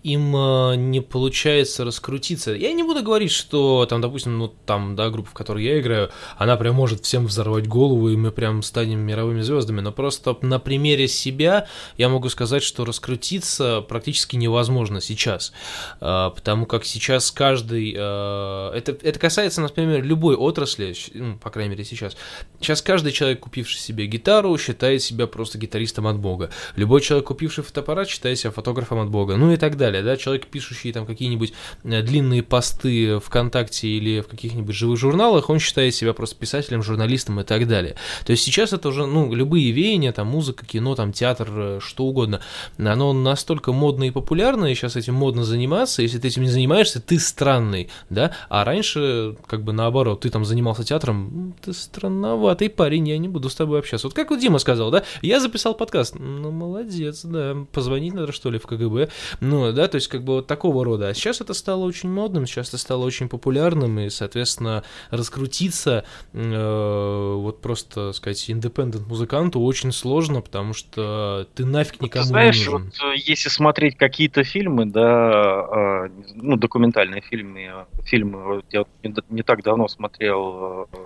им 0.05 0.37
э, 0.37 0.77
не 0.77 1.01
получается 1.01 1.83
раскрутиться. 1.83 2.53
Я 2.53 2.73
не 2.75 2.83
буду 2.83 3.03
говорить, 3.03 3.33
что 3.33 3.87
там, 3.87 4.03
допустим, 4.03 4.37
ну 4.37 4.49
там, 4.49 4.95
да, 4.97 5.09
группа, 5.09 5.31
в 5.31 5.33
которой 5.33 5.65
я 5.65 5.81
играю, 5.81 6.11
она 6.37 6.57
прям 6.57 6.75
может 6.75 7.03
всем 7.03 7.27
взорвать 7.27 7.67
голову, 7.67 8.11
и 8.11 8.17
мы 8.17 8.31
прям 8.31 8.63
станем 8.63 9.01
мировыми 9.01 9.41
звездами. 9.41 9.81
Но 9.81 9.93
просто 9.93 10.37
на 10.43 10.59
примере 10.59 11.09
себя 11.09 11.67
я 11.97 12.11
могу 12.11 12.29
сказать, 12.29 12.63
что 12.63 12.85
раскрутиться 12.85 13.81
практически 13.81 14.37
невозможно 14.37 15.01
сейчас. 15.01 15.55
Э, 16.03 16.31
потому 16.35 16.67
как 16.67 16.85
сейчас 16.85 17.31
каждый... 17.31 17.95
Э, 17.97 18.73
это, 18.75 18.93
это 18.93 19.19
касается, 19.19 19.63
например, 19.63 20.05
любой 20.05 20.37
отрасли, 20.37 20.95
ну, 21.15 21.39
по 21.39 21.49
крайней 21.49 21.71
мере, 21.71 21.85
сейчас. 21.85 22.15
Сейчас 22.61 22.83
каждый 22.83 23.13
человек, 23.13 23.41
купивший 23.41 23.81
себе 23.81 24.05
гитару, 24.05 24.57
считает 24.59 25.01
себя 25.01 25.27
просто 25.27 25.57
гитаристом 25.57 26.07
от 26.07 26.19
бога. 26.19 26.51
Любой 26.77 27.01
человек, 27.01 27.29
купивший 27.29 27.65
фотоаппарат, 27.65 28.07
считает 28.07 28.39
себя 28.39 28.51
фотографом 28.51 28.99
от 28.99 29.09
бога. 29.09 29.37
Ну 29.37 29.51
и 29.51 29.57
так 29.57 29.79
далее 29.79 29.94
далее, 29.95 30.13
да, 30.13 30.17
человек, 30.17 30.47
пишущий 30.47 30.93
там 30.93 31.07
какие-нибудь 31.07 31.53
э, 31.85 32.03
длинные 32.03 32.43
посты 32.43 33.19
ВКонтакте 33.21 33.89
или 33.89 34.21
в 34.21 34.29
каких-нибудь 34.29 34.75
живых 34.75 34.99
журналах, 34.99 35.51
он 35.51 35.59
считает 35.59 35.95
себя 35.95 36.13
просто 36.13 36.37
писателем, 36.37 36.83
журналистом 36.83 37.41
и 37.41 37.45
так 37.45 37.67
далее. 37.67 37.97
То 38.25 38.33
есть 38.33 38.43
сейчас 38.43 38.73
это 38.73 38.89
уже, 38.89 39.07
ну, 39.07 39.35
любые 39.35 39.71
веяния, 39.71 40.13
там, 40.13 40.29
музыка, 40.29 40.67
кино, 40.67 40.95
там, 40.95 41.13
театр, 41.13 41.49
э, 41.51 41.79
что 41.81 42.05
угодно, 42.05 42.41
оно 42.79 43.13
настолько 43.13 43.73
модно 43.73 44.05
и 44.05 44.11
популярно, 44.11 44.67
и 44.67 44.75
сейчас 44.75 44.97
этим 44.97 45.15
модно 45.15 45.45
заниматься, 45.45 46.03
если 46.03 46.19
ты 46.19 46.29
этим 46.29 46.43
не 46.43 46.49
занимаешься, 46.49 47.01
ты 47.01 47.19
странный, 47.19 47.89
да, 48.11 48.33
а 48.49 48.65
раньше, 48.65 49.37
как 49.47 49.63
бы 49.63 49.73
наоборот, 49.73 50.21
ты 50.21 50.31
там 50.31 50.45
занимался 50.45 50.85
театром, 50.85 51.55
ты 51.63 51.73
странноватый 51.73 52.69
парень, 52.69 53.09
я 53.09 53.19
не 53.19 53.29
буду 53.29 53.49
с 53.49 53.55
тобой 53.55 53.79
общаться. 53.79 54.07
Вот 54.07 54.15
как 54.15 54.31
вот 54.31 54.41
Дима 54.41 54.59
сказал, 54.59 54.91
да, 54.91 55.05
я 55.23 55.41
записал 55.41 55.75
подкаст, 55.75 56.17
ну, 56.19 56.51
молодец, 56.51 57.25
да, 57.25 57.57
позвонить 57.73 58.15
надо, 58.15 58.33
что 58.33 58.51
ли, 58.51 58.59
в 58.59 58.67
КГБ, 58.67 59.09
ну, 59.41 59.73
да, 59.73 59.84
да, 59.85 59.89
то 59.89 59.97
есть 59.97 60.09
как 60.09 60.23
бы 60.23 60.35
вот 60.35 60.47
такого 60.47 60.83
рода. 60.85 61.09
А 61.09 61.15
сейчас 61.15 61.41
это 61.41 61.53
стало 61.53 61.85
очень 61.85 62.09
модным, 62.09 62.47
сейчас 62.47 62.69
это 62.69 62.79
стало 62.79 63.05
очень 63.05 63.29
популярным, 63.29 63.99
и, 63.99 64.09
соответственно, 64.09 64.83
раскрутиться 65.11 66.05
э, 66.33 67.35
вот 67.35 67.61
просто, 67.61 68.13
сказать, 68.13 68.51
индепендент 68.51 69.07
музыканту 69.07 69.61
очень 69.61 69.93
сложно, 69.93 70.41
потому 70.41 70.73
что 70.73 71.47
ты 71.55 71.67
нафиг 71.67 72.01
никому 72.01 72.23
ты 72.23 72.29
знаешь, 72.29 72.59
не 72.61 72.65
нужен. 72.65 72.85
Вот, 72.85 73.15
э, 73.15 73.17
если 73.17 73.51
смотреть 73.51 73.99
какие-то 73.99 74.43
фильмы, 74.43 74.87
да, 74.87 76.07
э, 76.07 76.09
ну, 76.35 76.57
документальные 76.57 77.21
фильмы, 77.21 77.87
фильмы, 78.05 78.43
вот 78.43 78.65
я 78.71 78.85
не, 79.03 79.15
не 79.29 79.43
так 79.43 79.63
давно 79.63 79.87
смотрел 79.89 80.89
э, 80.93 80.97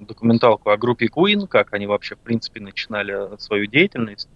документалку 0.00 0.70
о 0.70 0.76
группе 0.76 1.06
Queen, 1.06 1.48
как 1.48 1.72
они 1.74 1.86
вообще, 1.86 2.14
в 2.14 2.20
принципе, 2.20 2.60
начинали 2.60 3.36
свою 3.40 3.66
деятельность. 3.66 4.28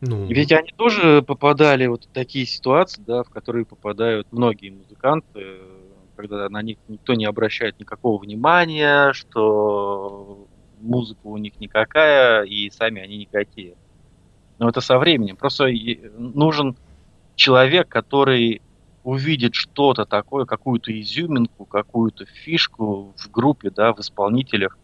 Ну. 0.00 0.26
Ведь 0.26 0.52
они 0.52 0.70
тоже 0.76 1.22
попадали 1.22 1.86
вот 1.86 2.04
в 2.04 2.08
такие 2.08 2.46
ситуации, 2.46 3.02
да, 3.06 3.22
в 3.22 3.28
которые 3.28 3.66
попадают 3.66 4.26
многие 4.30 4.70
музыканты, 4.70 5.58
когда 6.16 6.48
на 6.48 6.62
них 6.62 6.78
никто 6.88 7.14
не 7.14 7.26
обращает 7.26 7.78
никакого 7.78 8.20
внимания, 8.20 9.12
что 9.12 10.46
музыка 10.80 11.20
у 11.24 11.36
них 11.36 11.58
никакая, 11.60 12.44
и 12.44 12.70
сами 12.70 13.02
они 13.02 13.18
никакие. 13.18 13.74
Но 14.58 14.68
это 14.68 14.80
со 14.80 14.98
временем. 14.98 15.36
Просто 15.36 15.68
нужен 16.16 16.76
человек, 17.34 17.88
который 17.88 18.62
увидит 19.02 19.54
что-то 19.54 20.04
такое, 20.04 20.44
какую-то 20.44 20.98
изюминку, 20.98 21.64
какую-то 21.64 22.26
фишку 22.26 23.14
в 23.16 23.30
группе, 23.30 23.70
да, 23.70 23.94
в 23.94 24.00
исполнителях, 24.00 24.78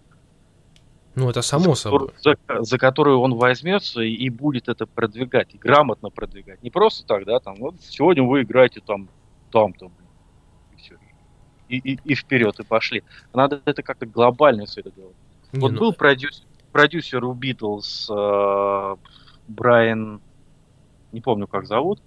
ну, 1.16 1.30
это 1.30 1.40
само 1.40 1.74
за, 1.74 1.80
собой. 1.80 2.10
За, 2.18 2.36
за 2.60 2.78
которую 2.78 3.20
он 3.20 3.34
возьмется 3.34 4.02
и, 4.02 4.12
и 4.12 4.28
будет 4.28 4.68
это 4.68 4.86
продвигать, 4.86 5.54
и 5.54 5.58
грамотно 5.58 6.10
продвигать. 6.10 6.62
Не 6.62 6.68
просто 6.68 7.06
так, 7.06 7.24
да, 7.24 7.40
там, 7.40 7.56
вот 7.56 7.76
сегодня 7.80 8.22
вы 8.22 8.42
играете 8.42 8.82
там, 8.86 9.08
там-то, 9.50 9.90
и 10.74 10.76
все. 10.76 10.96
И, 11.68 11.78
и, 11.78 11.98
и 12.04 12.14
вперед, 12.14 12.60
и 12.60 12.64
пошли. 12.64 13.02
Надо 13.32 13.62
это 13.64 13.82
как-то 13.82 14.04
глобально 14.04 14.66
все 14.66 14.80
это 14.80 14.90
делать. 14.90 15.16
Не, 15.52 15.60
вот 15.60 15.72
ну... 15.72 15.80
был 15.80 15.92
продюсер, 15.94 16.44
продюсер 16.70 17.24
у 17.24 17.32
Битлз 17.32 18.10
э, 18.10 18.96
Брайан, 19.48 20.20
не 21.12 21.22
помню, 21.22 21.46
как 21.46 21.66
зовут. 21.66 21.98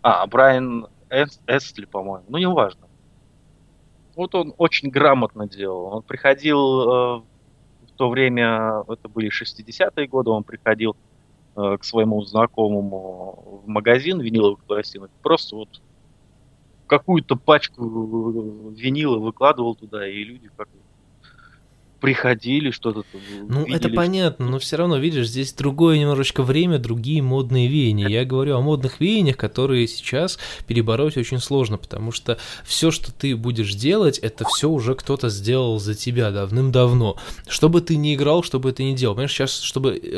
А, 0.00 0.26
Брайан 0.26 0.86
Эстли, 1.10 1.84
по-моему. 1.84 2.24
Ну, 2.28 2.38
не 2.38 2.48
важно. 2.48 2.86
Вот 4.14 4.34
он 4.34 4.54
очень 4.56 4.88
грамотно 4.88 5.46
делал. 5.46 5.96
Он 5.96 6.02
приходил 6.02 7.18
э, 7.18 7.22
то 7.96 8.08
время, 8.10 8.84
это 8.88 9.08
были 9.08 9.30
60-е 9.30 10.06
годы, 10.06 10.30
он 10.30 10.44
приходил 10.44 10.96
э, 11.56 11.76
к 11.78 11.84
своему 11.84 12.22
знакомому 12.22 13.62
в 13.64 13.68
магазин 13.68 14.20
виниловых 14.20 14.64
пластинок, 14.64 15.10
просто 15.22 15.56
вот 15.56 15.68
какую-то 16.86 17.36
пачку 17.36 18.70
винила 18.70 19.18
выкладывал 19.18 19.74
туда, 19.74 20.08
и 20.08 20.22
люди 20.22 20.50
как 20.56 20.68
приходили, 22.06 22.70
что-то 22.70 23.02
Ну, 23.48 23.64
видели. 23.64 23.74
это 23.74 23.88
понятно, 23.88 24.46
но 24.46 24.60
все 24.60 24.76
равно, 24.76 24.96
видишь, 24.96 25.26
здесь 25.26 25.52
другое 25.52 25.98
немножечко 25.98 26.44
время, 26.44 26.78
другие 26.78 27.20
модные 27.20 27.66
веяния. 27.66 28.06
Я 28.06 28.24
говорю 28.24 28.56
о 28.56 28.60
модных 28.60 29.00
веяниях, 29.00 29.36
которые 29.36 29.88
сейчас 29.88 30.38
перебороть 30.68 31.16
очень 31.16 31.40
сложно, 31.40 31.78
потому 31.78 32.12
что 32.12 32.38
все, 32.64 32.92
что 32.92 33.10
ты 33.10 33.34
будешь 33.34 33.74
делать, 33.74 34.18
это 34.18 34.44
все 34.44 34.70
уже 34.70 34.94
кто-то 34.94 35.28
сделал 35.30 35.80
за 35.80 35.96
тебя 35.96 36.30
давным-давно. 36.30 37.16
Что 37.48 37.68
бы 37.68 37.80
ты 37.80 37.96
ни 37.96 38.14
играл, 38.14 38.44
что 38.44 38.60
бы 38.60 38.70
ты 38.70 38.84
ни 38.84 38.94
делал. 38.94 39.16
Понимаешь, 39.16 39.32
сейчас, 39.32 39.58
чтобы 39.58 40.00
э, 40.00 40.08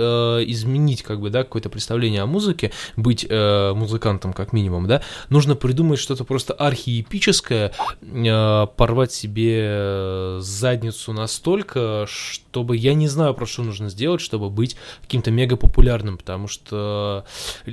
изменить, 0.47 1.03
как 1.03 1.23
бы, 1.23 1.31
да, 1.31 1.43
какое-то 1.43 1.71
представление 1.71 2.21
о 2.21 2.27
музыке, 2.27 2.71
быть 2.97 3.25
э, 3.27 3.73
музыкантом, 3.73 4.35
как 4.35 4.53
минимум, 4.53 4.87
да, 4.87 5.01
нужно 5.31 5.57
придумать 5.57 6.01
что-то 6.01 6.25
просто 6.25 6.53
архиепическое, 6.53 7.73
э, 8.03 8.67
порвать 8.77 9.13
себе 9.13 9.61
э, 9.63 10.39
задницу 10.43 11.15
настолько, 11.15 11.78
чтобы 12.07 12.77
я 12.77 12.95
не 12.95 13.09
знаю, 13.09 13.35
про 13.35 13.47
что 13.47 13.63
нужно 13.63 13.89
сделать, 13.91 14.21
чтобы 14.21 14.51
быть 14.51 14.77
каким-то 15.03 15.31
мега 15.31 15.57
популярным, 15.57 16.19
потому 16.19 16.49
что, 16.49 17.25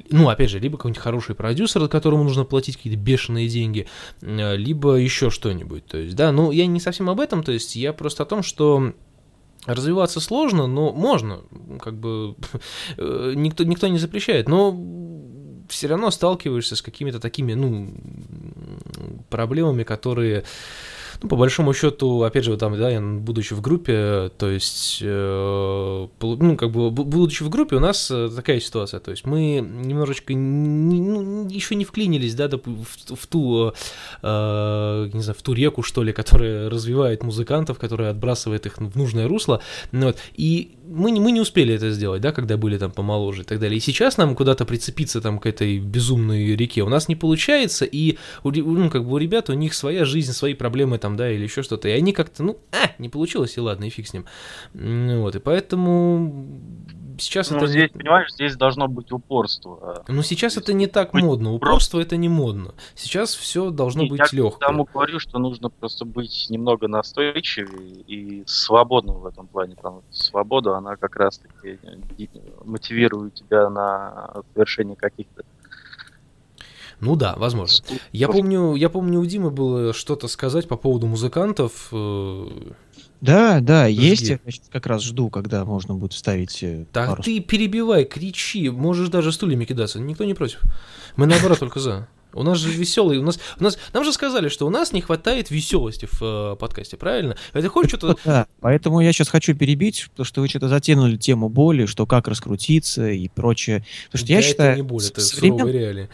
ну, 0.10 0.30
опять 0.30 0.49
же, 0.49 0.60
либо 0.60 0.77
какой-нибудь 0.77 1.02
хороший 1.02 1.36
продюсер, 1.36 1.88
которому 1.88 2.23
нужно 2.23 2.44
платить 2.44 2.77
какие-то 2.77 2.99
бешеные 2.99 3.48
деньги, 3.48 3.88
э, 4.22 4.56
либо 4.56 4.95
еще 4.95 5.30
что-нибудь. 5.30 5.86
То 5.86 5.98
есть, 5.98 6.15
да, 6.15 6.32
ну, 6.32 6.52
я 6.52 6.65
не 6.65 6.80
совсем 6.80 7.10
об 7.10 7.19
этом, 7.19 7.44
то 7.44 7.52
есть 7.52 7.76
я 7.76 7.94
просто 7.94 8.23
о 8.23 8.26
том, 8.26 8.44
что 8.44 8.94
развиваться 9.65 10.19
сложно, 10.19 10.68
но 10.68 10.91
можно, 10.91 11.41
как 11.82 11.95
бы 11.95 12.36
э, 12.98 13.34
никто, 13.36 13.64
никто 13.64 13.88
не 13.88 13.98
запрещает, 13.98 14.48
но 14.48 14.72
все 15.69 15.88
равно 15.88 16.11
сталкиваешься 16.11 16.76
с 16.76 16.82
какими-то 16.82 17.19
такими, 17.19 17.53
ну, 17.53 17.94
проблемами, 19.30 19.84
которые 19.84 20.44
ну, 21.22 21.30
по 21.30 21.36
большому 21.36 21.74
счету, 21.74 22.24
опять 22.24 22.44
же, 22.44 22.58
там, 22.58 22.78
да, 22.78 22.90
я, 22.90 23.02
будучи 23.02 23.54
в 23.54 23.62
группе, 23.62 24.32
то 24.38 24.50
есть, 24.50 25.00
э, 25.02 26.08
ну, 26.22 26.58
как 26.58 26.72
бы, 26.72 26.92
будучи 26.92 27.44
в 27.44 27.50
группе, 27.50 27.76
у 27.76 27.80
нас 27.80 28.10
э, 28.12 28.30
такая 28.36 28.60
ситуация, 28.60 29.00
то 29.00 29.12
есть 29.12 29.26
мы 29.26 29.60
немножечко 29.60 30.34
не, 30.34 31.02
ну, 31.02 31.48
еще 31.50 31.76
не 31.76 31.86
вклинились, 31.86 32.36
да, 32.36 32.48
в, 32.48 33.16
в 33.16 33.28
ту, 33.28 33.74
э, 34.22 35.10
не 35.14 35.22
знаю, 35.22 35.36
в 35.38 35.42
ту 35.42 35.54
реку, 35.54 35.84
что 35.84 36.04
ли, 36.04 36.14
которая 36.14 36.70
развивает 36.76 37.24
музыкантов, 37.24 37.80
которая 37.80 38.12
отбрасывает 38.12 38.66
их 38.66 38.78
в 38.78 38.98
нужное 38.98 39.28
русло, 39.28 39.62
ну 39.92 40.08
вот, 40.08 40.18
и 40.36 40.76
мы, 40.88 41.12
мы 41.20 41.32
не 41.32 41.41
успели 41.41 41.74
это 41.74 41.91
сделать, 41.91 42.22
да, 42.22 42.32
когда 42.32 42.57
были 42.57 42.78
там 42.78 42.91
помоложе 42.91 43.41
и 43.41 43.45
так 43.45 43.60
далее. 43.60 43.78
И 43.78 43.82
сейчас 43.82 44.18
нам 44.18 44.36
куда-то 44.36 44.66
прицепиться 44.66 45.22
там 45.22 45.40
к 45.40 45.45
этой 45.45 45.80
безумной 45.80 46.56
реке 46.56 46.84
у 46.84 46.90
нас 46.90 47.07
не 47.07 47.16
получается, 47.16 47.86
и 47.86 48.18
ну, 48.44 48.90
как 48.90 49.06
бы 49.06 49.14
у 49.14 49.18
ребят 49.18 49.49
у 49.49 49.53
них 49.53 49.74
своя 49.74 50.06
жизнь, 50.06 50.34
свои 50.34 50.53
проблемы 50.53 50.98
там, 50.98 51.16
да, 51.16 51.32
или 51.32 51.44
еще 51.44 51.64
что-то, 51.64 51.88
и 51.88 51.91
они 51.91 52.14
как-то, 52.14 52.44
ну, 52.44 52.60
а, 52.72 52.91
не 52.99 53.10
получилось, 53.10 53.57
и 53.57 53.60
ладно, 53.60 53.86
и 53.86 53.90
фиг 53.90 54.07
с 54.07 54.14
ним. 54.14 54.26
Вот, 54.74 55.36
и 55.36 55.40
поэтому 55.40 56.62
сейчас 57.18 57.52
ну, 57.52 57.58
это... 57.58 57.68
здесь, 57.68 57.92
понимаешь, 57.92 58.32
здесь 58.32 58.56
должно 58.56 58.88
быть 58.88 59.12
упорство. 59.12 60.04
Ну, 60.08 60.22
сейчас 60.24 60.54
здесь 60.54 60.64
это 60.64 60.74
не 60.74 60.88
так 60.88 61.14
модно, 61.14 61.54
упорство 61.54 62.00
это 62.00 62.18
не 62.18 62.30
модно. 62.30 62.74
Сейчас 62.96 63.36
все 63.36 63.70
должно 63.70 64.04
и 64.04 64.10
быть 64.10 64.20
я 64.20 64.28
легко. 64.32 64.58
Я 64.62 64.68
тому 64.68 64.88
говорю, 64.92 65.20
что 65.20 65.40
нужно 65.40 65.70
просто 65.70 66.06
быть 66.06 66.48
немного 66.50 66.88
настойчивее 66.88 68.02
и 68.08 68.44
свободным 68.46 69.18
в 69.20 69.26
этом 69.26 69.48
плане, 69.48 69.76
потому 69.76 70.04
что 70.10 70.24
свобода, 70.26 70.78
она 70.78 70.96
как 70.96 71.16
раз-таки 71.16 71.80
мотивирует 72.64 73.36
тебя 73.36 73.70
на 73.70 74.34
совершение 74.54 74.96
каких-то 74.96 75.44
ну 77.02 77.16
да, 77.16 77.36
возможно. 77.38 77.86
Я 78.12 78.30
помню, 78.30 78.76
я 78.76 78.90
помню, 78.90 79.20
у 79.20 79.26
Димы 79.26 79.52
было 79.52 79.94
что-то 79.94 80.28
сказать 80.28 80.68
по 80.68 80.78
поводу 80.78 81.08
музыкантов. 81.08 81.90
Э, 83.26 83.60
да, 83.60 83.60
да, 83.60 83.89
Жги. 83.89 84.02
есть. 84.02 84.30
Я 84.30 84.39
сейчас 84.45 84.69
как 84.72 84.85
раз 84.85 85.03
жду, 85.03 85.30
когда 85.30 85.65
можно 85.65 85.95
будет 85.95 86.14
вставить. 86.14 86.64
Э, 86.64 86.85
да 86.93 87.07
пару... 87.07 87.23
ты 87.23 87.39
перебивай, 87.39 88.06
кричи, 88.06 88.69
можешь 88.69 89.10
даже 89.10 89.31
стульями 89.31 89.65
кидаться, 89.65 89.99
никто 89.99 90.23
не 90.23 90.34
против. 90.34 90.61
Мы 91.15 91.26
наоборот 91.26 91.60
только 91.60 91.80
за. 91.80 92.07
У 92.35 92.43
нас 92.43 92.57
же 92.57 92.69
веселый, 92.69 93.18
у 93.18 93.23
нас, 93.23 93.39
у 93.60 93.64
нас, 93.64 93.77
нам 93.93 94.03
же 94.03 94.11
сказали, 94.11 94.49
что 94.49 94.68
у 94.68 94.69
нас 94.69 94.91
не 94.91 94.99
хватает 94.99 95.52
веселости 95.52 96.06
в 96.11 96.22
э, 96.22 96.56
подкасте, 96.57 96.97
правильно? 96.97 97.38
А 97.53 97.61
ты 97.61 97.69
хочешь 97.69 97.91
что-то... 97.97 98.18
Да, 98.26 98.47
поэтому 98.60 98.99
я 98.99 99.14
сейчас 99.14 99.30
хочу 99.30 99.56
перебить, 99.56 100.07
потому 100.11 100.26
что 100.26 100.41
вы 100.41 100.49
что-то 100.49 100.68
затянули 100.68 101.15
тему 101.15 101.47
боли, 101.47 101.85
что 101.85 102.06
как 102.06 102.27
раскрутиться 102.27 103.10
и 103.10 103.30
прочее. 103.30 103.85
Потому 104.07 104.26
что 104.26 104.34
я, 104.34 104.39
я 104.39 104.41
считаю... 104.41 104.72
Это 104.72 104.81
не 104.81 104.88
боль, 104.88 105.03
это 105.06 105.22
суровые 105.22 105.73
реалии. 105.73 106.10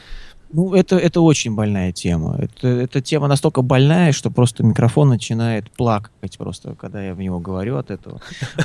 Ну, 0.53 0.73
это, 0.73 0.97
это 0.97 1.21
очень 1.21 1.55
больная 1.55 1.91
тема. 1.91 2.37
Это, 2.39 2.67
эта 2.67 3.01
тема 3.01 3.27
настолько 3.27 3.61
больная, 3.61 4.11
что 4.11 4.29
просто 4.29 4.63
микрофон 4.63 5.09
начинает 5.09 5.71
плакать 5.71 6.37
просто, 6.37 6.75
когда 6.75 7.01
я 7.01 7.13
в 7.13 7.19
него 7.19 7.39
говорю 7.39 7.77
от 7.77 7.91
этого. 7.91 8.21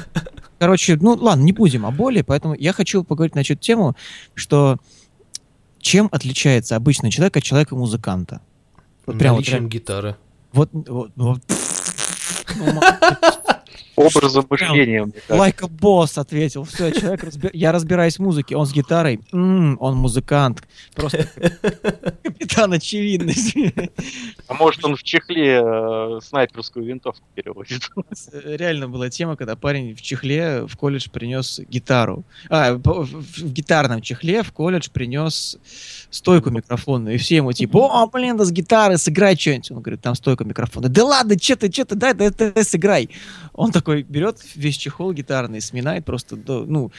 Короче, 0.58 0.96
ну 0.96 1.14
ладно, 1.14 1.42
не 1.42 1.52
будем 1.52 1.86
о 1.86 1.90
боли, 1.90 2.22
поэтому 2.22 2.54
я 2.54 2.72
хочу 2.72 3.04
поговорить 3.04 3.34
на 3.34 3.40
эту 3.40 3.54
тему, 3.54 3.94
что 4.34 4.78
чем 5.78 6.08
отличается 6.10 6.76
обычный 6.76 7.10
человек 7.10 7.36
от 7.36 7.42
человека-музыканта? 7.42 8.40
Вот 9.06 9.18
прям 9.18 9.36
вот, 9.36 9.44
гитары. 9.44 10.16
Вот, 10.52 10.70
вот, 10.72 11.12
вот. 11.14 11.40
Образом 13.96 14.46
мышления. 14.48 15.08
Like 15.28 15.62
a 15.62 15.68
boss 15.68 16.20
ответил. 16.20 16.64
Все, 16.64 16.90
человек, 17.00 17.24
разби... 17.24 17.50
я 17.52 17.72
разбираюсь 17.72 18.16
в 18.16 18.22
музыке, 18.22 18.56
он 18.56 18.66
с 18.66 18.72
гитарой, 18.72 19.20
м-м, 19.32 19.78
он 19.80 19.96
музыкант. 19.96 20.62
Просто 20.94 21.28
капитан 22.22 22.72
очевидность. 22.72 23.56
А 24.48 24.54
может 24.54 24.84
он 24.84 24.96
в 24.96 25.02
чехле 25.02 25.62
э, 25.62 26.20
снайперскую 26.22 26.84
винтовку 26.84 27.24
переводит? 27.34 27.90
Реально 28.32 28.88
была 28.88 29.08
тема, 29.08 29.36
когда 29.36 29.56
парень 29.56 29.94
в 29.94 30.02
чехле 30.02 30.66
в 30.66 30.76
колледж 30.76 31.08
принес 31.10 31.60
гитару. 31.68 32.24
А, 32.50 32.74
в 32.74 33.52
гитарном 33.52 34.02
чехле 34.02 34.42
в 34.42 34.52
колледж 34.52 34.88
принес 34.92 35.58
стойку 36.10 36.50
микрофонную. 36.50 37.14
И 37.14 37.18
все 37.18 37.36
ему 37.36 37.52
типа, 37.52 38.02
о, 38.02 38.06
блин, 38.08 38.36
да 38.36 38.44
с 38.44 38.52
гитары 38.52 38.98
сыграй 38.98 39.36
что-нибудь. 39.36 39.70
Он 39.70 39.80
говорит, 39.80 40.00
там 40.02 40.14
стойка 40.14 40.44
микрофона. 40.44 40.88
Да 40.88 41.04
ладно, 41.04 41.36
что 41.40 41.56
ты, 41.56 41.72
что 41.72 41.84
ты, 41.84 41.94
дай, 41.94 42.14
дай, 42.14 42.30
дай, 42.30 42.64
сыграй. 42.64 43.10
Он 43.52 43.72
такой 43.72 43.85
берет 43.88 44.38
весь 44.54 44.76
чехол 44.76 45.12
гитарный, 45.12 45.60
сминает 45.60 46.04
просто, 46.04 46.36
ну, 46.36 46.92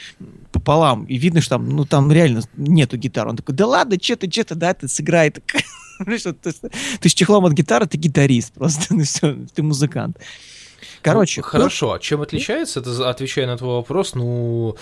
пополам. 0.52 1.04
И 1.04 1.16
видно, 1.16 1.40
что 1.40 1.56
там, 1.56 1.68
ну, 1.68 1.84
там 1.84 2.10
реально 2.10 2.42
нету 2.56 2.96
гитары. 2.96 3.30
Он 3.30 3.36
такой, 3.36 3.54
да 3.54 3.66
ладно, 3.66 3.96
что 4.02 4.16
ты, 4.16 4.30
что 4.30 4.44
ты, 4.44 4.54
да, 4.54 4.74
ты 4.74 4.88
сыграй. 4.88 5.30
Ты 5.30 7.08
с 7.08 7.14
чехлом 7.14 7.44
от 7.44 7.52
гитары, 7.52 7.86
ты 7.86 7.96
гитарист 7.98 8.54
просто, 8.54 8.86
ну 8.94 9.02
все, 9.02 9.36
ты 9.54 9.62
музыкант. 9.62 10.18
Короче. 11.02 11.40
Ну, 11.40 11.46
хорошо, 11.46 11.92
а 11.92 11.98
чем 11.98 12.22
отличается, 12.22 12.80
это 12.80 13.08
отвечая 13.08 13.46
на 13.46 13.56
твой 13.56 13.76
вопрос, 13.76 14.14
ну, 14.14 14.76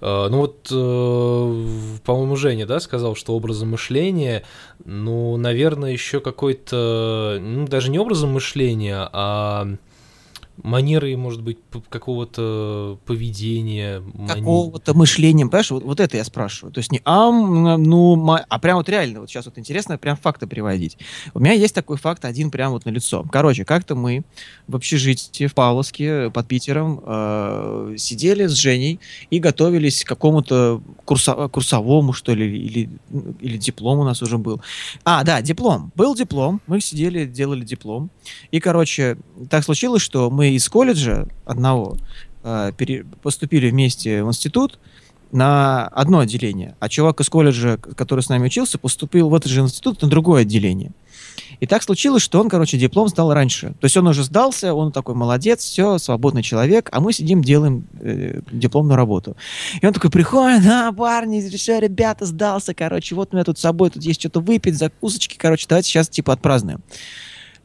э, 0.00 0.28
ну 0.30 0.38
вот, 0.38 0.68
э, 0.70 1.98
по-моему, 2.04 2.36
Женя, 2.36 2.66
да, 2.66 2.80
сказал, 2.80 3.14
что 3.16 3.34
образом 3.34 3.70
мышления, 3.70 4.44
ну, 4.84 5.36
наверное, 5.36 5.92
еще 5.92 6.20
какой-то, 6.20 7.38
ну, 7.40 7.66
даже 7.66 7.90
не 7.90 7.98
образом 7.98 8.32
мышления, 8.32 9.08
а 9.12 9.68
манеры, 10.62 11.16
может 11.16 11.42
быть, 11.42 11.58
какого-то 11.88 12.98
поведения. 13.06 14.00
мани- 14.00 14.28
какого-то 14.28 14.94
мышления, 14.94 15.46
понимаешь, 15.46 15.70
вот, 15.70 15.82
вот 15.82 16.00
это 16.00 16.16
я 16.16 16.24
спрашиваю. 16.24 16.72
То 16.72 16.78
есть 16.78 16.92
не 16.92 17.00
ам, 17.04 17.82
ну, 17.82 18.36
а 18.48 18.58
прям 18.58 18.76
вот 18.76 18.88
реально, 18.88 19.20
вот 19.20 19.30
сейчас 19.30 19.46
вот 19.46 19.58
интересно 19.58 19.98
прям 19.98 20.16
факты 20.16 20.46
приводить. 20.46 20.98
У 21.34 21.40
меня 21.40 21.52
есть 21.52 21.74
такой 21.74 21.96
факт 21.96 22.24
один 22.24 22.50
прям 22.50 22.72
вот 22.72 22.84
на 22.84 22.90
лицо. 22.90 23.24
Короче, 23.30 23.64
как-то 23.64 23.94
мы 23.94 24.22
в 24.68 24.76
общежитии 24.76 25.46
в 25.46 25.54
Павловске 25.54 26.30
под 26.30 26.46
Питером 26.46 27.00
э, 27.04 27.94
сидели 27.98 28.46
с 28.46 28.52
Женей 28.52 29.00
и 29.30 29.38
готовились 29.38 30.04
к 30.04 30.08
какому-то 30.08 30.82
курса- 31.06 31.48
курсовому, 31.48 32.12
что 32.12 32.34
ли, 32.34 32.46
или, 32.58 32.90
или 33.40 33.56
диплом 33.56 34.00
у 34.00 34.04
нас 34.04 34.22
уже 34.22 34.38
был. 34.38 34.60
А, 35.04 35.24
да, 35.24 35.40
диплом. 35.40 35.92
Был 35.94 36.14
диплом, 36.14 36.60
мы 36.66 36.80
сидели, 36.80 37.24
делали 37.24 37.64
диплом. 37.64 38.10
И, 38.50 38.60
короче, 38.60 39.16
так 39.48 39.64
случилось, 39.64 40.02
что 40.02 40.30
мы 40.30 40.41
из 40.50 40.68
колледжа 40.68 41.26
одного 41.44 41.96
э, 42.42 42.72
поступили 43.22 43.70
вместе 43.70 44.22
в 44.24 44.28
институт 44.28 44.78
на 45.32 45.88
одно 45.88 46.18
отделение, 46.20 46.76
а 46.78 46.88
чувак 46.88 47.20
из 47.20 47.28
колледжа, 47.30 47.78
который 47.78 48.20
с 48.20 48.28
нами 48.28 48.46
учился, 48.46 48.78
поступил 48.78 49.30
в 49.30 49.34
этот 49.34 49.50
же 49.50 49.60
институт 49.60 50.02
на 50.02 50.08
другое 50.08 50.42
отделение. 50.42 50.92
И 51.60 51.66
так 51.66 51.82
случилось, 51.82 52.22
что 52.22 52.40
он, 52.40 52.48
короче, 52.48 52.76
диплом 52.76 53.08
сдал 53.08 53.32
раньше. 53.32 53.74
То 53.80 53.84
есть 53.84 53.96
он 53.96 54.06
уже 54.06 54.24
сдался, 54.24 54.74
он 54.74 54.92
такой 54.92 55.14
молодец, 55.14 55.64
все, 55.64 55.98
свободный 55.98 56.42
человек, 56.42 56.88
а 56.92 57.00
мы 57.00 57.12
сидим, 57.12 57.42
делаем 57.42 57.86
э, 58.00 58.40
дипломную 58.50 58.96
работу. 58.96 59.36
И 59.80 59.86
он 59.86 59.92
такой 59.92 60.10
приходит, 60.10 60.66
а, 60.66 60.92
парни, 60.92 61.40
все, 61.48 61.78
ребята, 61.78 62.26
сдался, 62.26 62.74
короче, 62.74 63.14
вот 63.14 63.30
у 63.32 63.36
меня 63.36 63.44
тут 63.44 63.58
с 63.58 63.62
собой, 63.62 63.90
тут 63.90 64.02
есть 64.02 64.20
что-то 64.20 64.40
выпить, 64.40 64.76
закусочки, 64.76 65.36
короче, 65.38 65.66
давайте 65.68 65.88
сейчас, 65.88 66.08
типа, 66.08 66.34
отпразднуем. 66.34 66.80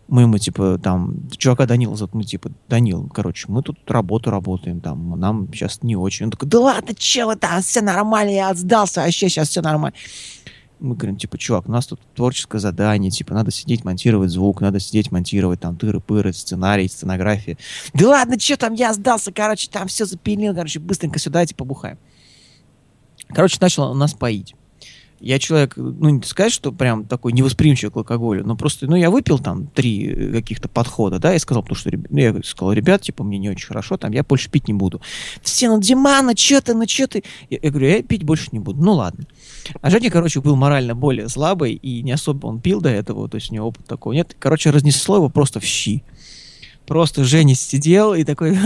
Мы 0.08 0.22
ему, 0.22 0.38
типа, 0.38 0.80
там, 0.82 1.28
чувака 1.38 1.66
Данила 1.66 1.96
зовут, 1.96 2.14
мы, 2.14 2.24
типа, 2.24 2.52
Данил, 2.70 3.10
короче, 3.10 3.48
мы 3.50 3.62
тут 3.62 3.78
работу 3.92 4.30
работаем, 4.30 4.80
там, 4.80 5.20
нам 5.20 5.52
сейчас 5.54 5.84
не 5.84 5.98
очень. 5.98 6.26
Он 6.26 6.32
такой, 6.32 6.48
да 6.48 6.60
ладно, 6.60 6.96
че 6.96 7.26
вы 7.26 7.36
там, 7.36 7.62
все 7.62 7.82
нормально, 7.82 8.32
я 8.32 8.54
сдался, 8.54 9.02
вообще 9.02 9.28
сейчас 9.28 9.50
все 9.50 9.62
нормально. 9.62 9.96
Мы 10.80 10.96
говорим, 10.96 11.18
типа, 11.18 11.38
чувак, 11.38 11.68
у 11.68 11.72
нас 11.72 11.88
тут 11.88 12.00
творческое 12.16 12.60
задание, 12.60 13.12
типа, 13.12 13.34
надо 13.34 13.52
сидеть 13.52 13.84
монтировать 13.84 14.30
звук, 14.30 14.62
надо 14.62 14.80
сидеть 14.80 15.12
монтировать 15.12 15.60
там 15.60 15.76
тыры-пыры, 15.76 16.32
сценарий, 16.32 16.88
сценография. 16.88 17.58
Да 17.94 18.10
ладно, 18.10 18.40
что 18.40 18.56
там, 18.58 18.76
я 18.76 18.94
сдался, 18.94 19.34
короче, 19.34 19.70
там 19.70 19.88
все 19.88 20.06
запилил, 20.06 20.54
короче, 20.54 20.80
быстренько 20.80 21.20
сюда, 21.20 21.46
типа, 21.46 21.66
бухаем. 21.66 21.98
Короче, 23.30 23.58
начал 23.60 23.94
нас 23.94 24.14
поить. 24.14 24.56
Я 25.20 25.40
человек, 25.40 25.74
ну, 25.76 26.10
не 26.10 26.24
сказать, 26.24 26.54
что 26.54 26.72
прям 26.72 27.06
такой 27.06 27.34
невосприимчивый 27.34 27.92
к 27.92 27.98
алкоголю, 27.98 28.46
но 28.46 28.56
просто, 28.56 28.86
ну, 28.86 28.96
я 28.96 29.10
выпил 29.10 29.40
там 29.40 29.68
три 29.68 30.08
э, 30.08 30.32
каких-то 30.32 30.70
подхода, 30.70 31.18
да, 31.18 31.34
и 31.34 31.40
сказал, 31.40 31.64
потому 31.64 31.76
что, 31.78 31.90
ну, 31.92 32.18
я 32.20 32.36
сказал, 32.44 32.74
ребят, 32.74 33.02
типа, 33.02 33.24
мне 33.24 33.40
не 33.40 33.50
очень 33.50 33.68
хорошо, 33.68 33.98
там, 33.98 34.12
я 34.12 34.24
больше 34.24 34.50
пить 34.52 34.68
не 34.68 34.76
буду. 34.76 35.02
Все, 35.42 35.70
ну, 35.70 35.82
Димана, 35.82 36.38
что 36.38 36.62
ты, 36.62 36.76
ну, 36.76 36.88
что 36.88 37.08
ты? 37.08 37.24
Я, 37.50 37.58
я 37.62 37.70
говорю, 37.72 37.88
я 37.88 38.04
пить 38.04 38.24
больше 38.24 38.50
не 38.52 38.60
буду. 38.60 38.84
Ну, 38.84 38.94
ладно. 38.94 39.26
А 39.82 39.90
Женя, 39.90 40.12
короче, 40.12 40.40
был 40.40 40.56
морально 40.56 40.94
более 40.94 41.30
слабый, 41.30 41.74
и 41.74 42.04
не 42.04 42.12
особо 42.12 42.46
он 42.48 42.62
пил 42.62 42.80
до 42.80 42.90
этого, 42.90 43.28
то 43.28 43.36
есть 43.36 43.52
у 43.52 43.56
него 43.56 43.68
опыта 43.68 43.88
такого 43.88 44.14
нет. 44.14 44.36
Короче, 44.38 44.70
разнесло 44.70 45.16
его 45.16 45.30
просто 45.30 45.60
в 45.60 45.64
щи. 45.64 46.04
Просто 46.86 47.24
Женя 47.24 47.56
сидел 47.56 48.14
и 48.14 48.24
такой... 48.24 48.58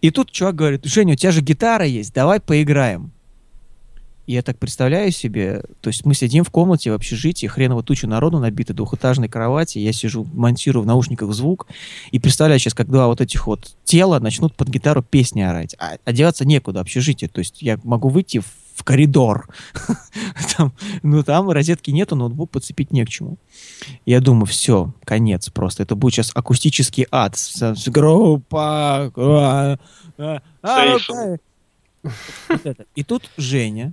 И 0.00 0.10
тут 0.10 0.30
чувак 0.30 0.54
говорит, 0.54 0.86
Женя, 0.86 1.12
у 1.12 1.16
тебя 1.16 1.30
же 1.30 1.42
гитара 1.42 1.84
есть, 1.84 2.14
давай 2.14 2.40
поиграем. 2.40 3.12
Я 4.30 4.42
так 4.42 4.60
представляю 4.60 5.10
себе, 5.10 5.64
то 5.80 5.88
есть 5.88 6.04
мы 6.04 6.14
сидим 6.14 6.44
в 6.44 6.50
комнате 6.50 6.92
в 6.92 6.94
общежитии, 6.94 7.48
хреново 7.48 7.82
туча 7.82 8.06
народу 8.06 8.38
набита, 8.38 8.72
двухэтажной 8.72 9.28
кровати, 9.28 9.78
я 9.78 9.92
сижу, 9.92 10.24
монтирую 10.32 10.84
в 10.84 10.86
наушниках 10.86 11.32
звук, 11.32 11.66
и 12.12 12.20
представляю 12.20 12.60
сейчас, 12.60 12.72
как 12.72 12.86
два 12.86 13.08
вот 13.08 13.20
этих 13.20 13.48
вот 13.48 13.76
тела 13.82 14.20
начнут 14.20 14.54
под 14.54 14.68
гитару 14.68 15.02
песни 15.02 15.40
орать. 15.40 15.74
А 15.80 15.96
одеваться 16.04 16.44
некуда, 16.44 16.78
общежитие, 16.78 17.28
то 17.28 17.40
есть 17.40 17.60
я 17.60 17.80
могу 17.82 18.08
выйти 18.08 18.38
в 18.38 18.46
в 18.72 18.84
коридор. 18.84 19.46
Там, 20.56 20.72
ну, 21.02 21.22
там 21.22 21.50
розетки 21.50 21.90
нету, 21.90 22.16
ноутбук 22.16 22.50
подцепить 22.50 22.92
не 22.92 23.04
к 23.04 23.10
чему. 23.10 23.36
Я 24.06 24.20
думаю, 24.20 24.46
все, 24.46 24.94
конец 25.04 25.50
просто. 25.50 25.82
Это 25.82 25.96
будет 25.96 26.14
сейчас 26.14 26.30
акустический 26.34 27.06
ад. 27.10 27.36
Группа. 27.86 29.12
а, 29.14 29.78
а, 30.16 30.40
а. 30.62 31.36
И 32.94 33.04
тут 33.04 33.30
Женя 33.36 33.92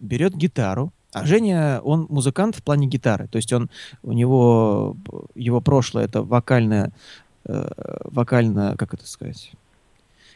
берет 0.00 0.34
гитару, 0.34 0.92
а 1.14 1.24
Женя, 1.24 1.80
он 1.84 2.06
музыкант 2.10 2.56
в 2.56 2.62
плане 2.62 2.88
гитары. 2.88 3.28
То 3.28 3.36
есть 3.36 3.52
он, 3.52 3.70
у 4.02 4.12
него, 4.12 4.96
его 5.36 5.60
прошлое 5.60 6.06
это 6.06 6.22
вокальное, 6.22 6.90
э, 7.44 7.68
вокально, 8.04 8.74
как 8.76 8.94
это 8.94 9.06
сказать? 9.06 9.52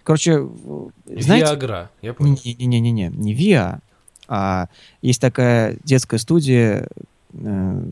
Короче, 0.05 0.49
знаете... 1.05 1.47
Виагра, 1.47 1.91
я 2.01 2.15
понял. 2.15 2.39
Не-не-не-не, 2.45 3.09
не 3.09 3.35
ВИА, 3.35 3.81
а 4.29 4.69
есть 5.03 5.21
такая 5.21 5.79
детская 5.83 6.19
студия, 6.19 6.87
э, 7.33 7.83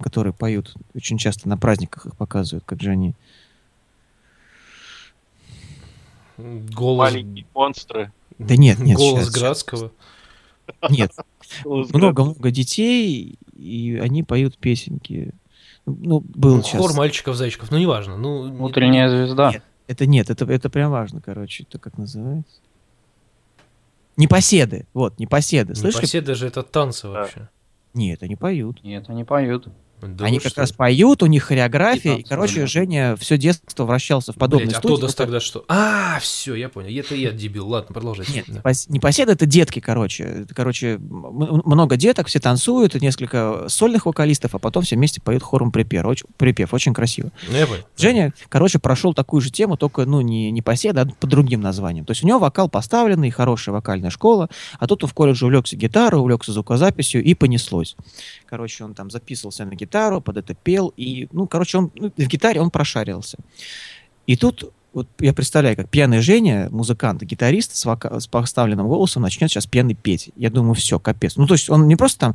которые 0.00 0.32
поют 0.32 0.76
очень 0.94 1.18
часто 1.18 1.48
на 1.48 1.58
праздниках 1.58 2.06
их 2.06 2.16
показывают, 2.16 2.64
как 2.64 2.80
же 2.80 2.90
они. 2.90 3.14
Голос, 6.38 7.10
Маленькие 7.10 7.46
монстры. 7.54 8.12
Да 8.38 8.56
нет, 8.56 8.78
нет, 8.78 8.96
голос 8.96 9.24
щас, 9.24 9.34
Градского. 9.34 9.90
Нет, 10.88 11.12
много-много 11.64 12.50
детей, 12.50 13.38
и 13.54 13.98
они 14.02 14.22
поют 14.22 14.58
песенки. 14.58 15.32
Ну, 15.86 16.20
был 16.20 16.62
сейчас. 16.62 16.80
Хор 16.80 16.94
мальчиков-зайчиков, 16.94 17.70
ну 17.70 17.78
неважно. 17.78 18.16
Ну, 18.16 18.64
Утренняя 18.64 19.08
звезда. 19.08 19.52
Нет. 19.52 19.62
Это 19.86 20.06
нет, 20.06 20.30
это, 20.30 20.44
это 20.46 20.68
прям 20.68 20.90
важно, 20.90 21.20
короче. 21.20 21.62
Это 21.62 21.78
как 21.78 21.96
называется? 21.96 22.60
Непоседы. 24.16 24.86
Вот, 24.94 25.18
непоседы. 25.18 25.74
Слышали? 25.74 26.02
Непоседы 26.02 26.34
же 26.34 26.46
это 26.48 26.62
танцы 26.62 27.08
вообще. 27.08 27.48
Нет, 27.94 28.22
они 28.22 28.34
поют. 28.34 28.82
Нет, 28.82 29.08
они 29.08 29.24
поют. 29.24 29.68
Да 30.02 30.26
они 30.26 30.38
как 30.38 30.52
что? 30.52 30.60
раз 30.60 30.72
поют, 30.72 31.22
у 31.22 31.26
них 31.26 31.44
хореография. 31.44 32.16
И 32.16 32.20
И, 32.20 32.22
короче, 32.22 32.56
танцуют. 32.60 32.70
Женя 32.70 33.16
все 33.16 33.38
детство 33.38 33.84
вращался 33.84 34.32
в 34.32 34.36
подобной 34.36 34.66
Блядь, 34.66 34.76
а 34.76 34.78
студии. 34.80 34.94
Тодос 34.96 35.14
тогда 35.14 35.40
что? 35.40 35.64
А, 35.68 36.18
все, 36.20 36.54
я 36.54 36.68
понял. 36.68 36.88
Это 37.00 37.14
я 37.14 37.30
дебил. 37.30 37.68
Ладно, 37.68 37.92
продолжайте. 37.94 38.32
Нет, 38.32 38.44
Да. 38.48 38.60
непос- 38.60 38.86
непоседы 38.88 39.32
это 39.32 39.46
детки, 39.46 39.80
короче. 39.80 40.24
Это, 40.24 40.54
короче, 40.54 40.98
много 40.98 41.96
деток, 41.96 42.26
все 42.28 42.40
танцуют, 42.40 42.94
несколько 42.94 43.64
сольных 43.68 44.06
вокалистов, 44.06 44.54
а 44.54 44.58
потом 44.58 44.82
все 44.82 44.96
вместе 44.96 45.20
поют 45.20 45.42
хором 45.42 45.72
припев. 45.72 46.04
Очень, 46.04 46.26
припев, 46.36 46.74
очень 46.74 46.92
красиво. 46.94 47.30
Ну, 47.50 47.56
я 47.56 47.66
понял. 47.66 47.82
Женя, 47.96 48.32
короче, 48.48 48.78
прошел 48.78 49.14
такую 49.14 49.40
же 49.40 49.50
тему, 49.50 49.76
только, 49.76 50.04
ну, 50.04 50.20
не, 50.20 50.50
не 50.50 50.62
поседа, 50.62 51.02
а 51.02 51.06
под 51.06 51.30
другим 51.30 51.60
названием. 51.60 52.04
То 52.04 52.10
есть 52.12 52.22
у 52.22 52.26
него 52.26 52.38
вокал 52.38 52.68
поставленный, 52.68 53.30
хорошая 53.30 53.72
вокальная 53.72 54.10
школа, 54.10 54.48
а 54.78 54.86
тут 54.86 55.04
он 55.04 55.10
в 55.10 55.14
колледже 55.14 55.46
увлекся 55.46 55.76
гитарой, 55.76 56.20
увлекся 56.20 56.52
звукозаписью, 56.52 57.22
и 57.24 57.34
понеслось. 57.34 57.96
Короче, 58.46 58.84
он 58.84 58.94
там 58.94 59.10
записывался 59.10 59.64
на 59.64 59.74
гитару, 59.74 59.86
под 60.20 60.36
это 60.36 60.54
пел, 60.54 60.92
и, 60.96 61.28
ну, 61.32 61.46
короче, 61.46 61.78
он 61.78 61.90
ну, 61.94 62.12
в 62.16 62.26
гитаре 62.26 62.60
он 62.60 62.70
прошарился. 62.70 63.38
И 64.26 64.36
тут 64.36 64.72
вот 64.96 65.08
я 65.20 65.34
представляю, 65.34 65.76
как 65.76 65.90
пьяный 65.90 66.20
Женя, 66.20 66.68
музыкант, 66.70 67.22
гитарист 67.22 67.76
с, 67.76 67.84
вока- 67.84 68.18
с 68.18 68.26
поставленным 68.26 68.88
голосом 68.88 69.20
начнет 69.22 69.50
сейчас 69.50 69.66
пьяный 69.66 69.94
петь. 69.94 70.30
Я 70.36 70.48
думаю, 70.48 70.72
все, 70.72 70.98
капец. 70.98 71.36
Ну, 71.36 71.46
то 71.46 71.52
есть 71.52 71.68
он 71.68 71.86
не 71.86 71.96
просто 71.96 72.18
там, 72.18 72.34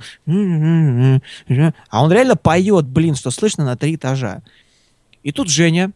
а 1.90 2.04
он 2.04 2.12
реально 2.12 2.36
поет, 2.36 2.86
блин, 2.86 3.16
что 3.16 3.32
слышно 3.32 3.66
на 3.66 3.76
три 3.76 3.96
этажа. 3.96 4.44
И 5.24 5.32
тут 5.32 5.50
Женя 5.50 5.92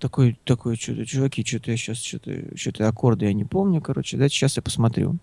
такой, 0.00 0.38
такой, 0.44 0.76
что-то, 0.76 1.06
чуваки, 1.06 1.44
что-то 1.46 1.70
я 1.70 1.78
сейчас, 1.78 2.02
что-то, 2.02 2.30
что-то 2.56 2.86
аккорды 2.86 3.24
я 3.24 3.32
не 3.32 3.44
помню, 3.44 3.80
короче, 3.80 4.18
дайте 4.18 4.34
сейчас 4.34 4.56
я 4.56 4.62
посмотрю. 4.62 5.16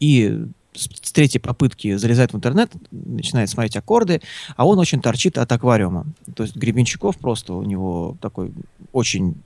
И 0.00 0.46
с, 0.74 1.12
третьей 1.12 1.40
попытки 1.40 1.96
залезает 1.96 2.32
в 2.32 2.36
интернет, 2.36 2.72
начинает 2.90 3.50
смотреть 3.50 3.76
аккорды, 3.76 4.20
а 4.56 4.66
он 4.66 4.78
очень 4.78 5.00
торчит 5.00 5.38
от 5.38 5.50
аквариума. 5.52 6.06
То 6.34 6.42
есть 6.42 6.56
Гребенщиков 6.56 7.16
просто 7.18 7.54
у 7.54 7.62
него 7.62 8.16
такой 8.20 8.52
очень... 8.92 9.36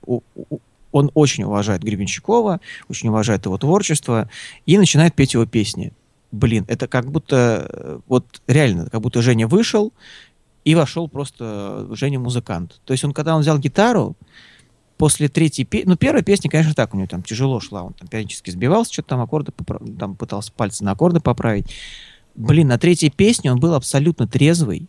он 0.91 1.11
очень 1.13 1.43
уважает 1.43 1.83
Гребенщикова, 1.83 2.59
очень 2.89 3.09
уважает 3.09 3.45
его 3.45 3.57
творчество 3.57 4.29
и 4.65 4.77
начинает 4.77 5.15
петь 5.15 5.33
его 5.33 5.45
песни. 5.45 5.93
Блин, 6.31 6.65
это 6.67 6.87
как 6.87 7.09
будто, 7.09 7.67
э, 7.69 7.99
вот 8.07 8.41
реально, 8.47 8.89
как 8.89 9.01
будто 9.01 9.21
Женя 9.21 9.47
вышел, 9.47 9.93
и 10.65 10.75
вошел 10.75 11.07
просто 11.07 11.87
Женя 11.91 12.19
музыкант. 12.19 12.81
То 12.83 12.91
есть 12.91 13.03
он, 13.05 13.13
когда 13.13 13.35
он 13.35 13.41
взял 13.41 13.57
гитару, 13.57 14.17
после 14.97 15.29
третьей 15.29 15.65
песни, 15.65 15.89
ну, 15.89 15.95
первая 15.95 16.23
песня, 16.23 16.49
конечно, 16.49 16.73
так 16.73 16.93
у 16.93 16.97
него 16.97 17.07
там 17.07 17.23
тяжело 17.23 17.59
шла, 17.59 17.83
он 17.83 17.93
там 17.93 18.07
периодически 18.07 18.49
сбивался, 18.49 18.91
что-то 18.91 19.09
там 19.09 19.21
аккорды, 19.21 19.51
попра- 19.51 19.97
там 19.97 20.15
пытался 20.15 20.51
пальцы 20.51 20.83
на 20.83 20.91
аккорды 20.91 21.19
поправить. 21.19 21.67
Блин, 22.35 22.67
на 22.67 22.77
третьей 22.77 23.09
песне 23.09 23.51
он 23.51 23.59
был 23.59 23.73
абсолютно 23.73 24.27
трезвый. 24.27 24.87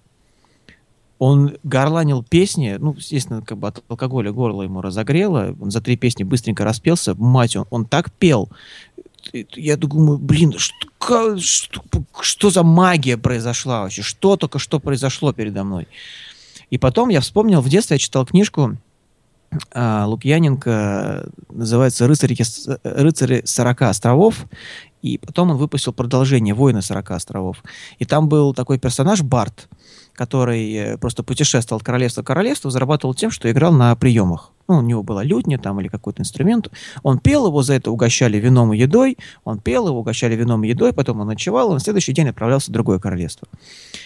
Он 1.18 1.56
горланил 1.64 2.22
песни, 2.22 2.76
ну, 2.78 2.94
естественно, 2.94 3.42
как 3.42 3.58
бы 3.58 3.68
от 3.68 3.82
алкоголя 3.88 4.30
горло 4.30 4.62
ему 4.62 4.80
разогрело, 4.80 5.56
он 5.60 5.70
за 5.70 5.80
три 5.80 5.96
песни 5.96 6.22
быстренько 6.22 6.64
распелся, 6.64 7.14
мать, 7.14 7.56
он, 7.56 7.66
он 7.70 7.84
так 7.86 8.12
пел. 8.12 8.48
Я 9.32 9.76
думаю, 9.76 10.18
блин, 10.18 10.54
что, 10.56 11.38
что, 11.38 11.82
что 12.20 12.50
за 12.50 12.62
магия 12.62 13.16
произошла 13.16 13.82
вообще? 13.82 14.02
Что 14.02 14.36
только 14.36 14.60
что 14.60 14.78
произошло 14.78 15.32
передо 15.32 15.64
мной? 15.64 15.88
И 16.70 16.78
потом 16.78 17.08
я 17.08 17.20
вспомнил, 17.20 17.60
в 17.62 17.68
детстве 17.68 17.94
я 17.94 17.98
читал 17.98 18.24
книжку 18.24 18.76
а, 19.72 20.06
Лукьяненко 20.06 21.30
называется 21.48 22.06
«Рыцари, 22.06 22.36
«Рыцари 22.82 23.42
40 23.44 23.82
островов», 23.82 24.46
и 25.02 25.18
потом 25.18 25.50
он 25.50 25.56
выпустил 25.56 25.92
продолжение 25.92 26.54
«Воины 26.54 26.82
40 26.82 27.10
островов». 27.12 27.62
И 27.98 28.04
там 28.04 28.28
был 28.28 28.52
такой 28.52 28.78
персонаж 28.78 29.22
Барт, 29.22 29.68
который 30.14 30.72
э, 30.74 30.98
просто 30.98 31.22
путешествовал 31.22 31.78
от 31.78 31.84
королевства 31.84 32.22
к 32.22 32.26
королевству, 32.26 32.70
зарабатывал 32.70 33.14
тем, 33.14 33.30
что 33.30 33.50
играл 33.50 33.72
на 33.72 33.94
приемах. 33.94 34.50
Ну, 34.66 34.78
у 34.78 34.82
него 34.82 35.02
была 35.02 35.22
лютня 35.22 35.58
там 35.58 35.80
или 35.80 35.88
какой-то 35.88 36.20
инструмент. 36.20 36.68
Он 37.02 37.18
пел, 37.18 37.46
его 37.46 37.62
за 37.62 37.74
это 37.74 37.90
угощали 37.90 38.38
вином 38.38 38.74
и 38.74 38.78
едой. 38.78 39.16
Он 39.44 39.60
пел, 39.60 39.86
его 39.86 40.00
угощали 40.00 40.34
вином 40.34 40.64
и 40.64 40.68
едой, 40.68 40.92
потом 40.92 41.20
он 41.20 41.28
ночевал, 41.28 41.70
и 41.70 41.74
на 41.74 41.80
следующий 41.80 42.12
день 42.12 42.28
отправлялся 42.28 42.70
в 42.70 42.74
другое 42.74 42.98
королевство. 42.98 43.48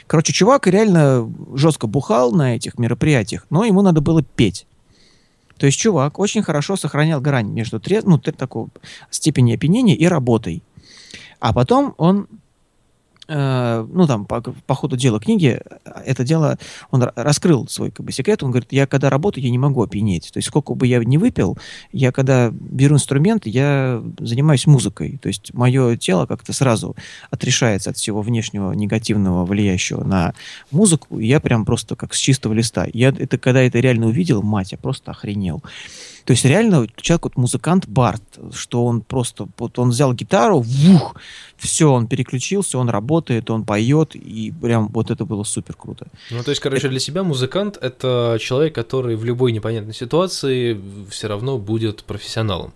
Короче, 0.07 0.33
чувак 0.33 0.67
реально 0.67 1.29
жестко 1.55 1.87
бухал 1.87 2.33
на 2.33 2.55
этих 2.55 2.79
мероприятиях, 2.79 3.47
но 3.51 3.65
ему 3.65 3.83
надо 3.83 4.01
было 4.01 4.23
петь. 4.23 4.67
То 5.57 5.67
есть 5.67 5.79
чувак 5.79 6.19
очень 6.19 6.43
хорошо 6.43 6.77
сохранял 6.77 7.21
грань 7.21 7.51
между 7.51 7.81
трез... 7.81 8.05
ну, 8.05 8.19
такой 8.19 8.69
степени 9.11 9.55
опьянения 9.55 9.95
и 9.95 10.07
работой. 10.07 10.63
А 11.41 11.53
потом 11.53 11.95
он 11.99 12.29
Э, 13.35 13.87
ну, 13.91 14.07
там, 14.07 14.27
по, 14.27 14.43
по 14.43 14.75
ходу 14.75 14.97
дела 14.97 15.19
книги, 15.19 15.59
это 16.05 16.23
дело, 16.23 16.59
он 16.91 17.03
раскрыл 17.17 17.67
свой 17.67 17.91
как 17.91 18.05
бы, 18.05 18.13
секрет. 18.13 18.43
Он 18.43 18.51
говорит, 18.51 18.73
я 18.73 18.87
когда 18.87 19.09
работаю, 19.09 19.43
я 19.43 19.51
не 19.51 19.59
могу 19.59 19.83
опьянеть. 19.83 20.31
То 20.33 20.37
есть, 20.37 20.49
сколько 20.49 20.75
бы 20.75 20.87
я 20.87 20.99
не 21.03 21.17
выпил, 21.17 21.57
я 21.93 22.13
когда 22.13 22.51
беру 22.53 22.97
инструмент, 22.97 23.47
я 23.47 24.03
занимаюсь 24.19 24.67
музыкой. 24.67 25.19
То 25.23 25.29
есть, 25.29 25.55
мое 25.55 25.97
тело 25.97 26.27
как-то 26.27 26.53
сразу 26.53 26.95
отрешается 27.31 27.91
от 27.91 27.97
всего 27.97 28.21
внешнего 28.21 28.73
негативного, 28.73 29.47
влияющего 29.47 30.05
на 30.05 30.35
музыку. 30.71 31.19
И 31.19 31.27
я 31.27 31.41
прям 31.41 31.65
просто 31.65 31.97
как 31.97 32.13
с 32.13 32.19
чистого 32.19 32.53
листа. 32.53 32.87
Я 32.93 33.15
это, 33.17 33.39
когда 33.39 33.63
это 33.63 33.81
реально 33.81 34.09
увидел, 34.09 34.43
мать, 34.43 34.73
я 34.73 34.79
просто 34.79 35.11
охренел. 35.11 35.63
То 36.25 36.33
есть 36.33 36.45
реально 36.45 36.87
человек, 36.97 37.25
вот 37.25 37.37
музыкант 37.37 37.89
Барт, 37.89 38.23
что 38.53 38.85
он 38.85 39.01
просто, 39.01 39.49
вот 39.59 39.79
он 39.79 39.91
взял 39.91 40.13
гитару, 40.13 40.61
вух, 40.61 41.17
все, 41.57 41.93
он 41.93 42.07
переключился, 42.07 42.79
он 42.79 42.89
работает, 42.89 43.51
он 43.51 43.65
поет, 43.65 44.15
и 44.15 44.53
прям 44.61 44.89
вот 44.89 45.11
это 45.11 45.25
было 45.25 45.45
супер 45.45 45.75
круто. 45.75 46.07
Ну, 46.31 46.43
то 46.43 46.51
есть, 46.51 46.61
короче, 46.61 46.89
для 46.89 47.01
себя 47.01 47.23
музыкант— 47.23 47.79
это 47.81 48.39
человек, 48.41 48.75
который 48.75 49.17
в 49.17 49.25
любой 49.25 49.53
непонятной 49.53 49.95
ситуации 49.95 50.81
все 51.11 51.29
равно 51.29 51.59
будет 51.59 52.05
профессионалом. 52.05 52.73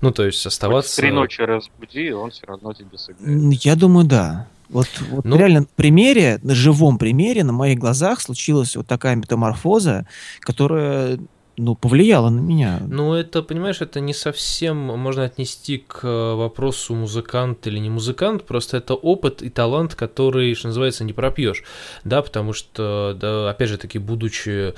Ну, 0.00 0.12
то 0.12 0.24
есть 0.24 0.44
оставаться... 0.46 0.96
Хоть 0.96 1.02
три 1.02 1.10
ночи 1.10 1.42
разбуди, 1.42 2.10
он 2.12 2.30
все 2.30 2.46
равно 2.46 2.72
тебе 2.72 2.96
сыграет. 2.96 3.64
Я 3.64 3.76
думаю, 3.76 4.06
да. 4.06 4.48
Вот, 4.70 4.86
вот 5.10 5.24
ну, 5.24 5.36
реально 5.36 5.60
на 5.60 5.66
примере, 5.76 6.38
на 6.42 6.54
живом 6.54 6.96
примере, 6.96 7.42
на 7.44 7.52
моих 7.52 7.78
глазах 7.78 8.20
случилась 8.20 8.76
вот 8.76 8.86
такая 8.86 9.16
метаморфоза, 9.16 10.06
которая 10.40 11.18
ну, 11.60 11.74
повлияло 11.74 12.30
на 12.30 12.40
меня. 12.40 12.80
Ну, 12.88 13.12
это, 13.12 13.42
понимаешь, 13.42 13.82
это 13.82 14.00
не 14.00 14.14
совсем 14.14 14.76
можно 14.76 15.24
отнести 15.24 15.78
к 15.78 16.00
э, 16.02 16.34
вопросу 16.34 16.94
музыкант 16.94 17.66
или 17.66 17.78
не 17.78 17.90
музыкант, 17.90 18.44
просто 18.44 18.78
это 18.78 18.94
опыт 18.94 19.42
и 19.42 19.50
талант, 19.50 19.94
который, 19.94 20.54
что 20.54 20.68
называется, 20.68 21.04
не 21.04 21.12
пропьешь, 21.12 21.62
да, 22.02 22.22
потому 22.22 22.54
что, 22.54 23.16
да, 23.20 23.50
опять 23.50 23.68
же 23.68 23.76
таки, 23.76 23.98
будучи 23.98 24.74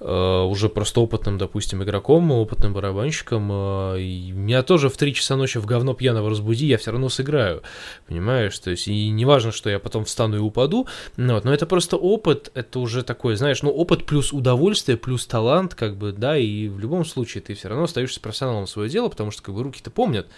э, 0.00 0.42
уже 0.42 0.68
просто 0.68 1.00
опытным, 1.00 1.36
допустим, 1.36 1.82
игроком, 1.82 2.30
опытным 2.30 2.74
барабанщиком, 2.74 3.50
э, 3.52 3.98
меня 4.32 4.62
тоже 4.62 4.88
в 4.88 4.96
3 4.96 5.14
часа 5.14 5.36
ночи 5.36 5.58
в 5.58 5.66
говно 5.66 5.94
пьяного 5.94 6.30
разбуди, 6.30 6.66
я 6.66 6.78
все 6.78 6.92
равно 6.92 7.08
сыграю, 7.08 7.62
понимаешь, 8.06 8.56
то 8.58 8.70
есть, 8.70 8.86
и 8.86 9.10
не 9.10 9.24
важно, 9.24 9.50
что 9.50 9.68
я 9.68 9.80
потом 9.80 10.04
встану 10.04 10.36
и 10.36 10.40
упаду, 10.40 10.86
ну, 11.16 11.34
вот, 11.34 11.44
но 11.44 11.52
это 11.52 11.66
просто 11.66 11.96
опыт, 11.96 12.52
это 12.54 12.78
уже 12.78 13.02
такой, 13.02 13.34
знаешь, 13.34 13.62
ну, 13.62 13.70
опыт 13.70 14.06
плюс 14.06 14.32
удовольствие, 14.32 14.96
плюс 14.96 15.26
талант, 15.26 15.74
как 15.74 15.96
бы, 15.96 16.12
да, 16.20 16.36
и 16.36 16.68
в 16.68 16.78
любом 16.78 17.04
случае 17.04 17.42
ты 17.42 17.54
все 17.54 17.68
равно 17.68 17.84
остаешься 17.84 18.20
профессионалом 18.20 18.66
свое 18.66 18.88
дело, 18.88 19.08
потому 19.08 19.30
что 19.30 19.42
как 19.42 19.54
бы 19.54 19.62
руки-то 19.62 19.90
помнят, 19.90 20.28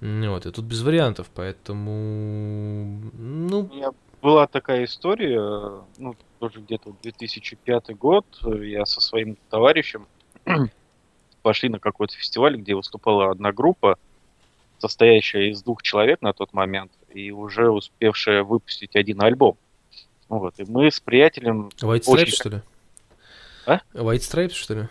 вот, 0.00 0.46
и 0.46 0.50
тут 0.50 0.64
без 0.64 0.82
вариантов, 0.82 1.28
поэтому, 1.34 3.10
ну... 3.12 3.68
У 3.70 3.74
меня 3.74 3.90
была 4.22 4.46
такая 4.46 4.84
история, 4.84 5.82
ну, 5.98 6.16
тоже 6.38 6.60
где-то 6.60 6.94
2005 7.02 7.96
год, 7.98 8.24
я 8.42 8.86
со 8.86 9.00
своим 9.00 9.36
товарищем 9.50 10.06
пошли 11.42 11.68
на 11.68 11.78
какой-то 11.78 12.14
фестиваль, 12.14 12.56
где 12.56 12.74
выступала 12.74 13.30
одна 13.30 13.52
группа, 13.52 13.98
состоящая 14.78 15.50
из 15.50 15.62
двух 15.62 15.82
человек 15.82 16.22
на 16.22 16.32
тот 16.32 16.52
момент, 16.52 16.92
и 17.12 17.30
уже 17.30 17.70
успевшая 17.70 18.42
выпустить 18.42 18.96
один 18.96 19.20
альбом. 19.22 19.56
Вот, 20.28 20.54
и 20.58 20.64
мы 20.64 20.90
с 20.90 20.98
приятелем... 20.98 21.70
White 21.80 22.02
Stripes, 22.04 22.22
очень... 22.22 22.32
что 22.32 22.48
ли? 22.48 22.62
А? 23.66 23.80
White 23.92 24.20
Stripes, 24.20 24.54
что 24.54 24.74
ли? 24.74 24.88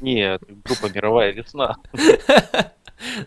Нет, 0.00 0.42
группа 0.64 0.92
«Мировая 0.92 1.32
весна». 1.32 1.76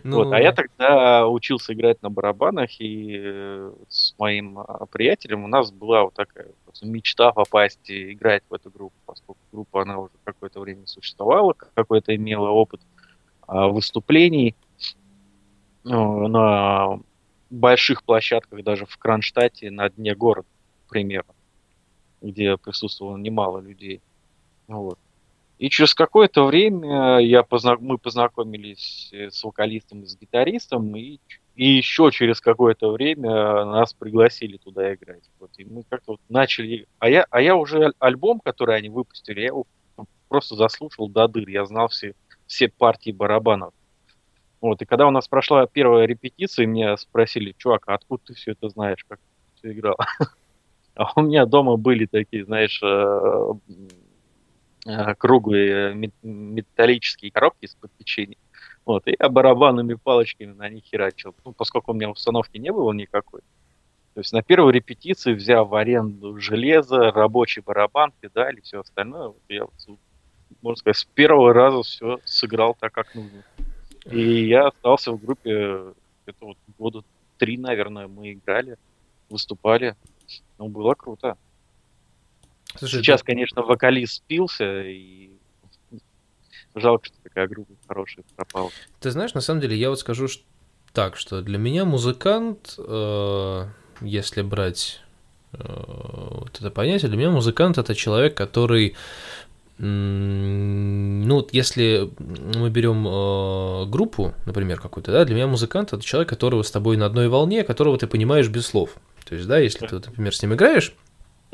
Ну... 0.04 0.18
Вот, 0.18 0.32
а 0.32 0.40
я 0.40 0.52
тогда 0.52 1.26
учился 1.28 1.74
играть 1.74 2.00
на 2.00 2.08
барабанах, 2.08 2.80
и 2.80 3.16
э, 3.20 3.72
с 3.88 4.14
моим 4.18 4.60
а, 4.60 4.86
приятелем 4.86 5.42
у 5.42 5.48
нас 5.48 5.72
была 5.72 6.04
вот 6.04 6.14
такая 6.14 6.46
мечта 6.82 7.32
попасть 7.32 7.90
и 7.90 8.12
играть 8.12 8.44
в 8.48 8.54
эту 8.54 8.70
группу, 8.70 8.94
поскольку 9.04 9.40
группа, 9.52 9.82
она 9.82 9.98
уже 9.98 10.12
какое-то 10.22 10.60
время 10.60 10.86
существовала, 10.86 11.54
какой-то 11.74 12.14
имела 12.14 12.50
опыт 12.50 12.80
а, 13.46 13.66
выступлений 13.68 14.54
ну, 15.82 16.28
на 16.28 17.00
больших 17.50 18.04
площадках, 18.04 18.62
даже 18.62 18.86
в 18.86 18.96
Кронштадте, 18.96 19.70
на 19.70 19.88
дне 19.90 20.14
города, 20.14 20.48
к 20.86 20.90
примеру, 20.90 21.26
где 22.22 22.56
присутствовало 22.56 23.16
немало 23.16 23.58
людей. 23.58 24.00
Вот. 24.66 24.98
И 25.58 25.70
через 25.70 25.94
какое-то 25.94 26.44
время 26.44 27.18
я 27.18 27.42
позна... 27.42 27.76
мы 27.78 27.96
познакомились 27.96 29.10
э, 29.12 29.30
с 29.30 29.42
вокалистом 29.44 30.02
и 30.02 30.06
с 30.06 30.18
гитаристом, 30.18 30.94
и, 30.96 31.20
и 31.54 31.68
еще 31.68 32.10
через 32.10 32.40
какое-то 32.40 32.90
время 32.90 33.64
нас 33.64 33.94
пригласили 33.94 34.56
туда 34.56 34.94
играть. 34.94 35.22
Вот, 35.38 35.50
и 35.58 35.64
мы 35.64 35.84
как-то 35.88 36.12
вот 36.12 36.20
начали... 36.28 36.86
А 36.98 37.08
я, 37.08 37.26
а 37.30 37.40
я 37.40 37.54
уже 37.54 37.92
альбом, 38.00 38.40
который 38.40 38.76
они 38.76 38.88
выпустили, 38.88 39.40
я 39.40 39.46
его 39.46 39.66
просто 40.28 40.56
заслушал 40.56 41.08
до 41.08 41.28
дыр. 41.28 41.48
Я 41.48 41.64
знал 41.66 41.88
все, 41.88 42.14
все 42.46 42.68
партии 42.68 43.12
барабанов. 43.12 43.72
Вот, 44.60 44.82
и 44.82 44.86
когда 44.86 45.06
у 45.06 45.10
нас 45.10 45.28
прошла 45.28 45.66
первая 45.66 46.06
репетиция, 46.06 46.66
меня 46.66 46.96
спросили, 46.96 47.54
чувак, 47.56 47.84
а 47.86 47.94
откуда 47.94 48.22
ты 48.26 48.34
все 48.34 48.52
это 48.52 48.70
знаешь, 48.70 49.04
как 49.06 49.18
ты 49.18 49.58
все 49.58 49.72
играл? 49.72 49.96
А 50.96 51.10
у 51.16 51.22
меня 51.22 51.44
дома 51.44 51.76
были 51.76 52.06
такие, 52.06 52.44
знаешь, 52.44 52.80
э, 52.80 53.52
Э, 53.66 54.03
круглые 55.18 55.94
металлические 56.22 57.30
коробки 57.30 57.64
из-под 57.64 57.90
печенья. 57.92 58.36
Вот, 58.84 59.06
и 59.06 59.16
я 59.18 59.28
барабанными 59.28 59.94
палочками 59.94 60.52
на 60.52 60.68
них 60.68 60.84
херачил. 60.84 61.34
Ну, 61.44 61.52
поскольку 61.52 61.92
у 61.92 61.94
меня 61.94 62.10
установки 62.10 62.58
не 62.58 62.70
было 62.70 62.92
никакой. 62.92 63.40
То 64.12 64.20
есть 64.20 64.32
на 64.32 64.42
первой 64.42 64.72
репетиции, 64.72 65.32
взяв 65.32 65.68
в 65.68 65.74
аренду 65.74 66.38
железо, 66.38 67.10
рабочий 67.10 67.62
барабан, 67.62 68.12
педали, 68.20 68.60
все 68.60 68.80
остальное, 68.80 69.28
вот 69.28 69.42
я, 69.48 69.64
можно 70.62 70.76
сказать, 70.76 70.98
с 70.98 71.04
первого 71.04 71.52
раза 71.52 71.82
все 71.82 72.20
сыграл 72.24 72.76
так, 72.78 72.92
как 72.92 73.14
нужно. 73.14 73.42
И 74.10 74.46
я 74.46 74.68
остался 74.68 75.12
в 75.12 75.20
группе, 75.20 75.94
это 76.26 76.44
вот 76.44 76.58
года 76.78 77.02
три, 77.38 77.56
наверное, 77.56 78.06
мы 78.06 78.34
играли, 78.34 78.76
выступали. 79.30 79.96
Ну, 80.58 80.68
было 80.68 80.94
круто. 80.94 81.36
Слушай, 82.78 83.02
Сейчас, 83.02 83.20
это... 83.20 83.26
конечно, 83.26 83.62
вокалист 83.62 84.16
спился, 84.16 84.82
и 84.82 85.30
жалко, 86.74 87.06
что 87.06 87.16
такая 87.22 87.48
группа 87.48 87.72
хорошая 87.86 88.24
пропала. 88.36 88.70
Ты 89.00 89.10
знаешь, 89.10 89.34
на 89.34 89.40
самом 89.40 89.60
деле, 89.60 89.76
я 89.76 89.90
вот 89.90 90.00
скажу 90.00 90.28
что... 90.28 90.42
так, 90.92 91.16
что 91.16 91.42
для 91.42 91.58
меня 91.58 91.84
музыкант, 91.84 92.74
э, 92.78 93.66
если 94.00 94.42
брать 94.42 95.00
э, 95.52 95.58
вот 95.58 96.56
это 96.58 96.70
понятие, 96.70 97.08
для 97.08 97.18
меня 97.18 97.30
музыкант 97.30 97.78
это 97.78 97.94
человек, 97.94 98.36
который 98.36 98.96
ну, 99.76 101.34
вот 101.34 101.52
если 101.52 102.08
мы 102.56 102.70
берем 102.70 103.08
э, 103.08 103.86
группу, 103.86 104.32
например, 104.46 104.80
какую-то, 104.80 105.10
да, 105.10 105.24
для 105.24 105.34
меня 105.34 105.48
музыкант 105.48 105.92
это 105.92 106.00
человек, 106.00 106.28
которого 106.28 106.62
с 106.62 106.70
тобой 106.70 106.96
на 106.96 107.06
одной 107.06 107.26
волне, 107.28 107.64
которого 107.64 107.98
ты 107.98 108.06
понимаешь 108.06 108.48
без 108.48 108.66
слов. 108.66 108.94
То 109.24 109.34
есть, 109.34 109.48
да, 109.48 109.58
если 109.58 109.84
ты, 109.88 109.96
например, 109.96 110.34
с 110.34 110.40
ним 110.42 110.54
играешь, 110.54 110.94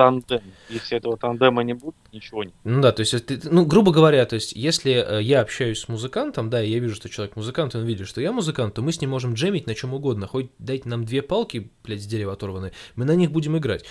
тандем. 0.00 0.40
Если 0.70 0.96
этого 0.96 1.18
тандема 1.18 1.62
не 1.62 1.74
будет, 1.74 1.94
ничего 2.10 2.44
не 2.44 2.52
Ну 2.64 2.80
да, 2.80 2.90
то 2.90 3.00
есть, 3.00 3.44
ну, 3.44 3.66
грубо 3.66 3.92
говоря, 3.92 4.24
то 4.24 4.34
есть, 4.34 4.52
если 4.52 4.92
э, 4.92 5.22
я 5.22 5.42
общаюсь 5.42 5.80
с 5.80 5.88
музыкантом, 5.88 6.48
да, 6.48 6.62
и 6.62 6.70
я 6.70 6.78
вижу, 6.78 6.94
что 6.94 7.10
человек 7.10 7.36
музыкант, 7.36 7.74
и 7.74 7.78
он 7.78 7.84
видит, 7.84 8.08
что 8.08 8.22
я 8.22 8.32
музыкант, 8.32 8.72
то 8.72 8.80
мы 8.80 8.92
с 8.92 9.00
ним 9.02 9.10
можем 9.10 9.34
джемить 9.34 9.66
на 9.66 9.74
чем 9.74 9.92
угодно. 9.92 10.26
Хоть 10.26 10.48
дайте 10.58 10.88
нам 10.88 11.04
две 11.04 11.20
палки, 11.20 11.70
блядь, 11.84 12.00
с 12.00 12.06
дерева 12.06 12.32
оторванные, 12.32 12.72
мы 12.96 13.04
на 13.04 13.14
них 13.14 13.30
будем 13.30 13.58
играть. 13.58 13.84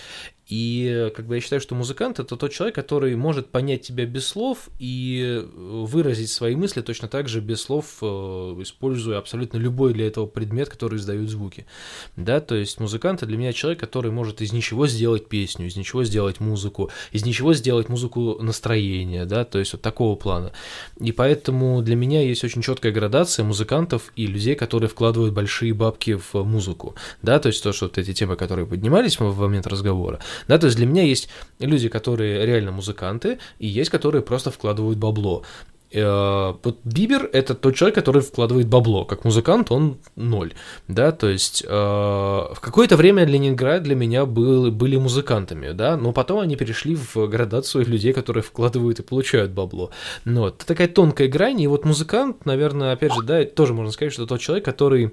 И 0.49 1.11
как 1.15 1.27
бы 1.27 1.35
я 1.35 1.41
считаю, 1.41 1.61
что 1.61 1.75
музыкант 1.75 2.19
это 2.19 2.35
тот 2.35 2.51
человек, 2.51 2.75
который 2.75 3.15
может 3.15 3.49
понять 3.49 3.83
тебя 3.83 4.05
без 4.05 4.27
слов 4.27 4.69
и 4.79 5.45
выразить 5.55 6.31
свои 6.31 6.55
мысли 6.55 6.81
точно 6.81 7.07
так 7.07 7.29
же 7.29 7.39
без 7.39 7.61
слов, 7.61 7.97
э, 8.01 8.05
используя 8.05 9.19
абсолютно 9.19 9.57
любой 9.57 9.93
для 9.93 10.07
этого 10.07 10.25
предмет, 10.25 10.69
который 10.69 10.97
издают 10.97 11.29
звуки. 11.29 11.67
Да, 12.15 12.39
то 12.39 12.55
есть 12.55 12.79
музыкант 12.79 13.19
это 13.19 13.27
для 13.27 13.37
меня 13.37 13.53
человек, 13.53 13.79
который 13.79 14.11
может 14.11 14.41
из 14.41 14.51
ничего 14.51 14.87
сделать 14.87 15.27
песню, 15.27 15.67
из 15.67 15.75
ничего 15.75 16.03
сделать 16.03 16.39
музыку, 16.39 16.89
из 17.11 17.25
ничего 17.25 17.53
сделать 17.53 17.87
музыку 17.87 18.37
настроения, 18.41 19.25
да, 19.25 19.45
то 19.45 19.59
есть 19.59 19.73
вот 19.73 19.83
такого 19.83 20.15
плана. 20.15 20.51
И 20.99 21.11
поэтому 21.11 21.83
для 21.83 21.95
меня 21.95 22.21
есть 22.21 22.43
очень 22.43 22.63
четкая 22.63 22.91
градация 22.91 23.45
музыкантов 23.45 24.11
и 24.15 24.25
людей, 24.25 24.55
которые 24.55 24.89
вкладывают 24.89 25.33
большие 25.33 25.75
бабки 25.75 26.17
в 26.17 26.43
музыку, 26.43 26.95
да, 27.21 27.37
то 27.39 27.47
есть 27.47 27.61
то, 27.61 27.71
что 27.71 27.85
вот 27.85 27.99
эти 27.99 28.13
темы, 28.13 28.35
которые 28.35 28.65
поднимались 28.65 29.19
в 29.19 29.39
момент 29.39 29.67
разговора, 29.67 30.19
да, 30.47 30.57
то 30.57 30.65
есть 30.67 30.77
для 30.77 30.85
меня 30.85 31.03
есть 31.03 31.29
люди, 31.59 31.89
которые 31.89 32.45
реально 32.45 32.71
музыканты, 32.71 33.39
и 33.59 33.67
есть, 33.67 33.89
которые 33.89 34.21
просто 34.21 34.51
вкладывают 34.51 34.97
бабло. 34.97 35.43
Э, 35.91 36.53
вот 36.63 36.79
Бибер 36.83 37.29
это 37.33 37.55
тот 37.55 37.75
человек, 37.75 37.95
который 37.95 38.21
вкладывает 38.21 38.67
бабло. 38.67 39.05
Как 39.05 39.25
музыкант 39.25 39.71
он 39.71 39.97
ноль. 40.15 40.53
Да, 40.87 41.11
то 41.11 41.27
есть 41.27 41.63
э, 41.65 41.69
в 41.69 42.57
какое-то 42.61 42.95
время 42.95 43.25
Ленинград 43.25 43.83
для 43.83 43.95
меня 43.95 44.25
был, 44.25 44.71
были 44.71 44.97
музыкантами, 44.97 45.71
да, 45.71 45.97
но 45.97 46.11
потом 46.11 46.39
они 46.39 46.55
перешли 46.55 46.95
в 46.95 47.27
градацию 47.27 47.85
людей, 47.85 48.13
которые 48.13 48.43
вкладывают 48.43 48.99
и 48.99 49.03
получают 49.03 49.51
бабло. 49.51 49.91
Но 50.25 50.49
это 50.49 50.65
такая 50.65 50.87
тонкая 50.87 51.27
грань, 51.27 51.61
и 51.61 51.67
вот 51.67 51.85
музыкант, 51.85 52.45
наверное, 52.45 52.93
опять 52.93 53.13
же, 53.13 53.23
да, 53.23 53.43
тоже 53.45 53.73
можно 53.73 53.91
сказать, 53.91 54.13
что 54.13 54.27
тот 54.27 54.39
человек, 54.39 54.65
который 54.65 55.11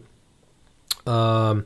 э, 1.07 1.63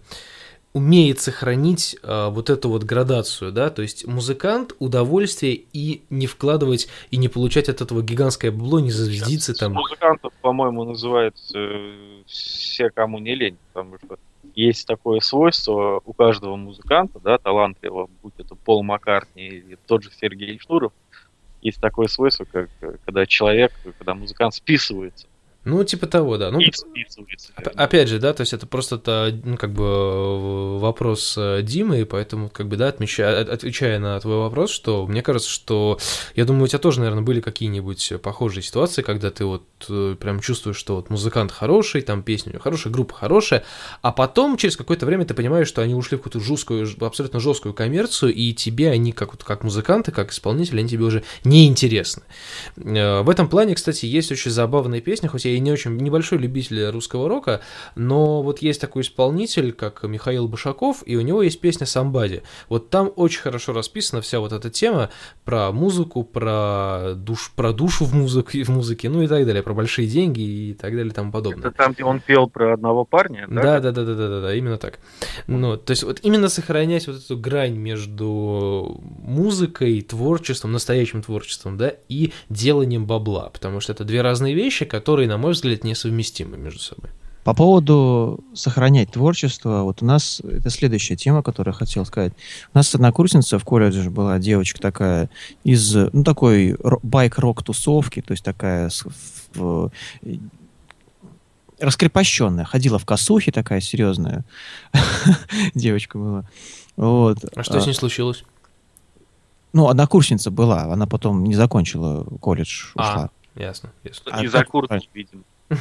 умеет 0.73 1.21
сохранить 1.21 1.97
э, 2.03 2.29
вот 2.31 2.49
эту 2.49 2.69
вот 2.69 2.85
градацию, 2.85 3.51
да, 3.51 3.71
то 3.71 3.83
есть 3.83 4.07
музыкант, 4.07 4.75
удовольствие 4.79 5.63
и 5.73 6.03
не 6.11 6.27
вкладывать 6.27 6.89
и 7.11 7.17
не 7.17 7.29
получать 7.29 7.69
от 7.69 7.81
этого 7.81 8.03
гигантское 8.03 8.53
бабло, 8.53 8.79
не 8.79 8.91
зазвездиться 8.91 9.55
там. 9.55 9.73
Музыкантов, 9.73 10.33
по-моему, 10.41 10.85
называют 10.85 11.37
э, 11.55 12.23
все, 12.27 12.91
кому 12.91 13.19
не 13.19 13.35
лень, 13.35 13.57
потому 13.73 13.99
что 13.99 14.19
есть 14.55 14.87
такое 14.87 15.21
свойство 15.21 16.01
у 16.05 16.13
каждого 16.13 16.57
музыканта, 16.57 17.19
да, 17.19 17.39
талантливого, 17.39 18.09
будь 18.23 18.35
это 18.39 18.55
Пол 18.55 18.83
Маккартни 18.85 19.47
или 19.47 19.79
тот 19.87 20.05
же 20.05 20.11
Сергей 20.21 20.59
Шнуров, 20.61 20.93
есть 21.63 21.81
такое 21.81 22.07
свойство, 22.07 22.45
как 22.45 22.71
э, 22.81 22.97
когда 23.05 23.27
человек, 23.27 23.73
когда 23.99 24.15
музыкант 24.15 24.55
списывается 24.55 25.27
ну, 25.65 25.85
типа 25.85 26.07
того, 26.07 26.39
да. 26.39 26.51
Ну, 26.51 26.59
и 26.59 26.73
списывается. 26.73 27.53
Опять 27.75 28.09
же, 28.09 28.19
да, 28.19 28.33
то 28.33 28.41
есть 28.41 28.55
это 28.55 28.67
просто 28.67 28.97
-то, 28.97 29.39
ну, 29.45 29.57
как 29.59 29.73
бы 29.73 30.79
вопрос 30.79 31.35
э, 31.37 31.61
Димы, 31.63 32.01
и 32.01 32.05
поэтому, 32.05 32.49
как 32.49 32.67
бы, 32.69 32.77
да, 32.77 32.89
отмечая, 32.89 33.43
отвечая 33.43 33.99
на 33.99 34.19
твой 34.21 34.39
вопрос, 34.39 34.71
что 34.71 35.07
мне 35.07 35.23
кажется, 35.23 35.51
что, 35.51 35.99
я 36.35 36.47
думаю, 36.47 36.65
у 36.65 36.67
тебя 36.67 36.79
тоже, 36.79 37.01
наверное, 37.01 37.23
были 37.23 37.41
какие-нибудь 37.41 38.15
похожие 38.23 38.63
ситуации, 38.63 39.03
когда 39.03 39.31
ты 39.31 39.45
вот 39.45 39.65
э, 39.91 40.17
прям 40.19 40.41
чувствуешь, 40.41 40.77
что 40.77 40.97
вот 40.97 41.11
музыкант 41.11 41.53
хороший, 41.53 42.01
там 42.01 42.23
песня 42.23 42.51
у 42.51 42.53
него 42.55 42.63
хорошая, 42.63 42.91
группа 42.91 43.15
хорошая, 43.15 43.65
а 44.01 44.13
потом 44.13 44.57
через 44.57 44.79
какое-то 44.79 45.05
время 45.05 45.27
ты 45.27 45.35
понимаешь, 45.35 45.69
что 45.69 45.83
они 45.83 45.95
ушли 45.95 46.17
в 46.17 46.23
какую-то 46.23 46.41
жесткую, 46.41 46.89
абсолютно 47.01 47.39
жесткую 47.39 47.75
коммерцию, 47.75 48.33
и 48.33 48.55
тебе 48.55 48.91
они, 48.91 49.13
как, 49.13 49.33
вот, 49.33 49.45
как 49.45 49.63
музыканты, 49.63 50.11
как 50.11 50.33
исполнители, 50.33 50.81
они 50.81 50.89
тебе 50.89 51.05
уже 51.05 51.23
не 51.45 51.69
интересны. 51.69 52.23
Э, 52.79 53.21
в 53.21 53.29
этом 53.29 53.47
плане, 53.47 53.75
кстати, 53.75 54.07
есть 54.07 54.33
очень 54.33 54.51
забавная 54.51 55.03
песня, 55.03 55.29
хоть 55.29 55.45
я 55.45 55.50
и 55.51 55.61
не 55.61 55.73
очень 55.73 55.97
небольшой 55.97 56.39
любитель 56.39 56.87
русского 56.91 57.29
рока, 57.29 57.61
но 57.95 58.43
вот 58.43 58.61
есть 58.61 58.81
такой 58.81 59.03
исполнитель, 59.03 59.73
как 59.73 60.03
Михаил 60.05 60.49
Башаков, 60.49 61.03
и 61.07 61.17
у 61.17 61.21
него 61.21 61.43
есть 61.43 61.61
песня 61.61 61.87
«Самбади». 61.87 62.43
Вот 62.69 62.91
там 62.91 63.13
очень 63.17 63.41
хорошо 63.41 63.73
расписана 63.73 64.23
вся 64.23 64.41
вот 64.41 64.53
эта 64.53 64.71
тема 64.71 65.11
про 65.45 65.73
музыку, 65.73 66.25
про, 66.25 67.15
душ, 67.15 67.53
про 67.55 67.73
душу 67.73 68.05
в 68.05 68.15
музыке, 68.15 68.63
в 68.63 68.69
музыке, 68.69 69.09
ну 69.09 69.23
и 69.23 69.27
так 69.27 69.47
далее, 69.47 69.63
про 69.63 69.75
большие 69.75 70.09
деньги 70.09 70.41
и 70.41 70.75
так 70.75 70.93
далее 70.93 71.09
и 71.09 71.15
тому 71.15 71.33
подобное. 71.33 71.69
Это 71.69 71.71
там, 71.77 71.93
где 71.93 72.05
он 72.05 72.21
пел 72.21 72.49
про 72.49 72.75
одного 72.75 73.05
парня, 73.05 73.47
да? 73.49 73.63
Да, 73.63 73.81
да, 73.81 73.93
да, 73.93 74.05
да, 74.05 74.15
да, 74.15 74.29
да, 74.29 74.41
да 74.41 74.55
именно 74.55 74.77
так. 74.79 74.99
Ну, 75.47 75.77
то 75.77 75.91
есть 75.91 76.03
вот 76.03 76.21
именно 76.23 76.49
сохранять 76.49 77.07
вот 77.07 77.17
эту 77.17 77.37
грань 77.37 77.77
между 77.77 79.01
музыкой, 79.01 80.01
творчеством, 80.03 80.73
настоящим 80.73 81.23
творчеством, 81.23 81.77
да, 81.77 81.95
и 82.09 82.33
деланием 82.49 83.07
бабла, 83.07 83.51
потому 83.51 83.81
что 83.81 83.93
это 83.93 84.05
две 84.05 84.23
разные 84.23 84.55
вещи, 84.55 84.85
которые, 84.85 85.29
на 85.29 85.39
мой 85.41 85.53
взгляд, 85.53 85.85
несовместимы 85.85 86.57
между 86.57 86.81
собой. 86.81 87.11
По 87.45 87.55
поводу 87.55 88.45
сохранять 88.53 89.13
творчество, 89.13 89.83
вот 89.83 90.03
у 90.03 90.05
нас 90.05 90.41
это 90.41 90.69
следующая 90.69 91.17
тема, 91.17 91.43
которую 91.43 91.73
я 91.73 91.79
хотел 91.79 92.05
сказать. 92.05 92.35
У 92.75 92.79
нас 92.79 92.95
однокурсница 92.95 93.59
в 93.59 93.65
колледже 93.65 94.11
была 94.11 94.39
девочка 94.39 94.79
такая 94.79 95.31
из, 95.65 95.95
ну, 95.95 96.23
такой 96.23 96.77
байк-рок 97.03 97.63
тусовки, 97.63 98.21
то 98.21 98.33
есть 98.33 98.45
такая 98.45 98.91
в, 99.55 99.91
раскрепощенная, 101.81 102.67
ходила 102.67 102.99
в 102.99 103.07
косухе 103.07 103.53
такая 103.53 103.81
серьезная 103.81 104.45
девочка 105.75 106.19
была. 106.19 106.45
Вот. 106.97 107.39
А 107.57 107.63
что 107.63 107.81
с 107.81 107.87
ней 107.87 107.95
случилось? 107.95 108.45
Ну, 109.73 109.89
однокурсница 109.89 110.51
была, 110.51 110.83
она 110.93 111.07
потом 111.07 111.45
не 111.45 111.55
закончила 111.55 112.25
колледж, 112.41 112.89
а, 112.97 113.01
ушла. 113.01 113.31
Ясно, 113.55 113.91
ясно. 114.05 114.33
А 114.33 114.49
за 114.49 114.65
куртки, 114.65 115.09
видимо. 115.15 115.43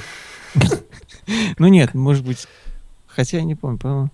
Ну 1.60 1.68
нет, 1.68 1.94
может 1.94 2.26
быть, 2.26 2.48
хотя 3.06 3.38
я 3.38 3.44
не 3.44 3.54
помню, 3.54 3.78
по-моему. 3.78 4.10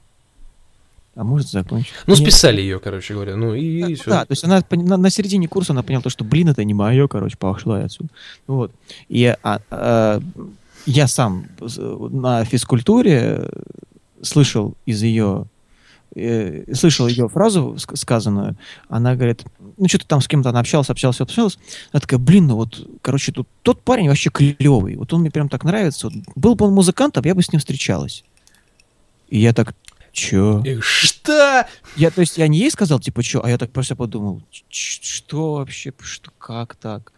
А 1.15 1.23
может 1.23 1.48
закончить. 1.48 1.94
Ну, 2.07 2.15
списали 2.15 2.60
ее, 2.60 2.82
короче 2.82 3.14
говоря. 3.14 3.38
Ну 3.38 3.53
и 3.53 3.82
да, 3.82 3.95
все. 3.95 4.10
Да, 4.10 4.26
то 4.26 4.32
есть 4.34 4.44
она 4.44 4.61
на, 4.69 4.98
на 4.98 5.10
середине 5.10 5.48
курса 5.48 5.72
она 5.72 5.82
поняла, 5.82 6.03
что, 6.10 6.26
блин, 6.26 6.49
это 6.49 6.61
не 6.65 6.73
мое, 6.73 7.07
короче, 7.07 7.38
пошла 7.38 7.80
отсюда. 7.80 8.10
Вот. 8.48 8.73
И 9.07 9.34
а, 9.41 9.61
а, 9.69 10.19
я 10.86 11.07
сам 11.07 11.45
на 11.61 12.44
физкультуре 12.44 13.49
слышал 14.22 14.76
из 14.86 15.03
ее 15.03 15.45
э, 16.15 16.73
слышал 16.73 17.07
ее 17.07 17.29
фразу 17.29 17.77
сказанную, 17.77 18.57
она 18.89 19.15
говорит, 19.15 19.43
ну, 19.77 19.87
что-то 19.87 20.07
там 20.07 20.21
с 20.21 20.27
кем-то 20.27 20.49
она 20.49 20.61
общалась, 20.61 20.89
общалась, 20.89 21.21
общалась. 21.21 21.59
Она 21.91 22.01
такая, 22.01 22.19
блин, 22.19 22.47
ну 22.47 22.55
вот, 22.55 22.87
короче, 23.01 23.31
тут 23.31 23.47
тот 23.61 23.83
парень 23.83 24.07
вообще 24.07 24.29
клевый. 24.29 24.95
Вот 24.95 25.13
он 25.13 25.21
мне 25.21 25.31
прям 25.31 25.49
так 25.49 25.63
нравится. 25.63 26.07
Вот, 26.07 26.15
был 26.35 26.55
бы 26.55 26.65
он 26.65 26.73
музыкантом, 26.73 27.25
я 27.25 27.35
бы 27.35 27.41
с 27.41 27.51
ним 27.51 27.59
встречалась. 27.59 28.23
И 29.27 29.39
я 29.39 29.53
так, 29.53 29.75
чё? 30.11 30.63
Что? 30.81 31.67
Я, 31.95 32.11
то 32.11 32.21
есть, 32.21 32.37
я 32.37 32.47
не 32.47 32.59
ей 32.59 32.71
сказал, 32.71 32.99
типа, 32.99 33.21
чё, 33.23 33.41
а 33.43 33.49
я 33.49 33.57
так 33.57 33.71
просто 33.71 33.95
подумал, 33.95 34.41
что 34.69 35.55
вообще, 35.55 35.93
что, 35.99 36.31
как 36.37 36.75
так? 36.75 37.11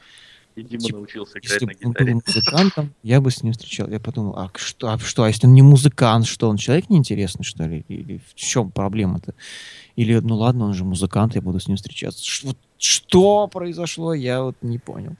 И 0.57 0.63
Дима 0.63 0.81
типа, 0.81 0.97
научился 0.97 1.37
играть 1.37 1.61
на 1.61 1.73
гитаре. 1.73 1.83
Если 1.83 1.85
бы 1.85 2.11
он 2.11 2.17
был 2.17 2.21
музыкантом, 2.25 2.93
я 3.03 3.21
бы 3.21 3.29
с 3.29 3.43
ним 3.43 3.53
встречал. 3.53 3.87
Я 3.89 3.99
подумал, 3.99 4.35
а 4.37 4.51
что, 4.55 4.91
а 4.91 4.97
что, 4.97 5.23
а 5.23 5.27
если 5.27 5.45
он 5.45 5.53
не 5.53 5.61
музыкант, 5.61 6.25
что, 6.25 6.49
он 6.49 6.57
человек 6.57 6.89
неинтересный, 6.89 7.45
что 7.45 7.65
ли? 7.65 7.85
Или 7.87 8.19
в 8.27 8.33
чем 8.33 8.71
проблема-то? 8.71 9.35
Или, 9.95 10.15
ну 10.15 10.35
ладно, 10.35 10.65
он 10.65 10.73
же 10.73 10.83
музыкант, 10.83 11.35
я 11.35 11.41
буду 11.41 11.59
с 11.59 11.67
ним 11.67 11.77
встречаться. 11.77 12.25
Что, 12.25 12.55
что 12.79 13.47
произошло, 13.47 14.15
я 14.15 14.41
вот 14.41 14.55
не 14.63 14.79
понял. 14.79 15.15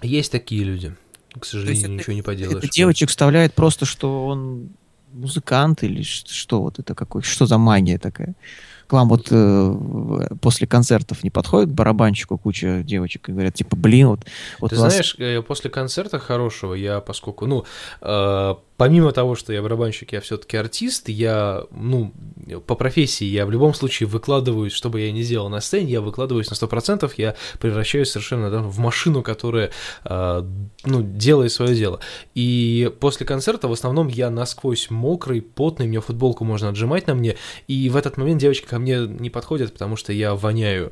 Есть 0.00 0.32
такие 0.32 0.64
люди. 0.64 0.94
К 1.38 1.44
сожалению, 1.44 1.84
это, 1.84 1.92
ничего 1.92 2.12
не 2.14 2.22
поделаешь. 2.22 2.64
Это 2.64 2.68
девочек 2.72 3.10
вставляет 3.10 3.52
просто, 3.52 3.84
что 3.84 4.26
он 4.26 4.70
музыкант 5.12 5.82
или 5.82 6.02
что 6.02 6.62
вот 6.62 6.78
это 6.78 6.94
какой, 6.94 7.20
что 7.22 7.44
за 7.44 7.58
магия 7.58 7.98
такая? 7.98 8.34
К 8.90 8.92
вам 8.92 9.08
вот 9.08 9.28
э, 9.30 10.26
после 10.40 10.66
концертов 10.66 11.22
не 11.22 11.30
подходит 11.30 11.70
к 11.70 11.72
барабанщику 11.72 12.36
куча 12.38 12.82
девочек 12.82 13.28
и 13.28 13.32
говорят, 13.32 13.54
типа, 13.54 13.76
блин, 13.76 14.08
вот... 14.08 14.20
вот 14.58 14.70
Ты 14.70 14.76
вас... 14.76 14.92
знаешь, 14.92 15.14
э, 15.18 15.42
после 15.42 15.70
концерта 15.70 16.18
хорошего 16.18 16.74
я, 16.74 17.00
поскольку, 17.00 17.46
ну, 17.46 17.64
э, 18.00 18.54
помимо 18.80 19.12
того, 19.12 19.34
что 19.34 19.52
я 19.52 19.60
барабанщик, 19.60 20.14
я 20.14 20.22
все-таки 20.22 20.56
артист, 20.56 21.10
я, 21.10 21.64
ну, 21.70 22.14
по 22.66 22.74
профессии 22.74 23.26
я 23.26 23.44
в 23.44 23.50
любом 23.50 23.74
случае 23.74 24.08
выкладываюсь, 24.08 24.72
что 24.72 24.88
бы 24.88 25.02
я 25.02 25.12
ни 25.12 25.20
сделал 25.20 25.50
на 25.50 25.60
сцене, 25.60 25.92
я 25.92 26.00
выкладываюсь 26.00 26.48
на 26.48 26.54
100%, 26.54 27.12
я 27.18 27.36
превращаюсь 27.60 28.10
совершенно 28.10 28.50
да, 28.50 28.60
в 28.62 28.78
машину, 28.78 29.22
которая, 29.22 29.70
э, 30.06 30.42
ну, 30.86 31.02
делает 31.02 31.52
свое 31.52 31.74
дело. 31.74 32.00
И 32.34 32.90
после 33.00 33.26
концерта 33.26 33.68
в 33.68 33.72
основном 33.72 34.08
я 34.08 34.30
насквозь 34.30 34.88
мокрый, 34.88 35.42
потный, 35.42 35.86
мне 35.86 36.00
футболку 36.00 36.44
можно 36.44 36.70
отжимать 36.70 37.06
на 37.06 37.14
мне, 37.14 37.36
и 37.68 37.90
в 37.90 37.96
этот 37.96 38.16
момент 38.16 38.40
девочки 38.40 38.64
ко 38.64 38.78
мне 38.78 39.00
не 39.00 39.28
подходят, 39.28 39.74
потому 39.74 39.96
что 39.96 40.14
я 40.14 40.34
воняю. 40.34 40.90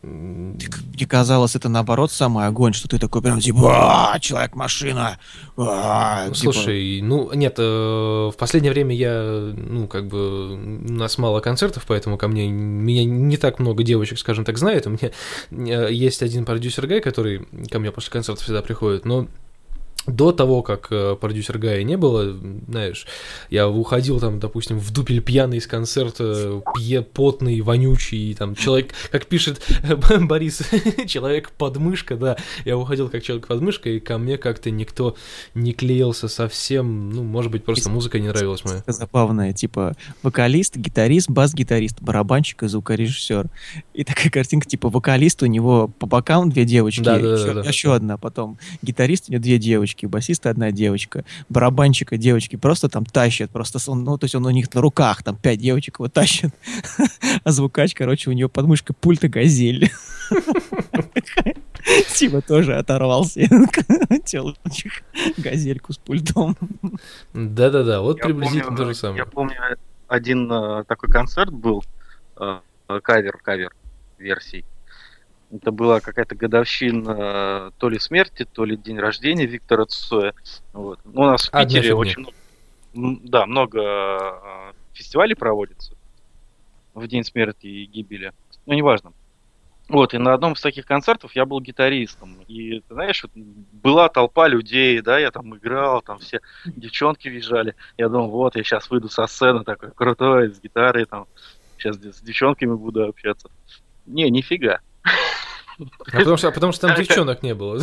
Мне 0.00 1.06
казалось, 1.08 1.56
это 1.56 1.68
наоборот 1.68 2.12
самый 2.12 2.46
огонь, 2.46 2.72
что 2.72 2.86
ты 2.86 3.00
такой 3.00 3.20
прям 3.20 3.40
типа 3.40 4.16
человек-машина. 4.20 5.18
Ну, 5.56 5.64
типа... 6.34 6.52
Слушай, 6.52 7.00
ну 7.02 7.32
нет, 7.32 7.56
э, 7.58 7.62
в 7.62 8.34
последнее 8.38 8.72
время 8.72 8.94
я, 8.94 9.52
ну 9.56 9.88
как 9.88 10.06
бы, 10.06 10.52
у 10.52 10.92
нас 10.92 11.18
мало 11.18 11.40
концертов, 11.40 11.84
поэтому 11.88 12.16
ко 12.16 12.28
мне, 12.28 12.48
меня 12.48 13.04
не 13.04 13.36
так 13.36 13.58
много 13.58 13.82
девочек, 13.82 14.20
скажем 14.20 14.44
так, 14.44 14.56
знает. 14.56 14.86
У 14.86 14.90
меня 14.90 15.10
э, 15.50 15.92
есть 15.92 16.22
один 16.22 16.44
продюсер 16.44 16.86
Гай, 16.86 17.00
который 17.00 17.48
ко 17.68 17.80
мне 17.80 17.90
после 17.90 18.12
концерта 18.12 18.44
всегда 18.44 18.62
приходит, 18.62 19.04
но 19.04 19.26
до 20.08 20.32
того, 20.32 20.62
как 20.62 20.88
э, 20.90 21.16
продюсер 21.20 21.58
Гая 21.58 21.82
не 21.82 21.96
было, 21.96 22.36
знаешь, 22.68 23.06
я 23.50 23.68
уходил 23.68 24.20
там, 24.20 24.40
допустим, 24.40 24.78
в 24.78 24.90
дупель 24.92 25.20
пьяный 25.20 25.58
из 25.58 25.66
концерта, 25.66 26.62
пье, 26.74 27.02
потный, 27.02 27.60
вонючий, 27.60 28.34
там, 28.34 28.54
человек, 28.54 28.92
как 29.10 29.26
пишет 29.26 29.62
Борис, 30.20 30.62
человек-подмышка, 31.06 32.16
да, 32.16 32.36
я 32.64 32.76
уходил 32.76 33.08
как 33.08 33.22
человек-подмышка, 33.22 33.90
и 33.90 34.00
ко 34.00 34.18
мне 34.18 34.38
как-то 34.38 34.70
никто 34.70 35.16
не 35.54 35.72
клеился 35.72 36.28
совсем, 36.28 37.10
ну, 37.10 37.22
может 37.22 37.52
быть, 37.52 37.64
просто 37.64 37.90
музыка 37.90 38.18
не 38.18 38.28
нравилась 38.28 38.64
моя. 38.64 38.82
Забавная, 38.86 39.52
типа, 39.52 39.94
вокалист, 40.22 40.76
гитарист, 40.76 41.30
бас-гитарист, 41.30 42.00
барабанщик 42.00 42.62
и 42.62 42.68
звукорежиссер. 42.68 43.48
И 43.94 44.04
такая 44.04 44.30
картинка, 44.30 44.68
типа, 44.68 44.88
вокалист, 44.88 45.42
у 45.42 45.46
него 45.46 45.88
по 45.88 46.06
бокам 46.06 46.50
две 46.50 46.64
девочки, 46.64 47.02
Да, 47.02 47.18
да, 47.18 47.28
да, 47.28 47.34
еще, 47.34 47.54
да. 47.54 47.60
еще 47.62 47.94
одна, 47.94 48.16
потом 48.16 48.58
гитарист, 48.82 49.28
у 49.28 49.32
него 49.32 49.42
две 49.42 49.58
девочки, 49.58 49.97
басиста 50.06 50.50
одна 50.50 50.70
девочка, 50.70 51.24
барабанщика 51.48 52.16
девочки 52.16 52.56
просто 52.56 52.88
там 52.88 53.04
тащат, 53.04 53.50
просто, 53.50 53.78
он, 53.90 54.04
ну, 54.04 54.18
то 54.18 54.24
есть 54.24 54.34
он 54.34 54.46
у 54.46 54.50
них 54.50 54.72
на 54.74 54.80
руках, 54.80 55.22
там 55.22 55.36
пять 55.36 55.60
девочек 55.60 55.98
его 55.98 56.08
тащит, 56.08 56.54
а 57.44 57.50
звукач, 57.50 57.94
короче, 57.94 58.30
у 58.30 58.32
нее 58.32 58.48
под 58.48 58.66
мышкой 58.66 58.94
пульта 58.98 59.28
газель. 59.28 59.90
Типа 62.14 62.42
тоже 62.42 62.76
оторвался, 62.76 63.40
телочек, 64.24 65.04
газельку 65.38 65.92
с 65.92 65.98
пультом. 65.98 66.56
Да-да-да, 67.32 68.00
вот 68.00 68.18
Я 68.18 68.24
приблизительно 68.24 68.64
помню, 68.64 68.76
то 68.76 68.84
же 68.84 68.94
самое. 68.94 69.18
Я 69.18 69.26
помню, 69.26 69.56
один 70.06 70.50
э, 70.50 70.84
такой 70.84 71.10
концерт 71.10 71.52
был, 71.52 71.82
э, 72.36 72.60
кавер, 73.02 73.38
кавер 73.42 73.72
версий. 74.18 74.64
Это 75.50 75.72
была 75.72 76.00
какая-то 76.00 76.34
годовщина 76.34 77.72
то 77.78 77.88
ли 77.88 77.98
смерти, 77.98 78.44
то 78.44 78.64
ли 78.64 78.76
день 78.76 78.98
рождения 78.98 79.46
Виктора 79.46 79.86
Цоя. 79.86 80.34
Вот. 80.72 81.00
Ну, 81.04 81.22
у 81.22 81.24
нас 81.24 81.46
в 81.46 81.54
Одна 81.54 81.64
Питере 81.64 81.82
фигня. 81.82 81.96
очень 81.96 82.20
много, 82.92 83.20
да, 83.24 83.46
много 83.46 83.80
э, 83.80 84.72
фестивалей 84.92 85.34
проводится 85.34 85.94
в 86.94 87.06
день 87.06 87.24
смерти 87.24 87.66
и 87.66 87.86
гибели. 87.86 88.32
Ну, 88.66 88.74
неважно. 88.74 89.12
Вот, 89.88 90.12
и 90.12 90.18
на 90.18 90.34
одном 90.34 90.52
из 90.52 90.60
таких 90.60 90.84
концертов 90.84 91.34
я 91.34 91.46
был 91.46 91.60
гитаристом. 91.60 92.42
И, 92.46 92.80
ты 92.80 92.94
знаешь, 92.94 93.22
вот 93.22 93.32
была 93.34 94.10
толпа 94.10 94.46
людей, 94.46 95.00
да, 95.00 95.18
я 95.18 95.30
там 95.30 95.56
играл, 95.56 96.02
там 96.02 96.18
все 96.18 96.40
девчонки 96.66 97.28
визжали. 97.28 97.74
Я 97.96 98.10
думал, 98.10 98.28
вот, 98.28 98.54
я 98.56 98.62
сейчас 98.62 98.90
выйду 98.90 99.08
со 99.08 99.26
сцены 99.26 99.64
такой 99.64 99.92
крутой, 99.92 100.52
с 100.52 100.60
гитарой, 100.60 101.06
там, 101.06 101.26
сейчас 101.78 101.96
с 101.96 102.20
девчонками 102.20 102.74
буду 102.74 103.08
общаться. 103.08 103.48
Не, 104.04 104.28
нифига. 104.28 104.80
А 105.78 106.18
потому, 106.18 106.36
что, 106.36 106.48
а 106.48 106.52
потому 106.52 106.72
что 106.72 106.88
там 106.88 106.96
девчонок 106.96 107.42
не 107.42 107.54
было. 107.54 107.80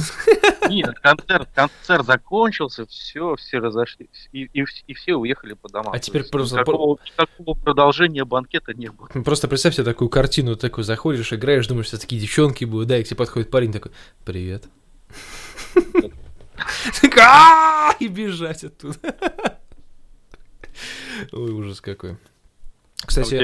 Нет, 0.69 0.99
концерт, 0.99 1.49
концерт 1.53 2.05
закончился, 2.05 2.85
все, 2.87 3.35
все 3.35 3.59
разошлись, 3.59 4.29
и, 4.31 4.49
и, 4.53 4.65
и 4.87 4.93
все 4.93 5.15
уехали 5.15 5.53
по 5.53 5.69
домам. 5.69 5.93
А 5.93 5.99
теперь 5.99 6.27
просто- 6.29 6.59
Никакого, 6.59 6.97
никакого 7.05 7.55
продолжения 7.55 8.25
банкета 8.25 8.73
не 8.73 8.89
было. 8.89 9.07
Просто 9.23 9.47
представь 9.47 9.75
себе 9.75 9.83
такую 9.83 10.09
картину, 10.09 10.55
такой 10.55 10.83
заходишь, 10.83 11.31
играешь, 11.33 11.67
думаешь, 11.67 11.87
что 11.87 11.99
такие 11.99 12.21
девчонки 12.21 12.65
будут, 12.65 12.87
да, 12.87 12.97
и 12.97 13.03
к 13.03 13.07
тебе 13.07 13.17
подходит 13.17 13.49
парень 13.49 13.71
такой, 13.71 13.91
привет. 14.25 14.65
«А-а-а!» 17.17 17.95
И 17.99 18.07
бежать 18.07 18.63
оттуда. 18.63 18.97
Ой, 21.31 21.51
ужас 21.51 21.81
какой. 21.81 22.11
А 22.11 23.07
Кстати, 23.07 23.35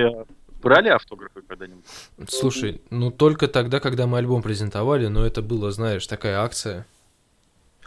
брали 0.61 0.89
автографы 0.89 1.41
когда-нибудь? 1.41 1.83
слушай, 2.29 2.81
ну 2.89 3.11
только 3.11 3.47
тогда, 3.47 3.79
когда 3.79 4.07
мы 4.07 4.17
альбом 4.19 4.41
презентовали, 4.41 5.07
но 5.07 5.25
это 5.25 5.41
было, 5.41 5.71
знаешь, 5.71 6.05
такая 6.07 6.39
акция. 6.39 6.85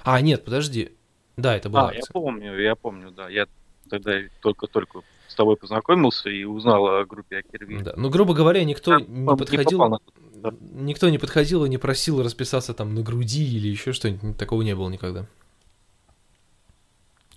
А, 0.03 0.21
нет, 0.21 0.45
подожди. 0.45 0.93
Да, 1.37 1.57
это 1.57 1.69
была 1.71 1.89
А, 1.89 1.93
я 1.93 1.99
акция. 2.01 2.13
помню, 2.13 2.59
я 2.61 2.75
помню, 2.75 3.11
да. 3.11 3.29
Я 3.29 3.47
тогда 3.89 4.13
только-только 4.41 5.01
с 5.29 5.35
тобой 5.35 5.57
познакомился 5.57 6.29
и 6.31 6.45
узнал 6.45 6.87
о 6.87 7.05
группе 7.05 7.39
Акерви. 7.39 7.81
Да. 7.83 7.95
Ну, 7.97 8.09
грубо 8.11 8.35
говоря, 8.35 8.63
никто 8.65 8.99
Я, 8.99 9.05
не 9.05 9.27
по- 9.27 9.37
подходил. 9.37 9.79
попал 9.79 9.91
на 9.91 9.99
да. 10.37 10.53
Никто 10.75 11.09
не 11.09 11.17
подходил 11.19 11.65
и 11.65 11.69
не 11.71 11.79
просил 11.79 12.23
расписаться 12.23 12.75
там 12.75 12.95
на 12.95 13.01
груди 13.03 13.45
или 13.57 13.67
еще 13.69 13.93
что-нибудь. 13.93 14.37
Такого 14.37 14.61
не 14.63 14.75
было 14.77 14.91
никогда. 14.91 15.27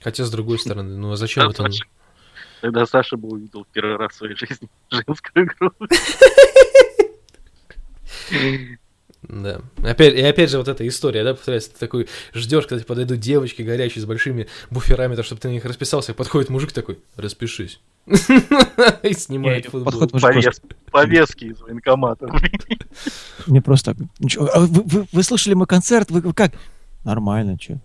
Хотя, 0.02 0.26
с 0.26 0.32
другой 0.32 0.60
стороны, 0.60 0.98
ну 0.98 1.12
а 1.12 1.16
зачем 1.16 1.46
Да, 1.46 1.52
это? 1.52 1.64
Саша. 1.64 1.86
Тогда 2.62 2.86
Саша 2.86 3.18
бы 3.18 3.30
увидел 3.30 3.66
первый 3.72 3.98
раз 3.98 4.12
в 4.14 4.16
своей 4.16 4.36
жизни 4.36 4.68
женскую 4.92 5.48
группу. 5.60 5.88
Да. 9.24 9.62
Опять, 9.84 10.14
и 10.14 10.22
опять 10.22 10.50
же 10.50 10.58
вот 10.58 10.68
эта 10.68 10.88
история, 10.88 11.24
да, 11.24 11.34
повторяется, 11.34 11.72
ты 11.74 11.80
такой 11.80 12.08
ждешь, 12.34 12.66
когда 12.66 12.78
тебе 12.80 12.86
подойдут 12.88 13.20
девочки 13.20 13.62
горячие 13.62 14.02
с 14.02 14.06
большими 14.06 14.48
буферами, 14.70 15.16
так, 15.16 15.26
чтобы 15.26 15.42
ты 15.42 15.48
на 15.50 15.54
них 15.54 15.66
расписался, 15.66 16.14
подходит 16.14 16.50
мужик 16.50 16.72
такой, 16.72 17.00
распишись. 17.16 17.80
И 18.06 19.14
снимает 19.14 19.66
футбол. 19.66 19.86
подходит 19.86 20.14
мужик 20.14 20.32
просто- 20.32 20.62
Повес- 20.62 20.76
Повестки 20.92 21.46
из 21.46 21.60
военкомата. 21.62 22.30
Мне 23.48 23.62
просто 23.62 23.96
так, 23.96 24.08
«Ну 24.20 24.30
чё, 24.30 24.48
а 24.54 24.60
вы, 24.62 25.24
слышали 25.24 25.56
мой 25.56 25.68
концерт? 25.68 26.10
Вы 26.12 26.34
как? 26.34 26.54
Нормально, 27.04 27.58
что? 27.60 27.80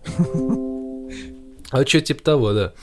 А 1.73 1.85
что 1.85 1.99
типа 2.01 2.23
того, 2.23 2.53
да. 2.53 2.73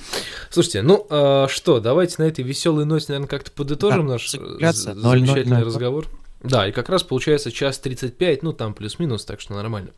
Слушайте, 0.50 0.82
ну 0.82 1.06
а, 1.10 1.46
что, 1.48 1.78
давайте 1.80 2.16
на 2.18 2.24
этой 2.26 2.42
веселой 2.44 2.84
ноте, 2.84 3.06
наверное, 3.08 3.28
как-то 3.28 3.50
подытожим 3.52 4.06
Да, 4.06 4.14
наш 4.14 4.26
э, 4.26 4.38
закругляться. 4.38 4.94
з- 4.94 4.96
0:00. 4.98 5.02
замечательный 5.02 5.62
разговор. 5.62 6.06
Да, 6.42 6.66
и 6.66 6.72
как 6.72 6.88
раз 6.88 7.02
получается 7.02 7.52
час 7.52 7.78
35, 7.78 8.42
ну 8.42 8.54
там 8.54 8.72
плюс-минус, 8.72 9.26
так 9.26 9.40
что 9.42 9.52
нормально. 9.54 9.90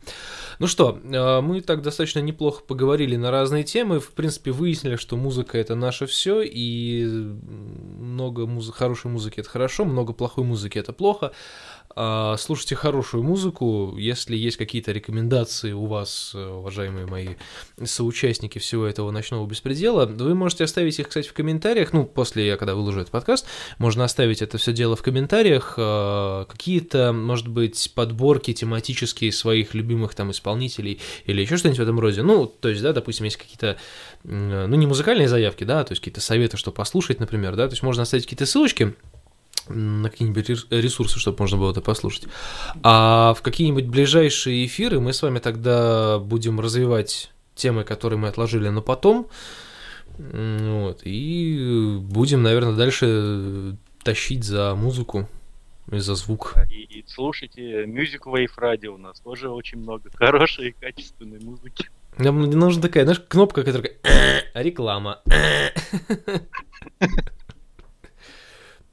Ну 0.59 0.67
что, 0.67 0.99
э, 1.01 1.39
мы 1.41 1.61
так 1.61 1.81
достаточно 1.81 2.19
неплохо 2.19 2.61
поговорили 2.67 3.15
на 3.15 3.31
разные 3.31 3.63
темы, 3.63 3.99
в 4.01 4.09
принципе 4.11 4.51
выяснили, 4.51 4.97
что 4.97 5.15
музыка 5.15 5.57
это 5.57 5.75
наше 5.75 6.05
все, 6.05 6.41
и 6.43 7.05
много 7.99 8.45
муз- 8.45 8.71
хорошей 8.73 9.09
музыки 9.09 9.39
это 9.39 9.49
хорошо, 9.49 9.85
много 9.85 10.11
плохой 10.13 10.43
музыки 10.43 10.77
это 10.77 10.91
плохо. 10.93 11.31
А, 11.95 12.35
Слушайте 12.37 12.75
хорошую 12.75 13.23
музыку, 13.23 13.95
если 13.97 14.35
есть 14.35 14.57
какие-то 14.57 14.91
рекомендации 14.91 15.73
у 15.73 15.85
вас, 15.85 16.31
э, 16.33 16.43
уважаемые 16.43 17.05
мои 17.05 17.29
соучастники 17.83 18.57
всего 18.57 18.85
этого 18.85 19.11
ночного 19.11 19.45
беспредела, 19.45 20.05
вы 20.05 20.33
можете 20.33 20.63
оставить 20.63 20.99
их, 20.99 21.09
кстати, 21.09 21.27
в 21.27 21.33
комментариях, 21.33 21.93
ну, 21.93 22.05
после 22.05 22.47
я 22.47 22.57
когда 22.57 22.73
выложу 22.73 23.01
этот 23.01 23.11
подкаст, 23.11 23.45
можно 23.77 24.03
оставить 24.03 24.41
это 24.41 24.57
все 24.57 24.73
дело 24.73 24.95
в 24.95 25.03
комментариях, 25.03 25.75
э, 25.77 26.45
какие-то, 26.49 27.13
может 27.13 27.47
быть, 27.47 27.91
подборки 27.93 28.53
тематические 28.53 29.31
своих 29.31 29.75
любимых 29.75 30.15
там 30.15 30.31
исполнителей 30.31 30.99
или 31.25 31.41
еще 31.41 31.57
что-нибудь 31.57 31.79
в 31.79 31.83
этом 31.83 31.99
роде, 31.99 32.23
ну, 32.23 32.47
то 32.47 32.69
есть, 32.69 32.81
да, 32.81 32.93
допустим, 32.93 33.25
есть 33.25 33.37
какие-то, 33.37 33.77
ну, 34.23 34.75
не 34.75 34.87
музыкальные 34.87 35.27
заявки, 35.27 35.63
да, 35.63 35.83
то 35.83 35.91
есть 35.91 36.01
какие-то 36.01 36.21
советы, 36.21 36.57
что 36.57 36.71
послушать, 36.71 37.19
например, 37.19 37.55
да, 37.55 37.67
то 37.67 37.73
есть 37.73 37.83
можно 37.83 38.01
оставить 38.01 38.23
какие-то 38.23 38.47
ссылочки, 38.47 38.95
на 39.67 40.09
какие-нибудь 40.09 40.49
рес- 40.49 40.67
ресурсы, 40.69 41.19
чтобы 41.19 41.37
можно 41.39 41.57
было 41.57 41.71
это 41.71 41.81
послушать. 41.81 42.27
А 42.83 43.33
в 43.33 43.41
какие-нибудь 43.41 43.87
ближайшие 43.87 44.65
эфиры 44.65 44.99
мы 44.99 45.13
с 45.13 45.21
вами 45.21 45.39
тогда 45.39 46.19
будем 46.19 46.59
развивать 46.59 47.31
темы, 47.55 47.83
которые 47.83 48.19
мы 48.19 48.27
отложили 48.27 48.69
на 48.69 48.81
потом. 48.81 49.27
Вот, 50.17 51.01
и 51.03 51.97
будем, 52.01 52.43
наверное, 52.43 52.75
дальше 52.75 53.77
тащить 54.03 54.43
за 54.43 54.75
музыку 54.75 55.27
и 55.91 55.97
за 55.97 56.15
звук. 56.15 56.53
И, 56.69 56.83
и 56.83 57.05
слушайте 57.07 57.85
Music 57.85 58.21
Wave 58.25 58.51
Radio, 58.57 58.89
у 58.89 58.97
нас 58.97 59.19
тоже 59.21 59.49
очень 59.49 59.79
много 59.79 60.11
хорошей 60.13 60.69
и 60.69 60.71
качественной 60.71 61.39
музыки. 61.39 61.89
Нам 62.17 62.41
нужна 62.41 62.81
такая, 62.81 63.05
знаешь, 63.05 63.23
кнопка, 63.27 63.63
которая 63.63 63.93
реклама. 64.53 65.21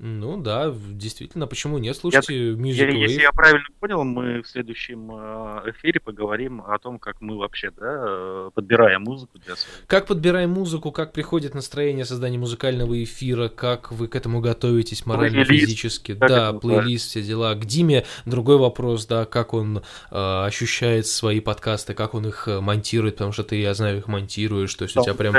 Ну 0.02 0.40
да, 0.40 0.74
действительно, 0.92 1.46
почему 1.46 1.76
нет? 1.76 1.94
Слушайте 1.94 2.52
Music 2.52 2.72
Я- 2.72 2.88
если 2.90 3.20
я 3.20 3.32
правильно 3.32 3.66
понял, 3.80 4.02
мы 4.02 4.40
в 4.40 4.48
следующем 4.48 5.10
э, 5.12 5.70
эфире 5.72 6.00
поговорим 6.00 6.62
о 6.62 6.78
том, 6.78 6.98
как 6.98 7.20
мы 7.20 7.36
вообще 7.36 7.70
да, 7.70 8.04
э, 8.06 8.50
подбираем 8.54 9.02
музыку 9.02 9.38
для 9.44 9.56
своей. 9.56 9.76
Как 9.86 10.06
подбираем 10.06 10.48
музыку, 10.52 10.90
как 10.90 11.12
приходит 11.12 11.54
настроение 11.54 12.06
создания 12.06 12.38
музыкального 12.38 13.04
эфира, 13.04 13.48
как 13.48 13.92
вы 13.92 14.08
к 14.08 14.16
этому 14.16 14.40
готовитесь 14.40 15.04
морально, 15.04 15.44
Плейлист, 15.44 15.66
физически, 15.66 16.14
как 16.14 16.28
да, 16.30 16.48
это 16.48 16.58
плейлист, 16.58 17.10
все 17.10 17.22
дела. 17.22 17.54
К 17.54 17.66
Диме 17.66 18.06
другой 18.24 18.56
вопрос, 18.56 19.04
да, 19.04 19.26
как 19.26 19.52
он 19.52 19.82
э, 20.10 20.44
ощущает 20.46 21.08
свои 21.08 21.40
подкасты, 21.40 21.92
как 21.92 22.14
он 22.14 22.26
их 22.26 22.48
э, 22.48 22.60
монтирует, 22.60 23.16
потому 23.16 23.32
что 23.32 23.44
ты, 23.44 23.60
я 23.60 23.74
знаю, 23.74 23.98
их 23.98 24.08
монтируешь, 24.08 24.74
то 24.74 24.84
есть 24.84 24.96
у 24.96 25.02
тебя 25.04 25.12
прям 25.14 25.34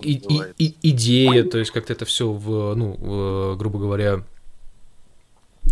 и- 0.00 0.12
и- 0.14 0.42
и- 0.58 0.74
идея, 0.92 1.44
то 1.44 1.58
есть 1.58 1.72
как-то 1.72 1.92
это 1.92 2.06
все 2.06 2.32
в, 2.32 2.74
ну, 2.74 2.92
в, 2.98 3.33
грубо 3.56 3.78
говоря, 3.78 4.24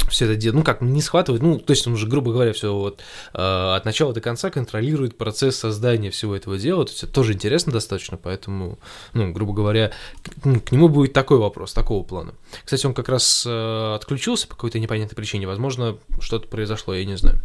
все 0.09 0.27
это 0.27 0.37
дело, 0.37 0.57
ну 0.57 0.63
как, 0.63 0.81
не 0.81 1.01
схватывает, 1.01 1.43
ну, 1.43 1.59
то 1.59 1.73
есть 1.73 1.87
он 1.87 1.95
уже, 1.95 2.07
грубо 2.07 2.33
говоря, 2.33 2.53
все 2.53 2.75
вот 2.75 3.01
э, 3.35 3.75
от 3.75 3.85
начала 3.85 4.13
до 4.13 4.21
конца 4.21 4.51
контролирует 4.51 5.17
процесс 5.17 5.57
создания 5.57 6.11
всего 6.11 6.37
этого 6.37 6.59
дела, 6.59 6.85
то 6.85 6.91
есть 6.91 7.03
это 7.03 7.13
тоже 7.13 7.33
интересно 7.33 7.73
достаточно, 7.73 8.17
поэтому, 8.17 8.79
ну, 9.15 9.33
грубо 9.33 9.53
говоря, 9.53 9.93
к, 10.23 10.45
ну, 10.45 10.61
к 10.61 10.73
нему 10.73 10.89
будет 10.89 11.13
такой 11.13 11.39
вопрос, 11.39 11.73
такого 11.73 12.03
плана. 12.03 12.35
Кстати, 12.65 12.87
он 12.87 12.95
как 12.95 13.09
раз 13.09 13.45
э, 13.47 13.95
отключился 13.95 14.49
по 14.49 14.55
какой-то 14.55 14.79
непонятной 14.79 15.17
причине, 15.17 15.47
возможно, 15.47 15.97
что-то 16.21 16.49
произошло, 16.49 16.95
я 16.95 17.05
не 17.05 17.17
знаю. 17.17 17.41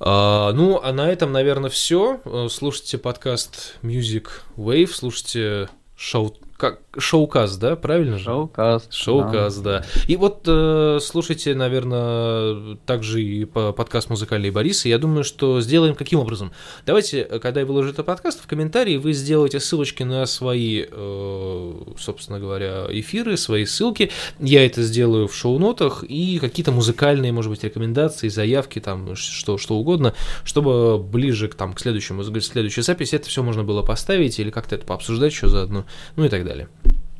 А, 0.00 0.52
ну, 0.52 0.80
а 0.82 0.92
на 0.92 1.10
этом, 1.10 1.30
наверное, 1.30 1.70
все. 1.70 2.20
Слушайте 2.50 2.98
подкаст 2.98 3.76
Music 3.82 4.28
Wave, 4.56 4.90
слушайте 4.92 5.68
шоу 5.96 6.36
как 6.62 6.78
шоуказ, 6.96 7.56
да, 7.56 7.74
правильно 7.74 8.18
же? 8.18 8.24
Шоукаст. 8.26 8.92
Шоуказ, 8.92 9.56
да. 9.56 9.80
да. 9.80 9.86
И 10.06 10.14
вот 10.14 10.44
э, 10.46 11.00
слушайте, 11.02 11.56
наверное, 11.56 12.76
также 12.86 13.20
и 13.20 13.44
по 13.44 13.72
подкаст 13.72 14.08
музыкальный 14.10 14.52
Бориса. 14.52 14.88
Я 14.88 14.98
думаю, 14.98 15.24
что 15.24 15.60
сделаем 15.60 15.96
каким 15.96 16.20
образом? 16.20 16.52
Давайте, 16.86 17.24
когда 17.24 17.58
я 17.58 17.66
выложу 17.66 17.90
этот 17.90 18.06
подкаст, 18.06 18.40
в 18.40 18.46
комментарии 18.46 18.96
вы 18.96 19.12
сделаете 19.12 19.58
ссылочки 19.58 20.04
на 20.04 20.24
свои, 20.26 20.84
э, 20.88 21.72
собственно 21.98 22.38
говоря, 22.38 22.86
эфиры, 22.90 23.36
свои 23.36 23.64
ссылки. 23.64 24.12
Я 24.38 24.64
это 24.64 24.84
сделаю 24.84 25.26
в 25.26 25.34
шоу-нотах 25.34 26.04
и 26.04 26.38
какие-то 26.38 26.70
музыкальные, 26.70 27.32
может 27.32 27.50
быть, 27.50 27.64
рекомендации, 27.64 28.28
заявки, 28.28 28.78
там, 28.78 29.16
что, 29.16 29.58
что 29.58 29.74
угодно, 29.74 30.14
чтобы 30.44 30.96
ближе 30.96 31.48
к, 31.48 31.56
там, 31.56 31.72
к 31.72 31.80
следующему, 31.80 32.22
к 32.22 32.40
следующей 32.40 32.82
записи 32.82 33.16
это 33.16 33.28
все 33.28 33.42
можно 33.42 33.64
было 33.64 33.82
поставить 33.82 34.38
или 34.38 34.50
как-то 34.50 34.76
это 34.76 34.86
пообсуждать 34.86 35.32
еще 35.32 35.48
заодно, 35.48 35.86
ну 36.14 36.24
и 36.24 36.28
так 36.28 36.44
далее 36.44 36.51
далее. 36.52 36.68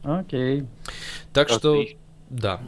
Окей. 0.03 0.67
Так 1.33 1.49
что, 1.49 1.85
да. 2.31 2.61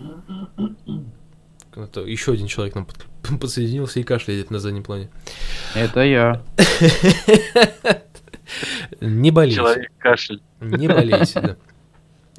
Это 1.75 2.01
еще 2.03 2.33
один 2.33 2.47
человек 2.47 2.75
нам 2.75 2.87
подсоединился 3.41 4.01
и 4.01 4.05
кашляет 4.05 4.51
на 4.51 4.59
заднем 4.59 4.83
плане. 4.83 5.11
Это 5.75 6.01
я. 6.03 6.43
Не 9.01 9.31
болейте. 9.31 9.57
Человек 9.57 9.93
кашель. 9.99 10.43
Не 10.61 10.87
болейте, 10.87 11.41
да. 11.41 11.57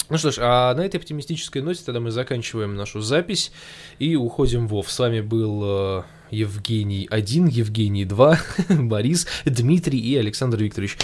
Ну 0.07 0.18
что 0.19 0.31
ж, 0.31 0.38
а 0.39 0.73
на 0.76 0.81
этой 0.81 0.97
оптимистической 0.97 1.64
ноте 1.64 1.81
тогда 1.84 1.99
мы 1.99 2.11
заканчиваем 2.11 2.76
нашу 2.76 3.02
запись 3.02 3.52
и 3.97 4.15
уходим 4.15 4.68
в 4.68 4.76
ОВ. 4.76 4.91
С 4.91 4.99
вами 4.99 5.22
был 5.22 5.64
э, 5.64 6.03
Евгений 6.30 7.07
1, 7.10 7.47
Евгений 7.47 8.06
2, 8.06 8.38
Борис, 8.69 9.27
Дмитрий 9.45 9.99
и 9.99 10.15
Александр 10.15 10.60
Викторович. 10.60 10.97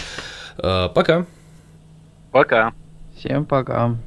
Э, 0.59 0.89
пока. 0.93 1.25
Пока. 2.31 2.73
Всем 3.21 3.45
пока. 3.45 3.97